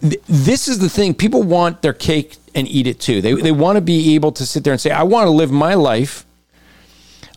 Th- 0.00 0.22
This 0.28 0.68
is 0.68 0.78
the 0.78 0.88
thing. 0.88 1.14
People 1.14 1.42
want 1.42 1.82
their 1.82 1.92
cake 1.92 2.36
and 2.54 2.68
eat 2.68 2.86
it 2.86 3.00
too. 3.00 3.20
They, 3.20 3.34
they 3.34 3.52
want 3.52 3.76
to 3.76 3.80
be 3.80 4.14
able 4.14 4.30
to 4.32 4.46
sit 4.46 4.62
there 4.64 4.72
and 4.72 4.80
say, 4.80 4.90
I 4.90 5.02
want 5.02 5.26
to 5.26 5.30
live 5.30 5.50
my 5.50 5.74
life. 5.74 6.24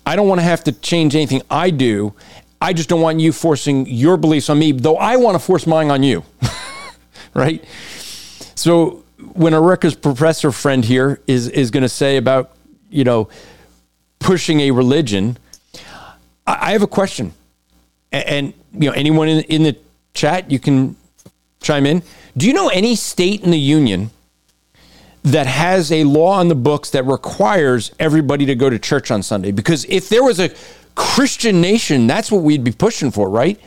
I 0.06 0.16
don't 0.16 0.28
want 0.28 0.40
to 0.40 0.44
have 0.44 0.64
to 0.66 0.72
change 0.72 1.16
anything 1.16 1.42
I 1.50 1.70
do. 1.72 2.14
I 2.62 2.74
just 2.74 2.90
don't 2.90 3.02
want 3.02 3.20
you 3.20 3.32
forcing 3.32 3.88
your 3.88 4.18
beliefs 4.18 4.50
on 4.50 4.60
me, 4.60 4.72
though 4.72 4.98
I 4.98 5.16
want 5.16 5.36
to 5.36 5.40
force 5.40 5.66
mine 5.66 5.90
on 5.90 6.04
you. 6.04 6.24
right? 7.34 7.64
So 8.54 9.01
when 9.34 9.54
Rutgers 9.54 9.96
professor 9.96 10.52
friend 10.52 10.84
here 10.84 11.22
is 11.28 11.48
is 11.48 11.72
going 11.72 11.84
to 11.84 11.90
say 11.90 12.18
about, 12.18 12.52
you 12.90 13.04
know, 13.04 13.30
pushing 14.20 14.60
a 14.62 14.72
religion, 14.72 15.38
I, 16.48 16.58
I 16.70 16.72
have 16.72 16.82
a 16.82 16.88
question. 16.88 17.34
A- 18.12 18.28
And, 18.30 18.54
you 18.74 18.88
know, 18.90 18.94
anyone 18.94 19.28
in, 19.28 19.42
in 19.44 19.64
the 19.64 19.76
chat, 20.14 20.50
you 20.52 20.60
can 20.60 20.96
chime 21.62 21.86
in. 21.86 22.02
Do 22.38 22.48
you 22.48 22.54
know 22.54 22.70
any 22.70 22.96
state 22.96 23.44
in 23.44 23.52
the 23.52 23.60
union 23.60 24.10
that 25.24 25.46
has 25.46 25.92
a 25.92 26.04
law 26.04 26.32
on 26.40 26.48
the 26.48 26.56
books 26.56 26.90
that 26.92 27.06
requires 27.06 27.92
everybody 28.00 28.46
to 28.48 28.56
go 28.56 28.70
to 28.70 28.80
church 28.80 29.12
on 29.12 29.22
Sunday? 29.22 29.52
Because 29.52 29.86
if 29.86 30.10
there 30.10 30.24
was 30.24 30.40
a 30.40 30.50
Christian 30.96 31.62
nation, 31.62 32.08
that's 32.08 32.32
what 32.32 32.42
we'd 32.44 32.64
be 32.64 32.72
pushing 32.72 33.12
for, 33.12 33.30
right? 33.30 33.60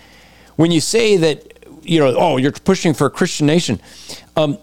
When 0.57 0.71
you 0.71 0.81
say 0.81 1.17
that, 1.19 1.67
you 1.83 2.01
know, 2.01 2.15
oh, 2.17 2.37
you're 2.39 2.53
pushing 2.53 2.95
for 2.95 3.07
a 3.07 3.11
Christian 3.11 3.47
nation. 3.47 3.81
Um, 4.37 4.59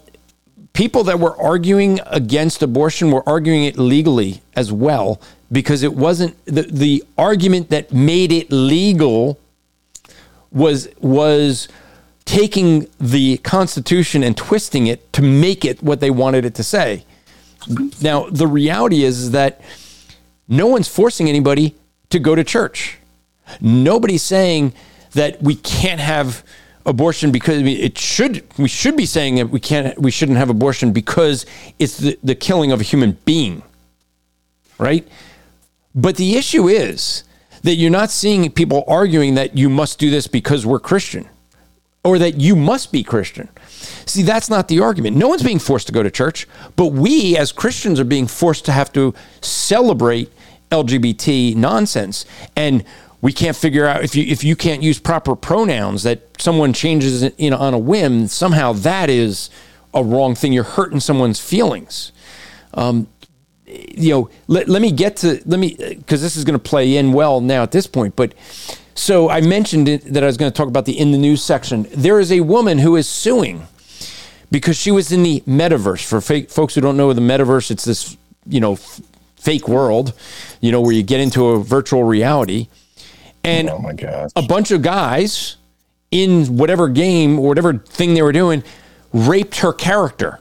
people 0.72 1.04
that 1.04 1.18
were 1.20 1.36
arguing 1.40 2.00
against 2.06 2.62
abortion 2.62 3.10
were 3.10 3.26
arguing 3.28 3.64
it 3.64 3.78
legally 3.78 4.42
as 4.54 4.72
well 4.72 5.20
because 5.50 5.82
it 5.82 5.94
wasn't 5.94 6.42
the, 6.46 6.62
the 6.62 7.04
argument 7.18 7.68
that 7.70 7.92
made 7.92 8.32
it 8.32 8.50
legal 8.50 9.38
was 10.50 10.88
was 11.00 11.68
taking 12.24 12.86
the 13.00 13.36
constitution 13.38 14.22
and 14.22 14.36
twisting 14.36 14.86
it 14.86 15.12
to 15.12 15.22
make 15.22 15.64
it 15.64 15.82
what 15.82 16.00
they 16.00 16.10
wanted 16.10 16.44
it 16.44 16.54
to 16.54 16.62
say. 16.62 17.04
Now 18.00 18.28
the 18.30 18.46
reality 18.46 19.04
is, 19.04 19.18
is 19.18 19.30
that 19.32 19.60
no 20.48 20.66
one's 20.66 20.88
forcing 20.88 21.28
anybody 21.28 21.74
to 22.10 22.18
go 22.18 22.34
to 22.34 22.44
church. 22.44 22.98
Nobody's 23.60 24.22
saying 24.22 24.72
that 25.12 25.42
we 25.42 25.54
can't 25.56 26.00
have 26.00 26.44
abortion 26.84 27.30
because 27.30 27.62
it 27.62 27.96
should 27.96 28.44
we 28.58 28.68
should 28.68 28.96
be 28.96 29.06
saying 29.06 29.36
that 29.36 29.46
we 29.50 29.60
can't 29.60 29.98
we 29.98 30.10
shouldn't 30.10 30.38
have 30.38 30.50
abortion 30.50 30.92
because 30.92 31.46
it's 31.78 31.98
the, 31.98 32.18
the 32.22 32.34
killing 32.34 32.72
of 32.72 32.80
a 32.80 32.84
human 32.84 33.12
being 33.24 33.62
right? 34.82 35.06
But 35.94 36.16
the 36.16 36.36
issue 36.36 36.68
is 36.68 37.24
that 37.62 37.76
you're 37.76 37.90
not 37.90 38.10
seeing 38.10 38.50
people 38.50 38.84
arguing 38.88 39.36
that 39.36 39.56
you 39.56 39.70
must 39.70 39.98
do 39.98 40.10
this 40.10 40.26
because 40.26 40.66
we're 40.66 40.80
christian 40.80 41.28
or 42.04 42.18
that 42.18 42.40
you 42.40 42.56
must 42.56 42.90
be 42.90 43.02
christian. 43.04 43.48
See 44.06 44.22
that's 44.22 44.50
not 44.50 44.68
the 44.68 44.80
argument. 44.80 45.16
No 45.16 45.28
one's 45.28 45.42
being 45.42 45.60
forced 45.60 45.86
to 45.86 45.92
go 45.92 46.02
to 46.02 46.10
church 46.10 46.48
but 46.76 46.86
we 46.86 47.36
as 47.36 47.52
christians 47.52 48.00
are 48.00 48.04
being 48.04 48.26
forced 48.26 48.64
to 48.64 48.72
have 48.72 48.92
to 48.94 49.14
celebrate 49.40 50.30
lgbt 50.70 51.54
nonsense. 51.54 52.24
And 52.56 52.84
we 53.22 53.32
can't 53.32 53.56
figure 53.56 53.86
out 53.86 54.04
if 54.04 54.14
you 54.14 54.24
if 54.24 54.44
you 54.44 54.54
can't 54.54 54.82
use 54.82 54.98
proper 54.98 55.34
pronouns 55.34 56.02
that 56.02 56.20
someone 56.38 56.74
changes 56.74 57.32
you 57.38 57.52
on 57.52 57.72
a 57.72 57.78
whim 57.78 58.26
somehow 58.26 58.72
that 58.72 59.08
is 59.08 59.48
a 59.94 60.02
wrong 60.02 60.34
thing. 60.34 60.52
You're 60.52 60.64
hurting 60.64 61.00
someone's 61.00 61.40
feelings. 61.40 62.12
Um, 62.74 63.08
you 63.66 64.10
know 64.10 64.30
let, 64.48 64.68
let 64.68 64.82
me 64.82 64.90
get 64.90 65.16
to 65.16 65.40
let 65.46 65.58
me 65.58 65.74
because 65.96 66.20
this 66.20 66.36
is 66.36 66.44
going 66.44 66.58
to 66.58 66.62
play 66.62 66.96
in 66.96 67.12
well 67.12 67.40
now 67.40 67.62
at 67.62 67.72
this 67.72 67.86
point 67.86 68.14
but 68.16 68.34
so 68.94 69.30
i 69.30 69.40
mentioned 69.40 69.88
it, 69.88 70.04
that 70.04 70.22
i 70.22 70.26
was 70.26 70.36
going 70.36 70.50
to 70.50 70.54
talk 70.56 70.68
about 70.68 70.84
the 70.84 70.98
in 70.98 71.12
the 71.12 71.16
news 71.16 71.42
section. 71.42 71.86
There 71.94 72.20
is 72.20 72.30
a 72.30 72.40
woman 72.40 72.78
who 72.78 72.96
is 72.96 73.08
suing 73.08 73.66
because 74.50 74.76
she 74.76 74.90
was 74.90 75.10
in 75.10 75.22
the 75.22 75.40
metaverse. 75.46 76.04
For 76.04 76.20
fake, 76.20 76.50
folks 76.50 76.74
who 76.74 76.82
don't 76.82 76.98
know 76.98 77.12
the 77.14 77.22
metaverse 77.22 77.70
it's 77.70 77.84
this 77.84 78.16
you 78.46 78.60
know 78.60 78.74
f- 78.74 79.00
fake 79.36 79.68
world 79.68 80.12
you 80.60 80.70
know 80.70 80.80
where 80.80 80.92
you 80.92 81.02
get 81.02 81.20
into 81.20 81.46
a 81.46 81.62
virtual 81.62 82.04
reality 82.04 82.68
and 83.44 83.70
Oh 83.70 83.78
my 83.78 83.92
gosh. 83.92 84.30
a 84.36 84.42
bunch 84.42 84.70
of 84.70 84.82
guys 84.82 85.56
in 86.10 86.56
whatever 86.56 86.88
game 86.88 87.38
or 87.38 87.48
whatever 87.48 87.78
thing 87.78 88.14
they 88.14 88.22
were 88.22 88.32
doing 88.32 88.62
raped 89.12 89.58
her 89.60 89.72
character. 89.72 90.40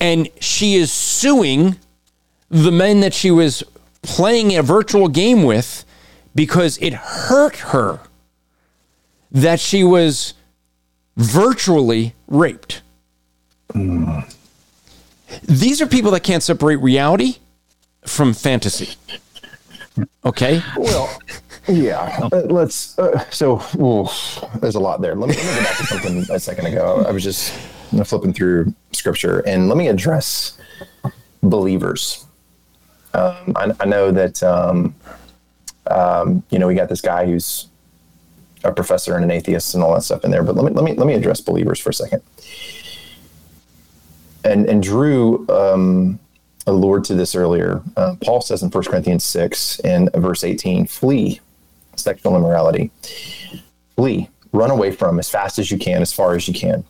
And 0.00 0.28
she 0.40 0.74
is 0.74 0.90
suing 0.90 1.76
the 2.50 2.72
men 2.72 3.00
that 3.00 3.14
she 3.14 3.30
was 3.30 3.62
playing 4.02 4.56
a 4.56 4.62
virtual 4.62 5.08
game 5.08 5.44
with 5.44 5.84
because 6.34 6.76
it 6.78 6.92
hurt 6.92 7.56
her 7.56 8.00
that 9.30 9.60
she 9.60 9.84
was 9.84 10.34
virtually 11.16 12.14
raped. 12.26 12.82
These 15.44 15.80
are 15.80 15.86
people 15.86 16.10
that 16.10 16.20
can't 16.24 16.42
separate 16.42 16.76
reality 16.76 17.36
from 18.04 18.34
fantasy. 18.34 18.90
Okay? 20.24 20.62
Well, 20.76 21.18
yeah. 21.68 22.28
Uh, 22.32 22.42
let's. 22.46 22.98
Uh, 22.98 23.24
so, 23.30 23.62
ooh, 23.76 24.08
there's 24.60 24.74
a 24.74 24.80
lot 24.80 25.00
there. 25.00 25.14
Let 25.14 25.30
me, 25.30 25.36
let 25.36 25.44
me 25.44 25.54
go 25.54 25.62
back 25.64 25.76
to 25.76 25.86
something 25.86 26.26
a 26.30 26.40
second 26.40 26.66
ago. 26.66 27.04
I 27.06 27.10
was 27.10 27.22
just 27.22 27.52
flipping 28.04 28.32
through 28.32 28.74
scripture, 28.92 29.40
and 29.40 29.68
let 29.68 29.76
me 29.76 29.88
address 29.88 30.58
believers. 31.42 32.26
Um, 33.14 33.52
I, 33.56 33.72
I 33.80 33.84
know 33.84 34.10
that 34.10 34.42
um, 34.42 34.94
um, 35.90 36.42
you 36.50 36.58
know 36.58 36.66
we 36.66 36.74
got 36.74 36.88
this 36.88 37.00
guy 37.00 37.26
who's 37.26 37.68
a 38.64 38.72
professor 38.72 39.14
and 39.16 39.24
an 39.24 39.30
atheist 39.30 39.74
and 39.74 39.82
all 39.82 39.94
that 39.94 40.02
stuff 40.02 40.24
in 40.24 40.30
there, 40.30 40.42
but 40.42 40.54
let 40.56 40.64
me 40.64 40.70
let 40.72 40.84
me 40.84 40.94
let 40.94 41.06
me 41.06 41.14
address 41.14 41.40
believers 41.40 41.78
for 41.78 41.90
a 41.90 41.94
second. 41.94 42.22
And 44.44 44.68
and 44.68 44.82
Drew 44.82 45.46
um, 45.48 46.18
allured 46.66 47.04
to 47.04 47.14
this 47.14 47.34
earlier. 47.34 47.82
Uh, 47.96 48.16
Paul 48.22 48.40
says 48.40 48.62
in 48.62 48.70
1 48.70 48.84
Corinthians 48.84 49.24
6 49.24 49.80
and 49.80 50.10
verse 50.14 50.44
18, 50.44 50.86
flee 50.86 51.40
sexual 51.96 52.36
immorality. 52.36 52.90
Flee, 53.96 54.28
run 54.52 54.70
away 54.70 54.90
from 54.90 55.18
as 55.18 55.28
fast 55.28 55.58
as 55.58 55.70
you 55.70 55.78
can, 55.78 56.02
as 56.02 56.12
far 56.12 56.34
as 56.34 56.46
you 56.46 56.54
can. 56.54 56.84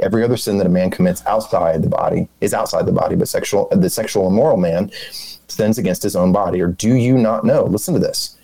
Every 0.00 0.22
other 0.22 0.36
sin 0.36 0.58
that 0.58 0.66
a 0.66 0.70
man 0.70 0.90
commits 0.90 1.24
outside 1.26 1.82
the 1.82 1.88
body 1.88 2.28
is 2.40 2.54
outside 2.54 2.86
the 2.86 2.92
body, 2.92 3.16
but 3.16 3.28
sexual 3.28 3.68
the 3.70 3.90
sexual 3.90 4.28
immoral 4.28 4.56
man 4.56 4.90
sins 5.48 5.78
against 5.78 6.02
his 6.02 6.16
own 6.16 6.32
body. 6.32 6.60
Or 6.60 6.68
do 6.68 6.94
you 6.94 7.18
not 7.18 7.44
know? 7.44 7.64
Listen 7.64 7.94
to 7.94 8.00
this. 8.00 8.36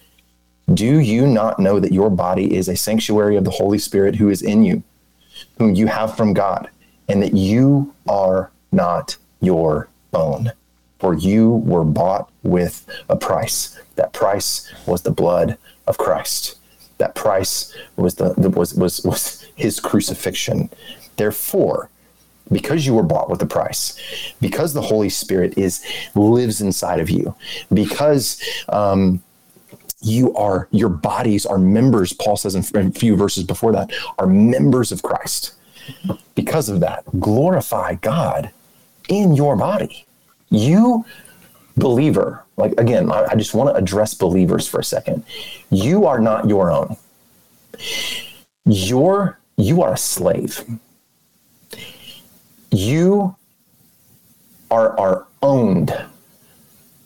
Do 0.72 0.98
you 0.98 1.26
not 1.26 1.58
know 1.58 1.78
that 1.78 1.92
your 1.92 2.10
body 2.10 2.54
is 2.54 2.68
a 2.68 2.76
sanctuary 2.76 3.36
of 3.36 3.44
the 3.44 3.50
Holy 3.50 3.78
Spirit 3.78 4.16
who 4.16 4.30
is 4.30 4.40
in 4.40 4.64
you, 4.64 4.82
whom 5.58 5.74
you 5.74 5.86
have 5.86 6.16
from 6.16 6.32
God, 6.32 6.70
and 7.08 7.22
that 7.22 7.34
you 7.34 7.94
are 8.08 8.50
not 8.72 9.16
your 9.40 9.88
own? 10.14 10.50
For 11.04 11.12
you 11.12 11.50
were 11.50 11.84
bought 11.84 12.30
with 12.44 12.88
a 13.10 13.16
price. 13.16 13.78
That 13.96 14.14
price 14.14 14.72
was 14.86 15.02
the 15.02 15.10
blood 15.10 15.58
of 15.86 15.98
Christ. 15.98 16.56
That 16.96 17.14
price 17.14 17.76
was 17.96 18.14
the, 18.14 18.32
was 18.48 18.72
was 18.72 19.04
was 19.04 19.42
his 19.54 19.80
crucifixion. 19.80 20.70
Therefore, 21.16 21.90
because 22.50 22.86
you 22.86 22.94
were 22.94 23.02
bought 23.02 23.28
with 23.28 23.42
a 23.42 23.46
price, 23.46 24.00
because 24.40 24.72
the 24.72 24.80
Holy 24.80 25.10
Spirit 25.10 25.58
is 25.58 25.84
lives 26.14 26.62
inside 26.62 27.00
of 27.00 27.10
you, 27.10 27.34
because 27.70 28.42
um, 28.70 29.22
you 30.00 30.34
are 30.36 30.68
your 30.70 30.88
bodies 30.88 31.44
are 31.44 31.58
members. 31.58 32.14
Paul 32.14 32.38
says 32.38 32.54
in 32.54 32.86
a 32.86 32.90
few 32.92 33.14
verses 33.14 33.44
before 33.44 33.72
that 33.72 33.92
are 34.18 34.26
members 34.26 34.90
of 34.90 35.02
Christ. 35.02 35.52
Because 36.34 36.70
of 36.70 36.80
that, 36.80 37.04
glorify 37.20 37.96
God 37.96 38.52
in 39.10 39.34
your 39.34 39.54
body. 39.54 40.06
You 40.54 41.04
believer, 41.76 42.44
like 42.56 42.72
again, 42.78 43.10
I, 43.10 43.26
I 43.30 43.34
just 43.34 43.54
want 43.54 43.74
to 43.74 43.74
address 43.74 44.14
believers 44.14 44.68
for 44.68 44.78
a 44.78 44.84
second. 44.84 45.24
You 45.70 46.06
are 46.06 46.20
not 46.20 46.48
your 46.48 46.70
own. 46.70 46.96
You're 48.64 49.38
you 49.56 49.82
are 49.82 49.94
a 49.94 49.98
slave. 49.98 50.64
You 52.70 53.36
are 54.70 54.98
are 54.98 55.26
owned 55.42 55.92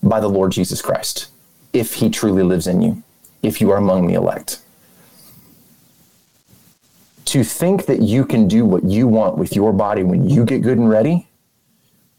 by 0.03 0.20
the 0.20 0.29
Lord 0.29 0.53
Jesus 0.53 0.83
Christ 0.83 1.29
if 1.73 1.95
he 1.95 2.11
truly 2.11 2.43
lives 2.43 2.66
in 2.66 2.83
you, 2.83 3.03
if 3.43 3.61
you 3.61 3.70
are 3.70 3.79
among 3.79 4.07
the 4.07 4.15
elect. 4.15 4.61
To 7.27 7.45
think 7.45 7.87
that 7.87 8.01
you 8.01 8.25
can 8.25 8.49
do 8.49 8.65
what 8.65 8.85
you 8.85 9.07
want 9.07 9.37
with 9.37 9.55
your 9.55 9.73
body 9.73 10.03
when 10.03 10.29
you 10.29 10.45
get 10.45 10.62
good 10.62 10.79
and 10.79 10.89
ready, 10.89 11.28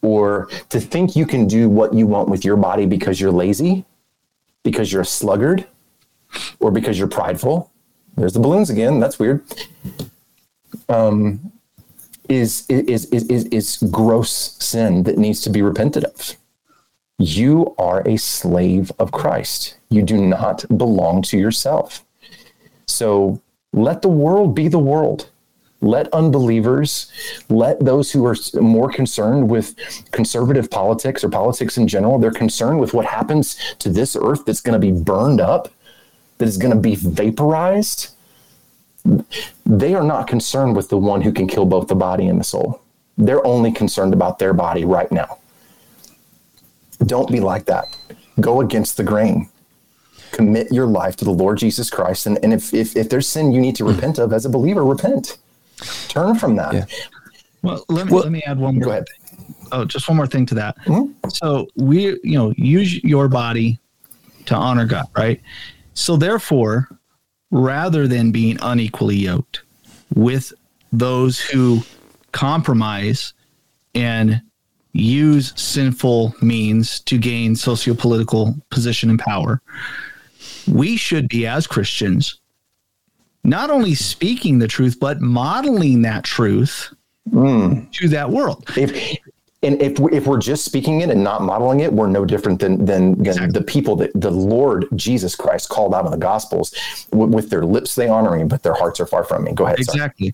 or 0.01 0.49
to 0.69 0.79
think 0.79 1.15
you 1.15 1.25
can 1.25 1.47
do 1.47 1.69
what 1.69 1.93
you 1.93 2.07
want 2.07 2.29
with 2.29 2.45
your 2.45 2.55
body 2.55 2.85
because 2.85 3.19
you're 3.19 3.31
lazy, 3.31 3.85
because 4.63 4.91
you're 4.91 5.01
a 5.01 5.05
sluggard 5.05 5.67
or 6.59 6.71
because 6.71 6.97
you're 6.97 7.07
prideful, 7.07 7.71
there's 8.15 8.33
the 8.33 8.39
balloons 8.39 8.69
again. 8.69 8.99
That's 8.99 9.19
weird. 9.19 9.43
Um, 10.87 11.51
is, 12.27 12.65
is, 12.69 13.05
is, 13.05 13.23
is, 13.25 13.45
is 13.45 13.77
gross 13.89 14.55
sin 14.59 15.03
that 15.03 15.17
needs 15.17 15.41
to 15.41 15.49
be 15.49 15.61
repented 15.61 16.03
of. 16.03 16.35
You 17.17 17.75
are 17.77 18.07
a 18.07 18.17
slave 18.17 18.91
of 18.99 19.11
Christ. 19.11 19.77
You 19.89 20.03
do 20.03 20.17
not 20.17 20.65
belong 20.77 21.21
to 21.23 21.37
yourself. 21.37 22.05
So 22.87 23.41
let 23.73 24.01
the 24.01 24.09
world 24.09 24.55
be 24.55 24.67
the 24.67 24.79
world. 24.79 25.29
Let 25.81 26.13
unbelievers, 26.13 27.11
let 27.47 27.79
those 27.79 28.11
who 28.11 28.25
are 28.25 28.35
more 28.55 28.91
concerned 28.91 29.49
with 29.49 29.75
conservative 30.11 30.69
politics 30.69 31.23
or 31.23 31.29
politics 31.29 31.77
in 31.77 31.87
general, 31.87 32.19
they're 32.19 32.31
concerned 32.31 32.79
with 32.79 32.93
what 32.93 33.05
happens 33.05 33.55
to 33.79 33.89
this 33.89 34.17
earth 34.19 34.45
that's 34.45 34.59
going 34.61 34.79
to 34.79 34.79
be 34.79 34.91
burned 34.91 35.39
up, 35.39 35.71
that 36.37 36.47
is 36.47 36.57
going 36.57 36.73
to 36.73 36.79
be 36.79 36.95
vaporized. 36.95 38.09
They 39.65 39.93
are 39.95 40.03
not 40.03 40.27
concerned 40.27 40.75
with 40.75 40.89
the 40.89 40.97
one 40.97 41.21
who 41.21 41.31
can 41.31 41.47
kill 41.47 41.65
both 41.65 41.87
the 41.87 41.95
body 41.95 42.27
and 42.27 42.39
the 42.39 42.43
soul. 42.43 42.81
They're 43.17 43.45
only 43.45 43.71
concerned 43.71 44.13
about 44.13 44.39
their 44.39 44.53
body 44.53 44.83
right 44.83 45.11
now. 45.11 45.37
Don't 47.05 47.31
be 47.31 47.39
like 47.39 47.65
that. 47.65 47.85
Go 48.41 48.59
against 48.59 48.97
the 48.97 49.03
grain 49.03 49.49
commit 50.31 50.71
your 50.71 50.85
life 50.85 51.15
to 51.17 51.25
the 51.25 51.31
Lord 51.31 51.57
Jesus 51.57 51.89
Christ. 51.89 52.25
And, 52.25 52.37
and 52.43 52.53
if, 52.53 52.73
if, 52.73 52.95
if 52.95 53.09
there's 53.09 53.27
sin 53.27 53.51
you 53.51 53.59
need 53.59 53.75
to 53.77 53.83
repent 53.83 54.19
of 54.19 54.31
as 54.33 54.45
a 54.45 54.49
believer, 54.49 54.85
repent. 54.85 55.37
Turn 56.07 56.35
from 56.35 56.55
that. 56.55 56.73
Yeah. 56.73 56.85
Well, 57.61 57.83
let 57.89 58.05
me, 58.07 58.13
well, 58.13 58.23
let 58.23 58.31
me 58.31 58.41
add 58.45 58.57
one 58.57 58.75
more. 58.75 58.85
Go 58.85 58.91
ahead. 58.91 59.05
Oh, 59.71 59.85
just 59.85 60.07
one 60.07 60.17
more 60.17 60.27
thing 60.27 60.45
to 60.47 60.55
that. 60.55 60.77
Mm-hmm. 60.85 61.29
So 61.29 61.67
we, 61.75 62.19
you 62.23 62.37
know, 62.37 62.53
use 62.57 63.03
your 63.03 63.27
body 63.27 63.79
to 64.45 64.55
honor 64.55 64.85
God, 64.85 65.07
right? 65.15 65.41
So 65.93 66.17
therefore, 66.17 66.87
rather 67.51 68.07
than 68.07 68.31
being 68.31 68.57
unequally 68.61 69.17
yoked 69.17 69.63
with 70.15 70.53
those 70.91 71.39
who 71.39 71.81
compromise 72.31 73.33
and 73.93 74.41
use 74.93 75.53
sinful 75.55 76.33
means 76.41 76.99
to 77.01 77.17
gain 77.17 77.53
sociopolitical 77.53 78.59
position 78.69 79.09
and 79.09 79.19
power, 79.19 79.61
we 80.67 80.97
should 80.97 81.27
be 81.29 81.45
as 81.45 81.67
Christians 81.67 82.39
not 83.49 83.69
only 83.69 83.95
speaking 83.95 84.59
the 84.59 84.67
truth 84.67 84.99
but 84.99 85.19
modeling 85.21 86.01
that 86.03 86.23
truth 86.23 86.93
mm. 87.29 87.91
to 87.91 88.07
that 88.09 88.29
world. 88.29 88.63
If, 88.77 89.17
and 89.61 89.81
if 89.81 89.99
we, 89.99 90.13
if 90.13 90.25
we're 90.25 90.39
just 90.39 90.63
speaking 90.63 91.01
it 91.01 91.09
and 91.09 91.23
not 91.23 91.41
modeling 91.41 91.81
it, 91.81 91.91
we're 91.91 92.07
no 92.07 92.23
different 92.23 92.59
than 92.59 92.85
than, 92.85 93.19
exactly. 93.19 93.51
the 93.51 93.61
people 93.61 93.95
that 93.97 94.11
the 94.15 94.31
Lord 94.31 94.85
Jesus 94.95 95.35
Christ 95.35 95.69
called 95.69 95.93
out 95.93 96.05
in 96.05 96.11
the 96.11 96.17
Gospels. 96.17 96.73
W- 97.11 97.29
with 97.29 97.49
their 97.49 97.65
lips 97.65 97.95
they 97.95 98.07
honor 98.07 98.37
me, 98.37 98.45
but 98.45 98.63
their 98.63 98.73
hearts 98.73 98.99
are 98.99 99.05
far 99.05 99.23
from 99.23 99.43
me. 99.43 99.51
Go 99.53 99.65
ahead. 99.65 99.79
Exactly. 99.79 100.33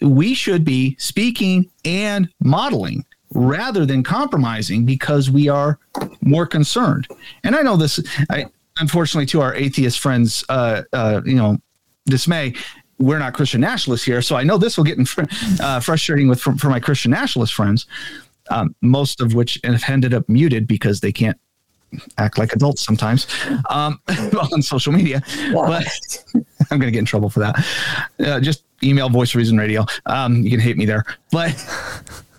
Sorry. 0.00 0.12
We 0.12 0.34
should 0.34 0.64
be 0.64 0.96
speaking 0.98 1.70
and 1.84 2.28
modeling 2.40 3.04
rather 3.34 3.84
than 3.86 4.02
compromising 4.02 4.84
because 4.84 5.30
we 5.30 5.48
are 5.48 5.78
more 6.20 6.46
concerned. 6.46 7.08
And 7.44 7.56
I 7.56 7.62
know 7.62 7.76
this. 7.76 8.00
I, 8.30 8.46
unfortunately, 8.78 9.26
to 9.26 9.40
our 9.40 9.54
atheist 9.54 9.98
friends, 9.98 10.44
uh, 10.48 10.82
uh, 10.92 11.20
you 11.24 11.34
know, 11.34 11.58
dismay. 12.06 12.54
We're 12.98 13.18
not 13.18 13.34
Christian 13.34 13.60
nationalists 13.60 14.04
here, 14.04 14.22
so 14.22 14.36
I 14.36 14.44
know 14.44 14.58
this 14.58 14.76
will 14.76 14.84
get 14.84 15.06
fr- 15.08 15.22
uh, 15.60 15.80
frustrating 15.80 16.28
with 16.28 16.40
for, 16.40 16.54
for, 16.56 16.68
my 16.68 16.78
Christian 16.78 17.10
nationalist 17.10 17.54
friends, 17.54 17.86
um, 18.50 18.76
most 18.80 19.20
of 19.20 19.34
which 19.34 19.58
have 19.64 19.82
ended 19.88 20.14
up 20.14 20.28
muted 20.28 20.66
because 20.68 21.00
they 21.00 21.10
can't 21.10 21.38
act 22.18 22.38
like 22.38 22.52
adults 22.52 22.82
sometimes 22.82 23.26
um, 23.70 24.00
on 24.52 24.62
social 24.62 24.92
media. 24.92 25.22
But 25.52 25.86
I'm 26.70 26.78
going 26.78 26.82
to 26.82 26.90
get 26.90 27.00
in 27.00 27.04
trouble 27.04 27.28
for 27.28 27.40
that. 27.40 27.66
Uh, 28.24 28.40
just 28.40 28.64
email 28.82 29.08
Voice 29.08 29.34
Reason 29.34 29.56
Radio. 29.56 29.84
Um, 30.06 30.42
you 30.42 30.50
can 30.50 30.60
hate 30.60 30.76
me 30.76 30.84
there, 30.84 31.04
but 31.30 31.50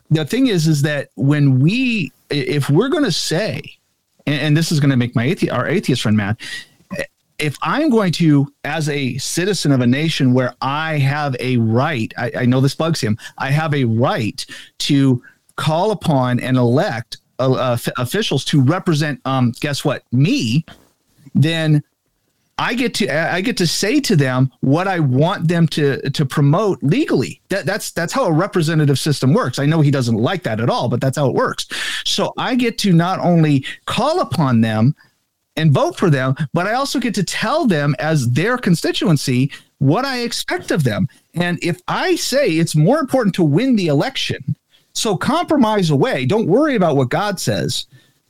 the 0.09 0.25
thing 0.25 0.47
is, 0.47 0.67
is 0.67 0.81
that 0.83 1.09
when 1.15 1.59
we, 1.59 2.11
if 2.29 2.69
we're 2.69 2.89
going 2.89 3.03
to 3.03 3.11
say, 3.11 3.61
and, 4.25 4.41
and 4.41 4.57
this 4.57 4.71
is 4.71 4.79
going 4.79 4.91
to 4.91 4.97
make 4.97 5.15
my 5.15 5.27
athe- 5.27 5.51
our 5.51 5.67
atheist 5.67 6.01
friend 6.01 6.15
mad, 6.15 6.37
if 7.43 7.57
I'm 7.61 7.89
going 7.89 8.13
to, 8.13 8.47
as 8.63 8.87
a 8.87 9.17
citizen 9.17 9.73
of 9.73 9.81
a 9.81 9.87
nation 9.87 10.33
where 10.33 10.55
I 10.61 10.97
have 10.99 11.35
a 11.41 11.57
right, 11.57 12.11
I, 12.17 12.31
I 12.39 12.45
know 12.45 12.61
this 12.61 12.73
bugs 12.73 13.01
him, 13.01 13.17
I 13.37 13.51
have 13.51 13.73
a 13.73 13.83
right 13.83 14.45
to 14.79 15.21
call 15.57 15.91
upon 15.91 16.39
and 16.39 16.55
elect 16.55 17.17
uh, 17.39 17.51
uh, 17.51 17.77
officials 17.97 18.45
to 18.45 18.61
represent, 18.61 19.19
um, 19.25 19.51
guess 19.59 19.83
what, 19.83 20.03
me, 20.13 20.65
then 21.35 21.83
I 22.57 22.75
get 22.75 22.93
to 22.95 23.09
I 23.09 23.41
get 23.41 23.57
to 23.57 23.67
say 23.67 23.99
to 24.01 24.15
them 24.15 24.51
what 24.61 24.87
I 24.87 24.99
want 24.99 25.47
them 25.47 25.67
to 25.69 26.07
to 26.11 26.25
promote 26.25 26.81
legally. 26.83 27.41
That, 27.49 27.65
that's 27.65 27.91
that's 27.91 28.13
how 28.13 28.25
a 28.25 28.31
representative 28.31 28.99
system 28.99 29.33
works. 29.33 29.57
I 29.57 29.65
know 29.65 29.81
he 29.81 29.89
doesn't 29.89 30.15
like 30.15 30.43
that 30.43 30.59
at 30.59 30.69
all, 30.69 30.87
but 30.87 31.01
that's 31.01 31.17
how 31.17 31.27
it 31.27 31.33
works. 31.33 31.67
So 32.05 32.31
I 32.37 32.53
get 32.53 32.77
to 32.79 32.93
not 32.93 33.19
only 33.19 33.65
call 33.85 34.21
upon 34.21 34.61
them 34.61 34.95
and 35.55 35.71
vote 35.71 35.97
for 35.97 36.09
them, 36.09 36.35
but 36.53 36.67
I 36.67 36.73
also 36.73 36.99
get 36.99 37.13
to 37.15 37.23
tell 37.23 37.65
them 37.65 37.95
as 37.99 38.31
their 38.31 38.57
constituency 38.57 39.51
what 39.79 40.05
I 40.05 40.21
expect 40.21 40.71
of 40.71 40.83
them. 40.83 41.07
And 41.33 41.59
if 41.63 41.81
I 41.87 42.15
say 42.15 42.49
it's 42.49 42.75
more 42.75 42.99
important 42.99 43.35
to 43.35 43.43
win 43.43 43.75
the 43.75 43.87
election, 43.87 44.55
so 44.93 45.17
compromise 45.17 45.89
away, 45.89 46.25
don't 46.25 46.47
worry 46.47 46.75
about 46.75 46.95
what 46.95 47.09
God 47.09 47.39
says 47.39 47.87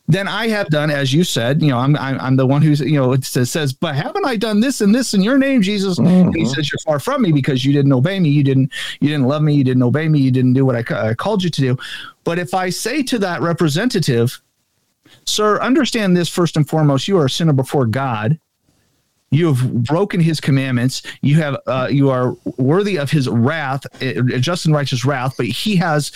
then 0.08 0.28
I 0.28 0.50
have 0.50 0.68
done, 0.68 0.92
as 0.92 1.14
you 1.14 1.24
said, 1.24 1.62
you 1.62 1.70
know, 1.70 1.78
I'm 1.78 1.96
I'm, 1.96 2.20
I'm 2.20 2.36
the 2.36 2.46
one 2.46 2.62
who's 2.62 2.82
you 2.82 3.00
know 3.00 3.14
it 3.14 3.24
says, 3.24 3.72
but 3.72 3.96
haven't 3.96 4.26
I 4.26 4.36
done 4.36 4.60
this 4.60 4.82
and 4.82 4.94
this 4.94 5.14
in 5.14 5.22
your 5.22 5.38
name, 5.38 5.62
Jesus? 5.62 5.98
Mm-hmm. 5.98 6.28
And 6.28 6.36
he 6.36 6.46
says, 6.46 6.70
you're 6.70 6.80
far 6.80 7.00
from 7.00 7.22
me 7.22 7.32
because 7.32 7.64
you 7.64 7.72
didn't 7.72 7.94
obey 7.94 8.20
me, 8.20 8.30
you 8.30 8.44
didn't 8.44 8.72
you 9.00 9.10
didn't 9.10 9.28
love 9.28 9.42
me, 9.42 9.54
you 9.54 9.64
didn't 9.64 9.84
obey 9.84 10.10
me, 10.10 10.20
you 10.20 10.32
didn't 10.32 10.54
do 10.54 10.66
what 10.66 10.92
I, 10.92 11.10
I 11.10 11.14
called 11.14 11.44
you 11.44 11.50
to 11.50 11.62
do. 11.62 11.78
But 12.26 12.38
if 12.38 12.54
I 12.54 12.70
say 12.70 13.02
to 13.04 13.20
that 13.20 13.42
representative, 13.42 14.42
sir, 15.26 15.60
understand 15.62 16.16
this 16.16 16.30
first 16.30 16.58
and 16.58 16.68
foremost, 16.68 17.08
you 17.08 17.18
are 17.18 17.26
a 17.26 17.30
sinner 17.30 17.54
before 17.54 17.86
God. 17.86 18.40
You 19.32 19.54
have 19.54 19.84
broken 19.84 20.20
His 20.20 20.40
commandments. 20.40 21.02
You 21.22 21.38
have 21.38 21.58
uh, 21.66 21.88
you 21.90 22.10
are 22.10 22.36
worthy 22.58 22.98
of 22.98 23.10
His 23.10 23.28
wrath, 23.28 23.86
uh, 24.02 24.22
just 24.40 24.66
and 24.66 24.76
righteous 24.76 25.06
wrath. 25.06 25.36
But 25.38 25.48
He 25.48 25.76
has 25.78 26.12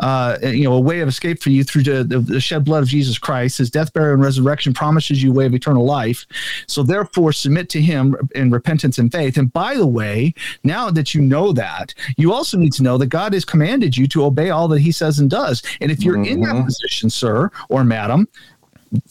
uh, 0.00 0.38
you 0.42 0.64
know, 0.64 0.74
a 0.74 0.80
way 0.80 1.00
of 1.00 1.08
escape 1.08 1.42
for 1.42 1.50
you 1.50 1.64
through 1.64 1.82
the, 1.82 2.04
the, 2.04 2.40
shed 2.40 2.64
blood 2.64 2.82
of 2.82 2.88
Jesus 2.88 3.18
Christ. 3.18 3.58
His 3.58 3.70
death, 3.70 3.92
burial, 3.92 4.14
and 4.14 4.22
resurrection 4.22 4.72
promises 4.72 5.22
you 5.22 5.30
a 5.30 5.34
way 5.34 5.46
of 5.46 5.54
eternal 5.54 5.84
life. 5.84 6.24
So 6.68 6.82
therefore, 6.82 7.32
submit 7.32 7.68
to 7.70 7.80
Him 7.80 8.16
in 8.34 8.50
repentance 8.50 8.98
and 8.98 9.10
faith. 9.10 9.36
And 9.36 9.52
by 9.52 9.74
the 9.74 9.86
way, 9.86 10.34
now 10.62 10.90
that 10.90 11.14
you 11.14 11.20
know 11.20 11.52
that, 11.52 11.94
you 12.16 12.32
also 12.32 12.56
need 12.56 12.72
to 12.74 12.82
know 12.82 12.96
that 12.98 13.06
God 13.06 13.32
has 13.32 13.44
commanded 13.44 13.96
you 13.96 14.06
to 14.08 14.24
obey 14.24 14.50
all 14.50 14.68
that 14.68 14.80
He 14.80 14.92
says 14.92 15.18
and 15.18 15.28
does. 15.28 15.62
And 15.80 15.90
if 15.90 16.02
you're 16.02 16.16
mm-hmm. 16.16 16.32
in 16.32 16.40
that 16.42 16.54
mm-hmm. 16.54 16.64
position, 16.64 17.10
sir 17.10 17.50
or 17.68 17.82
madam, 17.82 18.28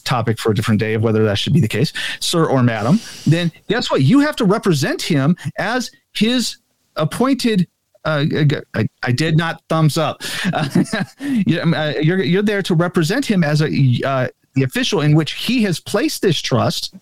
topic 0.04 0.38
for 0.38 0.52
a 0.52 0.54
different 0.54 0.80
day 0.80 0.94
of 0.94 1.02
whether 1.02 1.24
that 1.24 1.38
should 1.38 1.52
be 1.52 1.60
the 1.60 1.68
case, 1.68 1.92
sir 2.20 2.46
or 2.46 2.62
madam, 2.62 2.98
then 3.26 3.52
guess 3.68 3.90
what? 3.90 4.02
You 4.02 4.20
have 4.20 4.36
to 4.36 4.44
represent 4.44 5.02
him 5.02 5.36
as 5.58 5.90
his 6.12 6.58
appointed 6.96 7.68
uh, 8.08 8.60
I, 8.74 8.88
I, 9.02 9.12
did 9.12 9.36
not 9.36 9.62
thumbs 9.68 9.98
up. 9.98 10.22
Um, 11.60 11.74
uh, 11.74 11.94
you're, 12.00 12.22
you're 12.22 12.42
there 12.42 12.62
to 12.62 12.74
represent 12.74 13.24
him 13.26 13.42
as 13.42 13.60
a 13.60 13.68
uh, 14.04 14.28
the 14.54 14.62
official 14.62 15.00
in 15.00 15.14
which 15.14 15.32
he 15.32 15.62
has 15.62 15.80
placed 15.80 16.22
this 16.22 16.40
trust, 16.40 16.94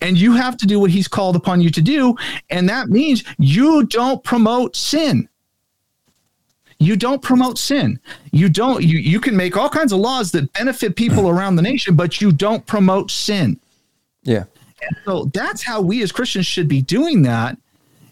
and 0.00 0.16
you 0.16 0.32
have 0.32 0.56
to 0.58 0.66
do 0.66 0.80
what 0.80 0.90
he's 0.90 1.08
called 1.08 1.36
upon 1.36 1.60
you 1.60 1.70
to 1.70 1.82
do, 1.82 2.16
and 2.50 2.68
that 2.68 2.88
means 2.88 3.24
you 3.38 3.84
don't 3.84 4.22
promote 4.24 4.76
sin. 4.76 5.28
You 6.78 6.96
don't 6.96 7.20
promote 7.20 7.58
sin. 7.58 8.00
You 8.32 8.48
don't. 8.48 8.82
You 8.82 8.98
you 8.98 9.20
can 9.20 9.36
make 9.36 9.56
all 9.56 9.68
kinds 9.68 9.92
of 9.92 9.98
laws 9.98 10.32
that 10.32 10.52
benefit 10.52 10.96
people 10.96 11.28
around 11.28 11.56
the 11.56 11.62
nation, 11.62 11.94
but 11.94 12.20
you 12.20 12.32
don't 12.32 12.64
promote 12.66 13.10
sin. 13.10 13.58
Yeah. 14.22 14.44
And 14.80 14.96
so 15.04 15.30
that's 15.34 15.62
how 15.62 15.80
we 15.80 16.02
as 16.02 16.12
Christians 16.12 16.46
should 16.46 16.68
be 16.68 16.82
doing 16.82 17.22
that. 17.22 17.58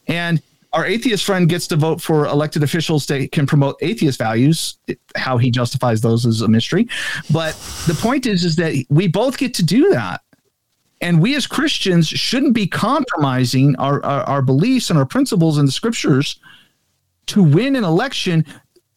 And 0.09 0.43
our 0.77 0.85
atheist 0.85 1.25
friend 1.25 1.49
gets 1.49 1.67
to 1.69 1.77
vote 1.77 2.03
for 2.03 2.27
elected 2.27 2.63
officials 2.63 3.07
that 3.07 3.33
can 3.33 3.47
promote 3.47 3.77
atheist 3.81 4.19
values. 4.19 4.79
How 5.17 5.39
he 5.39 5.51
justifies 5.51 6.03
those 6.03 6.27
is 6.27 6.43
a 6.43 6.49
mystery. 6.49 6.87
But 7.31 7.55
the 7.87 7.95
point 7.95 8.27
is, 8.27 8.45
is 8.45 8.57
that 8.57 8.85
we 8.91 9.09
both 9.09 9.39
get 9.39 9.55
to 9.55 9.65
do 9.65 9.89
that. 9.91 10.21
And 11.01 11.21
we 11.21 11.35
as 11.35 11.47
Christians 11.47 12.09
shouldn't 12.09 12.53
be 12.53 12.67
compromising 12.67 13.75
our, 13.77 14.05
our, 14.05 14.23
our 14.25 14.43
beliefs 14.43 14.91
and 14.91 14.99
our 14.99 15.07
principles 15.07 15.57
and 15.57 15.67
the 15.67 15.73
scriptures 15.73 16.39
to 17.27 17.43
win 17.43 17.75
an 17.75 17.85
election 17.85 18.45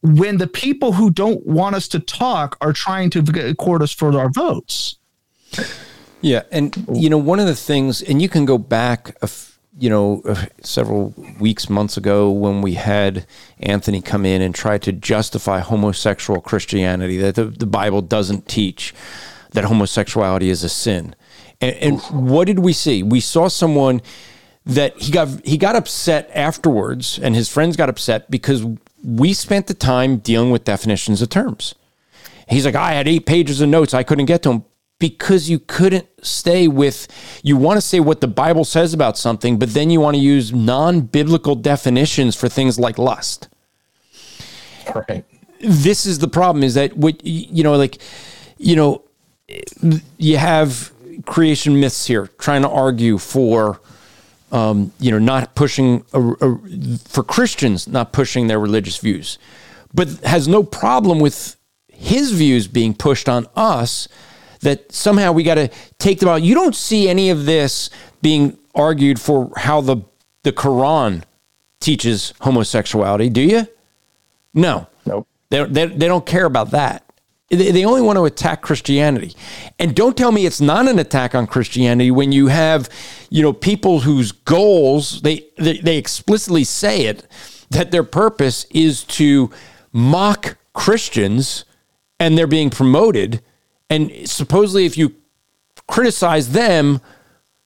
when 0.01 0.37
the 0.37 0.47
people 0.47 0.93
who 0.93 1.09
don't 1.09 1.45
want 1.45 1.75
us 1.75 1.87
to 1.89 1.99
talk 1.99 2.57
are 2.61 2.73
trying 2.73 3.09
to 3.11 3.55
court 3.55 3.81
us 3.81 3.93
for 3.93 4.17
our 4.17 4.29
votes. 4.29 4.97
Yeah. 6.21 6.43
And, 6.51 6.85
you 6.93 7.09
know, 7.09 7.17
one 7.17 7.39
of 7.39 7.47
the 7.47 7.55
things, 7.55 8.01
and 8.01 8.21
you 8.21 8.27
can 8.27 8.43
go 8.43 8.57
back 8.57 9.09
a 9.21 9.23
f- 9.23 9.58
you 9.79 9.89
know, 9.89 10.21
several 10.61 11.13
weeks, 11.39 11.69
months 11.69 11.97
ago, 11.97 12.29
when 12.29 12.61
we 12.61 12.73
had 12.73 13.25
Anthony 13.59 14.01
come 14.01 14.25
in 14.25 14.41
and 14.41 14.53
try 14.53 14.77
to 14.77 14.91
justify 14.91 15.59
homosexual 15.59 16.41
Christianity, 16.41 17.17
that 17.17 17.35
the, 17.35 17.45
the 17.45 17.65
Bible 17.65 18.01
doesn't 18.01 18.47
teach 18.47 18.93
that 19.51 19.63
homosexuality 19.63 20.49
is 20.49 20.63
a 20.63 20.69
sin. 20.69 21.15
And, 21.61 21.75
and 21.75 22.01
what 22.29 22.45
did 22.45 22.59
we 22.59 22.73
see? 22.73 23.03
We 23.03 23.19
saw 23.19 23.47
someone 23.47 24.01
that 24.65 24.97
he 24.99 25.11
got 25.11 25.45
he 25.45 25.57
got 25.57 25.75
upset 25.75 26.29
afterwards, 26.33 27.19
and 27.19 27.35
his 27.35 27.49
friends 27.49 27.75
got 27.75 27.89
upset 27.89 28.29
because 28.29 28.65
we 29.03 29.33
spent 29.33 29.67
the 29.67 29.73
time 29.73 30.17
dealing 30.17 30.51
with 30.51 30.63
definitions 30.63 31.21
of 31.21 31.29
terms. 31.29 31.75
He's 32.47 32.65
like, 32.65 32.75
I 32.75 32.93
had 32.93 33.07
eight 33.07 33.25
pages 33.25 33.61
of 33.61 33.69
notes, 33.69 33.93
I 33.93 34.03
couldn't 34.03 34.25
get 34.25 34.43
to 34.43 34.49
them 34.49 34.65
because 34.99 35.49
you 35.49 35.59
couldn't 35.59 36.07
stay 36.21 36.67
with 36.67 37.07
you 37.43 37.55
want 37.57 37.77
to 37.77 37.81
say 37.81 37.99
what 37.99 38.21
the 38.21 38.27
bible 38.27 38.65
says 38.65 38.93
about 38.93 39.17
something 39.17 39.57
but 39.57 39.73
then 39.73 39.89
you 39.89 39.99
want 39.99 40.15
to 40.15 40.21
use 40.21 40.51
non-biblical 40.53 41.55
definitions 41.55 42.35
for 42.35 42.49
things 42.49 42.77
like 42.77 42.97
lust 42.97 43.47
Right. 44.93 45.23
this 45.61 46.05
is 46.07 46.17
the 46.19 46.27
problem 46.27 46.63
is 46.63 46.73
that 46.73 46.97
what 46.97 47.23
you 47.23 47.63
know 47.63 47.75
like 47.75 47.99
you 48.57 48.75
know 48.75 49.03
you 50.17 50.37
have 50.37 50.91
creation 51.25 51.79
myths 51.79 52.07
here 52.07 52.27
trying 52.39 52.63
to 52.63 52.69
argue 52.69 53.17
for 53.19 53.79
um, 54.51 54.91
you 54.99 55.11
know 55.11 55.19
not 55.19 55.53
pushing 55.53 56.03
a, 56.13 56.19
a, 56.19 56.57
for 57.05 57.23
christians 57.23 57.87
not 57.87 58.11
pushing 58.11 58.47
their 58.47 58.59
religious 58.59 58.97
views 58.97 59.37
but 59.93 60.07
has 60.23 60.47
no 60.47 60.63
problem 60.63 61.19
with 61.19 61.55
his 61.87 62.31
views 62.31 62.67
being 62.67 62.93
pushed 62.95 63.29
on 63.29 63.45
us 63.55 64.07
that 64.61 64.91
somehow 64.91 65.31
we 65.31 65.43
got 65.43 65.55
to 65.55 65.69
take 65.97 66.19
them 66.19 66.29
out 66.29 66.41
you 66.41 66.55
don't 66.55 66.75
see 66.75 67.09
any 67.09 67.29
of 67.29 67.45
this 67.45 67.89
being 68.21 68.57
argued 68.75 69.19
for 69.19 69.51
how 69.57 69.81
the 69.81 69.97
the 70.43 70.51
quran 70.51 71.23
teaches 71.79 72.33
homosexuality 72.41 73.29
do 73.29 73.41
you 73.41 73.67
no 74.53 74.87
Nope. 75.05 75.27
they, 75.49 75.63
they, 75.65 75.85
they 75.87 76.07
don't 76.07 76.25
care 76.25 76.45
about 76.45 76.71
that. 76.71 77.03
They, 77.49 77.71
they 77.71 77.85
only 77.85 78.01
want 78.01 78.17
to 78.17 78.25
attack 78.25 78.61
Christianity. 78.61 79.35
And 79.79 79.95
don't 79.95 80.15
tell 80.15 80.31
me 80.31 80.45
it's 80.45 80.61
not 80.61 80.87
an 80.87 80.99
attack 80.99 81.33
on 81.33 81.47
Christianity 81.47 82.11
when 82.11 82.31
you 82.31 82.47
have, 82.47 82.89
you 83.29 83.41
know, 83.41 83.53
people 83.53 84.01
whose 84.01 84.31
goals, 84.31 85.21
they, 85.21 85.47
they, 85.57 85.79
they 85.79 85.97
explicitly 85.97 86.63
say 86.63 87.05
it, 87.05 87.27
that 87.71 87.91
their 87.91 88.03
purpose 88.03 88.65
is 88.69 89.03
to 89.05 89.51
mock 89.91 90.57
Christians 90.73 91.65
and 92.19 92.37
they're 92.37 92.47
being 92.47 92.69
promoted. 92.69 93.41
And 93.89 94.29
supposedly, 94.29 94.85
if 94.85 94.97
you 94.97 95.15
criticize 95.87 96.51
them, 96.51 97.01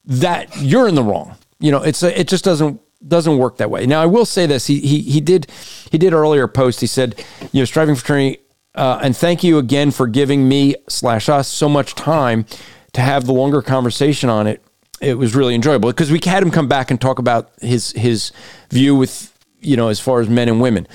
that 0.05 0.55
you're 0.57 0.87
in 0.87 0.95
the 0.95 1.03
wrong. 1.03 1.35
You 1.59 1.71
know, 1.71 1.81
it's 1.81 2.03
a, 2.03 2.19
it 2.19 2.27
just 2.27 2.43
doesn't 2.43 2.81
doesn't 3.07 3.37
work 3.37 3.57
that 3.57 3.69
way. 3.69 3.85
Now, 3.85 4.01
I 4.01 4.05
will 4.05 4.25
say 4.25 4.45
this: 4.45 4.67
he 4.67 4.79
he 4.79 5.01
he 5.01 5.21
did 5.21 5.47
he 5.91 5.97
did 5.97 6.13
earlier 6.13 6.47
post. 6.47 6.81
He 6.81 6.87
said, 6.87 7.23
you 7.51 7.61
know, 7.61 7.65
striving 7.65 7.95
training, 7.95 8.37
uh, 8.75 8.99
and 9.01 9.15
thank 9.15 9.43
you 9.43 9.57
again 9.57 9.91
for 9.91 10.07
giving 10.07 10.47
me 10.47 10.75
slash 10.89 11.29
us 11.29 11.47
so 11.47 11.69
much 11.69 11.95
time 11.95 12.45
to 12.93 13.01
have 13.01 13.25
the 13.25 13.33
longer 13.33 13.61
conversation 13.61 14.29
on 14.29 14.47
it. 14.47 14.61
It 15.01 15.17
was 15.17 15.35
really 15.35 15.55
enjoyable 15.55 15.89
because 15.89 16.11
we 16.11 16.19
had 16.23 16.43
him 16.43 16.51
come 16.51 16.67
back 16.67 16.91
and 16.91 16.99
talk 16.99 17.19
about 17.19 17.51
his 17.61 17.91
his 17.91 18.31
view 18.69 18.95
with 18.95 19.31
you 19.59 19.77
know 19.77 19.89
as 19.89 19.99
far 19.99 20.21
as 20.21 20.29
men 20.29 20.49
and 20.49 20.61
women. 20.61 20.87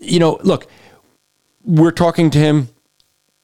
You 0.00 0.20
know, 0.20 0.38
look, 0.42 0.68
we're 1.64 1.90
talking 1.92 2.30
to 2.30 2.38
him. 2.38 2.68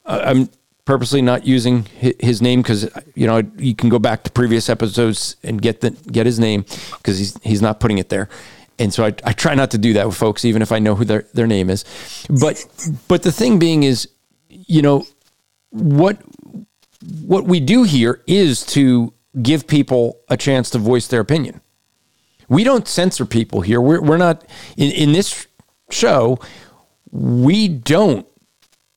I'm 0.05 0.49
purposely 0.85 1.23
not 1.23 1.47
using 1.47 1.85
his 1.85 2.43
name 2.43 2.61
because 2.63 2.91
you 3.15 3.27
know 3.27 3.43
you 3.57 3.75
can 3.75 3.89
go 3.89 3.99
back 3.99 4.23
to 4.25 4.31
previous 4.31 4.69
episodes 4.69 5.37
and 5.43 5.61
get 5.61 5.81
the 5.81 5.91
get 5.91 6.27
his 6.27 6.39
name 6.39 6.65
because 6.99 7.19
he's 7.19 7.39
he's 7.43 7.63
not 7.63 7.81
putting 7.81 7.99
it 7.99 8.09
there, 8.09 8.29
and 8.79 8.93
so 8.93 9.05
I, 9.05 9.15
I 9.25 9.33
try 9.33 9.55
not 9.55 9.71
to 9.73 9.79
do 9.79 9.95
that 9.95 10.07
with 10.07 10.17
folks 10.17 10.45
even 10.45 10.63
if 10.63 10.73
I 10.73 10.79
know 10.79 10.95
who 10.95 11.05
their 11.05 11.27
their 11.33 11.47
name 11.47 11.71
is, 11.71 11.85
but 12.29 12.65
but 13.09 13.23
the 13.23 13.33
thing 13.33 13.59
being 13.59 13.83
is, 13.83 14.09
you 14.49 14.83
know, 14.83 15.07
what 15.71 16.19
what 17.27 17.45
we 17.45 17.61
do 17.61 17.85
here 17.85 18.23
is 18.27 18.65
to 18.67 19.13
give 19.43 19.67
people 19.67 20.21
a 20.29 20.37
chance 20.37 20.71
to 20.71 20.79
voice 20.79 21.07
their 21.09 21.21
opinion. 21.21 21.61
We 22.49 22.63
don't 22.63 22.87
censor 22.87 23.25
people 23.25 23.63
here. 23.63 23.81
We're, 23.81 24.03
we're 24.03 24.17
not 24.17 24.45
in, 24.77 24.91
in 24.93 25.13
this 25.13 25.47
show. 25.91 26.39
We 27.11 27.69
don't 27.69 28.27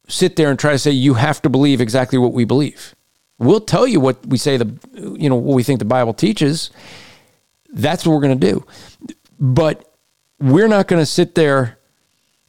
sit 0.07 0.35
there 0.35 0.49
and 0.49 0.57
try 0.57 0.71
to 0.71 0.79
say 0.79 0.91
you 0.91 1.15
have 1.15 1.41
to 1.41 1.49
believe 1.49 1.81
exactly 1.81 2.17
what 2.17 2.33
we 2.33 2.45
believe. 2.45 2.95
We'll 3.39 3.61
tell 3.61 3.85
you 3.85 3.99
what 3.99 4.25
we 4.25 4.37
say 4.37 4.57
the 4.57 4.73
you 4.95 5.29
know 5.29 5.35
what 5.35 5.55
we 5.55 5.63
think 5.63 5.79
the 5.79 5.85
Bible 5.85 6.13
teaches. 6.13 6.71
That's 7.69 8.05
what 8.05 8.13
we're 8.13 8.21
going 8.21 8.39
to 8.39 8.51
do. 8.51 8.65
But 9.39 9.93
we're 10.39 10.67
not 10.67 10.87
going 10.87 11.01
to 11.01 11.05
sit 11.05 11.35
there 11.35 11.77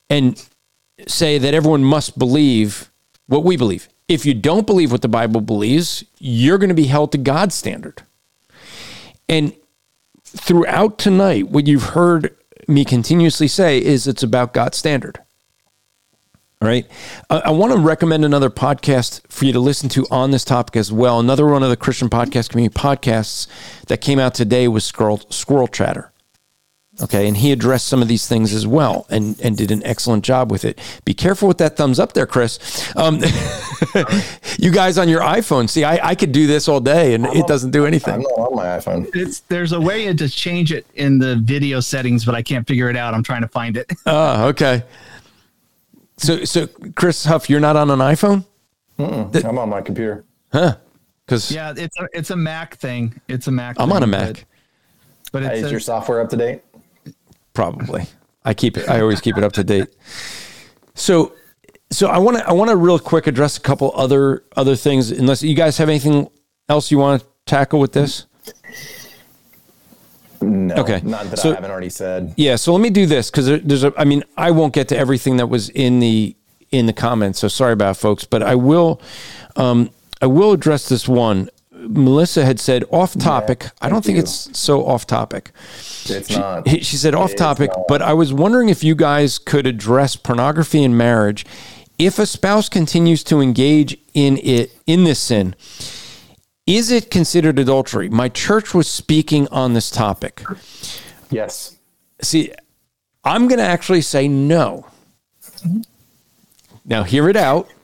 and 0.08 0.42
say 1.06 1.38
that 1.38 1.54
everyone 1.54 1.84
must 1.84 2.18
believe 2.18 2.90
what 3.26 3.44
we 3.44 3.56
believe. 3.56 3.88
If 4.08 4.24
you 4.24 4.32
don't 4.32 4.66
believe 4.66 4.90
what 4.90 5.02
the 5.02 5.08
Bible 5.08 5.42
believes, 5.42 6.04
you're 6.18 6.58
going 6.58 6.70
to 6.70 6.74
be 6.74 6.86
held 6.86 7.12
to 7.12 7.18
God's 7.18 7.54
standard. 7.54 8.02
And 9.28 9.52
throughout 10.24 10.98
tonight, 10.98 11.48
what 11.48 11.66
you've 11.66 11.90
heard 11.90 12.34
me 12.66 12.84
continuously 12.84 13.48
say 13.48 13.78
is 13.78 14.06
it's 14.06 14.22
about 14.22 14.54
God's 14.54 14.78
standard. 14.78 15.20
All 16.60 16.68
right. 16.68 16.86
I, 17.30 17.38
I 17.38 17.50
want 17.50 17.72
to 17.72 17.78
recommend 17.78 18.24
another 18.24 18.50
podcast 18.50 19.20
for 19.28 19.44
you 19.44 19.52
to 19.52 19.60
listen 19.60 19.88
to 19.90 20.06
on 20.10 20.32
this 20.32 20.44
topic 20.44 20.76
as 20.76 20.90
well. 20.90 21.20
Another 21.20 21.46
one 21.46 21.62
of 21.62 21.68
the 21.70 21.76
Christian 21.76 22.10
Podcast 22.10 22.50
Community 22.50 22.76
podcasts 22.76 23.46
that 23.86 24.00
came 24.00 24.18
out 24.18 24.34
today 24.34 24.66
was 24.66 24.84
Squirrel, 24.84 25.20
Squirrel 25.30 25.68
Chatter. 25.68 26.10
Okay. 27.00 27.28
And 27.28 27.36
he 27.36 27.52
addressed 27.52 27.86
some 27.86 28.02
of 28.02 28.08
these 28.08 28.26
things 28.26 28.52
as 28.52 28.66
well 28.66 29.06
and, 29.08 29.40
and 29.40 29.56
did 29.56 29.70
an 29.70 29.84
excellent 29.84 30.24
job 30.24 30.50
with 30.50 30.64
it. 30.64 30.80
Be 31.04 31.14
careful 31.14 31.46
with 31.46 31.58
that 31.58 31.76
thumbs 31.76 32.00
up 32.00 32.12
there, 32.14 32.26
Chris. 32.26 32.58
Um, 32.96 33.20
you 34.58 34.72
guys 34.72 34.98
on 34.98 35.08
your 35.08 35.20
iPhone, 35.20 35.70
see, 35.70 35.84
I, 35.84 36.08
I 36.08 36.14
could 36.16 36.32
do 36.32 36.48
this 36.48 36.66
all 36.66 36.80
day 36.80 37.14
and 37.14 37.24
it 37.26 37.46
doesn't 37.46 37.70
do 37.70 37.86
anything. 37.86 38.14
I'm 38.14 38.22
not 38.22 38.32
on 38.32 38.56
my 38.56 38.64
iPhone. 38.64 39.08
It's 39.14 39.40
there's 39.42 39.70
a 39.70 39.80
way 39.80 40.12
to 40.12 40.28
change 40.28 40.72
it 40.72 40.86
in 40.96 41.20
the 41.20 41.36
video 41.36 41.78
settings, 41.78 42.24
but 42.24 42.34
I 42.34 42.42
can't 42.42 42.66
figure 42.66 42.90
it 42.90 42.96
out. 42.96 43.14
I'm 43.14 43.22
trying 43.22 43.42
to 43.42 43.48
find 43.48 43.76
it. 43.76 43.92
Oh, 44.06 44.46
okay. 44.48 44.82
So, 46.18 46.44
so 46.44 46.66
Chris 46.96 47.24
Huff, 47.24 47.48
you're 47.48 47.60
not 47.60 47.76
on 47.76 47.90
an 47.90 47.98
iPhone? 48.00 48.44
I'm 48.98 49.58
on 49.58 49.68
my 49.68 49.80
computer. 49.80 50.24
Huh? 50.52 50.76
Because 51.24 51.50
yeah, 51.52 51.72
it's 51.76 51.96
a 52.00 52.08
it's 52.12 52.30
a 52.30 52.36
Mac 52.36 52.76
thing. 52.76 53.20
It's 53.28 53.46
a 53.46 53.50
Mac. 53.50 53.76
I'm 53.78 53.92
on 53.92 54.02
a 54.02 54.06
Mac. 54.06 54.44
but, 55.32 55.42
but 55.42 55.42
Hey, 55.42 55.48
it's 55.58 55.62
uh, 55.62 55.66
is 55.66 55.66
a- 55.66 55.70
your 55.70 55.80
software 55.80 56.20
up 56.20 56.30
to 56.30 56.36
date? 56.36 56.62
probably 57.54 58.04
i 58.44 58.54
keep 58.54 58.76
it 58.76 58.88
i 58.88 59.00
always 59.00 59.20
keep 59.20 59.36
it 59.36 59.42
up 59.42 59.52
to 59.52 59.64
date 59.64 59.88
so 60.94 61.32
so 61.90 62.06
i 62.06 62.16
want 62.16 62.36
to 62.36 62.48
i 62.48 62.52
want 62.52 62.70
to 62.70 62.76
real 62.76 63.00
quick 63.00 63.26
address 63.26 63.56
a 63.56 63.60
couple 63.60 63.90
other 63.96 64.44
other 64.56 64.76
things 64.76 65.10
unless 65.10 65.42
you 65.42 65.56
guys 65.56 65.76
have 65.76 65.88
anything 65.88 66.28
else 66.68 66.92
you 66.92 66.98
want 66.98 67.20
to 67.20 67.26
tackle 67.46 67.80
with 67.80 67.92
this 67.92 68.26
No. 70.40 70.74
Okay. 70.76 71.00
Not 71.04 71.30
that 71.30 71.38
So- 71.38 71.52
I 71.52 71.54
haven't 71.54 71.70
already 71.70 71.90
said. 71.90 72.34
yeah 72.36 72.56
so 72.56 72.72
let 72.72 72.80
me 72.80 72.90
do 72.90 73.06
this 73.06 73.30
because 73.30 73.46
there, 73.46 73.58
there's 73.58 73.84
a 73.84 73.92
i 73.96 74.04
mean 74.04 74.22
i 74.36 74.50
won't 74.50 74.72
get 74.74 74.88
to 74.88 74.96
everything 74.96 75.36
that 75.38 75.46
was 75.48 75.68
in 75.70 76.00
the 76.00 76.34
in 76.70 76.86
the 76.86 76.92
comments 76.92 77.38
so 77.40 77.48
sorry 77.48 77.72
about 77.72 77.96
it, 77.96 78.00
folks 78.00 78.24
but 78.24 78.42
i 78.42 78.54
will 78.54 79.00
um 79.56 79.90
i 80.22 80.26
will 80.26 80.52
address 80.52 80.88
this 80.88 81.08
one 81.08 81.48
melissa 81.72 82.44
had 82.44 82.60
said 82.60 82.84
off 82.90 83.14
topic 83.18 83.66
i 83.80 83.88
don't 83.88 84.04
think 84.04 84.16
you. 84.16 84.22
it's 84.22 84.56
so 84.58 84.84
off 84.86 85.06
topic 85.06 85.50
It's 86.06 86.30
not. 86.30 86.68
She 86.68 86.96
said 86.96 87.14
off 87.14 87.34
topic, 87.36 87.70
but 87.88 88.00
I 88.00 88.14
was 88.14 88.32
wondering 88.32 88.68
if 88.70 88.82
you 88.82 88.94
guys 88.94 89.38
could 89.38 89.66
address 89.66 90.16
pornography 90.16 90.82
in 90.82 90.96
marriage. 90.96 91.44
If 91.98 92.18
a 92.18 92.24
spouse 92.24 92.68
continues 92.70 93.22
to 93.24 93.40
engage 93.40 93.98
in 94.14 94.38
it 94.38 94.70
in 94.86 95.04
this 95.04 95.18
sin, 95.20 95.54
is 96.68 96.90
it 96.90 97.10
considered 97.10 97.58
adultery? 97.58 98.08
My 98.10 98.28
church 98.28 98.74
was 98.74 98.86
speaking 98.88 99.48
on 99.48 99.72
this 99.72 99.90
topic. 99.90 100.42
Yes. 101.30 101.78
See, 102.20 102.52
I'm 103.24 103.48
going 103.48 103.58
to 103.58 103.64
actually 103.64 104.02
say 104.02 104.28
no. 104.28 104.86
Now, 106.84 107.02
hear 107.02 107.28
it 107.28 107.36
out. 107.36 107.68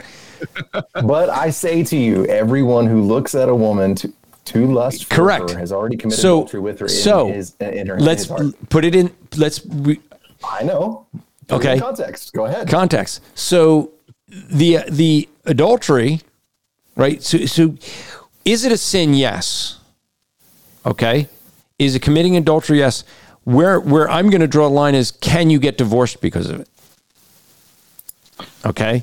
But 1.02 1.30
I 1.30 1.48
say 1.48 1.82
to 1.84 1.96
you, 1.96 2.26
everyone 2.26 2.86
who 2.86 3.00
looks 3.00 3.34
at 3.34 3.48
a 3.48 3.54
woman 3.54 3.94
to, 3.94 4.12
to 4.46 4.66
lust 4.66 5.06
for 5.06 5.14
Correct. 5.14 5.50
her 5.52 5.58
has 5.58 5.72
already 5.72 5.96
committed 5.96 6.20
So, 6.20 6.40
adultery 6.40 6.60
with 6.60 6.78
her 6.80 6.86
in 6.86 6.92
so 6.92 7.28
his 7.28 7.54
in 7.60 7.86
her, 7.86 7.98
let's 7.98 8.28
heart. 8.28 8.46
put 8.68 8.84
it 8.84 8.94
in. 8.94 9.10
Let's 9.36 9.60
I 10.44 10.62
know. 10.64 11.06
Put 11.48 11.56
Okay. 11.56 11.78
Context. 11.80 12.34
Go 12.34 12.44
ahead. 12.44 12.68
context. 12.68 13.22
So 13.34 13.92
the 14.28 14.80
the 14.90 15.28
adultery, 15.46 16.20
right? 16.96 17.22
So 17.22 17.46
so 17.46 17.74
is 18.44 18.64
it 18.64 18.72
a 18.72 18.76
sin? 18.76 19.14
Yes. 19.14 19.78
Okay. 20.86 21.28
Is 21.78 21.94
it 21.94 22.02
committing 22.02 22.36
adultery? 22.36 22.78
Yes. 22.78 23.04
Where 23.44 23.80
where 23.80 24.08
I'm 24.08 24.30
going 24.30 24.40
to 24.40 24.46
draw 24.46 24.66
a 24.66 24.68
line 24.68 24.94
is 24.94 25.10
can 25.10 25.50
you 25.50 25.58
get 25.58 25.78
divorced 25.78 26.20
because 26.20 26.48
of 26.48 26.60
it? 26.60 26.68
Okay. 28.64 29.02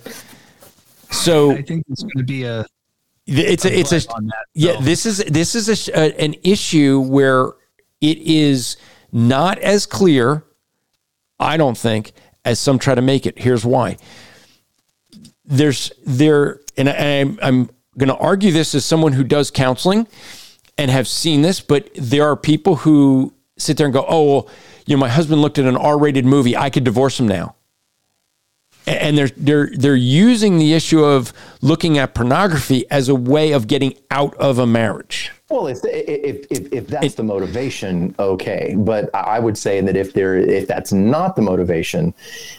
So 1.12 1.52
I 1.52 1.62
think 1.62 1.84
it's 1.90 2.04
going 2.04 2.18
to 2.18 2.24
be 2.24 2.44
a 2.44 2.66
it's 3.28 3.66
a 3.66 3.80
it's 3.80 3.92
a 3.92 4.00
that, 4.00 4.46
yeah. 4.54 4.74
so. 4.74 4.82
This 4.82 5.06
is 5.06 5.18
this 5.26 5.56
is 5.56 5.90
a, 5.90 6.00
a, 6.00 6.24
an 6.24 6.36
issue 6.44 7.00
where 7.00 7.52
it 8.00 8.18
is 8.18 8.78
not 9.12 9.60
as 9.60 9.86
clear, 9.86 10.44
I 11.40 11.58
don't 11.58 11.78
think, 11.78 12.14
as 12.44 12.60
some 12.60 12.80
try 12.80 12.96
to 12.96 13.02
make 13.02 13.26
it. 13.26 13.38
Here's 13.40 13.64
why. 13.64 13.98
There's 15.46 15.92
there, 16.06 16.62
and 16.78 16.90
I, 16.90 17.20
I'm 17.20 17.40
I'm 17.42 17.70
going 17.98 18.10
to 18.10 18.18
argue 18.18 18.52
this 18.52 18.74
as 18.76 18.86
someone 18.86 19.14
who 19.14 19.24
does 19.24 19.52
counseling 19.52 20.08
and 20.78 20.90
have 20.90 21.08
seen 21.08 21.42
this, 21.42 21.60
but 21.62 21.90
there 21.96 22.28
are 22.30 22.36
people 22.36 22.78
who 22.78 23.34
sit 23.58 23.78
there 23.78 23.86
and 23.86 23.94
go, 23.94 24.06
"Oh, 24.08 24.26
well, 24.26 24.50
you 24.86 24.96
know, 24.96 25.00
my 25.00 25.10
husband 25.10 25.42
looked 25.42 25.60
at 25.60 25.66
an 25.66 25.78
R-rated 25.78 26.26
movie. 26.26 26.56
I 26.56 26.70
could 26.70 26.84
divorce 26.84 27.20
him 27.20 27.28
now." 27.28 27.56
And 28.88 29.18
they're 29.18 29.30
they're 29.38 29.70
they're 29.74 29.96
using 29.96 30.58
the 30.58 30.74
issue 30.74 31.04
of 31.04 31.34
looking 31.62 31.98
at 31.98 32.16
pornography 32.16 32.90
as 32.90 33.10
a 33.10 33.16
way 33.16 33.52
of 33.52 33.68
getting 33.68 33.94
out 34.10 34.34
of 34.36 34.58
a 34.58 34.66
marriage. 34.66 35.32
Well, 35.52 35.68
if 35.68 35.80
if 35.84 36.48
if, 36.50 36.72
if 36.72 36.88
that's 36.88 37.08
it, 37.08 37.18
the 37.18 37.24
motivation, 37.24 38.16
okay. 38.20 38.74
But 38.78 39.10
I 39.14 39.38
would 39.38 39.58
say 39.58 39.82
that 39.82 39.98
if 39.98 40.14
there 40.14 40.38
if 40.38 40.66
that's 40.66 40.94
not 40.94 41.36
the 41.36 41.42
motivation, 41.42 42.14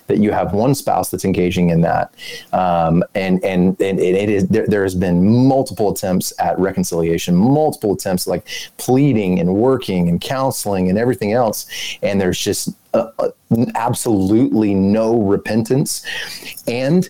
that 0.09 0.19
you 0.19 0.31
have 0.31 0.53
one 0.53 0.75
spouse 0.75 1.09
that's 1.09 1.25
engaging 1.25 1.71
in 1.71 1.81
that, 1.81 2.13
um, 2.53 3.03
and 3.15 3.43
and 3.43 3.81
and 3.81 3.99
it 3.99 4.29
is 4.29 4.47
there, 4.49 4.67
there 4.67 4.83
has 4.83 4.95
been 4.95 5.47
multiple 5.49 5.91
attempts 5.91 6.35
at 6.39 6.59
reconciliation, 6.59 7.35
multiple 7.35 7.95
attempts 7.95 8.27
like 8.27 8.47
pleading 8.77 9.41
and 9.41 9.55
working 9.55 10.11
and 10.11 10.21
counseling 10.21 10.91
and 10.91 10.99
everything 10.99 11.33
else, 11.33 11.65
and 12.03 12.21
there's 12.21 12.39
just 12.39 12.69
uh, 12.93 13.09
uh, 13.19 13.31
absolutely 13.75 14.75
no 14.75 15.19
repentance, 15.19 16.05
and 16.67 17.09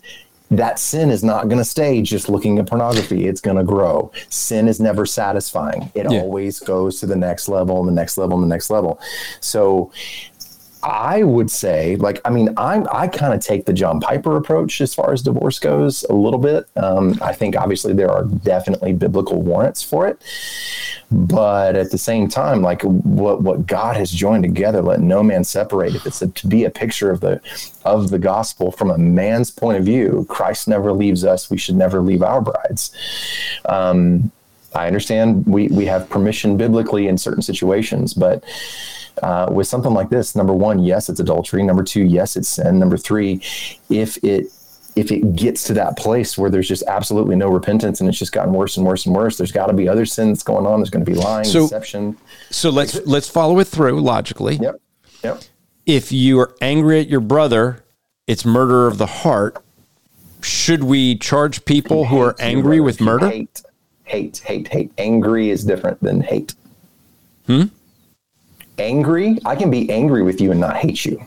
that 0.52 0.78
sin 0.78 1.10
is 1.10 1.24
not 1.24 1.48
going 1.48 1.58
to 1.58 1.64
stay 1.64 2.02
just 2.02 2.28
looking 2.28 2.58
at 2.58 2.66
pornography. 2.66 3.26
It's 3.26 3.40
going 3.40 3.56
to 3.56 3.64
grow. 3.64 4.12
Sin 4.28 4.68
is 4.68 4.80
never 4.80 5.06
satisfying. 5.06 5.90
It 5.94 6.10
yeah. 6.10 6.20
always 6.20 6.60
goes 6.60 7.00
to 7.00 7.06
the 7.06 7.16
next 7.16 7.48
level 7.48 7.80
and 7.80 7.88
the 7.88 7.92
next 7.92 8.18
level 8.18 8.36
and 8.36 8.44
the 8.44 8.54
next 8.54 8.68
level. 8.68 9.00
So 9.40 9.90
I 10.82 11.22
would 11.22 11.50
say, 11.50 11.96
like, 11.96 12.20
I 12.24 12.30
mean, 12.30 12.52
I'm, 12.56 12.88
I 12.92 13.06
kind 13.06 13.32
of 13.32 13.40
take 13.40 13.66
the 13.66 13.72
John 13.72 14.00
Piper 14.00 14.36
approach 14.36 14.80
as 14.80 14.92
far 14.94 15.12
as 15.12 15.22
divorce 15.22 15.60
goes 15.60 16.02
a 16.04 16.12
little 16.12 16.40
bit. 16.40 16.68
Um, 16.76 17.18
I 17.22 17.32
think 17.32 17.56
obviously 17.56 17.92
there 17.92 18.10
are 18.10 18.24
definitely 18.24 18.92
biblical 18.92 19.40
warrants 19.42 19.82
for 19.82 20.08
it, 20.08 20.20
but 21.10 21.76
at 21.76 21.92
the 21.92 21.98
same 21.98 22.28
time, 22.28 22.62
like 22.62 22.82
what 22.82 23.42
what 23.42 23.66
God 23.66 23.96
has 23.96 24.10
joined 24.10 24.42
together, 24.42 24.82
let 24.82 25.00
no 25.00 25.22
man 25.22 25.44
separate. 25.44 25.94
If 25.94 26.04
it's 26.04 26.20
a, 26.20 26.28
to 26.28 26.46
be 26.48 26.64
a 26.64 26.70
picture 26.70 27.10
of 27.10 27.20
the 27.20 27.40
of 27.84 28.10
the 28.10 28.18
gospel 28.18 28.72
from 28.72 28.90
a 28.90 28.98
man's 28.98 29.50
point 29.52 29.78
of 29.78 29.84
view, 29.84 30.26
Christ 30.28 30.66
never 30.66 30.92
leaves 30.92 31.24
us. 31.24 31.48
We 31.48 31.58
should 31.58 31.76
never 31.76 32.00
leave 32.00 32.22
our 32.22 32.40
brides. 32.40 32.92
Um, 33.66 34.32
I 34.74 34.86
understand 34.86 35.46
we 35.46 35.68
we 35.68 35.86
have 35.86 36.08
permission 36.08 36.56
biblically 36.56 37.06
in 37.06 37.18
certain 37.18 37.42
situations, 37.42 38.14
but 38.14 38.42
uh, 39.22 39.46
with 39.50 39.66
something 39.66 39.92
like 39.92 40.08
this, 40.08 40.34
number 40.34 40.54
one, 40.54 40.78
yes, 40.78 41.08
it's 41.08 41.20
adultery. 41.20 41.62
Number 41.62 41.82
two, 41.82 42.02
yes, 42.02 42.36
it's 42.36 42.48
sin. 42.48 42.78
Number 42.78 42.96
three, 42.96 43.42
if 43.90 44.16
it 44.24 44.46
if 44.94 45.10
it 45.10 45.34
gets 45.36 45.64
to 45.64 45.72
that 45.74 45.96
place 45.96 46.36
where 46.36 46.50
there's 46.50 46.68
just 46.68 46.82
absolutely 46.86 47.34
no 47.34 47.48
repentance 47.48 48.00
and 48.00 48.08
it's 48.08 48.18
just 48.18 48.32
gotten 48.32 48.52
worse 48.52 48.76
and 48.76 48.86
worse 48.86 49.06
and 49.06 49.14
worse, 49.14 49.38
there's 49.38 49.52
got 49.52 49.66
to 49.66 49.72
be 49.72 49.88
other 49.88 50.04
sins 50.04 50.42
going 50.42 50.66
on. 50.66 50.80
There's 50.80 50.90
going 50.90 51.04
to 51.04 51.10
be 51.10 51.16
lying, 51.16 51.44
so, 51.44 51.62
deception. 51.62 52.16
So 52.50 52.70
let's 52.70 53.00
let's 53.06 53.28
follow 53.28 53.58
it 53.58 53.68
through 53.68 54.00
logically. 54.00 54.56
Yep. 54.56 54.80
Yep. 55.24 55.42
If 55.86 56.12
you 56.12 56.40
are 56.40 56.54
angry 56.60 57.00
at 57.00 57.08
your 57.08 57.20
brother, 57.20 57.84
it's 58.26 58.44
murder 58.44 58.86
of 58.86 58.98
the 58.98 59.06
heart. 59.06 59.56
Should 60.42 60.84
we 60.84 61.16
charge 61.16 61.64
people 61.64 62.06
who 62.06 62.20
are 62.20 62.34
angry 62.40 62.80
with 62.80 63.00
murder? 63.00 63.28
Hate, 63.28 63.62
hate, 64.04 64.38
hate, 64.38 64.68
hate. 64.68 64.92
Angry 64.98 65.50
is 65.50 65.64
different 65.64 66.00
than 66.00 66.20
hate. 66.20 66.54
Hmm 67.46 67.64
angry, 68.78 69.38
I 69.44 69.56
can 69.56 69.70
be 69.70 69.90
angry 69.90 70.22
with 70.22 70.40
you 70.40 70.50
and 70.50 70.60
not 70.60 70.76
hate 70.76 71.04
you. 71.04 71.24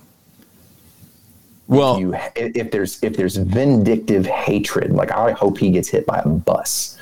Well, 1.67 1.95
if, 1.95 2.01
you, 2.01 2.13
if 2.35 2.71
there's 2.71 3.01
if 3.03 3.17
there's 3.17 3.37
vindictive 3.37 4.25
hatred, 4.25 4.91
like 4.91 5.11
I 5.11 5.31
hope 5.31 5.57
he 5.57 5.71
gets 5.71 5.89
hit 5.89 6.05
by 6.05 6.19
a 6.19 6.27
bus. 6.27 6.97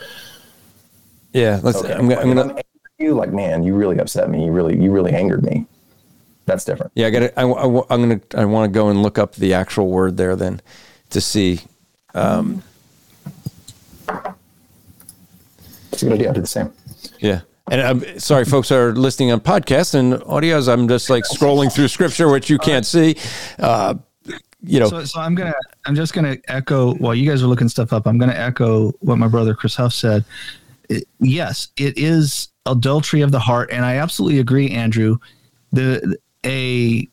Yeah, 1.33 1.59
let's. 1.61 1.79
Okay. 1.79 1.93
I'm, 1.93 2.09
I'm 2.11 2.33
gonna. 2.33 2.61
you 2.97 3.13
like, 3.13 3.33
man, 3.33 3.63
you 3.63 3.75
really 3.75 3.97
upset 3.99 4.29
me. 4.29 4.45
You 4.45 4.51
really, 4.51 4.81
you 4.81 4.91
really 4.91 5.11
angered 5.11 5.43
me. 5.43 5.65
That's 6.45 6.63
different. 6.63 6.93
Yeah, 6.95 7.07
I 7.07 7.09
got 7.09 7.23
it. 7.23 7.33
I, 7.35 7.41
am 7.43 7.83
gonna. 7.89 8.21
I 8.35 8.45
want 8.45 8.71
to 8.71 8.73
go 8.73 8.89
and 8.89 9.03
look 9.03 9.17
up 9.17 9.35
the 9.35 9.53
actual 9.53 9.89
word 9.89 10.15
there 10.15 10.35
then, 10.35 10.61
to 11.09 11.19
see. 11.19 11.61
Um, 12.13 12.63
It's 15.93 16.01
a 16.01 16.05
good 16.05 16.13
idea. 16.15 16.27
I'll 16.29 16.33
do 16.33 16.41
the 16.41 16.47
same. 16.47 16.73
Yeah. 17.19 17.41
And 17.71 17.81
I'm 17.81 18.19
sorry, 18.19 18.45
folks 18.45 18.71
are 18.71 18.93
listening 18.93 19.31
on 19.31 19.39
podcast 19.39 19.95
and 19.95 20.13
audios. 20.23 20.71
I'm 20.71 20.87
just 20.87 21.09
like 21.09 21.23
scrolling 21.23 21.71
through 21.71 21.87
scripture, 21.87 22.29
which 22.29 22.49
you 22.49 22.57
can't 22.57 22.85
see. 22.85 23.15
Uh, 23.57 23.95
you 24.65 24.79
know, 24.79 24.87
so, 24.87 25.03
so, 25.05 25.19
I'm 25.19 25.35
gonna, 25.35 25.53
I'm 25.85 25.95
just 25.95 26.13
gonna 26.13 26.37
echo 26.47 26.93
while 26.95 27.13
you 27.15 27.29
guys 27.29 27.43
are 27.43 27.47
looking 27.47 27.69
stuff 27.69 27.91
up. 27.93 28.05
I'm 28.05 28.17
gonna 28.17 28.33
echo 28.33 28.91
what 28.99 29.17
my 29.17 29.27
brother 29.27 29.53
Chris 29.53 29.75
Huff 29.75 29.93
said. 29.93 30.23
It, 30.89 31.05
yes, 31.19 31.69
it 31.77 31.97
is 31.97 32.49
adultery 32.65 33.21
of 33.21 33.31
the 33.31 33.39
heart, 33.39 33.71
and 33.71 33.85
I 33.85 33.95
absolutely 33.95 34.39
agree, 34.39 34.69
Andrew. 34.69 35.17
The 35.71 36.17
a 36.45 37.07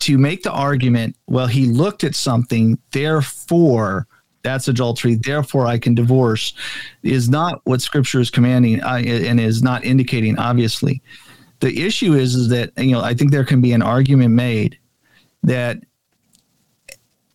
to 0.00 0.18
make 0.18 0.42
the 0.42 0.52
argument, 0.52 1.16
well, 1.26 1.46
he 1.46 1.66
looked 1.66 2.04
at 2.04 2.14
something, 2.14 2.78
therefore 2.90 4.06
that's 4.44 4.68
adultery. 4.68 5.16
Therefore 5.16 5.66
i 5.66 5.78
can 5.78 5.94
divorce 5.94 6.54
is 7.02 7.28
not 7.28 7.60
what 7.64 7.82
scripture 7.82 8.20
is 8.20 8.30
commanding 8.30 8.80
uh, 8.82 9.02
and 9.04 9.40
is 9.40 9.62
not 9.62 9.84
indicating 9.84 10.38
obviously. 10.38 11.02
The 11.60 11.84
issue 11.84 12.12
is 12.12 12.34
is 12.34 12.48
that 12.50 12.70
you 12.76 12.92
know 12.92 13.00
i 13.00 13.14
think 13.14 13.32
there 13.32 13.44
can 13.44 13.60
be 13.60 13.72
an 13.72 13.82
argument 13.82 14.34
made 14.34 14.78
that 15.42 15.78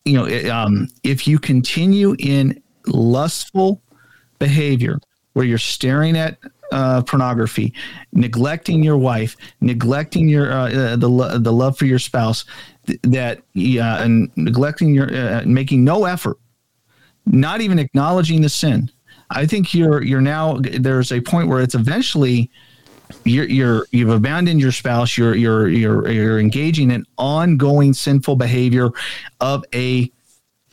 you 0.06 0.14
know 0.14 0.52
um, 0.52 0.88
if 1.04 1.28
you 1.28 1.40
continue 1.40 2.16
in 2.20 2.62
lustful 2.88 3.82
behavior 4.38 5.00
where 5.34 5.46
you're 5.46 5.58
staring 5.58 6.18
at 6.18 6.38
uh, 6.72 7.02
pornography, 7.02 7.74
neglecting 8.14 8.84
your 8.84 8.98
wife, 8.98 9.36
neglecting 9.62 10.30
your 10.30 10.52
uh, 10.52 10.70
uh 10.72 10.96
the 10.96 11.40
the 11.40 11.52
love 11.52 11.78
for 11.78 11.86
your 11.86 12.00
spouse, 12.00 12.46
th- 12.86 13.00
that 13.04 13.40
uh, 13.40 14.04
and 14.04 14.32
neglecting 14.36 14.94
your 14.94 15.14
uh, 15.14 15.44
making 15.46 15.84
no 15.84 16.06
effort 16.06 16.38
not 17.32 17.62
even 17.62 17.80
acknowledging 17.80 18.42
the 18.42 18.50
sin. 18.50 18.92
I 19.30 19.46
think 19.46 19.74
you're 19.74 20.02
you're 20.04 20.22
now 20.22 20.60
there's 20.60 21.12
a 21.12 21.22
point 21.22 21.48
where 21.48 21.62
it's 21.62 21.76
eventually 21.76 22.50
you're 23.24 23.46
you're 23.46 23.86
you've 23.92 24.10
abandoned 24.10 24.60
your 24.60 24.72
spouse. 24.72 25.18
You're 25.18 25.36
you're 25.36 25.68
you're 25.68 26.10
you're 26.10 26.40
engaging 26.40 26.92
in 26.92 27.06
ongoing 27.18 27.94
sinful 27.94 28.36
behavior 28.36 28.90
of 29.40 29.64
a 29.74 30.12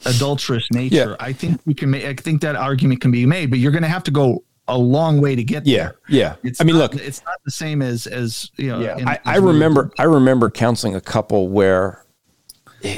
adulterous 0.07 0.70
nature. 0.73 1.11
Yeah. 1.11 1.16
I 1.20 1.33
think 1.33 1.61
we 1.66 1.74
can 1.74 1.91
make. 1.91 2.05
I 2.05 2.15
think 2.15 2.41
that 2.43 2.57
argument 2.57 3.01
can 3.01 3.11
be 3.11 3.27
made, 3.27 3.51
but 3.51 3.59
you're 3.59 3.73
going 3.73 3.83
to 3.83 3.89
have 3.89 4.05
to 4.05 4.11
go 4.11 4.43
a 4.69 4.77
long 4.77 5.20
way 5.20 5.37
to 5.37 5.45
get 5.45 5.65
yeah, 5.65 5.77
there. 5.77 5.97
Yeah, 6.09 6.35
It's 6.43 6.61
I 6.61 6.65
mean, 6.65 6.77
not, 6.77 6.95
look, 6.95 7.03
it's 7.03 7.24
not 7.24 7.37
the 7.45 7.51
same 7.51 7.83
as 7.83 8.07
as 8.07 8.51
you 8.57 8.69
know. 8.69 8.81
Yeah, 8.81 8.97
in, 8.97 9.09
I, 9.09 9.19
I 9.24 9.37
remember 9.37 9.93
I 9.99 10.05
remember 10.05 10.51
counseling 10.51 10.95
a 10.95 11.01
couple 11.01 11.49
where, 11.49 12.05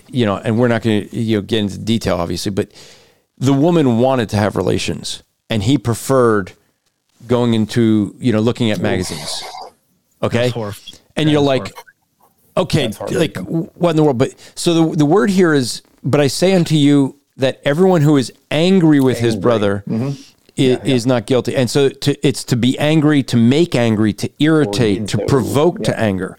you 0.09 0.25
know, 0.25 0.37
and 0.37 0.59
we're 0.59 0.69
not 0.69 0.83
going 0.83 1.09
to 1.09 1.17
you 1.17 1.39
know 1.39 1.43
get 1.43 1.59
into 1.59 1.79
detail, 1.79 2.17
obviously, 2.17 2.51
but 2.51 2.73
the 3.39 3.53
woman 3.53 3.99
wanted 3.99 4.29
to 4.31 4.37
have 4.37 4.57
relations 4.57 5.23
and 5.49 5.63
he 5.63 5.79
preferred 5.79 6.53
going 7.27 7.55
into, 7.55 8.15
you 8.19 8.33
know, 8.33 8.41
looking 8.41 8.71
at 8.71 8.81
magazines. 8.81 9.43
Okay. 10.23 10.53
And 11.17 11.31
you're 11.31 11.41
like, 11.41 11.73
okay, 12.57 12.89
like 13.11 13.37
what 13.37 13.91
in 13.91 13.97
the 13.97 14.05
world? 14.05 14.19
But 14.19 14.35
so 14.55 14.75
the, 14.75 14.97
the 14.97 15.07
word 15.07 15.31
here 15.31 15.55
is, 15.55 15.83
but 16.03 16.21
I 16.21 16.27
say 16.27 16.55
unto 16.55 16.75
you 16.75 17.19
that 17.37 17.61
everyone 17.65 18.03
who 18.03 18.17
is 18.17 18.33
angry 18.51 19.01
with 19.01 19.17
angry. 19.17 19.31
his 19.31 19.37
brother 19.37 19.85
mm-hmm. 19.89 20.09
is, 20.09 20.35
yeah, 20.57 20.79
yeah. 20.83 20.95
is, 20.95 21.07
not 21.07 21.27
guilty. 21.27 21.55
And 21.55 21.71
so 21.71 21.89
to, 21.89 22.27
it's 22.27 22.45
to 22.45 22.57
be 22.57 22.79
angry, 22.79 23.23
to 23.25 23.37
make 23.37 23.75
angry, 23.75 24.13
to 24.15 24.31
irritate, 24.41 25.09
to 25.09 25.25
provoke 25.27 25.79
yeah. 25.79 25.85
to 25.85 26.01
anger. 26.01 26.39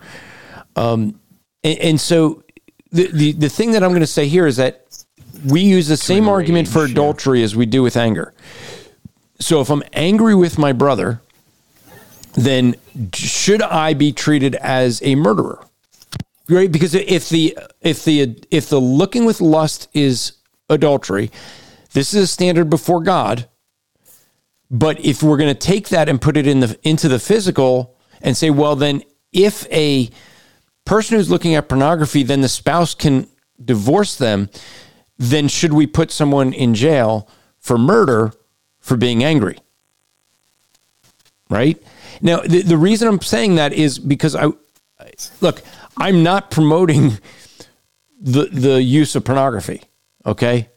Um, 0.76 1.20
and, 1.64 1.80
and 1.80 2.02
so 2.02 2.44
the, 2.92 3.08
the, 3.08 3.32
the 3.34 3.50
thing 3.50 3.72
that 3.72 3.84
I'm 3.84 3.92
going 3.92 4.02
to 4.02 4.08
say 4.08 4.28
here 4.28 4.48
is 4.48 4.58
that 4.58 4.86
we 5.45 5.61
use 5.61 5.88
the 5.88 5.98
same 5.98 6.26
rage, 6.26 6.32
argument 6.32 6.68
for 6.68 6.86
adultery 6.86 7.40
yeah. 7.40 7.45
as 7.45 7.56
we 7.56 7.66
do 7.66 7.84
with 7.84 7.98
anger. 7.98 8.34
So 9.40 9.61
if 9.61 9.70
I'm 9.70 9.84
angry 9.94 10.36
with 10.36 10.57
my 10.57 10.74
brother, 10.74 11.22
then 12.34 12.76
should 13.14 13.61
I 13.61 13.94
be 13.94 14.11
treated 14.11 14.56
as 14.56 15.02
a 15.03 15.16
murderer? 15.16 15.66
Right? 16.48 16.72
Because 16.72 16.95
if 16.95 17.30
the 17.30 17.57
if 17.82 18.03
the 18.06 18.44
if 18.49 18.70
the 18.70 18.80
looking 18.80 19.26
with 19.26 19.40
lust 19.40 19.88
is 19.94 20.34
adultery, 20.68 21.32
this 21.94 22.14
is 22.14 22.24
a 22.24 22.28
standard 22.28 22.70
before 22.70 23.02
God. 23.02 23.48
But 24.72 25.03
if 25.03 25.24
we're 25.24 25.38
going 25.38 25.53
to 25.53 25.60
take 25.60 25.90
that 25.90 26.10
and 26.10 26.22
put 26.22 26.38
it 26.38 26.48
in 26.48 26.60
the 26.60 26.80
into 26.84 27.07
the 27.07 27.20
physical 27.20 27.95
and 28.22 28.36
say, 28.36 28.49
well, 28.49 28.76
then 28.76 29.03
if 29.32 29.66
a 29.72 30.10
person 30.86 31.18
who's 31.18 31.30
looking 31.30 31.56
at 31.56 31.70
pornography, 31.70 32.24
then 32.24 32.41
the 32.41 32.49
spouse 32.49 32.95
can 32.95 33.28
divorce 33.64 34.16
them 34.16 34.49
then 35.20 35.50
should 35.50 35.74
we 35.74 35.86
put 35.86 36.12
someone 36.12 36.54
in 36.54 36.74
jail 36.74 37.28
for 37.60 37.78
murder 37.78 38.32
for 38.80 38.98
being 38.98 39.24
angry? 39.24 39.60
Right? 41.50 41.82
Now, 42.22 42.40
the, 42.40 42.62
the 42.62 42.78
reason 42.78 43.08
I'm 43.08 43.22
saying 43.22 43.56
that 43.56 43.74
is 43.74 44.00
because 44.00 44.36
I 44.36 44.48
look, 45.41 45.62
I'm 45.98 46.24
not 46.24 46.50
promoting 46.50 47.20
the 48.20 48.46
the 48.46 48.82
use 48.82 49.16
of 49.16 49.26
pornography, 49.26 49.84
okay? 50.26 50.70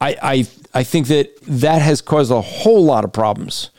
I, 0.00 0.16
I 0.22 0.46
I 0.74 0.82
think 0.84 1.08
that 1.08 1.36
that 1.42 1.82
has 1.82 2.00
caused 2.00 2.30
a 2.30 2.40
whole 2.40 2.84
lot 2.84 3.04
of 3.04 3.12
problems 3.12 3.70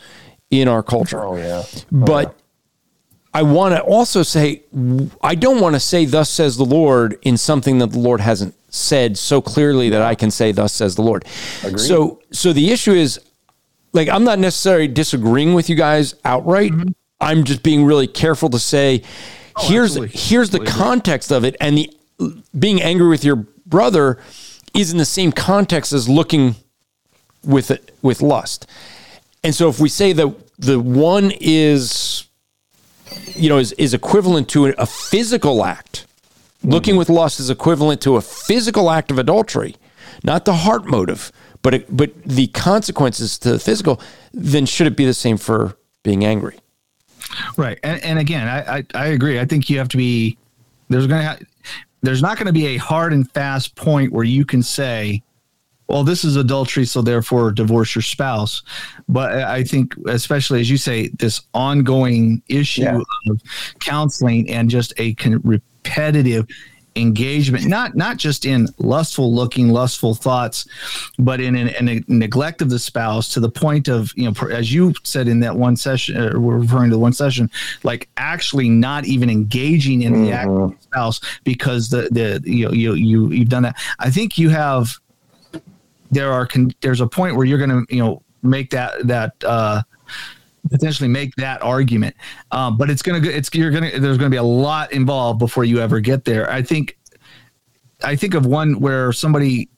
in 0.49 0.67
our 0.67 0.83
culture. 0.83 1.23
Oh 1.23 1.37
yeah. 1.37 1.63
Oh, 1.65 1.81
but 1.91 2.35
I 3.33 3.43
want 3.43 3.75
to 3.75 3.81
also 3.81 4.23
say, 4.23 4.63
I 5.21 5.35
don't 5.35 5.61
want 5.61 5.75
to 5.75 5.79
say, 5.79 6.05
Thus 6.05 6.29
says 6.29 6.57
the 6.57 6.65
Lord, 6.65 7.19
in 7.21 7.37
something 7.37 7.77
that 7.79 7.91
the 7.91 7.99
Lord 7.99 8.19
hasn't 8.19 8.55
said 8.69 9.17
so 9.17 9.41
clearly 9.41 9.89
that 9.89 10.01
I 10.01 10.15
can 10.15 10.31
say, 10.31 10.51
Thus 10.51 10.73
says 10.73 10.95
the 10.95 11.01
Lord. 11.01 11.25
So, 11.77 12.21
so 12.31 12.53
the 12.53 12.71
issue 12.71 12.93
is, 12.93 13.19
like, 13.93 14.09
I'm 14.09 14.23
not 14.23 14.39
necessarily 14.39 14.87
disagreeing 14.87 15.53
with 15.53 15.69
you 15.69 15.75
guys 15.75 16.15
outright. 16.25 16.71
I'm 17.19 17.43
just 17.43 17.63
being 17.63 17.85
really 17.85 18.07
careful 18.07 18.49
to 18.49 18.59
say, 18.59 19.03
here's 19.59 19.97
absolutely. 19.97 20.17
here's 20.17 20.49
the 20.49 20.59
context 20.59 21.31
of 21.31 21.43
it, 21.43 21.55
and 21.59 21.77
the 21.77 21.93
being 22.57 22.81
angry 22.81 23.07
with 23.07 23.23
your 23.23 23.35
brother 23.65 24.19
is 24.73 24.91
in 24.91 24.97
the 24.97 25.05
same 25.05 25.31
context 25.31 25.93
as 25.93 26.09
looking 26.09 26.55
with 27.43 27.71
it 27.71 27.95
with 28.01 28.21
lust. 28.21 28.67
And 29.43 29.53
so 29.53 29.69
if 29.69 29.79
we 29.79 29.89
say 29.89 30.13
that 30.13 30.35
the 30.57 30.79
one 30.79 31.31
is 31.39 32.27
you 33.35 33.49
know 33.49 33.57
is, 33.57 33.71
is 33.73 33.93
equivalent 33.93 34.49
to 34.49 34.67
a 34.77 34.85
physical 34.85 35.63
act, 35.63 36.06
looking 36.63 36.95
with 36.97 37.09
lust 37.09 37.39
is 37.39 37.49
equivalent 37.49 38.01
to 38.01 38.15
a 38.15 38.21
physical 38.21 38.89
act 38.89 39.11
of 39.11 39.19
adultery, 39.19 39.75
not 40.23 40.45
the 40.45 40.53
heart 40.53 40.85
motive, 40.85 41.31
but 41.61 41.73
it, 41.73 41.95
but 41.95 42.11
the 42.23 42.47
consequences 42.47 43.37
to 43.39 43.51
the 43.53 43.59
physical, 43.59 44.01
then 44.33 44.65
should 44.65 44.87
it 44.87 44.95
be 44.95 45.05
the 45.05 45.13
same 45.13 45.37
for 45.37 45.77
being 46.03 46.23
angry? 46.25 46.57
Right. 47.57 47.79
And, 47.83 48.01
and 48.03 48.19
again, 48.19 48.47
I, 48.47 48.77
I, 48.77 48.83
I 48.93 49.05
agree. 49.07 49.39
I 49.39 49.45
think 49.45 49.69
you 49.69 49.77
have 49.77 49.89
to 49.89 49.97
be, 49.97 50.37
there's 50.89 51.07
going 51.07 51.21
to, 51.21 51.27
ha- 51.27 51.37
there's 52.01 52.21
not 52.21 52.37
going 52.37 52.47
to 52.47 52.53
be 52.53 52.67
a 52.67 52.77
hard 52.77 53.11
and 53.11 53.29
fast 53.31 53.75
point 53.75 54.13
where 54.13 54.23
you 54.23 54.45
can 54.45 54.63
say, 54.63 55.21
well, 55.89 56.03
this 56.03 56.23
is 56.25 56.35
adultery, 56.35 56.85
so 56.85 57.01
therefore 57.01 57.51
divorce 57.51 57.95
your 57.95 58.01
spouse. 58.01 58.61
But 59.07 59.31
I 59.31 59.55
I 59.57 59.63
think, 59.63 59.95
especially 60.07 60.59
as 60.59 60.69
you 60.69 60.75
say, 60.77 61.07
this 61.19 61.41
ongoing 61.53 62.41
issue 62.49 62.81
Yeah. 62.83 62.99
of 63.29 63.41
counseling 63.79 64.49
and 64.49 64.69
just 64.69 64.93
a 64.97 65.13
con- 65.15 65.61
repetitive 65.87 66.47
engagement, 66.95 67.65
not 67.65 67.95
not 67.95 68.17
just 68.17 68.45
in 68.45 68.67
lustful 68.79 69.33
looking, 69.33 69.69
lustful 69.69 70.15
thoughts, 70.15 70.67
but 71.19 71.39
in 71.39 71.55
an, 71.55 71.69
in 71.69 71.89
a 71.89 72.03
neglect 72.07 72.61
of 72.61 72.69
the 72.69 72.79
spouse 72.79 73.31
to 73.33 73.39
the 73.39 73.49
point 73.49 73.87
of 73.87 74.11
you 74.15 74.29
know, 74.29 74.47
as 74.49 74.73
you 74.73 74.93
said 75.03 75.27
in 75.27 75.39
that 75.41 75.55
one 75.55 75.75
session, 75.75 76.17
uh, 76.17 76.39
we're 76.39 76.57
referring 76.57 76.89
to 76.89 76.97
one 76.97 77.13
session, 77.13 77.49
like 77.83 78.09
actually 78.17 78.69
not 78.69 79.05
even 79.05 79.29
engaging 79.29 80.01
in 80.01 80.23
the 80.23 80.31
act 80.31 80.49
of 80.49 80.71
the 80.71 80.81
spouse 80.81 81.21
because 81.43 81.89
the 81.89 82.09
the 82.11 82.41
you 82.49 82.65
know, 82.65 82.73
you 82.73 82.93
you 82.93 83.31
you've 83.31 83.49
done 83.49 83.63
that. 83.63 83.77
I 83.99 84.09
think 84.09 84.37
you 84.37 84.49
have 84.49 84.97
there 86.09 86.31
are 86.31 86.47
con- 86.47 86.73
there's 86.81 87.01
a 87.01 87.07
point 87.07 87.35
where 87.35 87.45
you're 87.45 87.59
going 87.59 87.85
to 87.85 87.95
you 87.95 88.03
know 88.03 88.23
make 88.41 88.71
that 88.71 89.07
that 89.07 89.33
uh 89.43 89.83
potentially 90.69 91.09
make 91.09 91.35
that 91.35 91.61
argument. 91.61 92.15
Um, 92.51 92.77
but 92.77 92.89
it's 92.89 93.01
gonna 93.01 93.19
go 93.19 93.29
it's 93.29 93.49
you're 93.53 93.71
gonna 93.71 93.99
there's 93.99 94.17
gonna 94.17 94.29
be 94.29 94.37
a 94.37 94.43
lot 94.43 94.91
involved 94.91 95.39
before 95.39 95.63
you 95.63 95.79
ever 95.79 95.99
get 95.99 96.25
there. 96.25 96.49
I 96.51 96.61
think 96.61 96.97
i 98.03 98.15
think 98.15 98.35
of 98.35 98.45
one 98.45 98.79
where 98.79 99.11
somebody 99.11 99.69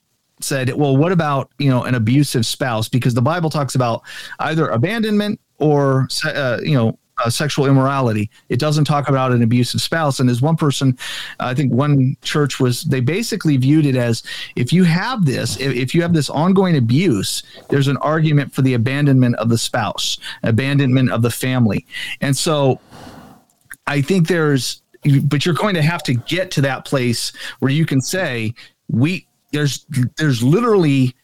said 0.41 0.73
well 0.73 0.97
what 0.97 1.11
about 1.11 1.49
you 1.57 1.69
know 1.69 1.83
an 1.83 1.95
abusive 1.95 2.45
spouse? 2.45 2.89
Because 2.89 3.13
the 3.13 3.21
bible 3.21 3.49
talks 3.49 3.75
about 3.75 4.01
either 4.39 4.67
abandonment 4.69 5.39
or 5.57 6.07
uh, 6.25 6.59
you 6.63 6.73
know 6.73 6.97
uh, 7.23 7.29
sexual 7.29 7.65
immorality. 7.65 8.29
It 8.49 8.59
doesn't 8.59 8.85
talk 8.85 9.09
about 9.09 9.31
an 9.31 9.41
abusive 9.41 9.81
spouse. 9.81 10.19
And 10.19 10.29
as 10.29 10.41
one 10.41 10.55
person 10.55 10.97
i 11.39 11.53
think 11.53 11.71
one 11.73 12.15
church 12.21 12.59
was 12.59 12.83
they 12.83 12.99
basically 12.99 13.57
viewed 13.57 13.85
it 13.85 13.95
as 13.95 14.23
if 14.55 14.71
you 14.73 14.83
have 14.83 15.25
this 15.25 15.57
if, 15.59 15.73
if 15.73 15.95
you 15.95 16.01
have 16.01 16.13
this 16.13 16.29
ongoing 16.29 16.77
abuse 16.77 17.43
there's 17.69 17.87
an 17.87 17.97
argument 17.97 18.53
for 18.53 18.61
the 18.61 18.73
abandonment 18.73 19.35
of 19.35 19.49
the 19.49 19.57
spouse 19.57 20.17
abandonment 20.43 21.11
of 21.11 21.21
the 21.21 21.31
family. 21.31 21.85
And 22.21 22.35
so 22.35 22.79
I 23.87 24.01
think 24.01 24.27
there's, 24.27 24.81
but 25.23 25.45
you're 25.45 25.55
going 25.55 25.75
to 25.75 25.81
have 25.81 26.03
to 26.03 26.13
get 26.13 26.51
to 26.51 26.61
that 26.61 26.85
place 26.85 27.31
where 27.59 27.71
you 27.71 27.85
can 27.85 28.01
say 28.01 28.53
we 28.89 29.25
there's 29.51 29.85
there's 30.17 30.43
literally 30.43 31.15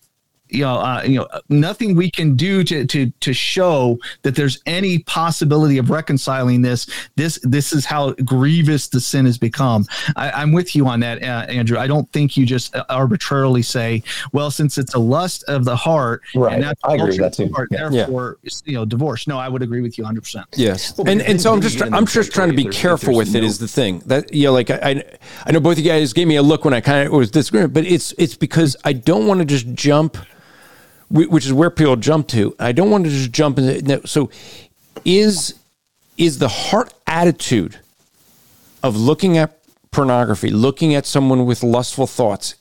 you 0.56 0.61
know 0.64 0.76
uh, 0.77 1.03
you 1.06 1.18
know 1.19 1.27
nothing 1.49 1.95
we 1.95 2.10
can 2.10 2.36
do 2.36 2.64
to 2.64 2.86
to 2.86 3.11
to 3.19 3.34
show 3.34 3.98
that 4.23 4.36
there's 4.36 4.61
any 4.65 4.99
possibility 4.99 5.77
of 5.77 5.90
reconciling 5.90 6.61
this 6.61 6.88
this 7.15 7.40
this 7.44 7.73
is 7.73 7.86
how 7.86 8.11
grievous 8.26 8.88
the 8.88 8.99
sin 9.02 9.26
has 9.26 9.38
become 9.38 9.86
I, 10.15 10.32
i'm 10.32 10.52
with 10.53 10.76
you 10.76 10.88
on 10.88 10.99
that 11.02 11.22
uh, 11.22 11.45
andrew 11.49 11.77
i 11.77 11.88
don't 11.88 12.11
think 12.11 12.38
you 12.38 12.45
just 12.45 12.76
arbitrarily 12.90 13.61
say 13.61 14.02
well 14.32 14.49
since 14.52 14.77
it's 14.77 14.94
a 14.94 14.99
lust 14.99 15.44
of 15.48 15.65
the 15.65 15.76
heart 15.76 16.22
Right. 16.36 16.61
that's 16.61 16.80
I 16.84 16.95
agree 16.95 17.07
with 17.07 17.18
that 17.18 17.34
too. 17.34 17.52
heart, 17.53 17.69
Yeah. 17.72 17.90
therefore 17.90 18.38
you 18.65 18.73
know 18.73 18.86
divorce 18.86 19.27
no 19.27 19.38
i 19.38 19.49
would 19.49 19.61
agree 19.61 19.82
with 19.82 19.98
you 19.98 20.03
100% 20.03 20.44
Yes, 20.56 20.98
Well, 20.98 21.10
and 21.10 21.22
and 21.22 21.41
so 21.41 21.53
I'm 21.53 21.61
just 21.61 21.82
I'm 21.82 22.06
just 22.06 22.32
trying 22.32 22.49
to 22.49 22.56
be 22.56 22.64
territory 22.65 22.72
if 22.72 22.72
there's- 22.72 22.76
if 22.76 22.82
careful 22.82 23.15
with 23.15 23.36
it. 23.36 23.41
no- 23.41 23.48
Is 23.48 23.57
the 23.60 23.68
thing 23.68 24.02
that 24.06 24.34
you 24.34 24.45
know, 24.45 24.53
like 24.53 24.69
I 24.69 24.76
I- 24.84 25.03
I 25.48 25.52
know 25.52 25.60
both 25.60 25.73
of 25.77 25.84
you 25.84 25.90
guys 25.91 26.14
gave 26.14 26.27
me 26.27 26.36
a 26.38 26.41
look 26.44 26.64
when 26.65 26.73
I 26.73 26.82
kind 26.82 27.07
of 27.07 27.14
was 27.14 27.30
disagreeing, 27.32 27.68
but 27.69 27.86
it's 27.86 28.14
it's 28.18 28.36
because 28.36 28.76
I 28.84 28.94
don't 28.94 29.27
want 29.27 29.40
to 29.40 29.45
just 29.45 29.68
jump, 29.73 30.15
whi- 30.18 30.26
which 31.10 31.45
is 31.45 31.53
where 31.53 31.69
people 31.69 31.95
jump 31.95 32.27
to. 32.30 32.56
I 32.60 32.72
don't 32.72 32.90
want 32.90 33.06
to 33.06 33.10
just 33.10 33.32
jump 33.32 33.60
in. 33.60 33.86
no, 33.86 34.02
So, 34.06 34.30
is 35.03 35.56
is 36.18 36.40
the 36.40 36.48
heart 36.48 36.94
attitude 37.06 37.80
of 38.82 38.95
looking 38.95 39.38
at 39.38 39.60
pornography, 39.91 40.49
looking 40.49 40.95
at 40.95 41.06
someone 41.06 41.45
with 41.45 41.64
lustful 41.64 42.07
thoughts, 42.07 42.56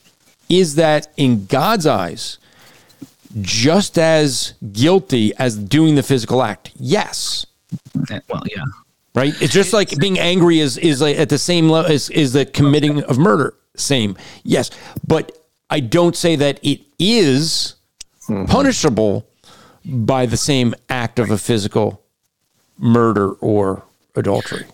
is 0.48 0.74
that 0.74 1.08
in 1.16 1.46
God's 1.46 1.86
eyes 1.86 2.38
just 3.40 3.98
as 3.98 4.54
guilty 4.72 5.34
as 5.36 5.56
doing 5.56 5.94
the 5.94 6.02
physical 6.02 6.42
act? 6.42 6.72
Yes 6.76 7.46
eh, 8.10 8.20
well 8.28 8.42
yeah 8.46 8.64
right? 9.14 9.40
It's 9.40 9.52
just 9.52 9.72
like 9.72 9.96
being 9.98 10.18
angry 10.18 10.60
is 10.60 10.76
is 10.76 11.00
like 11.00 11.16
at 11.16 11.28
the 11.28 11.38
same 11.38 11.68
level 11.68 11.90
as 11.90 12.10
is 12.10 12.32
the 12.32 12.44
committing 12.44 13.02
of 13.04 13.18
murder. 13.18 13.54
Same, 13.76 14.16
yes, 14.44 14.70
but 15.06 15.32
I 15.68 15.80
don't 15.80 16.16
say 16.16 16.36
that 16.36 16.60
it 16.62 16.80
is 16.98 17.74
punishable 18.26 19.26
by 19.84 20.26
the 20.26 20.36
same 20.36 20.74
act 20.88 21.18
of 21.18 21.30
a 21.30 21.38
physical 21.38 22.00
murder 22.78 23.30
or 23.34 23.82
adultery. 24.16 24.64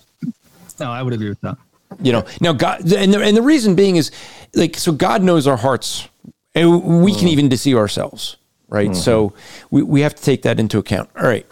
no 0.79 0.91
i 0.91 1.03
would 1.03 1.13
agree 1.13 1.29
with 1.29 1.41
that 1.41 1.57
You 2.01 2.13
know, 2.13 2.25
now 2.41 2.53
God, 2.53 2.81
and 2.93 3.13
the, 3.13 3.21
and 3.21 3.37
the 3.37 3.43
reason 3.43 3.75
being 3.75 3.97
is 3.97 4.13
like, 4.55 4.77
so 4.77 4.93
God 4.93 5.23
knows 5.25 5.47
our 5.49 5.57
hearts, 5.57 6.09
and 6.55 7.03
we 7.05 7.13
can 7.13 7.27
even 7.29 7.49
deceive 7.49 7.77
ourselves, 7.77 8.37
right? 8.69 8.95
So 8.95 9.33
we, 9.73 9.83
we 9.83 10.01
have 10.03 10.15
to 10.15 10.23
take 10.23 10.43
that 10.43 10.61
into 10.61 10.79
account. 10.79 11.11
All 11.17 11.25
right. 11.27 11.45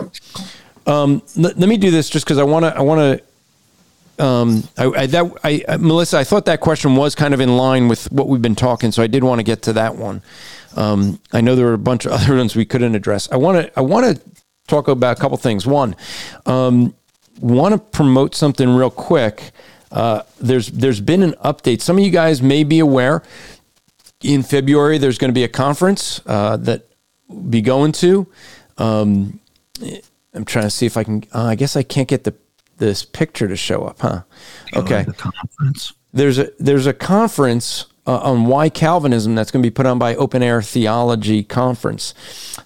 Um, 0.87 1.23
let, 1.37 1.59
let 1.59 1.69
me 1.69 1.77
do 1.77 1.91
this 1.91 2.09
just 2.09 2.25
because 2.25 2.39
I 2.39 2.45
want 2.45 2.65
to, 2.65 2.75
I 2.75 2.81
want 2.83 3.01
to, 4.19 4.25
um, 4.25 4.63
I, 4.79 4.85
I, 5.03 5.07
that, 5.07 5.25
I, 5.43 5.65
I, 5.69 5.77
Melissa, 5.77 6.19
I 6.19 6.25
thought 6.25 6.45
that 6.47 6.61
question 6.61 6.95
was 6.95 7.15
kind 7.17 7.35
of 7.35 7.41
in 7.41 7.57
line 7.57 7.89
with 7.89 8.11
what 8.13 8.29
we've 8.29 8.41
been 8.41 8.57
talking, 8.57 8.93
so 8.93 9.03
I 9.03 9.09
did 9.09 9.25
want 9.25 9.41
to 9.41 9.45
get 9.45 9.63
to 9.63 9.73
that 9.75 9.97
one. 9.97 10.23
Um, 10.77 11.21
I 11.33 11.41
know 11.41 11.57
there 11.57 11.67
were 11.67 11.75
a 11.75 11.79
bunch 11.79 12.07
of 12.07 12.13
other 12.21 12.37
ones 12.37 12.57
we 12.57 12.65
couldn't 12.65 12.95
address. 12.95 13.31
I 13.31 13.37
want 13.37 13.67
to, 13.67 13.79
I 13.79 13.83
want 13.83 14.17
to 14.17 14.23
talk 14.67 14.89
about 14.89 15.19
a 15.19 15.21
couple 15.21 15.37
things. 15.37 15.67
One, 15.67 15.97
um, 16.47 16.95
want 17.41 17.73
to 17.73 17.79
promote 17.79 18.35
something 18.35 18.69
real 18.69 18.91
quick. 18.91 19.51
Uh, 19.91 20.23
there's 20.41 20.69
there's 20.69 21.01
been 21.01 21.23
an 21.23 21.33
update. 21.45 21.81
Some 21.81 21.99
of 21.99 22.05
you 22.05 22.11
guys 22.11 22.43
may 22.43 22.65
be 22.65 22.79
aware. 22.79 23.23
In 24.21 24.43
February, 24.43 24.99
there's 24.99 25.17
going 25.17 25.31
to 25.31 25.35
be 25.35 25.45
a 25.45 25.49
conference 25.49 26.21
uh, 26.27 26.57
that 26.59 26.87
we'll 27.29 27.43
be 27.43 27.63
going 27.63 27.93
to. 27.93 28.27
Um, 28.77 29.39
I'm 30.35 30.45
trying 30.45 30.65
to 30.65 30.71
see 30.71 30.87
if 30.87 30.97
I 30.97 31.05
can. 31.05 31.25
Uh, 31.33 31.45
I 31.45 31.55
guess 31.55 31.77
I 31.77 31.83
can't 31.83 32.09
get 32.09 32.25
the 32.25 32.35
this 32.79 33.05
picture 33.05 33.49
to 33.49 33.57
show 33.57 33.85
up, 33.85 34.01
huh? 34.01 34.23
Okay. 34.75 35.03
the 35.03 35.13
conference 35.13 35.93
There's 36.13 36.39
a 36.39 36.51
there's 36.59 36.87
a 36.87 36.93
conference 36.93 37.87
uh, 38.09 38.21
on 38.21 38.47
why 38.47 38.71
Calvinism 38.71 39.35
that's 39.35 39.51
going 39.51 39.63
to 39.63 39.67
be 39.67 39.71
put 39.71 39.85
on 39.85 39.99
by 39.99 40.17
Open 40.17 40.43
Air 40.43 40.63
Theology 40.63 41.43
Conference. 41.45 42.15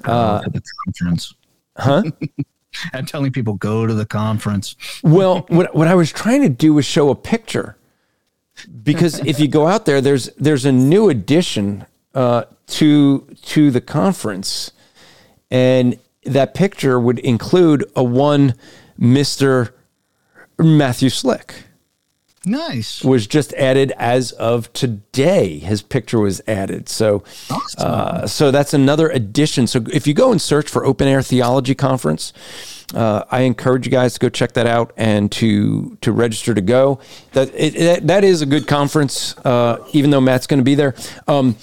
uh, 0.05 0.41
the 0.43 0.63
conference 0.87 1.35
Huh? 1.77 2.03
I'm 2.95 3.05
telling 3.05 3.33
people 3.33 3.55
go 3.55 3.87
to 3.87 3.93
the 3.93 4.07
conference. 4.07 4.77
Well, 5.03 5.45
what 5.49 5.75
what 5.75 5.89
I 5.89 5.95
was 5.95 6.11
trying 6.11 6.43
to 6.43 6.49
do 6.49 6.73
was 6.75 6.87
show 6.87 7.11
a 7.11 7.15
picture 7.15 7.77
because 8.83 9.19
if 9.21 9.39
you 9.41 9.49
go 9.49 9.67
out 9.67 9.85
there, 9.85 10.01
there's 10.01 10.29
there's 10.37 10.65
a 10.65 10.73
new 10.73 11.11
addition 11.11 11.85
uh, 12.15 12.45
to 12.69 13.27
to 13.43 13.71
the 13.71 13.81
conference, 13.81 14.71
and 15.51 15.99
that 16.25 16.55
picture 16.55 16.99
would 16.99 17.19
include 17.19 17.85
a 17.95 18.03
one 18.03 18.55
Mister 18.97 19.75
Matthew 20.59 21.11
Slick 21.11 21.65
Nice. 22.45 23.05
was 23.05 23.27
just 23.27 23.53
added 23.55 23.93
as 23.97 24.33
of 24.33 24.73
today. 24.73 25.59
His 25.59 25.81
picture 25.83 26.19
was 26.19 26.41
added. 26.49 26.89
So, 26.89 27.23
uh, 27.79 28.27
so 28.27 28.51
that's 28.51 28.75
another 28.75 29.09
addition. 29.09 29.67
So 29.67 29.85
if 29.93 30.07
you 30.07 30.15
go 30.15 30.33
and 30.33 30.41
search 30.41 30.69
for 30.69 30.85
Open 30.85 31.07
Air 31.07 31.23
Theology 31.23 31.75
Conference, 31.75 32.33
uh, 32.95 33.25
I 33.31 33.43
encourage 33.43 33.87
you 33.87 33.93
guys 33.93 34.15
to 34.15 34.21
go 34.21 34.29
check 34.29 34.53
that 34.53 34.67
out 34.67 34.93
and 34.97 35.31
to 35.33 35.97
to 36.03 36.13
register 36.13 36.53
to 36.53 36.61
go. 36.61 36.99
That 37.33 37.49
it, 37.55 37.75
it, 37.77 38.07
that 38.07 38.25
is 38.25 38.43
a 38.43 38.47
good 38.47 38.67
conference, 38.67 39.37
uh, 39.39 39.79
even 39.93 40.11
though 40.11 40.21
Matt's 40.21 40.47
going 40.47 40.59
to 40.61 40.65
be 40.65 40.75
there. 40.75 40.95
Um, 41.27 41.57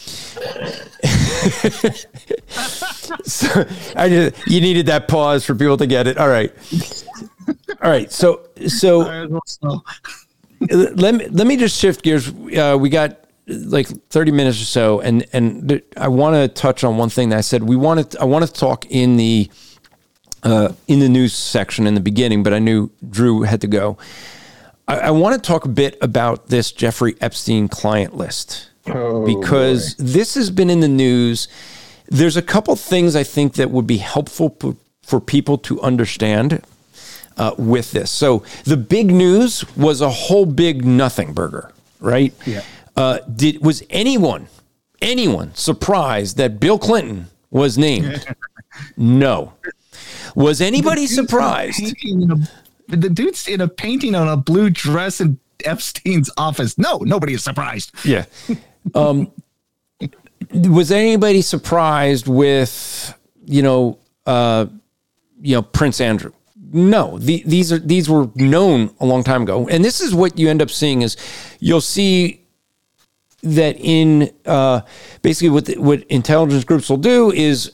so 3.25 3.65
I 3.95 4.09
just, 4.09 4.47
you 4.47 4.61
needed 4.61 4.87
that 4.87 5.07
pause 5.07 5.45
for 5.45 5.53
people 5.55 5.77
to 5.77 5.87
get 5.87 6.07
it. 6.07 6.17
All 6.17 6.29
right. 6.29 6.51
All 7.81 7.91
right. 7.91 8.11
So 8.11 8.41
so 8.67 9.01
let 10.61 11.15
me 11.15 11.27
let 11.27 11.47
me 11.47 11.57
just 11.57 11.79
shift 11.79 12.03
gears. 12.03 12.29
Uh, 12.29 12.77
we 12.79 12.89
got 12.89 13.17
like 13.47 13.87
30 14.09 14.31
minutes 14.31 14.61
or 14.61 14.65
so 14.65 14.99
and 15.01 15.25
and 15.33 15.69
th- 15.69 15.83
I 15.97 16.07
want 16.07 16.35
to 16.35 16.47
touch 16.47 16.83
on 16.83 16.97
one 16.97 17.09
thing 17.09 17.29
that 17.29 17.37
I 17.37 17.41
said. 17.41 17.63
We 17.63 17.75
wanted 17.75 18.15
I 18.17 18.25
want 18.25 18.45
to 18.45 18.51
talk 18.51 18.85
in 18.87 19.17
the 19.17 19.49
uh, 20.43 20.73
in 20.87 20.99
the 20.99 21.09
news 21.09 21.33
section 21.33 21.87
in 21.87 21.95
the 21.95 22.01
beginning 22.01 22.43
but 22.43 22.53
I 22.53 22.59
knew 22.59 22.91
Drew 23.09 23.41
had 23.43 23.61
to 23.61 23.67
go. 23.67 23.97
I, 24.87 24.97
I 24.99 25.11
want 25.11 25.35
to 25.35 25.41
talk 25.41 25.65
a 25.65 25.69
bit 25.69 25.97
about 26.01 26.47
this 26.47 26.71
Jeffrey 26.71 27.15
Epstein 27.21 27.67
client 27.67 28.15
list. 28.15 28.69
Because 29.25 29.95
this 29.97 30.35
has 30.35 30.49
been 30.49 30.69
in 30.69 30.79
the 30.79 30.87
news. 30.87 31.47
There's 32.07 32.37
a 32.37 32.41
couple 32.41 32.75
things 32.75 33.15
I 33.15 33.23
think 33.23 33.53
that 33.53 33.69
would 33.69 33.85
be 33.85 33.97
helpful 33.97 34.49
p- 34.49 34.75
for 35.03 35.19
people 35.19 35.57
to 35.59 35.79
understand 35.81 36.63
uh, 37.39 37.55
with 37.57 37.91
this. 37.91 38.11
So 38.11 38.43
the 38.65 38.77
big 38.77 39.07
news 39.07 39.65
was 39.75 40.01
a 40.01 40.09
whole 40.09 40.45
big 40.45 40.85
nothing 40.85 41.33
burger, 41.33 41.71
right? 41.99 42.33
Yeah. 42.45 42.61
Uh, 42.95 43.19
did 43.33 43.63
was 43.63 43.81
anyone 43.89 44.47
anyone 45.01 45.55
surprised 45.55 46.37
that 46.37 46.59
Bill 46.59 46.77
Clinton 46.77 47.27
was 47.49 47.77
named? 47.77 48.25
no. 48.97 49.53
Was 50.35 50.61
anybody 50.61 51.07
surprised? 51.07 51.95
A- 52.05 52.49
the 52.87 53.09
dude's 53.09 53.47
in 53.47 53.61
a 53.61 53.67
painting 53.67 54.15
on 54.15 54.27
a 54.27 54.35
blue 54.35 54.69
dress 54.69 55.21
in 55.21 55.39
Epstein's 55.63 56.29
office. 56.37 56.77
No, 56.77 56.97
nobody 56.97 57.33
is 57.33 57.43
surprised. 57.43 57.91
Yeah. 58.03 58.25
Um, 58.95 59.31
was 60.53 60.91
anybody 60.91 61.41
surprised 61.41 62.27
with 62.27 63.13
you 63.45 63.61
know 63.61 63.97
uh, 64.25 64.65
you 65.41 65.55
know 65.55 65.61
Prince 65.61 66.01
Andrew? 66.01 66.33
No, 66.71 67.17
the, 67.17 67.43
these 67.45 67.71
are 67.71 67.79
these 67.79 68.09
were 68.09 68.29
known 68.35 68.93
a 68.99 69.05
long 69.05 69.23
time 69.23 69.43
ago, 69.43 69.67
and 69.67 69.83
this 69.83 70.01
is 70.01 70.13
what 70.13 70.37
you 70.37 70.49
end 70.49 70.61
up 70.61 70.69
seeing 70.69 71.01
is 71.01 71.17
you'll 71.59 71.81
see 71.81 72.45
that 73.41 73.77
in 73.79 74.31
uh, 74.45 74.81
basically 75.21 75.49
what 75.49 75.65
the, 75.65 75.77
what 75.77 76.03
intelligence 76.03 76.63
groups 76.63 76.89
will 76.89 76.97
do 76.97 77.31
is 77.31 77.71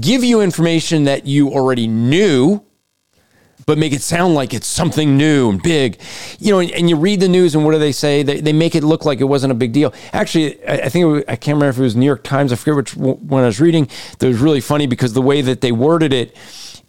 give 0.00 0.24
you 0.24 0.40
information 0.40 1.04
that 1.04 1.26
you 1.26 1.50
already 1.50 1.86
knew 1.86 2.64
but 3.66 3.78
make 3.78 3.92
it 3.92 4.02
sound 4.02 4.34
like 4.34 4.52
it's 4.52 4.66
something 4.66 5.16
new 5.16 5.50
and 5.50 5.62
big. 5.62 5.98
You 6.38 6.52
know, 6.52 6.58
and, 6.58 6.70
and 6.72 6.90
you 6.90 6.96
read 6.96 7.20
the 7.20 7.28
news 7.28 7.54
and 7.54 7.64
what 7.64 7.72
do 7.72 7.78
they 7.78 7.92
say? 7.92 8.22
They, 8.22 8.40
they 8.40 8.52
make 8.52 8.74
it 8.74 8.84
look 8.84 9.04
like 9.04 9.20
it 9.20 9.24
wasn't 9.24 9.52
a 9.52 9.54
big 9.54 9.72
deal. 9.72 9.94
Actually, 10.12 10.62
I, 10.66 10.74
I 10.74 10.88
think, 10.88 11.06
was, 11.06 11.24
I 11.28 11.36
can't 11.36 11.56
remember 11.56 11.70
if 11.70 11.78
it 11.78 11.82
was 11.82 11.96
New 11.96 12.06
York 12.06 12.24
Times, 12.24 12.52
I 12.52 12.56
forget 12.56 12.76
which 12.76 12.96
one 12.96 13.42
I 13.42 13.46
was 13.46 13.60
reading, 13.60 13.88
that 14.18 14.26
was 14.26 14.38
really 14.38 14.60
funny 14.60 14.86
because 14.86 15.12
the 15.12 15.22
way 15.22 15.40
that 15.40 15.60
they 15.60 15.72
worded 15.72 16.12
it, 16.12 16.36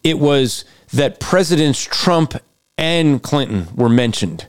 it 0.04 0.20
was 0.20 0.66
that 0.94 1.20
Presidents 1.20 1.84
Trump 1.84 2.36
and 2.78 3.22
Clinton 3.22 3.68
were 3.76 3.90
mentioned. 3.90 4.48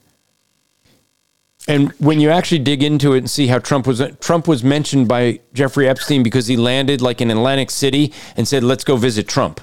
And 1.69 1.91
when 1.99 2.21
you 2.21 2.31
actually 2.31 2.61
dig 2.61 2.83
into 2.83 3.15
it 3.15 3.19
and 3.19 3.31
see 3.31 3.49
how 3.49 3.59
Trump 3.59 3.87
was 3.87 4.01
Trump 4.21 4.47
was 4.47 4.63
mentioned 4.63 5.09
by 5.09 5.41
Jeffrey 5.53 5.89
Epstein 5.89 6.23
because 6.23 6.47
he 6.47 6.57
landed 6.57 7.01
like 7.01 7.21
in 7.21 7.31
Atlantic 7.31 7.71
City 7.71 8.13
and 8.37 8.47
said, 8.47 8.63
"Let's 8.63 8.85
go 8.85 8.97
visit 8.97 9.27
Trump." 9.27 9.61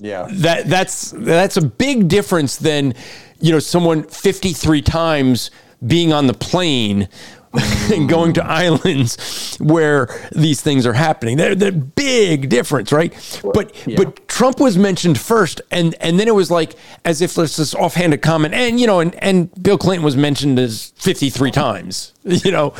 Yeah. 0.00 0.26
that 0.30 0.68
that's 0.68 1.10
that's 1.10 1.56
a 1.56 1.62
big 1.62 2.08
difference 2.08 2.56
than 2.56 2.94
you 3.40 3.52
know 3.52 3.58
someone 3.58 4.04
53 4.04 4.80
times 4.82 5.50
being 5.86 6.12
on 6.12 6.26
the 6.26 6.34
plane 6.34 7.08
and 7.54 8.08
going 8.08 8.32
to 8.34 8.44
islands 8.44 9.56
where 9.58 10.08
these 10.32 10.60
things 10.60 10.86
are 10.86 10.92
happening. 10.92 11.36
They're 11.36 11.54
the 11.54 11.72
big 11.72 12.48
difference, 12.48 12.92
right? 12.92 13.12
But 13.42 13.74
but 13.96 14.26
Trump 14.28 14.60
was 14.60 14.78
mentioned 14.78 15.18
first, 15.18 15.60
and 15.70 15.94
and 16.00 16.18
then 16.18 16.28
it 16.28 16.34
was 16.34 16.50
like 16.50 16.74
as 17.04 17.20
if 17.20 17.34
there's 17.34 17.56
this 17.56 17.74
offhanded 17.74 18.22
comment, 18.22 18.54
and 18.54 18.80
you 18.80 18.86
know, 18.86 19.00
and 19.00 19.14
and 19.16 19.50
Bill 19.62 19.78
Clinton 19.78 20.04
was 20.04 20.16
mentioned 20.16 20.58
as 20.58 20.92
53 20.96 21.50
times, 21.50 22.12
you 22.24 22.50
know. 22.50 22.74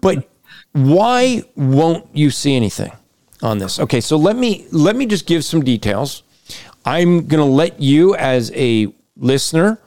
But 0.00 0.28
why 0.72 1.42
won't 1.56 2.06
you 2.14 2.30
see 2.30 2.54
anything 2.54 2.92
on 3.42 3.58
this? 3.58 3.80
Okay, 3.80 4.00
so 4.00 4.16
let 4.16 4.36
me 4.36 4.66
let 4.70 4.96
me 4.96 5.06
just 5.06 5.26
give 5.26 5.44
some 5.44 5.64
details. 5.64 6.22
I'm 6.84 7.26
going 7.26 7.40
to 7.40 7.52
let 7.52 7.80
you 7.80 8.14
as 8.14 8.50
a 8.54 8.92
listener 9.16 9.78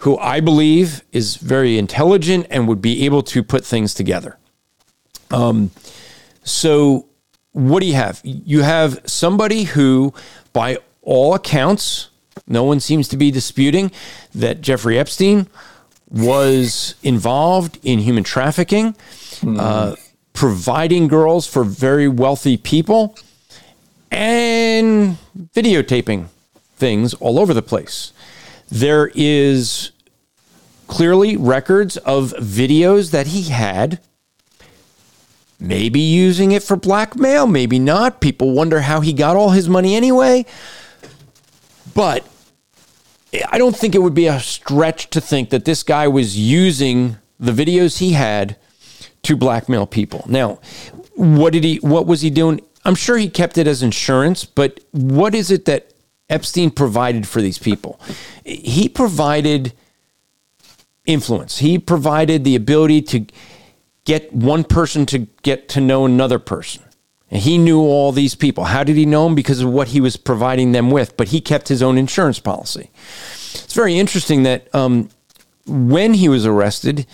who 0.00 0.16
I 0.18 0.40
believe 0.40 1.02
is 1.12 1.36
very 1.36 1.76
intelligent 1.76 2.46
and 2.50 2.66
would 2.66 2.80
be 2.80 3.04
able 3.04 3.22
to 3.24 3.42
put 3.42 3.66
things 3.66 3.92
together. 3.92 4.38
Um, 5.30 5.70
so, 6.42 7.06
what 7.52 7.80
do 7.80 7.86
you 7.86 7.94
have? 7.94 8.20
You 8.24 8.62
have 8.62 9.00
somebody 9.04 9.64
who, 9.64 10.14
by 10.52 10.78
all 11.02 11.34
accounts, 11.34 12.08
no 12.46 12.64
one 12.64 12.80
seems 12.80 13.08
to 13.08 13.16
be 13.18 13.30
disputing 13.30 13.92
that 14.34 14.62
Jeffrey 14.62 14.98
Epstein 14.98 15.48
was 16.08 16.94
involved 17.02 17.78
in 17.82 17.98
human 17.98 18.24
trafficking, 18.24 18.96
uh, 19.46 19.96
providing 20.32 21.08
girls 21.08 21.46
for 21.46 21.62
very 21.62 22.08
wealthy 22.08 22.56
people, 22.56 23.16
and 24.10 25.18
videotaping 25.54 26.26
things 26.76 27.12
all 27.14 27.38
over 27.38 27.52
the 27.52 27.62
place. 27.62 28.12
There 28.70 29.10
is 29.14 29.90
clearly 30.86 31.36
records 31.36 31.96
of 31.98 32.32
videos 32.38 33.10
that 33.10 33.28
he 33.28 33.44
had, 33.44 34.00
maybe 35.58 36.00
using 36.00 36.52
it 36.52 36.62
for 36.62 36.76
blackmail, 36.76 37.46
maybe 37.46 37.78
not. 37.78 38.20
People 38.20 38.52
wonder 38.52 38.80
how 38.80 39.00
he 39.00 39.12
got 39.12 39.36
all 39.36 39.50
his 39.50 39.68
money 39.68 39.94
anyway. 39.94 40.46
But 41.94 42.26
I 43.50 43.58
don't 43.58 43.76
think 43.76 43.94
it 43.94 44.02
would 44.02 44.14
be 44.14 44.26
a 44.26 44.40
stretch 44.40 45.10
to 45.10 45.20
think 45.20 45.50
that 45.50 45.64
this 45.64 45.82
guy 45.82 46.08
was 46.08 46.38
using 46.38 47.16
the 47.38 47.52
videos 47.52 47.98
he 47.98 48.12
had 48.12 48.56
to 49.22 49.36
blackmail 49.36 49.86
people. 49.86 50.24
Now, 50.28 50.60
what 51.14 51.52
did 51.52 51.64
he 51.64 51.76
what 51.76 52.06
was 52.06 52.20
he 52.20 52.30
doing? 52.30 52.60
I'm 52.84 52.94
sure 52.94 53.18
he 53.18 53.28
kept 53.28 53.58
it 53.58 53.66
as 53.66 53.82
insurance, 53.82 54.44
but 54.44 54.80
what 54.92 55.34
is 55.34 55.50
it 55.50 55.66
that 55.66 55.92
Epstein 56.30 56.70
provided 56.70 57.26
for 57.26 57.42
these 57.42 57.58
people? 57.58 58.00
He 58.44 58.88
provided 58.88 59.74
influence. 61.04 61.58
He 61.58 61.78
provided 61.78 62.44
the 62.44 62.56
ability 62.56 63.02
to 63.02 63.26
get 64.04 64.32
one 64.32 64.64
person 64.64 65.06
to 65.06 65.18
get 65.42 65.68
to 65.70 65.80
know 65.80 66.04
another 66.04 66.38
person. 66.38 66.82
And 67.30 67.40
he 67.42 67.58
knew 67.58 67.80
all 67.80 68.12
these 68.12 68.34
people. 68.34 68.64
How 68.64 68.82
did 68.82 68.96
he 68.96 69.06
know 69.06 69.24
them? 69.24 69.34
Because 69.34 69.60
of 69.60 69.70
what 69.70 69.88
he 69.88 70.00
was 70.00 70.16
providing 70.16 70.72
them 70.72 70.90
with, 70.90 71.16
but 71.16 71.28
he 71.28 71.40
kept 71.40 71.68
his 71.68 71.82
own 71.82 71.96
insurance 71.96 72.40
policy. 72.40 72.90
It's 73.54 73.74
very 73.74 73.98
interesting 73.98 74.42
that 74.44 74.72
um, 74.74 75.10
when 75.66 76.14
he 76.14 76.28
was 76.28 76.44
arrested, 76.44 77.06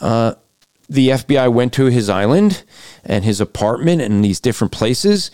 uh, 0.00 0.34
the 0.88 1.08
FBI 1.08 1.52
went 1.52 1.72
to 1.74 1.86
his 1.86 2.08
island 2.08 2.62
and 3.04 3.24
his 3.24 3.40
apartment 3.40 4.02
and 4.02 4.24
these 4.24 4.38
different 4.38 4.72
places. 4.72 5.32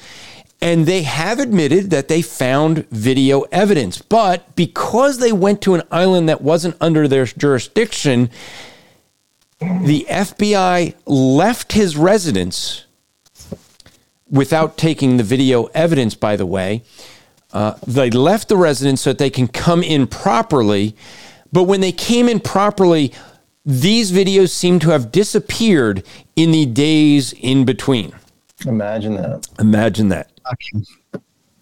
And 0.62 0.86
they 0.86 1.02
have 1.02 1.40
admitted 1.40 1.90
that 1.90 2.06
they 2.06 2.22
found 2.22 2.88
video 2.88 3.40
evidence. 3.50 4.00
But 4.00 4.54
because 4.54 5.18
they 5.18 5.32
went 5.32 5.60
to 5.62 5.74
an 5.74 5.82
island 5.90 6.28
that 6.28 6.40
wasn't 6.40 6.76
under 6.80 7.08
their 7.08 7.26
jurisdiction, 7.26 8.30
the 9.58 10.06
FBI 10.08 10.94
left 11.04 11.72
his 11.72 11.96
residence 11.96 12.86
without 14.30 14.78
taking 14.78 15.16
the 15.16 15.22
video 15.24 15.64
evidence, 15.66 16.14
by 16.14 16.36
the 16.36 16.46
way. 16.46 16.82
Uh, 17.52 17.74
they 17.86 18.10
left 18.10 18.48
the 18.48 18.56
residence 18.56 19.02
so 19.02 19.10
that 19.10 19.18
they 19.18 19.30
can 19.30 19.46
come 19.46 19.82
in 19.82 20.06
properly. 20.06 20.96
But 21.52 21.64
when 21.64 21.80
they 21.80 21.92
came 21.92 22.28
in 22.28 22.40
properly, 22.40 23.12
these 23.64 24.10
videos 24.10 24.50
seem 24.50 24.78
to 24.80 24.90
have 24.90 25.12
disappeared 25.12 26.02
in 26.34 26.50
the 26.50 26.66
days 26.66 27.32
in 27.34 27.64
between. 27.64 28.12
Imagine 28.66 29.14
that. 29.14 29.48
Imagine 29.58 30.08
that. 30.08 30.30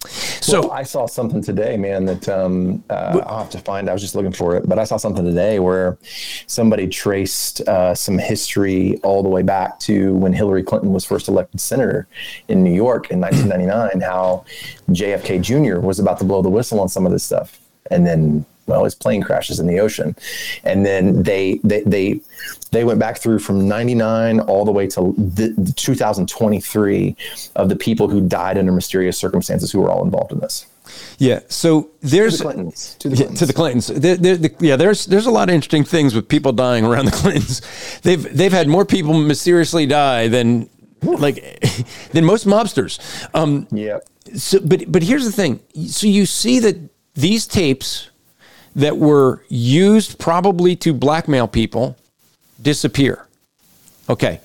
So 0.07 0.61
Well, 0.61 0.71
I 0.71 0.81
saw 0.81 1.05
something 1.05 1.43
today, 1.43 1.77
man, 1.77 2.05
that 2.05 2.27
um, 2.27 2.83
uh, 2.89 3.21
I'll 3.27 3.39
have 3.39 3.51
to 3.51 3.59
find. 3.59 3.87
I 3.87 3.93
was 3.93 4.01
just 4.01 4.15
looking 4.15 4.31
for 4.31 4.55
it, 4.55 4.67
but 4.67 4.79
I 4.79 4.83
saw 4.83 4.97
something 4.97 5.23
today 5.23 5.59
where 5.59 5.99
somebody 6.47 6.87
traced 6.87 7.61
uh, 7.61 7.93
some 7.93 8.17
history 8.17 8.97
all 9.03 9.21
the 9.21 9.29
way 9.29 9.43
back 9.43 9.79
to 9.81 10.15
when 10.15 10.33
Hillary 10.33 10.63
Clinton 10.63 10.91
was 10.91 11.05
first 11.05 11.27
elected 11.27 11.61
senator 11.61 12.07
in 12.47 12.63
New 12.63 12.73
York 12.73 13.11
in 13.11 13.19
1999. 13.19 14.01
How 14.01 14.43
JFK 14.89 15.41
Jr. 15.41 15.79
was 15.79 15.99
about 15.99 16.17
to 16.17 16.23
blow 16.23 16.41
the 16.41 16.49
whistle 16.49 16.79
on 16.79 16.89
some 16.89 17.05
of 17.05 17.11
this 17.11 17.23
stuff, 17.23 17.59
and 17.91 18.05
then 18.05 18.43
well, 18.71 18.83
his 18.85 18.95
plane 18.95 19.21
crashes 19.21 19.59
in 19.59 19.67
the 19.67 19.79
ocean, 19.79 20.15
and 20.63 20.85
then 20.85 21.23
they 21.23 21.59
they 21.63 21.81
they 21.81 22.19
they 22.71 22.83
went 22.85 22.99
back 22.99 23.17
through 23.19 23.39
from 23.39 23.67
99 23.67 24.39
all 24.41 24.63
the 24.65 24.71
way 24.71 24.87
to 24.87 25.13
the, 25.17 25.53
the 25.57 25.73
2023 25.73 27.15
of 27.57 27.67
the 27.69 27.75
people 27.75 28.07
who 28.07 28.21
died 28.27 28.57
under 28.57 28.71
mysterious 28.71 29.17
circumstances 29.17 29.71
who 29.71 29.81
were 29.81 29.89
all 29.91 30.03
involved 30.03 30.31
in 30.31 30.39
this. 30.39 30.65
yeah, 31.19 31.39
so 31.49 31.89
there's 32.01 32.37
To 32.37 32.43
the 32.43 32.53
Clintons. 32.53 32.95
To 32.99 33.09
the 33.09 33.15
Yeah, 33.15 33.17
Clintons. 33.25 33.39
to 33.39 33.45
the 33.45 33.53
Clintons. 33.53 33.87
There- 33.87 34.17
there- 34.17 34.37
the- 34.37 34.55
yeah, 34.61 34.75
there's 34.77 35.05
there's 35.05 35.25
a 35.25 35.31
lot 35.31 35.49
of 35.49 35.55
interesting 35.55 35.83
things 35.83 36.15
with 36.15 36.27
people 36.27 36.53
dying 36.53 36.85
around 36.85 37.05
the 37.05 37.11
Clintons. 37.21 37.61
They've 38.03 38.23
they've 38.37 38.53
had 38.53 38.67
more 38.67 38.85
people 38.85 39.13
mysteriously 39.13 39.85
die 39.85 40.27
than 40.29 40.69
like 41.03 41.37
than 42.13 42.23
most 42.25 42.47
mobsters. 42.47 42.99
Um, 43.33 43.67
Yeah. 43.71 43.99
so, 44.35 44.59
but 44.63 44.89
but 44.91 45.03
here's 45.03 45.25
the 45.25 45.31
thing. 45.31 45.59
So 45.87 46.07
you 46.07 46.25
see 46.25 46.59
that 46.59 46.77
these 47.15 47.45
tapes 47.47 48.09
that 48.75 48.97
were 48.97 49.43
used 49.49 50.19
probably 50.19 50.75
to 50.77 50.93
blackmail 50.93 51.47
people 51.47 51.97
disappear. 52.61 53.27
Okay. 54.09 54.39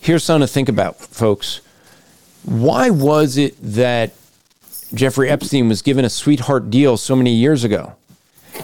Here's 0.00 0.24
something 0.24 0.46
to 0.46 0.52
think 0.52 0.68
about, 0.68 0.96
folks. 0.96 1.60
Why 2.44 2.90
was 2.90 3.36
it 3.36 3.56
that 3.60 4.12
Jeffrey 4.94 5.28
Epstein 5.28 5.68
was 5.68 5.82
given 5.82 6.04
a 6.04 6.10
sweetheart 6.10 6.70
deal 6.70 6.96
so 6.96 7.14
many 7.14 7.34
years 7.34 7.64
ago? 7.64 7.94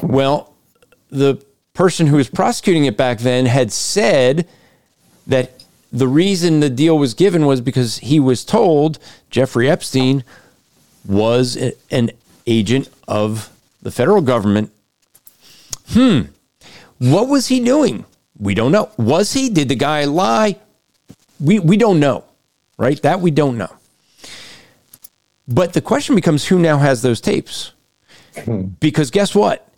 Well, 0.02 0.52
the 1.10 1.42
person 1.74 2.06
who 2.06 2.16
was 2.16 2.28
prosecuting 2.28 2.86
it 2.86 2.96
back 2.96 3.18
then 3.18 3.46
had 3.46 3.70
said 3.70 4.48
that 5.26 5.64
the 5.92 6.08
reason 6.08 6.60
the 6.60 6.70
deal 6.70 6.98
was 6.98 7.14
given 7.14 7.46
was 7.46 7.60
because 7.60 7.98
he 7.98 8.18
was 8.18 8.44
told 8.44 8.98
Jeffrey 9.30 9.68
Epstein 9.70 10.24
was 11.06 11.56
an 11.90 12.10
agent 12.46 12.88
of 13.06 13.50
the 13.86 13.92
federal 13.92 14.20
government. 14.20 14.72
Hmm. 15.90 16.22
What 16.98 17.28
was 17.28 17.46
he 17.46 17.60
doing? 17.60 18.04
We 18.36 18.52
don't 18.52 18.72
know. 18.72 18.90
Was 18.96 19.32
he? 19.32 19.48
Did 19.48 19.68
the 19.68 19.76
guy 19.76 20.06
lie? 20.06 20.58
We 21.38 21.60
we 21.60 21.76
don't 21.76 22.00
know. 22.00 22.24
Right? 22.78 23.00
That 23.02 23.20
we 23.20 23.30
don't 23.30 23.56
know. 23.56 23.72
But 25.46 25.72
the 25.72 25.80
question 25.80 26.16
becomes 26.16 26.44
who 26.44 26.58
now 26.58 26.78
has 26.78 27.02
those 27.02 27.20
tapes? 27.20 27.72
Because 28.80 29.12
guess 29.12 29.36
what? 29.36 29.68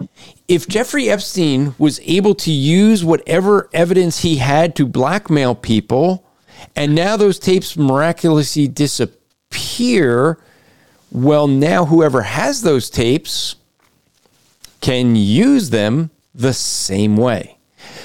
If 0.49 0.67
Jeffrey 0.67 1.11
Epstein 1.11 1.75
was 1.79 2.01
able 2.05 2.35
to 2.37 2.51
use 2.51 3.05
whatever 3.05 3.69
evidence 3.75 4.21
he 4.21 4.37
had 4.37 4.75
to 4.77 4.87
blackmail 4.87 5.55
people, 5.55 6.25
and 6.75 6.95
now 6.95 7.19
those 7.19 7.39
tapes 7.39 7.77
miraculously 7.77 8.69
disappear, 8.69 10.39
well, 11.13 11.47
now 11.47 11.85
whoever 11.85 12.23
has 12.23 12.63
those 12.63 12.89
tapes 12.89 13.57
can 14.81 15.17
use 15.17 15.71
them 15.71 16.11
the 16.35 16.53
same 16.53 17.17
way. 17.17 17.59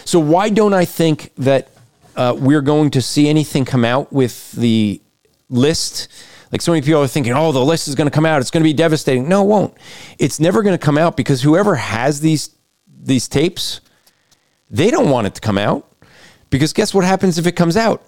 So, 0.06 0.20
why 0.20 0.50
don't 0.50 0.74
I 0.74 0.86
think 0.86 1.32
that 1.38 1.70
uh, 2.16 2.36
we're 2.38 2.62
going 2.62 2.92
to 2.92 3.02
see 3.02 3.30
anything 3.30 3.66
come 3.66 3.86
out 3.86 4.12
with 4.12 4.52
the 4.54 5.02
list? 5.50 6.08
Like 6.52 6.62
so 6.62 6.72
many 6.72 6.86
people 6.86 7.02
are 7.02 7.08
thinking, 7.08 7.34
oh, 7.34 7.52
the 7.52 7.66
list 7.66 7.88
is 7.88 7.96
going 7.96 8.06
to 8.06 8.14
come 8.14 8.28
out. 8.28 8.40
It's 8.40 8.52
going 8.52 8.62
to 8.62 8.70
be 8.70 8.74
devastating. 8.74 9.28
No, 9.28 9.44
it 9.44 9.48
won't. 9.48 9.78
It's 10.20 10.40
never 10.40 10.62
going 10.62 10.78
to 10.78 10.84
come 10.84 11.00
out 11.00 11.18
because 11.18 11.42
whoever 11.42 11.76
has 11.76 12.22
these 12.22 12.52
these 12.88 13.28
tapes, 13.28 13.82
they 14.70 14.92
don't 14.92 15.10
want 15.10 15.28
it 15.28 15.36
to 15.36 15.42
come 15.42 15.58
out. 15.58 15.90
Because 16.50 16.72
guess 16.72 16.94
what 16.94 17.04
happens 17.04 17.40
if 17.40 17.48
it 17.48 17.54
comes 17.54 17.76
out? 17.76 18.04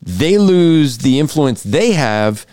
They 0.00 0.38
lose 0.38 0.98
the 0.98 1.20
influence 1.20 1.62
they 1.62 1.92
have 1.92 2.46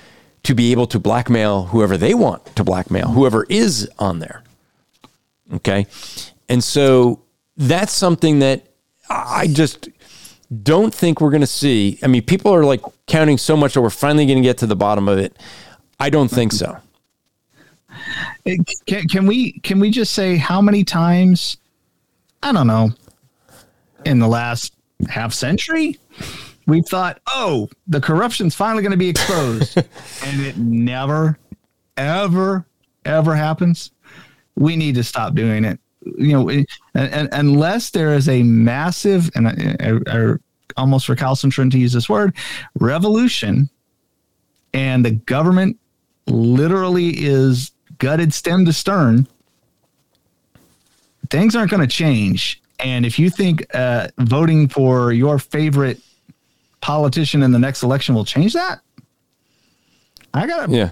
to 0.44 0.54
be 0.54 0.72
able 0.72 0.88
to 0.88 1.00
blackmail 1.00 1.68
whoever 1.68 1.98
they 1.98 2.14
want 2.14 2.46
to 2.58 2.64
blackmail, 2.64 3.10
whoever 3.10 3.46
is 3.50 3.90
on 3.98 4.20
there. 4.20 4.44
Okay. 5.54 5.88
And 6.48 6.64
so 6.64 7.24
that's 7.58 7.92
something 7.94 8.40
that 8.40 8.68
I 9.10 9.48
just 9.48 9.90
don't 10.64 10.94
think 10.94 11.22
we're 11.22 11.30
going 11.30 11.42
to 11.42 11.48
see. 11.48 12.00
I 12.04 12.08
mean, 12.08 12.24
people 12.24 12.54
are 12.54 12.64
like 12.64 12.82
counting 13.08 13.38
so 13.38 13.56
much 13.56 13.74
that 13.74 13.82
we're 13.82 13.90
finally 13.90 14.26
going 14.26 14.38
to 14.38 14.44
get 14.44 14.58
to 14.60 14.68
the 14.68 14.76
bottom 14.76 15.08
of 15.08 15.18
it. 15.18 15.38
I 16.00 16.10
don't 16.10 16.30
think 16.30 16.54
so. 16.54 16.78
Uh, 18.46 18.52
can, 18.86 19.08
can 19.08 19.26
we 19.26 19.54
can 19.60 19.80
we 19.80 19.92
just 19.92 20.14
say 20.14 20.38
how 20.38 20.62
many 20.62 20.84
times? 20.84 21.58
I 22.42 22.52
don't 22.52 22.68
know. 22.68 22.92
In 24.06 24.20
the 24.20 24.28
last 24.28 24.74
half 25.10 25.34
century, 25.34 25.98
we 26.66 26.82
thought, 26.82 27.20
"Oh, 27.28 27.68
the 27.88 28.00
corruption's 28.00 28.56
finally 28.56 28.82
going 28.82 28.92
to 28.92 28.98
be 28.98 29.10
exposed," 29.10 29.78
and 30.24 30.42
it 30.42 30.58
never, 30.58 31.38
ever, 31.98 32.66
ever 33.04 33.36
happens. 33.36 33.92
We 34.60 34.76
need 34.76 34.96
to 34.96 35.04
stop 35.04 35.34
doing 35.36 35.64
it. 35.66 35.80
You 36.18 36.34
know, 36.34 36.50
it- 36.50 36.68
and, 36.94 37.12
and, 37.14 37.30
unless 37.32 37.90
there 37.92 38.14
is 38.14 38.28
a 38.30 38.44
massive 38.44 39.30
and 39.36 39.48
I, 39.48 39.76
I, 39.80 40.00
I 40.08 40.34
almost 40.78 41.10
recalcitrant 41.10 41.72
to 41.72 41.80
use 41.80 41.94
this 41.94 42.08
word 42.10 42.36
revolution, 42.80 43.70
and 44.74 45.04
the 45.04 45.12
government 45.12 45.78
literally 46.28 47.10
is 47.26 47.72
gutted 47.98 48.34
stem 48.34 48.66
to 48.66 48.74
stern, 48.74 49.28
things 51.30 51.56
aren't 51.56 51.72
going 51.72 51.82
to 51.82 51.88
change. 51.88 52.62
And 52.80 53.06
if 53.06 53.20
you 53.20 53.30
think 53.30 53.66
uh, 53.76 54.08
voting 54.20 54.68
for 54.68 55.12
your 55.12 55.38
favorite 55.40 56.00
politician 56.82 57.44
in 57.44 57.52
the 57.52 57.60
next 57.60 57.84
election 57.84 58.16
will 58.16 58.26
change 58.26 58.54
that, 58.54 58.80
I 60.34 60.48
got 60.48 60.70
a 60.70 60.72
Yeah. 60.72 60.92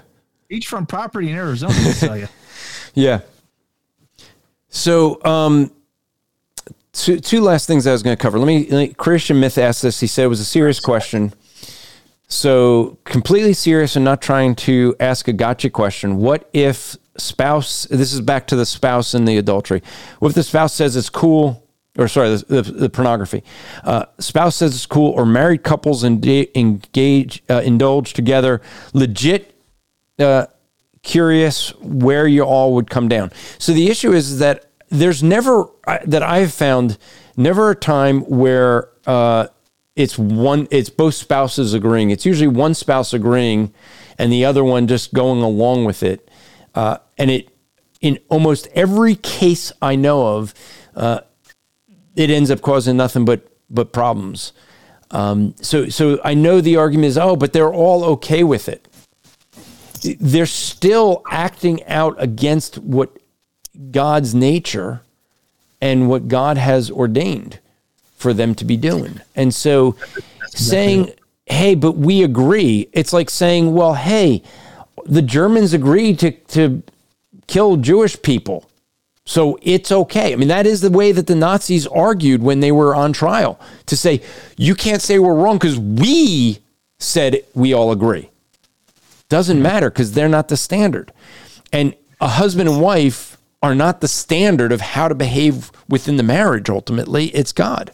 beachfront 0.52 0.89
property 0.89 1.30
in 1.30 1.35
Arizona 1.38 1.73
to 1.73 1.94
tell 1.99 2.18
you. 2.18 2.27
Yeah. 2.94 3.19
So, 4.77 5.19
um, 5.25 5.71
two, 6.93 7.19
two 7.19 7.41
last 7.41 7.65
things 7.65 7.87
I 7.87 7.91
was 7.91 8.03
going 8.03 8.15
to 8.15 8.21
cover. 8.21 8.37
Let 8.37 8.45
me, 8.45 8.67
let 8.69 8.95
Christian 8.95 9.39
Myth 9.39 9.57
asked 9.57 9.81
this. 9.81 9.99
He 9.99 10.05
said 10.05 10.25
it 10.25 10.27
was 10.27 10.39
a 10.39 10.45
serious 10.45 10.79
question. 10.79 11.33
So, 12.27 12.99
completely 13.03 13.53
serious 13.53 13.95
and 13.95 14.05
not 14.05 14.21
trying 14.21 14.55
to 14.57 14.95
ask 14.99 15.27
a 15.27 15.33
gotcha 15.33 15.71
question. 15.71 16.17
What 16.17 16.47
if 16.53 16.95
spouse, 17.17 17.85
this 17.89 18.13
is 18.13 18.21
back 18.21 18.45
to 18.47 18.55
the 18.55 18.67
spouse 18.67 19.15
and 19.15 19.27
the 19.27 19.37
adultery. 19.37 19.81
What 20.19 20.29
if 20.29 20.35
the 20.35 20.43
spouse 20.43 20.73
says 20.73 20.95
it's 20.95 21.09
cool, 21.09 21.67
or 21.97 22.07
sorry, 22.07 22.37
the, 22.37 22.61
the, 22.61 22.71
the 22.71 22.89
pornography? 22.89 23.43
Uh, 23.83 24.05
spouse 24.19 24.57
says 24.57 24.75
it's 24.75 24.85
cool, 24.85 25.11
or 25.13 25.25
married 25.25 25.63
couples 25.63 26.03
and 26.03 26.23
engage, 26.23 27.41
uh, 27.49 27.61
indulge 27.65 28.13
together, 28.13 28.61
legit 28.93 29.55
uh, 30.19 30.45
curious 31.01 31.73
where 31.79 32.27
you 32.27 32.43
all 32.43 32.75
would 32.75 32.91
come 32.91 33.07
down. 33.07 33.31
So 33.57 33.73
the 33.73 33.89
issue 33.89 34.13
is 34.13 34.37
that 34.39 34.65
there's 34.89 35.22
never 35.23 35.65
that 36.05 36.23
I've 36.23 36.53
found 36.53 36.97
never 37.35 37.72
a 37.72 37.76
time 37.76 38.22
where 38.22 38.89
uh, 39.05 39.47
it's 39.95 40.18
one 40.18 40.68
it's 40.72 40.89
both 40.89 41.15
spouses 41.15 41.73
agreeing. 41.73 42.09
It's 42.09 42.26
usually 42.26 42.47
one 42.47 42.73
spouse 42.73 43.14
agreeing 43.14 43.73
and 44.18 44.31
the 44.31 44.45
other 44.45 44.64
one 44.64 44.88
just 44.88 45.14
going 45.14 45.41
along 45.41 45.85
with 45.85 46.03
it. 46.03 46.30
Uh, 46.76 46.97
and 47.18 47.31
it 47.31 47.49
in 48.01 48.19
almost 48.30 48.68
every 48.73 49.15
case 49.15 49.72
I 49.81 49.95
know 49.95 50.38
of, 50.38 50.53
uh, 50.95 51.22
it 52.15 52.30
ends 52.30 52.51
up 52.51 52.61
causing 52.61 52.97
nothing 52.97 53.26
but 53.26 53.47
but 53.69 53.91
problems. 53.91 54.53
Um, 55.11 55.55
so 55.61 55.89
so 55.89 56.19
I 56.23 56.34
know 56.34 56.61
the 56.61 56.77
argument 56.77 57.07
is 57.07 57.18
oh, 57.18 57.35
but 57.35 57.53
they're 57.53 57.73
all 57.73 58.03
okay 58.03 58.43
with 58.43 58.69
it 58.69 58.88
they're 60.19 60.45
still 60.45 61.23
acting 61.30 61.84
out 61.85 62.15
against 62.22 62.77
what 62.77 63.18
God's 63.91 64.33
nature 64.33 65.01
and 65.81 66.09
what 66.09 66.27
God 66.27 66.57
has 66.57 66.89
ordained 66.89 67.59
for 68.15 68.33
them 68.33 68.55
to 68.55 68.65
be 68.65 68.77
doing. 68.77 69.21
And 69.35 69.53
so 69.53 69.95
saying, 70.49 71.11
hey, 71.45 71.75
but 71.75 71.93
we 71.93 72.23
agree, 72.23 72.89
it's 72.93 73.13
like 73.13 73.29
saying, 73.29 73.73
well, 73.73 73.93
hey, 73.93 74.41
the 75.05 75.21
Germans 75.21 75.73
agreed 75.73 76.19
to, 76.19 76.31
to 76.31 76.83
kill 77.45 77.77
Jewish 77.77 78.21
people. 78.21 78.69
So 79.25 79.59
it's 79.61 79.91
okay. 79.91 80.33
I 80.33 80.35
mean, 80.37 80.47
that 80.47 80.65
is 80.65 80.81
the 80.81 80.89
way 80.89 81.11
that 81.11 81.27
the 81.27 81.35
Nazis 81.35 81.85
argued 81.85 82.41
when 82.41 82.61
they 82.61 82.71
were 82.71 82.95
on 82.95 83.13
trial 83.13 83.59
to 83.85 83.97
say, 83.97 84.21
you 84.55 84.73
can't 84.73 85.01
say 85.01 85.19
we're 85.19 85.35
wrong 85.35 85.57
because 85.57 85.77
we 85.77 86.59
said 86.97 87.43
we 87.53 87.73
all 87.73 87.91
agree 87.91 88.29
doesn't 89.29 89.61
matter 89.61 89.89
because 89.89 90.13
they're 90.13 90.29
not 90.29 90.47
the 90.47 90.57
standard. 90.57 91.11
And 91.73 91.93
a 92.21 92.27
husband 92.27 92.69
and 92.69 92.81
wife 92.81 93.36
are 93.68 93.76
not 93.76 94.02
the 94.02 94.07
standard 94.07 94.72
of 94.72 94.80
how 94.80 95.07
to 95.07 95.15
behave 95.15 95.72
within 95.89 96.15
the 96.15 96.23
marriage. 96.23 96.69
Ultimately, 96.69 97.26
it's 97.27 97.52
God. 97.52 97.91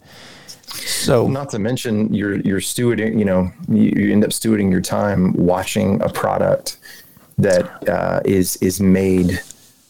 So, 0.66 1.28
Not 1.28 1.50
to 1.50 1.60
mention 1.60 2.14
you're 2.14 2.38
you're 2.42 2.60
stewarding. 2.60 3.18
You 3.18 3.26
know, 3.26 3.52
you, 3.68 3.92
you 3.96 4.12
end 4.12 4.24
up 4.24 4.32
stewarding 4.32 4.72
your 4.72 4.82
time 4.82 5.34
watching 5.34 6.02
a 6.02 6.10
product 6.10 6.78
that 7.38 7.90
uh, 7.90 8.22
is 8.26 8.56
is 8.58 8.80
made 8.80 9.42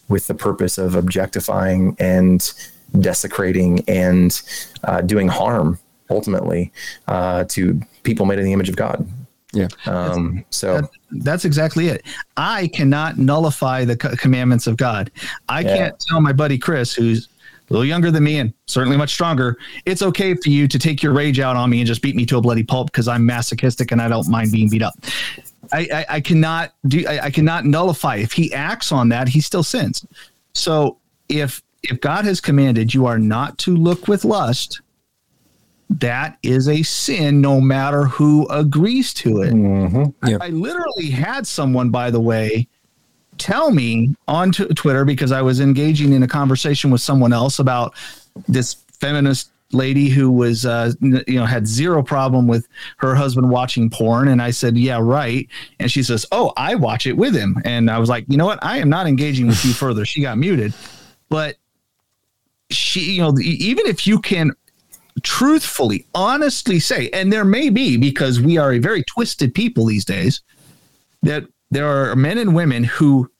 with 0.08 0.26
the 0.26 0.34
purpose 0.34 0.78
of 0.78 0.94
objectifying 0.94 1.96
and 1.98 2.52
desecrating 2.98 3.82
and 3.88 4.42
uh, 4.84 5.00
doing 5.00 5.28
harm 5.28 5.78
ultimately 6.10 6.72
uh, 7.08 7.44
to 7.44 7.80
people 8.02 8.26
made 8.26 8.38
in 8.38 8.44
the 8.44 8.52
image 8.52 8.68
of 8.68 8.76
God. 8.76 9.06
Yeah. 9.54 9.68
Um, 9.86 10.44
so 10.50 10.80
That- 10.82 10.90
that's 11.24 11.44
exactly 11.44 11.88
it. 11.88 12.04
I 12.36 12.66
cannot 12.68 13.18
nullify 13.18 13.84
the 13.84 13.96
co- 13.96 14.16
commandments 14.16 14.66
of 14.66 14.76
God. 14.76 15.10
I 15.48 15.60
Yeah. 15.60 15.76
can't 15.76 16.00
tell 16.00 16.20
my 16.20 16.32
buddy 16.32 16.58
Chris, 16.58 16.92
who's 16.92 17.28
a 17.70 17.72
little 17.72 17.84
younger 17.86 18.10
than 18.10 18.24
me 18.24 18.38
and 18.38 18.52
certainly 18.66 18.96
much 18.96 19.12
stronger, 19.14 19.56
it's 19.86 20.02
okay 20.02 20.34
for 20.34 20.50
you 20.50 20.68
to 20.68 20.78
take 20.78 21.02
your 21.02 21.12
rage 21.12 21.40
out 21.40 21.56
on 21.56 21.70
me 21.70 21.78
and 21.80 21.86
just 21.86 22.02
beat 22.02 22.14
me 22.16 22.26
to 22.26 22.36
a 22.36 22.40
bloody 22.40 22.62
pulp 22.62 22.88
because 22.92 23.08
I'm 23.08 23.24
masochistic 23.24 23.90
and 23.92 24.02
I 24.02 24.08
don't 24.08 24.28
mind 24.28 24.52
being 24.52 24.68
beat 24.68 24.82
up. 24.82 24.94
I, 25.72 25.88
I, 25.92 26.06
I 26.16 26.20
cannot 26.20 26.72
do. 26.88 27.06
I, 27.08 27.24
I 27.26 27.30
cannot 27.30 27.64
nullify. 27.64 28.16
If 28.16 28.32
he 28.32 28.52
acts 28.52 28.92
on 28.92 29.08
that, 29.08 29.28
he 29.28 29.40
still 29.40 29.62
sins. 29.62 30.04
So 30.52 30.98
if 31.30 31.62
if 31.82 32.00
God 32.00 32.24
has 32.26 32.40
commanded 32.40 32.92
you 32.92 33.06
are 33.06 33.18
not 33.18 33.56
to 33.58 33.74
look 33.76 34.08
with 34.08 34.24
lust, 34.24 34.80
that 35.90 36.38
is 36.42 36.68
a 36.68 36.82
sin 36.82 37.40
no 37.40 37.60
matter 37.60 38.04
who 38.04 38.48
agrees 38.48 39.14
to 39.14 39.42
it. 39.42 39.54
Yeah. 40.26 40.38
I 40.40 40.48
literally 40.48 41.10
had 41.10 41.46
someone, 41.46 41.90
by 41.90 42.10
the 42.10 42.20
way, 42.20 42.68
tell 43.38 43.70
me 43.70 44.14
on 44.26 44.52
t- 44.52 44.66
Twitter 44.66 45.04
because 45.04 45.32
I 45.32 45.42
was 45.42 45.60
engaging 45.60 46.12
in 46.12 46.22
a 46.22 46.28
conversation 46.28 46.90
with 46.90 47.00
someone 47.00 47.32
else 47.32 47.58
about 47.58 47.94
this 48.48 48.74
feminist 48.98 49.50
lady 49.72 50.08
who 50.08 50.30
was, 50.30 50.64
uh, 50.64 50.92
you 51.00 51.34
know, 51.34 51.44
had 51.44 51.66
zero 51.66 52.02
problem 52.02 52.46
with 52.46 52.68
her 52.98 53.14
husband 53.14 53.50
watching 53.50 53.90
porn. 53.90 54.28
And 54.28 54.40
I 54.40 54.50
said, 54.50 54.76
yeah, 54.76 54.98
right. 55.00 55.48
And 55.80 55.90
she 55.90 56.02
says, 56.02 56.24
oh, 56.32 56.52
I 56.56 56.74
watch 56.76 57.06
it 57.06 57.16
with 57.16 57.34
him. 57.34 57.56
And 57.64 57.90
I 57.90 57.98
was 57.98 58.08
like, 58.08 58.24
you 58.28 58.36
know 58.36 58.46
what? 58.46 58.62
I 58.62 58.78
am 58.78 58.88
not 58.88 59.06
engaging 59.06 59.46
with 59.46 59.64
you 59.64 59.72
further. 59.74 60.04
She 60.04 60.22
got 60.22 60.38
muted. 60.38 60.72
But 61.28 61.56
she, 62.70 63.14
you 63.14 63.22
know, 63.22 63.34
even 63.40 63.86
if 63.86 64.06
you 64.06 64.20
can 64.20 64.52
truthfully, 65.22 66.06
honestly 66.14 66.78
say, 66.80 67.08
and 67.10 67.32
there 67.32 67.44
may 67.44 67.70
be 67.70 67.96
because 67.96 68.40
we 68.40 68.58
are 68.58 68.72
a 68.72 68.78
very 68.78 69.02
twisted 69.04 69.54
people 69.54 69.86
these 69.86 70.04
days, 70.04 70.42
that 71.22 71.44
there 71.70 71.86
are 71.86 72.16
men 72.16 72.38
and 72.38 72.54
women 72.54 72.84
who 72.84 73.30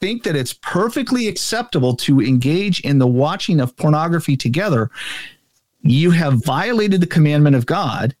think 0.00 0.22
that 0.24 0.36
it's 0.36 0.54
perfectly 0.54 1.28
acceptable 1.28 1.94
to 1.94 2.20
engage 2.20 2.80
in 2.80 2.98
the 2.98 3.06
watching 3.06 3.60
of 3.60 3.76
pornography 3.76 4.36
together. 4.36 4.90
You 5.82 6.10
have 6.10 6.44
violated 6.44 7.00
the 7.00 7.06
commandment 7.06 7.56
of 7.56 7.64
God. 7.64 8.14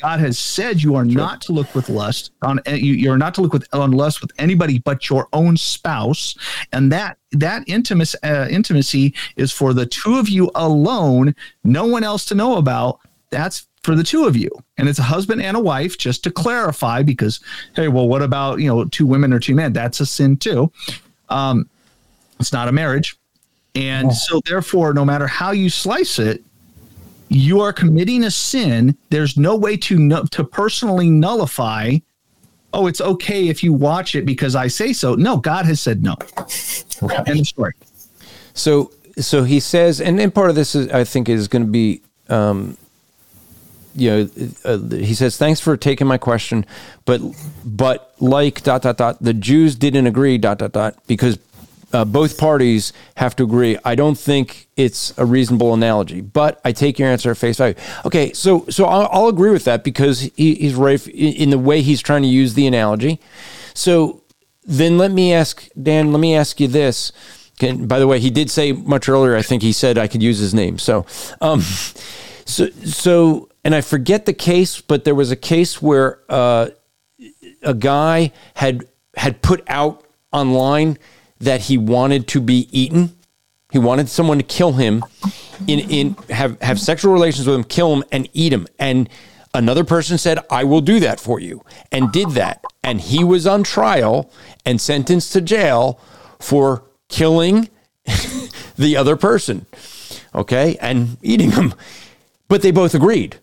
God 0.00 0.20
has 0.20 0.38
said 0.38 0.82
you 0.82 0.94
are 0.94 1.04
not 1.04 1.42
to 1.42 1.52
look 1.52 1.74
with 1.74 1.90
lust 1.90 2.32
on 2.40 2.60
you, 2.66 2.94
you're 2.94 3.18
not 3.18 3.34
to 3.34 3.42
look 3.42 3.52
with 3.52 3.66
on 3.74 3.90
lust 3.90 4.22
with 4.22 4.32
anybody 4.38 4.78
but 4.78 5.10
your 5.10 5.28
own 5.34 5.58
spouse, 5.58 6.34
and 6.72 6.90
that 6.90 7.18
that 7.32 7.62
intimacy 7.66 8.16
uh, 8.22 8.48
intimacy 8.48 9.14
is 9.36 9.52
for 9.52 9.74
the 9.74 9.84
two 9.84 10.18
of 10.18 10.30
you 10.30 10.50
alone, 10.54 11.34
no 11.62 11.86
one 11.86 12.04
else 12.04 12.24
to 12.26 12.34
know 12.34 12.56
about. 12.56 13.00
That's 13.30 13.66
for 13.82 13.94
the 13.94 14.02
two 14.02 14.24
of 14.24 14.34
you, 14.34 14.50
and 14.78 14.88
it's 14.88 14.98
a 14.98 15.02
husband 15.02 15.42
and 15.42 15.58
a 15.58 15.60
wife. 15.60 15.98
Just 15.98 16.24
to 16.24 16.30
clarify, 16.30 17.02
because 17.02 17.40
hey, 17.76 17.88
well, 17.88 18.08
what 18.08 18.22
about 18.22 18.60
you 18.60 18.66
know 18.68 18.86
two 18.86 19.06
women 19.06 19.34
or 19.34 19.40
two 19.40 19.54
men? 19.54 19.74
That's 19.74 20.00
a 20.00 20.06
sin 20.06 20.38
too. 20.38 20.72
Um, 21.28 21.68
it's 22.40 22.52
not 22.52 22.68
a 22.68 22.72
marriage, 22.72 23.18
and 23.74 24.10
so 24.14 24.40
therefore, 24.46 24.94
no 24.94 25.04
matter 25.04 25.26
how 25.26 25.50
you 25.50 25.68
slice 25.68 26.18
it, 26.18 26.42
you 27.28 27.60
are 27.60 27.72
committing 27.72 28.24
a 28.24 28.30
sin. 28.30 28.96
There's 29.10 29.36
no 29.36 29.56
way 29.56 29.76
to 29.78 29.98
nu- 29.98 30.24
to 30.30 30.44
personally 30.44 31.10
nullify. 31.10 31.98
Oh, 32.72 32.86
it's 32.86 33.00
okay 33.00 33.48
if 33.48 33.62
you 33.62 33.72
watch 33.72 34.14
it 34.14 34.26
because 34.26 34.54
I 34.54 34.68
say 34.68 34.92
so. 34.92 35.14
No, 35.14 35.38
God 35.38 35.64
has 35.66 35.80
said 35.80 36.02
no. 36.02 36.16
End 37.26 37.40
of 37.40 37.46
story. 37.46 37.72
So 38.54 38.92
so 39.18 39.44
he 39.44 39.60
says, 39.60 40.00
and, 40.00 40.20
and 40.20 40.34
part 40.34 40.50
of 40.50 40.56
this 40.56 40.74
is 40.74 40.88
I 40.90 41.04
think 41.04 41.28
is 41.28 41.48
going 41.48 41.64
to 41.64 41.70
be, 41.70 42.02
um, 42.28 42.76
you 43.94 44.10
know, 44.10 44.28
uh, 44.64 44.78
he 44.90 45.14
says, 45.14 45.36
thanks 45.36 45.60
for 45.60 45.76
taking 45.76 46.06
my 46.06 46.18
question, 46.18 46.64
but 47.04 47.20
but 47.64 48.14
like 48.20 48.62
dot 48.62 48.82
dot 48.82 48.96
dot, 48.96 49.22
the 49.22 49.34
Jews 49.34 49.74
didn't 49.74 50.06
agree 50.06 50.38
dot 50.38 50.58
dot 50.58 50.72
dot 50.72 50.96
because. 51.06 51.38
Uh, 51.90 52.04
both 52.04 52.36
parties 52.36 52.92
have 53.16 53.34
to 53.36 53.44
agree. 53.44 53.78
I 53.84 53.94
don't 53.94 54.18
think 54.18 54.68
it's 54.76 55.16
a 55.16 55.24
reasonable 55.24 55.72
analogy, 55.72 56.20
but 56.20 56.60
I 56.64 56.72
take 56.72 56.98
your 56.98 57.08
answer 57.08 57.30
at 57.30 57.38
face 57.38 57.56
value. 57.56 57.74
Okay, 58.04 58.32
so 58.34 58.66
so 58.68 58.84
I'll, 58.84 59.08
I'll 59.10 59.28
agree 59.28 59.50
with 59.50 59.64
that 59.64 59.84
because 59.84 60.20
he, 60.36 60.54
he's 60.54 60.74
right 60.74 61.06
in 61.08 61.50
the 61.50 61.58
way 61.58 61.80
he's 61.80 62.02
trying 62.02 62.22
to 62.22 62.28
use 62.28 62.54
the 62.54 62.66
analogy. 62.66 63.20
So 63.72 64.22
then 64.64 64.98
let 64.98 65.10
me 65.10 65.32
ask 65.32 65.66
Dan. 65.80 66.12
Let 66.12 66.20
me 66.20 66.36
ask 66.36 66.60
you 66.60 66.68
this. 66.68 67.12
Can, 67.58 67.86
by 67.86 67.98
the 67.98 68.06
way, 68.06 68.20
he 68.20 68.30
did 68.30 68.50
say 68.50 68.72
much 68.72 69.08
earlier. 69.08 69.34
I 69.34 69.42
think 69.42 69.62
he 69.62 69.72
said 69.72 69.96
I 69.96 70.08
could 70.08 70.22
use 70.22 70.38
his 70.38 70.52
name. 70.52 70.78
So, 70.78 71.06
um, 71.40 71.62
so 72.44 72.68
so, 72.84 73.48
and 73.64 73.74
I 73.74 73.80
forget 73.80 74.26
the 74.26 74.34
case, 74.34 74.80
but 74.80 75.04
there 75.04 75.14
was 75.14 75.30
a 75.30 75.36
case 75.36 75.80
where 75.80 76.20
uh, 76.28 76.68
a 77.62 77.74
guy 77.74 78.32
had 78.54 78.86
had 79.16 79.40
put 79.40 79.64
out 79.68 80.04
online 80.32 80.98
that 81.40 81.62
he 81.62 81.78
wanted 81.78 82.26
to 82.28 82.40
be 82.40 82.68
eaten. 82.72 83.16
He 83.70 83.78
wanted 83.78 84.08
someone 84.08 84.38
to 84.38 84.44
kill 84.44 84.72
him, 84.72 85.04
in 85.66 85.78
in 85.78 86.16
have 86.30 86.60
have 86.62 86.80
sexual 86.80 87.12
relations 87.12 87.46
with 87.46 87.56
him, 87.56 87.64
kill 87.64 87.94
him, 87.94 88.04
and 88.10 88.28
eat 88.32 88.52
him. 88.52 88.66
And 88.78 89.08
another 89.52 89.84
person 89.84 90.16
said, 90.16 90.38
"I 90.50 90.64
will 90.64 90.80
do 90.80 91.00
that 91.00 91.20
for 91.20 91.38
you," 91.38 91.62
and 91.92 92.10
did 92.10 92.30
that. 92.30 92.64
And 92.82 93.00
he 93.00 93.22
was 93.22 93.46
on 93.46 93.62
trial 93.62 94.30
and 94.64 94.80
sentenced 94.80 95.32
to 95.34 95.40
jail 95.40 96.00
for 96.38 96.84
killing 97.08 97.68
the 98.76 98.96
other 98.96 99.16
person, 99.16 99.66
okay, 100.34 100.76
and 100.80 101.18
eating 101.22 101.52
him. 101.52 101.74
But 102.48 102.62
they 102.62 102.70
both 102.70 102.94
agreed. 102.94 103.36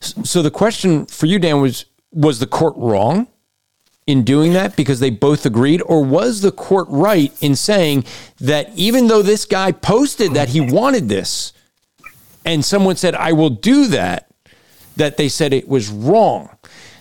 So 0.00 0.42
the 0.42 0.50
question 0.50 1.06
for 1.06 1.26
you, 1.26 1.40
Dan, 1.40 1.60
was: 1.60 1.86
Was 2.12 2.38
the 2.38 2.46
court 2.46 2.74
wrong? 2.76 3.26
In 4.06 4.22
doing 4.22 4.52
that 4.52 4.76
because 4.76 5.00
they 5.00 5.10
both 5.10 5.44
agreed? 5.44 5.82
Or 5.82 6.04
was 6.04 6.40
the 6.40 6.52
court 6.52 6.86
right 6.88 7.32
in 7.42 7.56
saying 7.56 8.04
that 8.40 8.70
even 8.76 9.08
though 9.08 9.22
this 9.22 9.44
guy 9.44 9.72
posted 9.72 10.34
that 10.34 10.50
he 10.50 10.60
wanted 10.60 11.08
this 11.08 11.52
and 12.44 12.64
someone 12.64 12.96
said, 12.96 13.14
I 13.14 13.32
will 13.32 13.50
do 13.50 13.86
that, 13.88 14.30
that 14.96 15.16
they 15.16 15.28
said 15.28 15.52
it 15.52 15.68
was 15.68 15.88
wrong? 15.90 16.56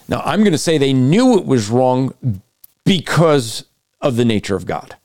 Now, 0.08 0.22
I'm 0.26 0.42
going 0.42 0.52
to 0.52 0.58
say 0.58 0.78
they 0.78 0.94
knew 0.94 1.38
it 1.38 1.46
was 1.46 1.70
wrong 1.70 2.14
because 2.84 3.66
of 4.02 4.16
the 4.18 4.26
nature 4.26 4.56
of 4.56 4.66
God, 4.66 4.96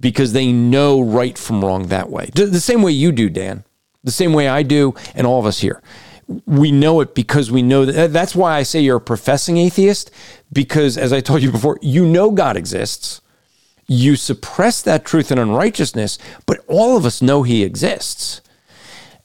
because 0.00 0.32
they 0.32 0.52
know 0.52 1.00
right 1.00 1.38
from 1.38 1.64
wrong 1.64 1.86
that 1.88 2.10
way. 2.10 2.30
The 2.34 2.60
same 2.60 2.82
way 2.82 2.92
you 2.92 3.12
do, 3.12 3.30
Dan, 3.30 3.64
the 4.02 4.10
same 4.10 4.34
way 4.34 4.48
I 4.48 4.62
do, 4.62 4.94
and 5.14 5.26
all 5.26 5.40
of 5.40 5.46
us 5.46 5.60
here 5.60 5.82
we 6.46 6.72
know 6.72 7.00
it 7.00 7.14
because 7.14 7.50
we 7.50 7.62
know 7.62 7.84
that 7.84 8.12
that's 8.12 8.34
why 8.34 8.56
I 8.56 8.62
say 8.62 8.80
you're 8.80 8.96
a 8.96 9.00
professing 9.00 9.56
atheist 9.58 10.10
because 10.52 10.96
as 10.96 11.12
I 11.12 11.20
told 11.20 11.42
you 11.42 11.50
before 11.50 11.78
you 11.82 12.06
know 12.06 12.30
God 12.30 12.56
exists 12.56 13.20
you 13.86 14.16
suppress 14.16 14.80
that 14.82 15.04
truth 15.04 15.30
in 15.30 15.38
unrighteousness 15.38 16.18
but 16.46 16.64
all 16.68 16.96
of 16.96 17.04
us 17.04 17.20
know 17.20 17.42
he 17.42 17.62
exists. 17.62 18.40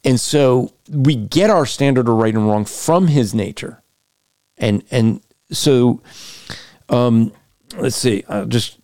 And 0.04 0.20
so 0.20 0.74
we 0.90 1.16
get 1.16 1.50
our 1.50 1.66
standard 1.66 2.08
of 2.08 2.16
right 2.16 2.34
and 2.34 2.48
wrong 2.48 2.66
from 2.66 3.08
his 3.08 3.34
nature. 3.34 3.82
And 4.58 4.84
and 4.92 5.22
so 5.52 6.02
um 6.90 7.32
let's 7.78 7.96
see 7.96 8.24
I'll 8.28 8.46
just 8.46 8.78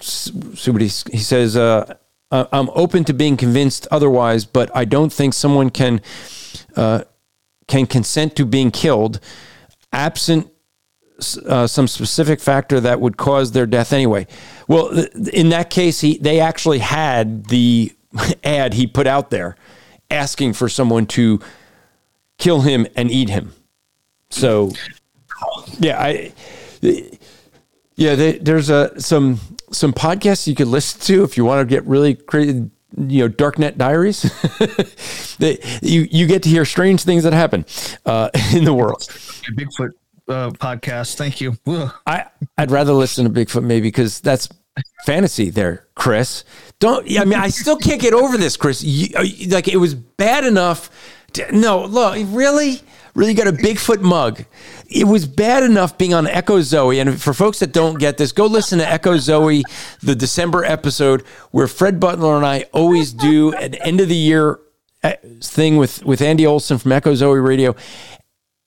see 0.00 0.70
what 0.70 0.82
he, 0.82 0.88
he 1.10 1.18
says 1.18 1.56
uh 1.56 1.94
uh, 2.30 2.46
I'm 2.52 2.68
open 2.70 3.04
to 3.04 3.12
being 3.12 3.36
convinced 3.36 3.86
otherwise, 3.90 4.44
but 4.44 4.74
I 4.74 4.84
don't 4.84 5.12
think 5.12 5.32
someone 5.32 5.70
can 5.70 6.00
uh, 6.74 7.04
can 7.68 7.86
consent 7.86 8.36
to 8.36 8.44
being 8.44 8.70
killed 8.70 9.20
absent 9.92 10.50
uh, 11.46 11.66
some 11.66 11.88
specific 11.88 12.40
factor 12.40 12.80
that 12.80 13.00
would 13.00 13.16
cause 13.16 13.52
their 13.52 13.66
death 13.66 13.92
anyway. 13.92 14.26
Well, 14.68 14.90
th- 14.90 15.08
in 15.32 15.48
that 15.48 15.70
case, 15.70 16.00
he 16.00 16.18
they 16.18 16.40
actually 16.40 16.80
had 16.80 17.46
the 17.46 17.92
ad 18.44 18.74
he 18.74 18.86
put 18.86 19.06
out 19.06 19.30
there 19.30 19.56
asking 20.10 20.52
for 20.52 20.68
someone 20.68 21.06
to 21.06 21.40
kill 22.38 22.60
him 22.60 22.86
and 22.94 23.10
eat 23.10 23.30
him. 23.30 23.52
So, 24.28 24.72
yeah, 25.78 26.00
I 26.00 26.32
yeah, 27.94 28.14
there, 28.14 28.32
there's 28.32 28.68
a 28.68 29.00
some 29.00 29.40
some 29.72 29.92
podcasts 29.92 30.46
you 30.46 30.54
could 30.54 30.68
listen 30.68 31.00
to 31.02 31.24
if 31.24 31.36
you 31.36 31.44
want 31.44 31.66
to 31.66 31.74
get 31.74 31.84
really 31.86 32.14
crazy. 32.14 32.70
You 32.96 33.24
know, 33.24 33.28
Darknet 33.34 33.76
Diaries. 33.78 34.22
They- 35.38 35.58
you 35.82 36.08
you 36.10 36.26
get 36.26 36.42
to 36.44 36.48
hear 36.48 36.64
strange 36.64 37.02
things 37.02 37.24
that 37.24 37.32
happen 37.34 37.66
uh, 38.06 38.30
in 38.54 38.64
the 38.64 38.72
world. 38.72 39.02
Bigfoot 39.54 39.90
uh, 40.28 40.50
podcast. 40.50 41.16
Thank 41.16 41.40
you. 41.42 41.56
Ugh. 41.66 41.92
I 42.06 42.24
I'd 42.56 42.70
rather 42.70 42.92
listen 42.94 43.24
to 43.24 43.30
Bigfoot 43.30 43.62
maybe 43.64 43.88
because 43.88 44.20
that's 44.20 44.48
fantasy 45.04 45.50
there, 45.50 45.86
Chris. 45.94 46.44
Don't 46.78 47.06
I 47.18 47.24
mean 47.26 47.38
I 47.38 47.48
still 47.48 47.76
can't 47.76 48.00
get 48.00 48.14
over 48.14 48.38
this, 48.38 48.56
Chris. 48.56 48.82
You, 48.82 49.08
you- 49.22 49.48
like 49.50 49.68
it 49.68 49.76
was 49.76 49.94
bad 49.94 50.44
enough. 50.44 50.88
To, 51.34 51.54
no, 51.54 51.84
look, 51.84 52.16
really, 52.28 52.80
really 53.16 53.34
got 53.34 53.48
a 53.48 53.52
Bigfoot 53.52 54.02
mug. 54.02 54.44
It 54.88 55.04
was 55.04 55.26
bad 55.26 55.64
enough 55.64 55.98
being 55.98 56.14
on 56.14 56.26
Echo 56.26 56.60
Zoe, 56.60 57.00
and 57.00 57.20
for 57.20 57.32
folks 57.32 57.58
that 57.58 57.72
don't 57.72 57.98
get 57.98 58.18
this, 58.18 58.30
go 58.30 58.46
listen 58.46 58.78
to 58.78 58.88
Echo 58.88 59.16
Zoe, 59.16 59.64
the 60.02 60.14
December 60.14 60.64
episode 60.64 61.22
where 61.50 61.66
Fred 61.66 61.98
Butler 61.98 62.36
and 62.36 62.46
I 62.46 62.66
always 62.72 63.12
do 63.12 63.52
an 63.54 63.74
end 63.76 64.00
of 64.00 64.08
the 64.08 64.14
year 64.14 64.60
uh, 65.02 65.14
thing 65.40 65.76
with 65.76 66.04
with 66.04 66.20
Andy 66.20 66.46
Olson 66.46 66.78
from 66.78 66.92
Echo 66.92 67.14
Zoe 67.14 67.40
Radio, 67.40 67.74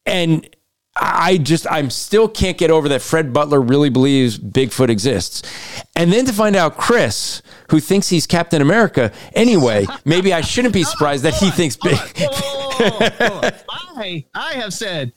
and 0.05 0.47
I 0.95 1.37
just 1.37 1.65
I'm 1.69 1.89
still 1.89 2.27
can't 2.27 2.57
get 2.57 2.71
over 2.71 2.89
that 2.89 3.01
Fred 3.01 3.31
Butler 3.31 3.61
really 3.61 3.89
believes 3.89 4.37
Bigfoot 4.37 4.89
exists. 4.89 5.43
And 5.95 6.11
then 6.11 6.25
to 6.25 6.33
find 6.33 6.55
out 6.55 6.77
Chris, 6.77 7.41
who 7.69 7.79
thinks 7.79 8.09
he's 8.09 8.25
Captain 8.27 8.61
America 8.61 9.11
anyway, 9.33 9.85
maybe 10.05 10.33
I 10.33 10.41
shouldn't 10.41 10.73
be 10.73 10.83
surprised 10.83 11.23
that 11.23 11.35
he 11.35 11.51
thinks 11.51 11.77
big 11.77 11.99
I 12.79 14.25
I 14.33 14.53
have 14.53 14.73
said 14.73 15.11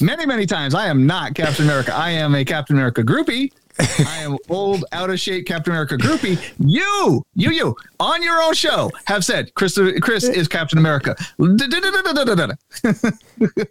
many 0.00 0.26
many 0.26 0.46
times 0.46 0.74
I 0.74 0.86
am 0.86 1.06
not 1.06 1.34
Captain 1.34 1.64
America. 1.64 1.94
I 1.94 2.10
am 2.10 2.34
a 2.34 2.44
Captain 2.44 2.76
America 2.76 3.02
groupie. 3.02 3.52
I 3.80 4.22
am 4.22 4.36
old, 4.48 4.84
out 4.92 5.08
of 5.10 5.20
shape 5.20 5.46
Captain 5.46 5.72
America 5.72 5.96
groupie. 5.96 6.36
You, 6.58 7.24
you, 7.34 7.50
you, 7.52 7.76
on 8.00 8.24
your 8.24 8.42
own 8.42 8.54
show 8.54 8.90
have 9.06 9.24
said 9.24 9.54
Chris, 9.54 9.78
Chris 10.00 10.24
is 10.24 10.48
Captain 10.48 10.78
America. 10.78 11.14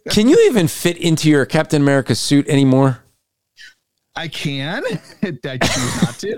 Can 0.10 0.30
you 0.30 0.48
even 0.50 0.68
fit 0.70 0.96
into 0.98 1.30
your 1.30 1.46
Captain 1.46 1.82
America 1.82 2.16
suit 2.16 2.48
anymore? 2.48 3.04
I 4.16 4.28
can. 4.28 4.84
I 5.24 5.58
choose 5.58 6.02
not 6.02 6.16
to. 6.20 6.38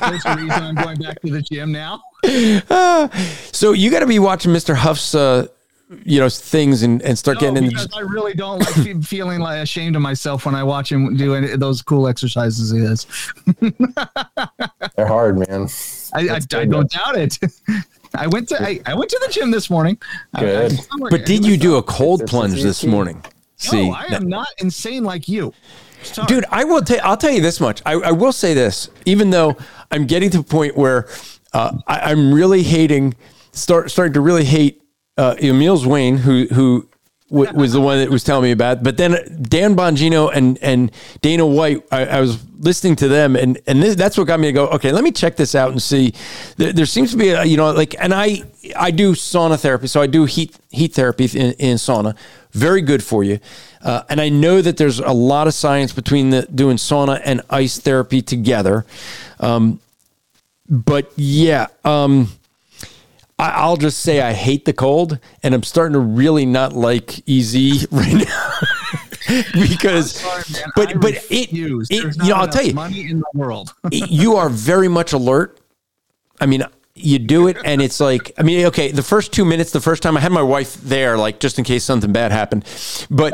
That's 0.00 0.24
the 0.24 0.36
reason 0.36 0.50
I'm 0.50 0.74
going 0.74 0.98
back 0.98 1.18
to 1.22 1.30
the 1.30 1.42
gym 1.42 1.72
now. 1.72 2.02
So 3.52 3.72
you 3.72 3.90
got 3.90 4.00
to 4.00 4.06
be 4.06 4.18
watching 4.18 4.52
Mr. 4.52 4.74
Huff's, 4.74 5.14
uh, 5.14 5.46
you 6.04 6.20
know, 6.20 6.28
things 6.28 6.82
and, 6.82 7.02
and 7.02 7.18
start 7.18 7.36
No, 7.36 7.40
getting 7.40 7.64
in. 7.64 7.70
because 7.70 7.88
I 7.96 8.00
really 8.00 8.34
don't 8.34 8.58
like 8.60 8.74
fe- 8.74 9.00
feeling 9.02 9.40
like 9.40 9.60
ashamed 9.62 9.96
of 9.96 10.02
myself 10.02 10.46
when 10.46 10.54
I 10.54 10.62
watch 10.62 10.90
him 10.92 11.16
do 11.16 11.34
any, 11.34 11.56
those 11.56 11.82
cool 11.82 12.06
exercises 12.06 12.70
he 12.70 12.80
does. 12.80 13.06
They're 14.96 15.06
hard, 15.06 15.38
man. 15.38 15.68
I, 16.12 16.28
I, 16.28 16.34
I 16.58 16.64
don't 16.64 16.90
doubt 16.90 17.16
it. 17.16 17.38
I 18.14 18.26
went 18.26 18.48
to 18.48 18.60
I, 18.60 18.80
I 18.86 18.94
went 18.94 19.10
to 19.10 19.20
the 19.26 19.32
gym 19.32 19.50
this 19.50 19.70
morning. 19.70 19.98
Good. 20.38 20.72
I- 20.74 21.08
But 21.10 21.26
did 21.26 21.44
you 21.44 21.56
do 21.56 21.76
a 21.76 21.82
cold 21.82 22.26
plunge 22.26 22.62
this 22.62 22.84
morning? 22.84 23.22
See, 23.56 23.88
No, 23.90 23.94
I 23.94 24.04
am 24.14 24.28
not 24.28 24.48
insane 24.58 25.04
like 25.04 25.28
you, 25.28 25.52
Sorry. 26.02 26.26
dude, 26.26 26.44
I 26.50 26.64
will 26.64 26.80
tell. 26.80 26.98
I'll 27.04 27.16
tell 27.18 27.30
you 27.30 27.42
this 27.42 27.60
much. 27.60 27.82
I, 27.84 27.92
I 27.92 28.10
will 28.10 28.32
say 28.32 28.54
this, 28.54 28.88
even 29.04 29.28
though 29.30 29.54
I'm 29.90 30.06
getting 30.06 30.30
to 30.30 30.38
the 30.38 30.44
point 30.44 30.76
where 30.78 31.08
uh, 31.52 31.76
I, 31.86 32.10
I'm 32.10 32.32
really 32.32 32.62
hating, 32.62 33.14
start 33.52 33.90
starting 33.90 34.14
to 34.14 34.22
really 34.22 34.44
hate 34.44 34.80
uh, 35.16 35.36
Wayne, 35.40 36.16
who 36.18 36.46
who 36.46 36.88
w- 37.30 37.52
was 37.52 37.72
the 37.72 37.80
one 37.80 37.98
that 37.98 38.10
was 38.10 38.24
telling 38.24 38.44
me 38.44 38.50
about. 38.50 38.82
But 38.82 38.96
then 38.96 39.12
Dan 39.42 39.74
Bongino 39.74 40.30
and 40.34 40.58
and 40.62 40.90
Dana 41.22 41.46
White, 41.46 41.84
I, 41.90 42.06
I 42.06 42.20
was 42.20 42.44
listening 42.58 42.96
to 42.96 43.08
them, 43.08 43.36
and 43.36 43.58
and 43.66 43.82
this, 43.82 43.94
that's 43.94 44.18
what 44.18 44.26
got 44.26 44.40
me 44.40 44.48
to 44.48 44.52
go. 44.52 44.68
Okay, 44.68 44.92
let 44.92 45.04
me 45.04 45.12
check 45.12 45.36
this 45.36 45.54
out 45.54 45.70
and 45.70 45.82
see. 45.82 46.12
There, 46.56 46.72
there 46.72 46.86
seems 46.86 47.12
to 47.12 47.16
be, 47.16 47.30
a, 47.30 47.44
you 47.44 47.56
know, 47.56 47.70
like, 47.72 47.94
and 47.98 48.12
I 48.12 48.42
I 48.76 48.90
do 48.90 49.12
sauna 49.12 49.58
therapy, 49.58 49.86
so 49.86 50.00
I 50.00 50.06
do 50.06 50.24
heat 50.24 50.56
heat 50.70 50.94
therapy 50.94 51.24
in, 51.34 51.52
in 51.52 51.76
sauna. 51.76 52.16
Very 52.52 52.82
good 52.82 53.02
for 53.02 53.22
you, 53.22 53.38
uh, 53.82 54.02
and 54.08 54.20
I 54.20 54.28
know 54.28 54.60
that 54.60 54.76
there's 54.76 54.98
a 54.98 55.12
lot 55.12 55.46
of 55.46 55.54
science 55.54 55.92
between 55.92 56.30
the 56.30 56.42
doing 56.42 56.76
sauna 56.76 57.20
and 57.24 57.42
ice 57.48 57.78
therapy 57.78 58.22
together. 58.22 58.84
Um, 59.38 59.80
but 60.68 61.12
yeah, 61.16 61.68
um, 61.84 62.28
I, 63.40 63.50
I'll 63.56 63.76
just 63.76 64.00
say 64.00 64.20
I 64.20 64.32
hate 64.32 64.64
the 64.66 64.72
cold, 64.72 65.18
and 65.42 65.54
I'm 65.54 65.62
starting 65.62 65.94
to 65.94 65.98
really 66.00 66.46
not 66.46 66.74
like 66.74 67.26
easy 67.28 67.86
right 67.90 68.14
now. 68.28 68.58
because, 69.54 70.12
Sorry, 70.16 70.42
man, 70.52 70.62
I 70.66 70.70
but 70.76 71.00
but 71.00 71.14
it, 71.14 71.48
it 71.52 71.52
you 71.52 71.84
know 72.28 72.34
I'll 72.36 72.48
tell 72.48 72.64
you, 72.64 72.74
money 72.74 73.08
in 73.10 73.20
the 73.20 73.26
world. 73.34 73.74
you 73.90 74.36
are 74.36 74.48
very 74.48 74.88
much 74.88 75.12
alert. 75.12 75.60
I 76.40 76.46
mean, 76.46 76.64
you 76.94 77.18
do 77.18 77.46
it, 77.48 77.56
and 77.64 77.80
it's 77.80 78.00
like, 78.00 78.32
I 78.38 78.42
mean, 78.42 78.66
okay, 78.66 78.90
the 78.90 79.02
first 79.02 79.32
two 79.32 79.44
minutes, 79.44 79.70
the 79.72 79.80
first 79.80 80.02
time 80.02 80.16
I 80.16 80.20
had 80.20 80.32
my 80.32 80.42
wife 80.42 80.74
there, 80.74 81.16
like 81.16 81.38
just 81.40 81.58
in 81.58 81.64
case 81.64 81.84
something 81.84 82.12
bad 82.12 82.32
happened, 82.32 82.64
but 83.10 83.32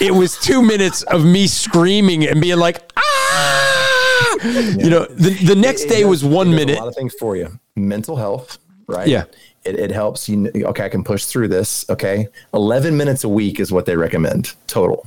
it 0.00 0.12
was 0.14 0.38
two 0.38 0.62
minutes 0.62 1.02
of 1.04 1.24
me 1.24 1.46
screaming 1.46 2.26
and 2.26 2.40
being 2.40 2.58
like, 2.58 2.90
ah, 2.96 4.36
you 4.44 4.90
know, 4.90 5.06
the, 5.06 5.30
the 5.44 5.54
next 5.54 5.82
It- 5.82 5.86
it 5.86 5.90
day 5.90 6.00
does- 6.02 6.10
was 6.10 6.24
one 6.24 6.48
it 6.52 6.56
minute. 6.56 6.76
A 6.78 6.80
lot 6.80 6.88
of 6.88 6.94
things 6.94 7.14
for 7.18 7.36
you. 7.36 7.58
Mental 7.76 8.16
health, 8.16 8.58
right? 8.86 9.08
Yeah. 9.08 9.24
It, 9.64 9.78
it 9.78 9.90
helps 9.90 10.28
you. 10.28 10.50
Okay, 10.54 10.84
I 10.84 10.88
can 10.88 11.02
push 11.02 11.24
through 11.24 11.48
this. 11.48 11.84
Okay, 11.90 12.28
eleven 12.54 12.96
minutes 12.96 13.24
a 13.24 13.28
week 13.28 13.58
is 13.60 13.72
what 13.72 13.84
they 13.86 13.96
recommend 13.96 14.52
total, 14.68 15.06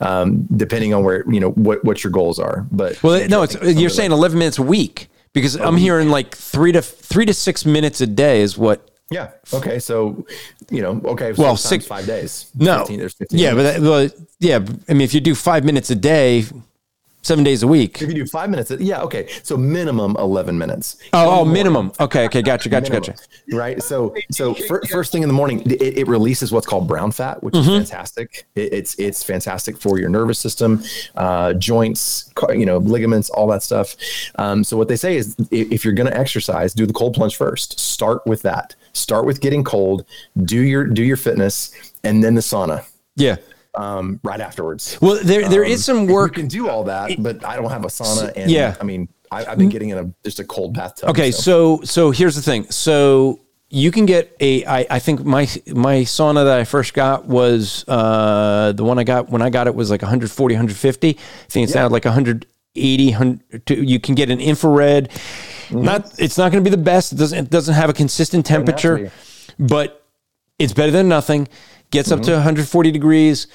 um, 0.00 0.46
depending 0.56 0.94
on 0.94 1.04
where 1.04 1.24
you 1.30 1.40
know 1.40 1.50
what 1.50 1.84
what 1.84 2.02
your 2.02 2.10
goals 2.10 2.38
are. 2.38 2.66
But 2.72 3.00
Well, 3.02 3.28
no, 3.28 3.42
it's, 3.42 3.54
you're 3.54 3.74
like- 3.74 3.90
saying 3.90 4.12
11 4.12 4.38
minutes 4.38 4.58
a 4.58 4.62
week 4.62 5.08
because 5.32 5.54
I'm 5.56 5.76
hearing 5.76 6.08
like 6.08 6.34
three 6.36 6.72
to 6.72 6.82
three 6.82 7.26
to 7.26 7.32
six 7.34 7.64
minutes 7.64 8.00
a 8.00 8.06
day 8.06 8.40
is 8.40 8.58
what. 8.58 8.90
yeah. 9.10 9.30
Okay, 9.54 9.78
so 9.78 10.26
you 10.70 10.82
know, 10.82 11.00
okay, 11.04 11.32
Well, 11.32 11.56
six- 11.56 11.86
five 11.86 12.06
days. 12.06 12.50
No, 12.56 12.78
15, 12.80 12.98
there's 12.98 13.14
15 13.14 13.38
yeah, 13.38 13.54
but, 13.54 13.62
that, 13.62 13.80
well, 13.80 14.08
yeah. 14.40 14.56
I 14.88 14.92
mean, 14.92 15.02
if 15.02 15.14
you 15.14 15.20
do 15.20 15.34
five 15.34 15.64
minutes 15.64 15.88
a 15.90 15.94
day, 15.94 16.44
seven 17.28 17.44
days 17.44 17.62
a 17.62 17.66
week. 17.68 18.02
if 18.02 18.08
you 18.08 18.14
do 18.14 18.26
five 18.26 18.50
minutes, 18.50 18.70
yeah, 18.80 19.02
okay, 19.02 19.28
so 19.42 19.56
minimum 19.56 20.16
eleven 20.18 20.58
minutes. 20.58 20.96
Oh, 21.12 21.40
oh, 21.40 21.44
minimum. 21.44 21.92
Okay, 22.00 22.24
okay, 22.24 22.42
gotcha, 22.42 22.68
gotcha, 22.68 22.90
minimum, 22.90 23.14
gotcha. 23.14 23.56
Right. 23.56 23.82
So, 23.82 24.14
so 24.32 24.54
fir- 24.54 24.82
first 24.90 25.12
thing 25.12 25.22
in 25.22 25.28
the 25.28 25.34
morning, 25.34 25.60
it, 25.70 25.98
it 26.00 26.08
releases 26.08 26.50
what's 26.52 26.66
called 26.66 26.88
brown 26.88 27.12
fat, 27.12 27.42
which 27.42 27.54
Mm-hmm. 27.54 27.70
is 27.82 27.90
fantastic. 27.90 28.46
It, 28.56 28.72
it's 28.72 28.94
it's 28.98 29.22
fantastic 29.22 29.76
for 29.78 29.98
your 30.00 30.08
nervous 30.08 30.38
system, 30.38 30.82
uh, 31.16 31.52
joints, 31.54 32.30
you 32.50 32.66
know, 32.66 32.78
ligaments, 32.78 33.30
all 33.30 33.46
that 33.48 33.62
stuff. 33.62 33.94
Um, 34.36 34.64
so, 34.64 34.76
what 34.76 34.88
they 34.88 34.96
say 34.96 35.16
is, 35.16 35.36
if 35.50 35.84
you're 35.84 35.94
going 35.94 36.10
to 36.10 36.16
exercise, 36.16 36.72
do 36.74 36.86
the 36.86 36.92
cold 36.92 37.14
plunge 37.14 37.36
first. 37.36 37.78
Start 37.78 38.26
with 38.26 38.42
that. 38.42 38.74
Start 38.94 39.26
with 39.26 39.40
getting 39.40 39.62
cold. 39.64 40.04
Do 40.44 40.60
your 40.60 40.84
do 40.84 41.02
your 41.04 41.16
fitness, 41.16 41.72
and 42.04 42.24
then 42.24 42.34
the 42.34 42.40
sauna 42.40 42.84
Yeah. 43.16 43.36
Um, 43.78 44.20
right 44.24 44.40
afterwards. 44.40 44.98
Well, 45.00 45.20
there 45.22 45.48
there 45.48 45.64
is 45.64 45.84
some 45.84 46.08
You 46.08 46.14
work. 46.14 46.34
can 46.34 46.48
do 46.48 46.68
all 46.68 46.84
that, 46.84 47.22
but 47.22 47.44
I 47.44 47.56
don't 47.56 47.70
have 47.70 47.84
a 47.84 47.88
sauna, 47.88 48.32
and 48.36 48.50
Yeah. 48.50 48.76
I 48.80 48.84
mean, 48.84 49.08
I, 49.30 49.44
I've 49.46 49.58
been 49.58 49.68
getting 49.68 49.90
in 49.90 49.98
a 49.98 50.12
just 50.24 50.40
a 50.40 50.44
cold 50.44 50.74
bathtub. 50.74 51.10
Okay, 51.10 51.30
so 51.30 51.80
so 51.84 52.10
here's 52.10 52.34
the 52.34 52.42
thing. 52.42 52.68
So 52.70 53.40
you 53.70 53.90
can 53.90 54.06
get 54.06 54.34
a. 54.40 54.64
I, 54.64 54.86
I 54.90 54.98
think 54.98 55.24
my 55.24 55.42
my 55.68 55.98
sauna 55.98 56.44
that 56.44 56.58
I 56.58 56.64
first 56.64 56.92
got 56.94 57.26
was 57.26 57.84
uh, 57.86 58.72
the 58.72 58.84
one 58.84 58.98
I 58.98 59.04
got 59.04 59.28
when 59.28 59.42
I 59.42 59.50
got 59.50 59.66
it 59.66 59.74
was 59.74 59.90
like 59.90 60.02
140, 60.02 60.54
150. 60.54 61.08
I 61.08 61.12
think 61.48 61.64
it's 61.64 61.74
now 61.74 61.88
like 61.88 62.04
180. 62.04 63.10
100, 63.10 63.70
you 63.70 64.00
can 64.00 64.14
get 64.14 64.30
an 64.30 64.40
infrared. 64.40 65.10
Mm-hmm. 65.10 65.82
Not 65.82 66.18
it's 66.18 66.38
not 66.38 66.50
going 66.50 66.64
to 66.64 66.68
be 66.70 66.74
the 66.74 66.82
best. 66.82 67.12
It 67.12 67.16
doesn't 67.16 67.38
it 67.38 67.50
doesn't 67.50 67.74
have 67.74 67.90
a 67.90 67.92
consistent 67.92 68.46
temperature, 68.46 69.12
but 69.58 70.04
it's 70.58 70.72
better 70.72 70.90
than 70.92 71.08
nothing. 71.08 71.48
Gets 71.90 72.12
up 72.12 72.20
to 72.20 72.30
mm-hmm. 72.30 72.38
140 72.38 72.90
degrees. 72.90 73.46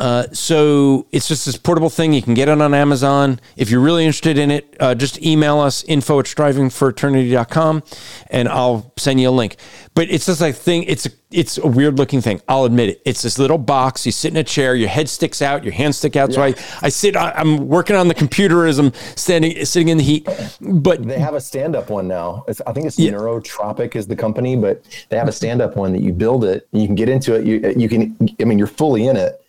Uh, 0.00 0.26
so 0.32 1.06
it's 1.12 1.28
just 1.28 1.44
this 1.44 1.58
portable 1.58 1.90
thing. 1.90 2.14
You 2.14 2.22
can 2.22 2.32
get 2.32 2.48
it 2.48 2.58
on 2.58 2.72
Amazon. 2.72 3.38
If 3.58 3.70
you're 3.70 3.82
really 3.82 4.06
interested 4.06 4.38
in 4.38 4.50
it, 4.50 4.74
uh, 4.80 4.94
just 4.94 5.22
email 5.22 5.58
us 5.60 5.84
info 5.84 6.18
at 6.20 6.24
strivingforeternity.com 6.24 7.82
and 8.30 8.48
I'll 8.48 8.94
send 8.96 9.20
you 9.20 9.28
a 9.28 9.30
link. 9.30 9.56
But 9.94 10.10
it's 10.10 10.24
just 10.24 10.40
like 10.40 10.54
thing. 10.54 10.84
It's 10.84 11.04
a, 11.04 11.10
it's 11.30 11.58
a 11.58 11.66
weird 11.66 11.98
looking 11.98 12.22
thing. 12.22 12.40
I'll 12.48 12.64
admit 12.64 12.88
it. 12.88 13.02
It's 13.04 13.20
this 13.20 13.38
little 13.38 13.58
box. 13.58 14.06
You 14.06 14.12
sit 14.12 14.30
in 14.30 14.38
a 14.38 14.44
chair, 14.44 14.74
your 14.74 14.88
head 14.88 15.08
sticks 15.08 15.42
out, 15.42 15.64
your 15.64 15.74
hands 15.74 15.98
stick 15.98 16.16
out. 16.16 16.32
So 16.32 16.42
I, 16.42 16.54
I 16.80 16.88
sit, 16.88 17.14
I, 17.14 17.32
I'm 17.32 17.68
working 17.68 17.94
on 17.94 18.08
the 18.08 18.14
computer 18.14 18.66
as 18.66 18.78
I'm 18.78 18.94
standing, 19.16 19.62
sitting 19.66 19.88
in 19.88 19.98
the 19.98 20.04
heat. 20.04 20.26
But 20.62 21.06
They 21.06 21.18
have 21.18 21.34
a 21.34 21.40
stand-up 21.40 21.90
one 21.90 22.08
now. 22.08 22.44
It's, 22.48 22.62
I 22.66 22.72
think 22.72 22.86
it's 22.86 22.96
Neurotropic 22.96 23.96
is 23.96 24.06
the 24.06 24.16
company, 24.16 24.56
but 24.56 24.82
they 25.10 25.18
have 25.18 25.28
a 25.28 25.32
stand-up 25.32 25.76
one 25.76 25.92
that 25.92 26.00
you 26.00 26.12
build 26.12 26.44
it. 26.44 26.66
You 26.72 26.86
can 26.86 26.94
get 26.94 27.10
into 27.10 27.34
it. 27.34 27.44
You 27.44 27.74
you 27.76 27.88
can. 27.88 28.16
I 28.40 28.44
mean, 28.44 28.56
you're 28.56 28.66
fully 28.66 29.06
in 29.06 29.16
it. 29.16 29.39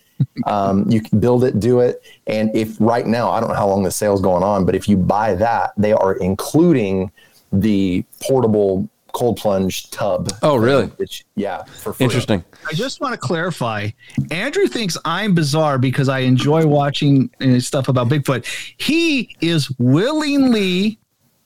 Um, 0.46 0.90
you 0.90 1.02
can 1.02 1.20
build 1.20 1.44
it, 1.44 1.60
do 1.60 1.80
it, 1.82 2.04
and 2.28 2.56
if 2.56 2.76
right 2.80 3.06
now, 3.06 3.30
I 3.32 3.40
don't 3.40 3.50
know 3.50 3.56
how 3.56 3.68
long 3.68 3.84
the 3.84 3.92
sale's 3.92 4.22
going 4.22 4.44
on, 4.44 4.66
but 4.66 4.76
if 4.76 4.88
you 4.88 4.98
buy 4.98 5.34
that, 5.36 5.72
they 5.78 5.94
are 5.94 6.14
including 6.16 7.12
the 7.52 8.04
portable 8.22 8.90
cold 9.14 9.36
plunge 9.38 9.90
tub. 9.90 10.30
Oh, 10.42 10.56
really? 10.56 10.86
Which, 10.88 11.26
yeah, 11.36 11.64
for 11.66 11.92
free. 11.92 12.06
interesting. 12.06 12.44
I 12.70 12.74
just 12.74 13.02
want 13.02 13.14
to 13.14 13.18
clarify. 13.18 13.90
Andrew 14.32 14.68
thinks 14.68 14.98
I'm 15.04 15.36
bizarre 15.36 15.78
because 15.78 16.08
I 16.08 16.20
enjoy 16.20 16.66
watching 16.66 17.30
uh, 17.42 17.60
stuff 17.60 17.90
about 17.90 18.08
Bigfoot. 18.08 18.46
He 18.78 19.36
is 19.42 19.70
willingly 19.80 20.98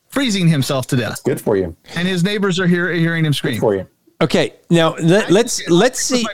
freezing 0.09 0.47
himself 0.47 0.85
to 0.87 0.95
death, 0.95 1.23
Good 1.23 1.41
for 1.41 1.57
you. 1.57 1.75
and 1.95 2.07
his 2.07 2.23
neighbors 2.23 2.59
are 2.59 2.67
here 2.67 2.91
hearing 2.93 3.25
him 3.25 3.33
scream. 3.33 3.55
Good 3.55 3.59
for 3.61 3.75
you. 3.75 3.87
Okay. 4.21 4.53
Now 4.69 4.95
let, 4.95 5.29
let's, 5.29 5.67
let's 5.69 5.99
see. 5.99 6.25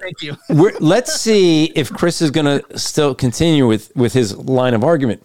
Thank 0.00 0.22
you. 0.22 0.36
We're, 0.48 0.76
let's 0.80 1.14
see 1.20 1.66
if 1.76 1.92
Chris 1.92 2.20
is 2.20 2.30
going 2.30 2.46
to 2.46 2.78
still 2.78 3.14
continue 3.14 3.66
with 3.66 3.94
with 3.94 4.12
his 4.12 4.36
line 4.36 4.74
of 4.74 4.82
argument. 4.84 5.22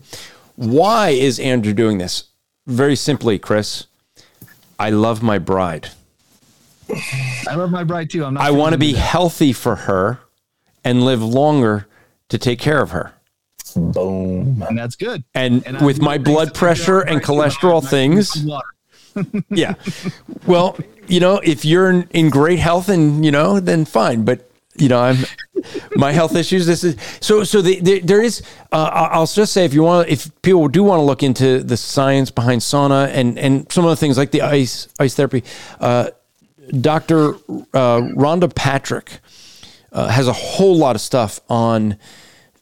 Why 0.56 1.10
is 1.10 1.40
Andrew 1.40 1.74
doing 1.74 1.98
this? 1.98 2.26
Very 2.68 2.96
simply, 2.96 3.40
Chris. 3.40 3.88
I 4.80 4.92
love 4.92 5.24
my 5.24 5.40
bride. 5.40 5.90
I 7.48 7.56
love 7.56 7.72
my 7.72 7.84
bride 7.84 8.10
too. 8.10 8.24
I'm 8.26 8.36
not. 8.36 8.44
I 8.44 8.52
want 8.52 8.74
to 8.74 8.78
freezing 8.78 8.96
be 8.96 9.00
healthy 9.00 9.54
for 9.54 9.76
her 9.76 10.20
and 10.84 11.04
live 11.04 11.24
longer 11.24 11.88
to 12.30 12.38
take 12.38 12.60
care 12.60 12.82
of 12.82 12.92
her. 12.92 13.14
Boom. 13.76 14.64
and 14.68 14.78
that's 14.78 14.96
good. 14.96 15.24
And, 15.34 15.66
And 15.66 15.78
I 15.78 15.86
with 15.86 16.00
my 16.00 16.18
blood 16.20 16.54
pressure 16.54 17.00
and 17.00 17.16
right, 17.16 17.26
too. 17.26 17.34
I'm 17.34 17.40
cholesterol 17.40 17.88
things, 17.88 18.44
water. 18.44 18.66
yeah. 19.50 19.76
Well, 20.46 20.78
you 21.08 21.20
know, 21.20 21.38
if 21.44 21.66
you're 21.66 21.90
in, 21.90 22.08
in 22.12 22.30
great 22.30 22.60
health 22.60 22.90
and 22.90 23.26
you 23.26 23.32
know, 23.32 23.60
then 23.60 23.86
fine. 23.86 24.26
But 24.26 24.50
you 24.76 24.90
know, 24.90 25.00
I'm 25.00 25.18
my 25.96 26.12
health 26.12 26.36
issues. 26.36 26.66
This 26.66 26.84
is 26.84 26.98
so. 27.22 27.44
So 27.44 27.62
the, 27.62 27.80
the, 27.80 28.00
there 28.00 28.22
is. 28.22 28.42
Uh, 28.72 29.10
I'll 29.12 29.28
just 29.28 29.54
say 29.54 29.66
if 29.66 29.74
you 29.74 29.84
want, 29.84 30.10
if 30.10 30.30
people 30.42 30.68
do 30.68 30.84
want 30.84 31.00
to 31.00 31.04
look 31.04 31.24
into 31.24 31.64
the 31.64 31.78
science 31.78 32.32
behind 32.32 32.62
sauna 32.62 33.08
and 33.10 33.38
and 33.38 33.72
some 33.72 33.86
of 33.86 33.90
the 33.90 33.96
things 33.96 34.18
like 34.18 34.32
the 34.32 34.42
ice 34.42 34.88
ice 35.00 35.16
therapy, 35.16 35.44
uh, 35.80 36.10
Doctor 36.80 37.36
uh, 37.74 38.02
Rhonda 38.16 38.54
Patrick 38.54 39.20
uh, 39.92 40.08
has 40.08 40.28
a 40.28 40.34
whole 40.34 40.78
lot 40.78 40.96
of 40.96 41.02
stuff 41.02 41.40
on 41.50 41.98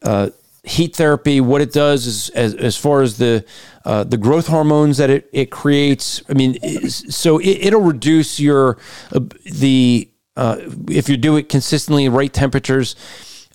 uh, 0.04 0.32
heat 0.64 0.96
therapy, 0.96 1.42
what 1.42 1.62
it 1.62 1.74
does 1.74 2.06
is 2.06 2.30
as, 2.30 2.54
as 2.56 2.78
far 2.78 3.02
as 3.02 3.18
the 3.18 3.44
uh, 3.86 4.04
the 4.04 4.18
growth 4.18 4.48
hormones 4.48 4.98
that 4.98 5.10
it, 5.10 5.30
it 5.32 5.52
creates. 5.52 6.22
I 6.30 6.34
mean, 6.34 6.60
so 6.90 7.40
it, 7.40 7.74
will 7.74 7.82
reduce 7.82 8.40
your 8.40 8.78
uh, 9.12 9.22
the 9.46 10.10
uh, 10.36 10.58
if 10.90 11.10
you 11.10 11.18
do 11.18 11.36
it 11.36 11.50
consistently, 11.50 12.08
right 12.10 12.32
temperatures, 12.32 12.96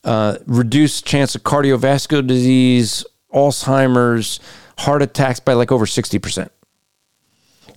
uh, 0.05 0.39
reduce 0.47 1.01
chance 1.01 1.35
of 1.35 1.43
cardiovascular 1.43 2.27
disease, 2.27 3.05
Alzheimer's, 3.33 4.41
heart 4.79 5.03
attacks 5.03 5.41
by 5.41 5.55
like 5.55 5.73
over 5.73 5.87
sixty 5.87 6.19
percent. 6.19 6.53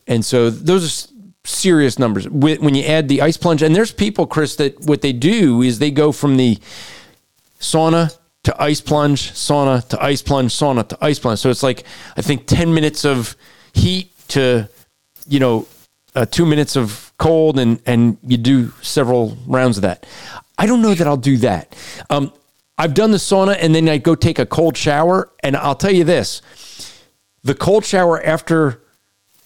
And 0.08 0.26
so 0.26 0.50
those 0.50 1.10
are 1.10 1.14
serious 1.46 1.98
numbers 1.98 2.28
when 2.28 2.76
you 2.76 2.84
add 2.84 3.08
the 3.08 3.22
ice 3.22 3.38
plunge. 3.38 3.62
And 3.62 3.76
there's 3.76 3.92
people, 3.92 4.28
Chris, 4.28 4.56
that 4.58 4.80
what 4.82 5.02
they 5.02 5.14
do 5.14 5.62
is 5.62 5.80
they 5.80 5.92
go 5.92 6.12
from 6.12 6.38
the 6.38 6.58
sauna 7.60 8.18
to 8.50 8.62
ice 8.62 8.82
plunge, 8.82 9.32
sauna 9.32 9.88
to 9.90 10.04
ice 10.04 10.24
plunge, 10.24 10.52
sauna 10.52 10.88
to 10.88 10.98
ice 11.02 11.20
plunge. 11.20 11.38
So 11.40 11.52
it's 11.52 11.62
like 11.62 11.84
I 12.18 12.22
think 12.22 12.48
ten 12.48 12.74
minutes 12.74 13.06
of 13.06 13.36
heat 13.74 14.12
to 14.30 14.68
you 15.28 15.40
know 15.40 15.68
uh, 16.16 16.26
two 16.26 16.48
minutes 16.48 16.76
of 16.76 17.14
cold, 17.18 17.60
and 17.60 17.80
and 17.86 18.18
you 18.24 18.38
do 18.38 18.72
several 18.82 19.38
rounds 19.46 19.78
of 19.78 19.84
that. 19.84 20.08
I 20.58 20.66
don't 20.66 20.82
know 20.82 20.96
that 20.96 21.06
I'll 21.06 21.16
do 21.16 21.38
that. 21.38 21.76
Um, 22.10 22.34
I've 22.78 22.96
done 22.96 23.12
the 23.12 23.18
sauna, 23.18 23.56
and 23.60 23.76
then 23.76 23.88
I 23.88 24.00
go 24.00 24.16
take 24.16 24.40
a 24.40 24.48
cold 24.48 24.76
shower, 24.76 25.30
and 25.44 25.56
I'll 25.56 25.76
tell 25.76 25.94
you 25.94 26.04
this: 26.04 26.42
the 27.44 27.54
cold 27.54 27.86
shower 27.86 28.20
after 28.24 28.82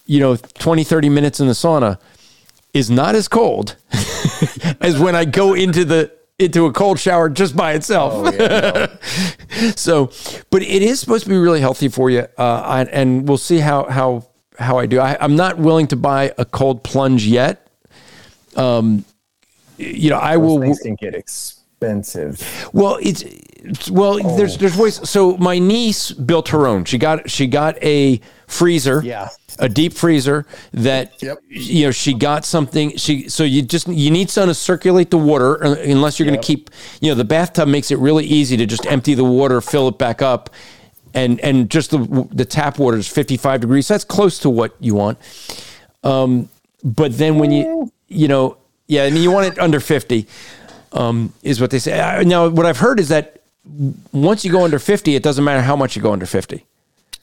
you 0.05 0.21
know 0.21 0.37
20 0.37 0.83
30 0.85 1.09
minutes 1.09 1.39
in 1.41 1.47
the 1.47 1.53
sauna 1.53 1.99
is 2.73 2.89
not 2.89 3.15
as 3.15 3.27
cold 3.27 3.75
as 4.81 4.97
when 4.97 5.15
I 5.15 5.25
go 5.25 5.53
into 5.53 5.83
the 5.83 6.11
into 6.39 6.65
a 6.65 6.73
cold 6.73 6.99
shower 6.99 7.29
just 7.29 7.55
by 7.55 7.73
itself. 7.73 8.13
Oh, 8.15 8.31
yeah, 8.33 8.87
no. 9.61 9.69
so, 9.75 10.11
but 10.49 10.61
it 10.61 10.81
is 10.81 10.99
supposed 10.99 11.23
to 11.25 11.29
be 11.29 11.37
really 11.37 11.61
healthy 11.61 11.89
for 11.89 12.09
you, 12.09 12.27
uh, 12.37 12.85
and 12.91 13.27
we'll 13.27 13.37
see 13.37 13.59
how 13.59 13.85
how 13.85 14.27
how 14.57 14.77
I 14.77 14.85
do. 14.85 14.99
I, 14.99 15.23
am 15.23 15.35
not 15.35 15.57
willing 15.57 15.87
to 15.87 15.95
buy 15.95 16.33
a 16.37 16.45
cold 16.45 16.83
plunge 16.83 17.25
yet. 17.25 17.67
Um, 18.55 19.05
you 19.77 20.09
know, 20.09 20.19
I 20.19 20.37
Those 20.37 20.59
will. 20.59 20.75
Things 20.75 20.99
get 20.99 21.15
expensive. 21.15 22.69
Well, 22.73 22.97
it's 23.01 23.89
well. 23.89 24.19
Oh. 24.23 24.37
There's 24.37 24.57
there's 24.57 24.77
ways. 24.77 25.07
So 25.09 25.37
my 25.37 25.59
niece 25.59 26.11
built 26.11 26.49
her 26.49 26.67
own. 26.67 26.85
She 26.85 26.97
got 26.97 27.29
she 27.29 27.47
got 27.47 27.81
a 27.83 28.19
freezer. 28.53 29.01
Yeah 29.03 29.29
a 29.59 29.69
deep 29.69 29.93
freezer 29.93 30.45
that 30.71 31.21
yep. 31.21 31.37
you 31.47 31.85
know 31.85 31.91
she 31.91 32.13
got 32.13 32.45
something 32.45 32.95
she 32.97 33.29
so 33.29 33.43
you 33.43 33.61
just 33.61 33.87
you 33.87 34.09
need 34.11 34.29
something 34.29 34.49
to 34.49 34.53
circulate 34.53 35.11
the 35.11 35.17
water 35.17 35.63
uh, 35.63 35.75
unless 35.83 36.19
you're 36.19 36.25
yep. 36.25 36.33
going 36.33 36.41
to 36.41 36.47
keep 36.47 36.69
you 37.01 37.09
know 37.09 37.15
the 37.15 37.23
bathtub 37.23 37.67
makes 37.67 37.91
it 37.91 37.99
really 37.99 38.25
easy 38.25 38.57
to 38.57 38.65
just 38.65 38.85
empty 38.87 39.13
the 39.13 39.23
water 39.23 39.61
fill 39.61 39.87
it 39.87 39.97
back 39.97 40.21
up 40.21 40.49
and 41.13 41.39
and 41.41 41.69
just 41.69 41.91
the 41.91 42.27
the 42.31 42.45
tap 42.45 42.79
water 42.79 42.97
is 42.97 43.07
55 43.07 43.61
degrees 43.61 43.87
so 43.87 43.93
that's 43.93 44.03
close 44.03 44.39
to 44.39 44.49
what 44.49 44.75
you 44.79 44.95
want 44.95 45.17
um 46.03 46.49
but 46.83 47.17
then 47.17 47.37
when 47.37 47.51
you 47.51 47.91
you 48.07 48.27
know 48.27 48.57
yeah 48.87 49.03
I 49.03 49.09
mean 49.09 49.23
you 49.23 49.31
want 49.31 49.47
it 49.47 49.59
under 49.59 49.79
50 49.79 50.27
um 50.93 51.33
is 51.43 51.61
what 51.61 51.71
they 51.71 51.79
say 51.79 52.23
now 52.25 52.47
what 52.49 52.65
I've 52.65 52.77
heard 52.77 52.99
is 52.99 53.09
that 53.09 53.41
once 54.11 54.43
you 54.43 54.51
go 54.51 54.63
under 54.63 54.79
50 54.79 55.15
it 55.15 55.23
doesn't 55.23 55.43
matter 55.43 55.61
how 55.61 55.75
much 55.75 55.95
you 55.95 56.01
go 56.01 56.11
under 56.11 56.25
50 56.25 56.65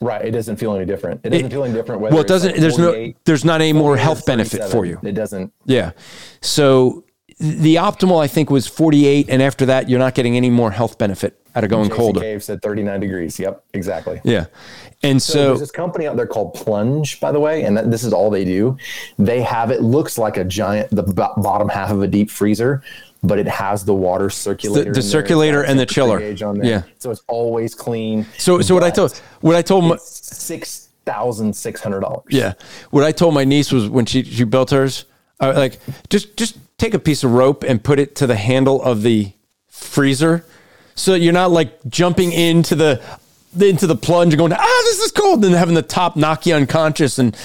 Right. 0.01 0.25
It 0.25 0.31
doesn't 0.31 0.57
feel 0.57 0.75
any 0.75 0.85
different. 0.85 1.21
It 1.23 1.29
doesn't 1.29 1.45
it, 1.45 1.51
feel 1.51 1.63
any 1.63 1.73
different. 1.73 2.01
well, 2.01 2.19
it 2.19 2.27
doesn't. 2.27 2.53
Like 2.53 2.61
there's 2.61 2.77
no. 2.77 3.13
There's 3.23 3.45
not 3.45 3.61
any 3.61 3.73
more 3.73 3.95
health 3.97 4.25
benefit 4.25 4.69
for 4.69 4.85
you. 4.85 4.99
It 5.03 5.13
doesn't. 5.13 5.53
Yeah. 5.65 5.91
So 6.41 7.05
the 7.39 7.75
optimal, 7.75 8.21
I 8.21 8.27
think, 8.27 8.49
was 8.49 8.67
48, 8.67 9.29
and 9.29 9.41
after 9.41 9.65
that, 9.67 9.89
you're 9.89 9.99
not 9.99 10.13
getting 10.13 10.37
any 10.37 10.49
more 10.49 10.69
health 10.69 10.97
benefit 10.97 11.39
out 11.55 11.63
of 11.63 11.69
going 11.69 11.89
JC 11.89 11.95
colder. 11.95 12.19
Cave 12.19 12.43
said 12.43 12.61
39 12.61 12.99
degrees. 12.99 13.39
Yep. 13.39 13.63
Exactly. 13.73 14.21
Yeah. 14.23 14.45
And 15.03 15.21
so, 15.21 15.33
so 15.33 15.47
there's 15.47 15.59
this 15.61 15.71
company 15.71 16.05
out 16.05 16.15
there 16.15 16.27
called 16.27 16.53
Plunge, 16.53 17.19
by 17.19 17.31
the 17.31 17.39
way, 17.39 17.63
and 17.63 17.75
that, 17.77 17.89
this 17.89 18.03
is 18.03 18.13
all 18.13 18.29
they 18.29 18.45
do. 18.45 18.77
They 19.17 19.41
have 19.41 19.71
it 19.71 19.81
looks 19.81 20.17
like 20.17 20.37
a 20.37 20.43
giant, 20.43 20.91
the 20.91 21.03
b- 21.03 21.13
bottom 21.13 21.67
half 21.67 21.89
of 21.89 22.03
a 22.03 22.07
deep 22.07 22.29
freezer 22.29 22.83
but 23.23 23.37
it 23.39 23.47
has 23.47 23.85
the 23.85 23.93
water 23.93 24.29
circulator, 24.29 24.91
the, 24.91 24.95
the 24.95 25.01
circulator 25.01 25.63
and 25.63 25.79
the 25.79 25.85
chiller. 25.85 26.19
Yeah, 26.19 26.83
so 26.97 27.11
it's 27.11 27.23
always 27.27 27.75
clean. 27.75 28.25
So, 28.37 28.61
so 28.61 28.73
what 28.73 28.83
I 28.83 28.89
told, 28.89 29.17
what 29.41 29.55
I 29.55 29.61
told 29.61 29.85
my 29.85 29.97
six 29.97 30.89
thousand 31.05 31.55
six 31.55 31.81
hundred 31.81 32.01
dollars. 32.01 32.25
Yeah, 32.29 32.53
what 32.89 33.03
I 33.03 33.11
told 33.11 33.33
my 33.33 33.43
niece 33.43 33.71
was 33.71 33.87
when 33.89 34.05
she 34.05 34.23
she 34.23 34.43
built 34.43 34.71
hers, 34.71 35.05
uh, 35.39 35.53
like 35.55 35.79
just 36.09 36.35
just 36.37 36.57
take 36.77 36.93
a 36.93 36.99
piece 36.99 37.23
of 37.23 37.31
rope 37.31 37.63
and 37.63 37.83
put 37.83 37.99
it 37.99 38.15
to 38.15 38.27
the 38.27 38.35
handle 38.35 38.81
of 38.81 39.03
the 39.03 39.31
freezer, 39.67 40.45
so 40.95 41.13
you're 41.13 41.33
not 41.33 41.51
like 41.51 41.79
jumping 41.87 42.31
into 42.31 42.75
the 42.75 43.01
into 43.59 43.85
the 43.85 43.95
plunge 43.95 44.33
and 44.33 44.39
going, 44.39 44.53
ah, 44.53 44.81
this 44.85 44.99
is 44.99 45.11
cold, 45.11 45.43
and 45.43 45.53
having 45.53 45.75
the 45.75 45.81
top 45.81 46.15
knock 46.15 46.45
you 46.45 46.55
unconscious 46.55 47.19
and 47.19 47.35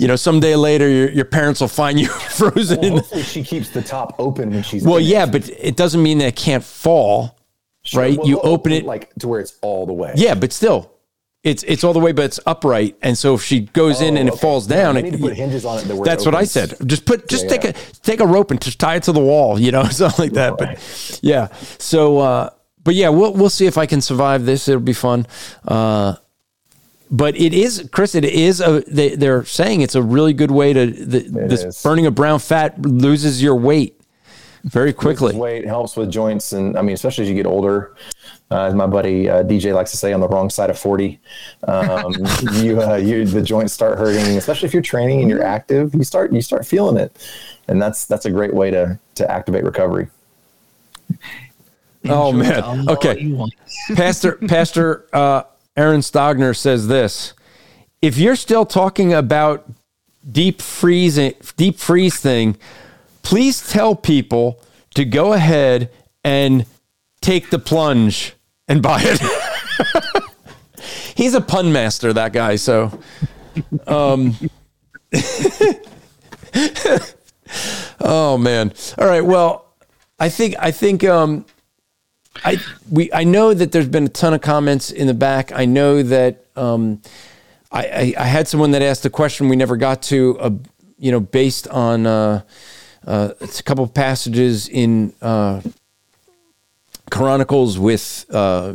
you 0.00 0.08
know, 0.08 0.16
someday 0.16 0.54
later 0.54 0.88
your, 0.88 1.10
your 1.10 1.24
parents 1.24 1.60
will 1.60 1.68
find 1.68 1.98
you 1.98 2.08
frozen. 2.30 2.80
Well, 2.80 2.90
hopefully 2.96 3.22
she 3.22 3.42
keeps 3.42 3.70
the 3.70 3.82
top 3.82 4.14
open 4.18 4.50
when 4.50 4.62
she's. 4.62 4.84
Well, 4.84 5.00
yeah, 5.00 5.24
it. 5.24 5.32
but 5.32 5.48
it 5.48 5.76
doesn't 5.76 6.02
mean 6.02 6.18
that 6.18 6.26
it 6.26 6.36
can't 6.36 6.64
fall, 6.64 7.38
sure. 7.82 8.02
right? 8.02 8.18
Well, 8.18 8.26
you 8.26 8.40
open 8.40 8.72
it 8.72 8.84
like 8.84 9.12
to 9.14 9.28
where 9.28 9.40
it's 9.40 9.58
all 9.62 9.86
the 9.86 9.92
way. 9.92 10.12
Yeah, 10.16 10.34
but 10.34 10.52
still, 10.52 10.92
it's 11.42 11.62
it's 11.64 11.84
all 11.84 11.92
the 11.92 12.00
way, 12.00 12.12
but 12.12 12.24
it's 12.24 12.40
upright. 12.46 12.96
And 13.02 13.16
so 13.16 13.34
if 13.34 13.42
she 13.42 13.60
goes 13.60 14.00
oh, 14.02 14.06
in 14.06 14.16
and 14.16 14.28
okay. 14.28 14.36
it 14.36 14.40
falls 14.40 14.66
down, 14.66 14.94
yeah, 14.94 15.02
need 15.02 15.12
to 15.12 15.18
put 15.18 15.34
hinges 15.34 15.64
on 15.64 15.78
it. 15.78 15.88
That 15.88 16.04
that's 16.04 16.24
what 16.24 16.34
I 16.34 16.44
said. 16.44 16.74
Just 16.86 17.04
put 17.04 17.28
just 17.28 17.44
yeah, 17.44 17.50
take 17.50 17.64
yeah. 17.64 17.70
a 17.70 17.94
take 18.02 18.20
a 18.20 18.26
rope 18.26 18.50
and 18.50 18.60
just 18.60 18.78
tie 18.78 18.96
it 18.96 19.04
to 19.04 19.12
the 19.12 19.20
wall, 19.20 19.58
you 19.58 19.72
know, 19.72 19.84
something 19.90 20.26
like 20.26 20.32
that. 20.34 20.60
Right. 20.60 20.76
But 20.76 21.20
yeah, 21.22 21.48
so. 21.78 22.18
uh 22.18 22.50
but 22.84 22.94
yeah, 22.94 23.10
we'll 23.10 23.34
we'll 23.34 23.50
see 23.50 23.66
if 23.66 23.76
I 23.76 23.84
can 23.84 24.00
survive 24.00 24.46
this. 24.46 24.66
It'll 24.66 24.80
be 24.80 24.94
fun. 24.94 25.26
Uh, 25.66 26.14
but 27.10 27.36
it 27.36 27.54
is, 27.54 27.88
Chris. 27.92 28.14
It 28.14 28.24
is 28.24 28.60
a. 28.60 28.80
They, 28.86 29.28
are 29.28 29.44
saying 29.44 29.80
it's 29.80 29.94
a 29.94 30.02
really 30.02 30.32
good 30.32 30.50
way 30.50 30.72
to 30.72 30.86
the, 30.86 31.20
this 31.20 31.64
is. 31.64 31.82
burning 31.82 32.06
of 32.06 32.14
brown 32.14 32.38
fat 32.38 32.80
loses 32.82 33.42
your 33.42 33.56
weight 33.56 34.00
very 34.64 34.92
quickly. 34.92 35.34
weight 35.34 35.66
helps 35.66 35.96
with 35.96 36.10
joints, 36.10 36.52
and 36.52 36.76
I 36.76 36.82
mean, 36.82 36.94
especially 36.94 37.24
as 37.24 37.30
you 37.30 37.34
get 37.34 37.46
older. 37.46 37.94
Uh, 38.50 38.62
as 38.64 38.74
my 38.74 38.86
buddy 38.86 39.28
uh, 39.28 39.42
DJ 39.42 39.74
likes 39.74 39.90
to 39.90 39.98
say, 39.98 40.14
on 40.14 40.20
the 40.20 40.28
wrong 40.28 40.48
side 40.48 40.70
of 40.70 40.78
forty, 40.78 41.20
um, 41.64 42.14
you 42.54 42.80
uh, 42.80 42.96
you 42.96 43.24
the 43.26 43.42
joints 43.42 43.72
start 43.72 43.98
hurting, 43.98 44.36
especially 44.36 44.66
if 44.66 44.72
you're 44.72 44.82
training 44.82 45.20
and 45.20 45.28
you're 45.30 45.44
active. 45.44 45.94
You 45.94 46.04
start 46.04 46.32
you 46.32 46.40
start 46.40 46.66
feeling 46.66 46.96
it, 46.96 47.14
and 47.68 47.80
that's 47.80 48.06
that's 48.06 48.24
a 48.24 48.30
great 48.30 48.54
way 48.54 48.70
to 48.70 48.98
to 49.16 49.30
activate 49.30 49.64
recovery. 49.64 50.08
Oh 52.06 52.32
man, 52.32 52.88
okay, 52.88 53.36
Pastor 53.94 54.36
Pastor 54.36 55.06
uh, 55.12 55.42
Aaron 55.78 56.00
Stogner 56.00 56.56
says 56.56 56.88
this 56.88 57.34
if 58.02 58.18
you're 58.18 58.34
still 58.34 58.66
talking 58.66 59.14
about 59.14 59.70
deep 60.28 60.60
freezing 60.60 61.34
deep 61.56 61.78
freeze 61.78 62.16
thing, 62.18 62.56
please 63.22 63.70
tell 63.70 63.94
people 63.94 64.60
to 64.94 65.04
go 65.04 65.34
ahead 65.34 65.90
and 66.24 66.66
take 67.20 67.50
the 67.50 67.60
plunge 67.60 68.34
and 68.66 68.82
buy 68.82 69.00
it. 69.04 70.24
He's 71.16 71.34
a 71.34 71.40
pun 71.40 71.72
master, 71.72 72.12
that 72.12 72.32
guy. 72.32 72.56
So, 72.56 72.98
um, 73.86 74.34
oh 78.00 78.36
man. 78.36 78.72
All 78.98 79.06
right. 79.06 79.24
Well, 79.24 79.64
I 80.18 80.28
think 80.28 80.56
I 80.58 80.72
think 80.72 81.04
um, 81.04 81.46
I 82.44 82.58
we 82.90 83.12
I 83.12 83.24
know 83.24 83.54
that 83.54 83.72
there's 83.72 83.88
been 83.88 84.04
a 84.04 84.08
ton 84.08 84.34
of 84.34 84.40
comments 84.40 84.90
in 84.90 85.06
the 85.06 85.14
back. 85.14 85.52
I 85.52 85.64
know 85.64 86.02
that 86.02 86.44
um, 86.56 87.02
I, 87.70 87.86
I, 87.86 88.14
I 88.18 88.24
had 88.24 88.48
someone 88.48 88.70
that 88.72 88.82
asked 88.82 89.04
a 89.04 89.10
question 89.10 89.48
we 89.48 89.56
never 89.56 89.76
got 89.76 90.02
to. 90.04 90.38
Uh, 90.38 90.50
you 90.98 91.12
know, 91.12 91.20
based 91.20 91.68
on 91.68 92.06
uh, 92.06 92.42
uh, 93.06 93.30
it's 93.40 93.60
a 93.60 93.62
couple 93.62 93.84
of 93.84 93.94
passages 93.94 94.68
in 94.68 95.14
uh, 95.22 95.60
Chronicles 97.10 97.78
with 97.78 98.26
uh, 98.30 98.74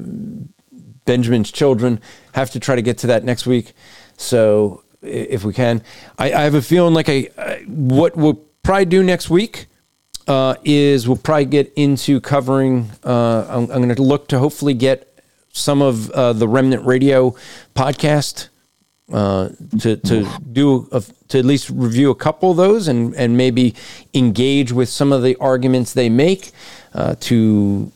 Benjamin's 1.05 1.51
children. 1.51 1.99
Have 2.33 2.51
to 2.51 2.59
try 2.59 2.75
to 2.75 2.81
get 2.81 2.97
to 2.99 3.07
that 3.07 3.23
next 3.23 3.45
week. 3.45 3.73
So 4.17 4.83
if 5.01 5.43
we 5.43 5.53
can, 5.53 5.83
I, 6.17 6.33
I 6.33 6.41
have 6.43 6.55
a 6.55 6.61
feeling 6.61 6.93
like 6.93 7.09
I, 7.09 7.29
I 7.37 7.63
what 7.67 8.15
we'll 8.15 8.41
probably 8.63 8.85
do 8.85 9.03
next 9.03 9.29
week 9.29 9.67
uh, 10.27 10.55
is 10.63 11.07
we'll 11.07 11.17
probably 11.17 11.45
get 11.45 11.73
into 11.75 12.21
covering. 12.21 12.89
Uh, 13.03 13.45
I'm, 13.49 13.71
I'm 13.71 13.81
going 13.81 13.95
to 13.95 14.01
look 14.01 14.27
to 14.29 14.39
hopefully 14.39 14.73
get 14.73 15.09
some 15.51 15.81
of 15.81 16.09
uh, 16.11 16.33
the 16.33 16.47
Remnant 16.47 16.85
Radio 16.85 17.35
podcast 17.75 18.49
uh, 19.11 19.49
to 19.79 19.97
to 19.97 20.27
do 20.51 20.87
a, 20.91 21.03
to 21.27 21.39
at 21.39 21.45
least 21.45 21.69
review 21.69 22.09
a 22.09 22.15
couple 22.15 22.51
of 22.51 22.57
those 22.57 22.87
and 22.87 23.13
and 23.15 23.37
maybe 23.37 23.75
engage 24.13 24.71
with 24.71 24.89
some 24.89 25.11
of 25.11 25.21
the 25.23 25.35
arguments 25.39 25.93
they 25.93 26.09
make 26.09 26.51
uh, 26.93 27.15
to 27.19 27.91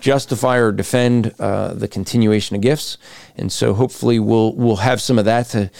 justify 0.00 0.58
or 0.58 0.72
defend 0.72 1.34
uh, 1.38 1.74
the 1.74 1.88
continuation 1.88 2.56
of 2.56 2.62
gifts. 2.62 2.98
And 3.36 3.50
so 3.50 3.74
hopefully 3.74 4.18
we'll 4.18 4.54
we'll 4.54 4.76
have 4.76 5.00
some 5.00 5.18
of 5.18 5.24
that 5.24 5.46
to 5.48 5.70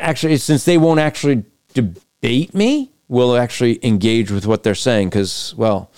actually 0.00 0.38
since 0.38 0.64
they 0.64 0.78
won't 0.78 1.00
actually 1.00 1.44
debate 1.74 2.54
me 2.54 2.90
will 3.14 3.36
actually 3.36 3.78
engage 3.84 4.30
with 4.30 4.46
what 4.46 4.62
they're 4.62 4.74
saying 4.74 5.08
because, 5.08 5.54
well, 5.56 5.90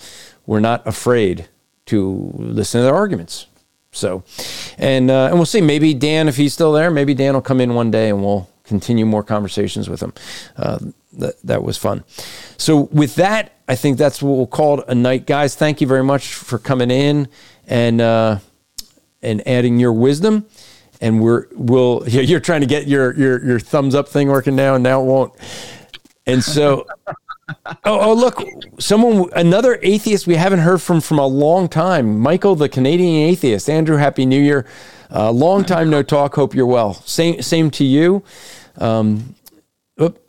we're 0.45 0.59
not 0.61 0.85
afraid 0.87 1.49
to 1.87 2.31
listen 2.35 2.79
to 2.79 2.85
their 2.85 2.95
arguments. 2.95 3.47
So, 3.91 4.23
and 4.77 5.09
uh, 5.09 5.27
and 5.27 5.35
we'll 5.35 5.45
see. 5.45 5.61
Maybe 5.61 5.93
Dan, 5.93 6.27
if 6.27 6.37
he's 6.37 6.53
still 6.53 6.71
there, 6.71 6.91
maybe 6.91 7.13
Dan 7.13 7.33
will 7.33 7.41
come 7.41 7.59
in 7.59 7.73
one 7.73 7.89
day 7.89 8.09
and 8.09 8.21
we'll 8.23 8.47
continue 8.63 9.05
more 9.05 9.23
conversations 9.23 9.89
with 9.89 10.01
him. 10.01 10.13
Uh, 10.55 10.77
that 11.13 11.41
that 11.43 11.63
was 11.63 11.77
fun. 11.77 12.03
So 12.57 12.81
with 12.91 13.15
that, 13.15 13.53
I 13.67 13.75
think 13.75 13.97
that's 13.97 14.21
what 14.21 14.37
we'll 14.37 14.47
call 14.47 14.81
it 14.81 14.85
a 14.87 14.95
night, 14.95 15.25
guys. 15.25 15.55
Thank 15.55 15.81
you 15.81 15.87
very 15.87 16.03
much 16.03 16.33
for 16.33 16.59
coming 16.59 16.91
in 16.91 17.27
and 17.67 17.99
uh, 17.99 18.39
and 19.21 19.45
adding 19.47 19.79
your 19.79 19.93
wisdom. 19.93 20.45
And 21.01 21.21
we're 21.21 21.47
we'll 21.53 22.03
you're 22.07 22.39
trying 22.39 22.61
to 22.61 22.67
get 22.67 22.87
your 22.87 23.13
your 23.15 23.43
your 23.43 23.59
thumbs 23.59 23.95
up 23.95 24.09
thing 24.09 24.27
working 24.27 24.55
now, 24.55 24.75
and 24.75 24.83
now 24.83 25.01
it 25.01 25.05
won't. 25.05 25.33
And 26.27 26.43
so. 26.43 26.85
oh, 27.65 27.75
oh, 27.85 28.13
look! 28.13 28.43
Someone, 28.77 29.29
another 29.33 29.79
atheist 29.81 30.27
we 30.27 30.35
haven't 30.35 30.59
heard 30.59 30.81
from 30.81 31.01
from 31.01 31.17
a 31.17 31.25
long 31.25 31.69
time. 31.69 32.19
Michael, 32.19 32.55
the 32.55 32.69
Canadian 32.69 33.29
atheist. 33.29 33.69
Andrew, 33.69 33.97
happy 33.97 34.25
New 34.25 34.41
Year! 34.41 34.65
Uh, 35.09 35.31
long 35.31 35.63
time 35.63 35.89
no 35.89 36.03
talk. 36.03 36.35
Hope 36.35 36.53
you're 36.53 36.65
well. 36.65 36.93
Same, 36.93 37.41
same 37.41 37.71
to 37.71 37.85
you. 37.85 38.23
Um, 38.77 39.35
oop, 40.01 40.21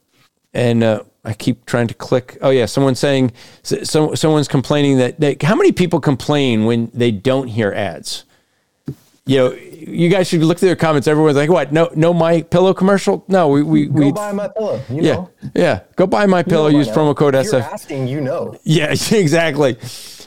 and 0.54 0.84
uh, 0.84 1.02
I 1.24 1.34
keep 1.34 1.66
trying 1.66 1.88
to 1.88 1.94
click. 1.94 2.38
Oh 2.40 2.50
yeah, 2.50 2.66
someone's 2.66 3.00
saying. 3.00 3.32
So, 3.62 4.14
someone's 4.14 4.48
complaining 4.48 4.98
that 4.98 5.18
they, 5.18 5.36
how 5.42 5.56
many 5.56 5.72
people 5.72 6.00
complain 6.00 6.64
when 6.64 6.90
they 6.94 7.10
don't 7.10 7.48
hear 7.48 7.72
ads? 7.72 8.24
You 9.28 9.36
know, 9.36 9.52
you 9.52 10.08
guys 10.08 10.28
should 10.28 10.42
look 10.42 10.58
through 10.58 10.70
their 10.70 10.76
comments. 10.76 11.06
Everyone's 11.06 11.36
like, 11.36 11.50
"What? 11.50 11.72
No, 11.72 11.90
no, 11.94 12.14
MyPillow 12.14 12.76
commercial? 12.76 13.24
No, 13.28 13.48
we 13.48 13.62
we 13.62 13.86
go 13.86 13.92
we 13.92 14.12
buy 14.12 14.32
MyPillow. 14.32 14.88
You 14.88 15.02
yeah, 15.02 15.12
know. 15.14 15.30
yeah. 15.54 15.80
Go 15.96 16.06
buy 16.06 16.26
MyPillow. 16.26 16.68
You 16.68 16.78
know 16.78 16.78
use 16.78 16.88
promo 16.88 17.14
code 17.14 17.34
If 17.34 17.46
You're 17.46 17.60
SF. 17.60 17.72
asking, 17.72 18.08
you 18.08 18.20
know. 18.20 18.58
Yeah, 18.64 18.90
exactly. 19.10 19.76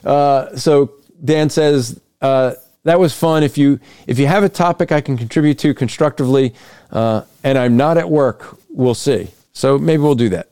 Uh, 0.03 0.55
so 0.55 0.93
Dan 1.23 1.49
says 1.49 1.99
uh, 2.21 2.53
that 2.83 2.99
was 2.99 3.13
fun. 3.13 3.43
If 3.43 3.57
you 3.57 3.79
if 4.07 4.19
you 4.19 4.27
have 4.27 4.43
a 4.43 4.49
topic 4.49 4.91
I 4.91 5.01
can 5.01 5.17
contribute 5.17 5.57
to 5.59 5.73
constructively, 5.73 6.53
uh, 6.91 7.23
and 7.43 7.57
I'm 7.57 7.77
not 7.77 7.97
at 7.97 8.09
work, 8.09 8.57
we'll 8.69 8.95
see. 8.95 9.29
So 9.53 9.77
maybe 9.77 10.01
we'll 10.03 10.15
do 10.15 10.29
that. 10.29 10.49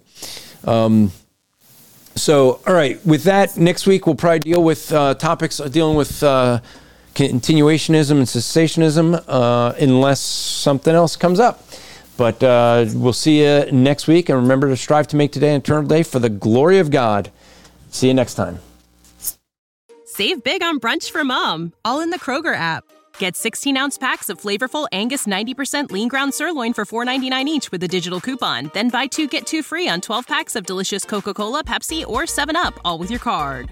Um, 0.65 1.11
so 2.15 2.61
all 2.67 2.73
right, 2.73 3.03
with 3.05 3.23
that, 3.23 3.57
next 3.57 3.87
week 3.87 4.05
we'll 4.05 4.15
probably 4.15 4.39
deal 4.39 4.63
with 4.63 4.91
uh, 4.91 5.13
topics 5.13 5.57
dealing 5.57 5.95
with. 5.95 6.23
Continuationism 7.15 8.11
and 8.11 8.27
cessationism, 8.27 9.23
uh, 9.27 9.73
unless 9.79 10.21
something 10.21 10.95
else 10.95 11.15
comes 11.15 11.39
up. 11.39 11.63
But 12.17 12.43
uh, 12.43 12.85
we'll 12.93 13.13
see 13.13 13.43
you 13.43 13.71
next 13.71 14.07
week. 14.07 14.29
And 14.29 14.37
remember 14.37 14.67
to 14.67 14.77
strive 14.77 15.07
to 15.07 15.15
make 15.15 15.31
today 15.31 15.49
an 15.49 15.61
eternal 15.61 15.87
day 15.87 16.03
for 16.03 16.19
the 16.19 16.29
glory 16.29 16.79
of 16.79 16.91
God. 16.91 17.31
See 17.91 18.07
you 18.07 18.13
next 18.13 18.35
time. 18.35 18.59
Save 20.05 20.43
big 20.43 20.61
on 20.61 20.79
brunch 20.81 21.11
for 21.11 21.23
mom, 21.23 21.71
all 21.85 22.01
in 22.01 22.09
the 22.09 22.19
Kroger 22.19 22.53
app. 22.53 22.83
Get 23.19 23.35
16 23.37 23.77
ounce 23.77 23.97
packs 23.97 24.27
of 24.27 24.39
flavorful 24.41 24.87
Angus 24.91 25.27
90% 25.27 25.91
lean 25.91 26.09
ground 26.09 26.33
sirloin 26.33 26.73
for 26.73 26.85
$4.99 26.85 27.45
each 27.45 27.71
with 27.71 27.83
a 27.83 27.87
digital 27.87 28.19
coupon. 28.19 28.69
Then 28.73 28.89
buy 28.89 29.07
two 29.07 29.27
get 29.27 29.45
two 29.45 29.63
free 29.63 29.87
on 29.87 30.01
12 30.01 30.27
packs 30.27 30.55
of 30.55 30.65
delicious 30.65 31.05
Coca 31.05 31.33
Cola, 31.33 31.63
Pepsi, 31.63 32.05
or 32.05 32.23
7UP, 32.23 32.77
all 32.83 32.97
with 32.97 33.09
your 33.09 33.19
card. 33.19 33.71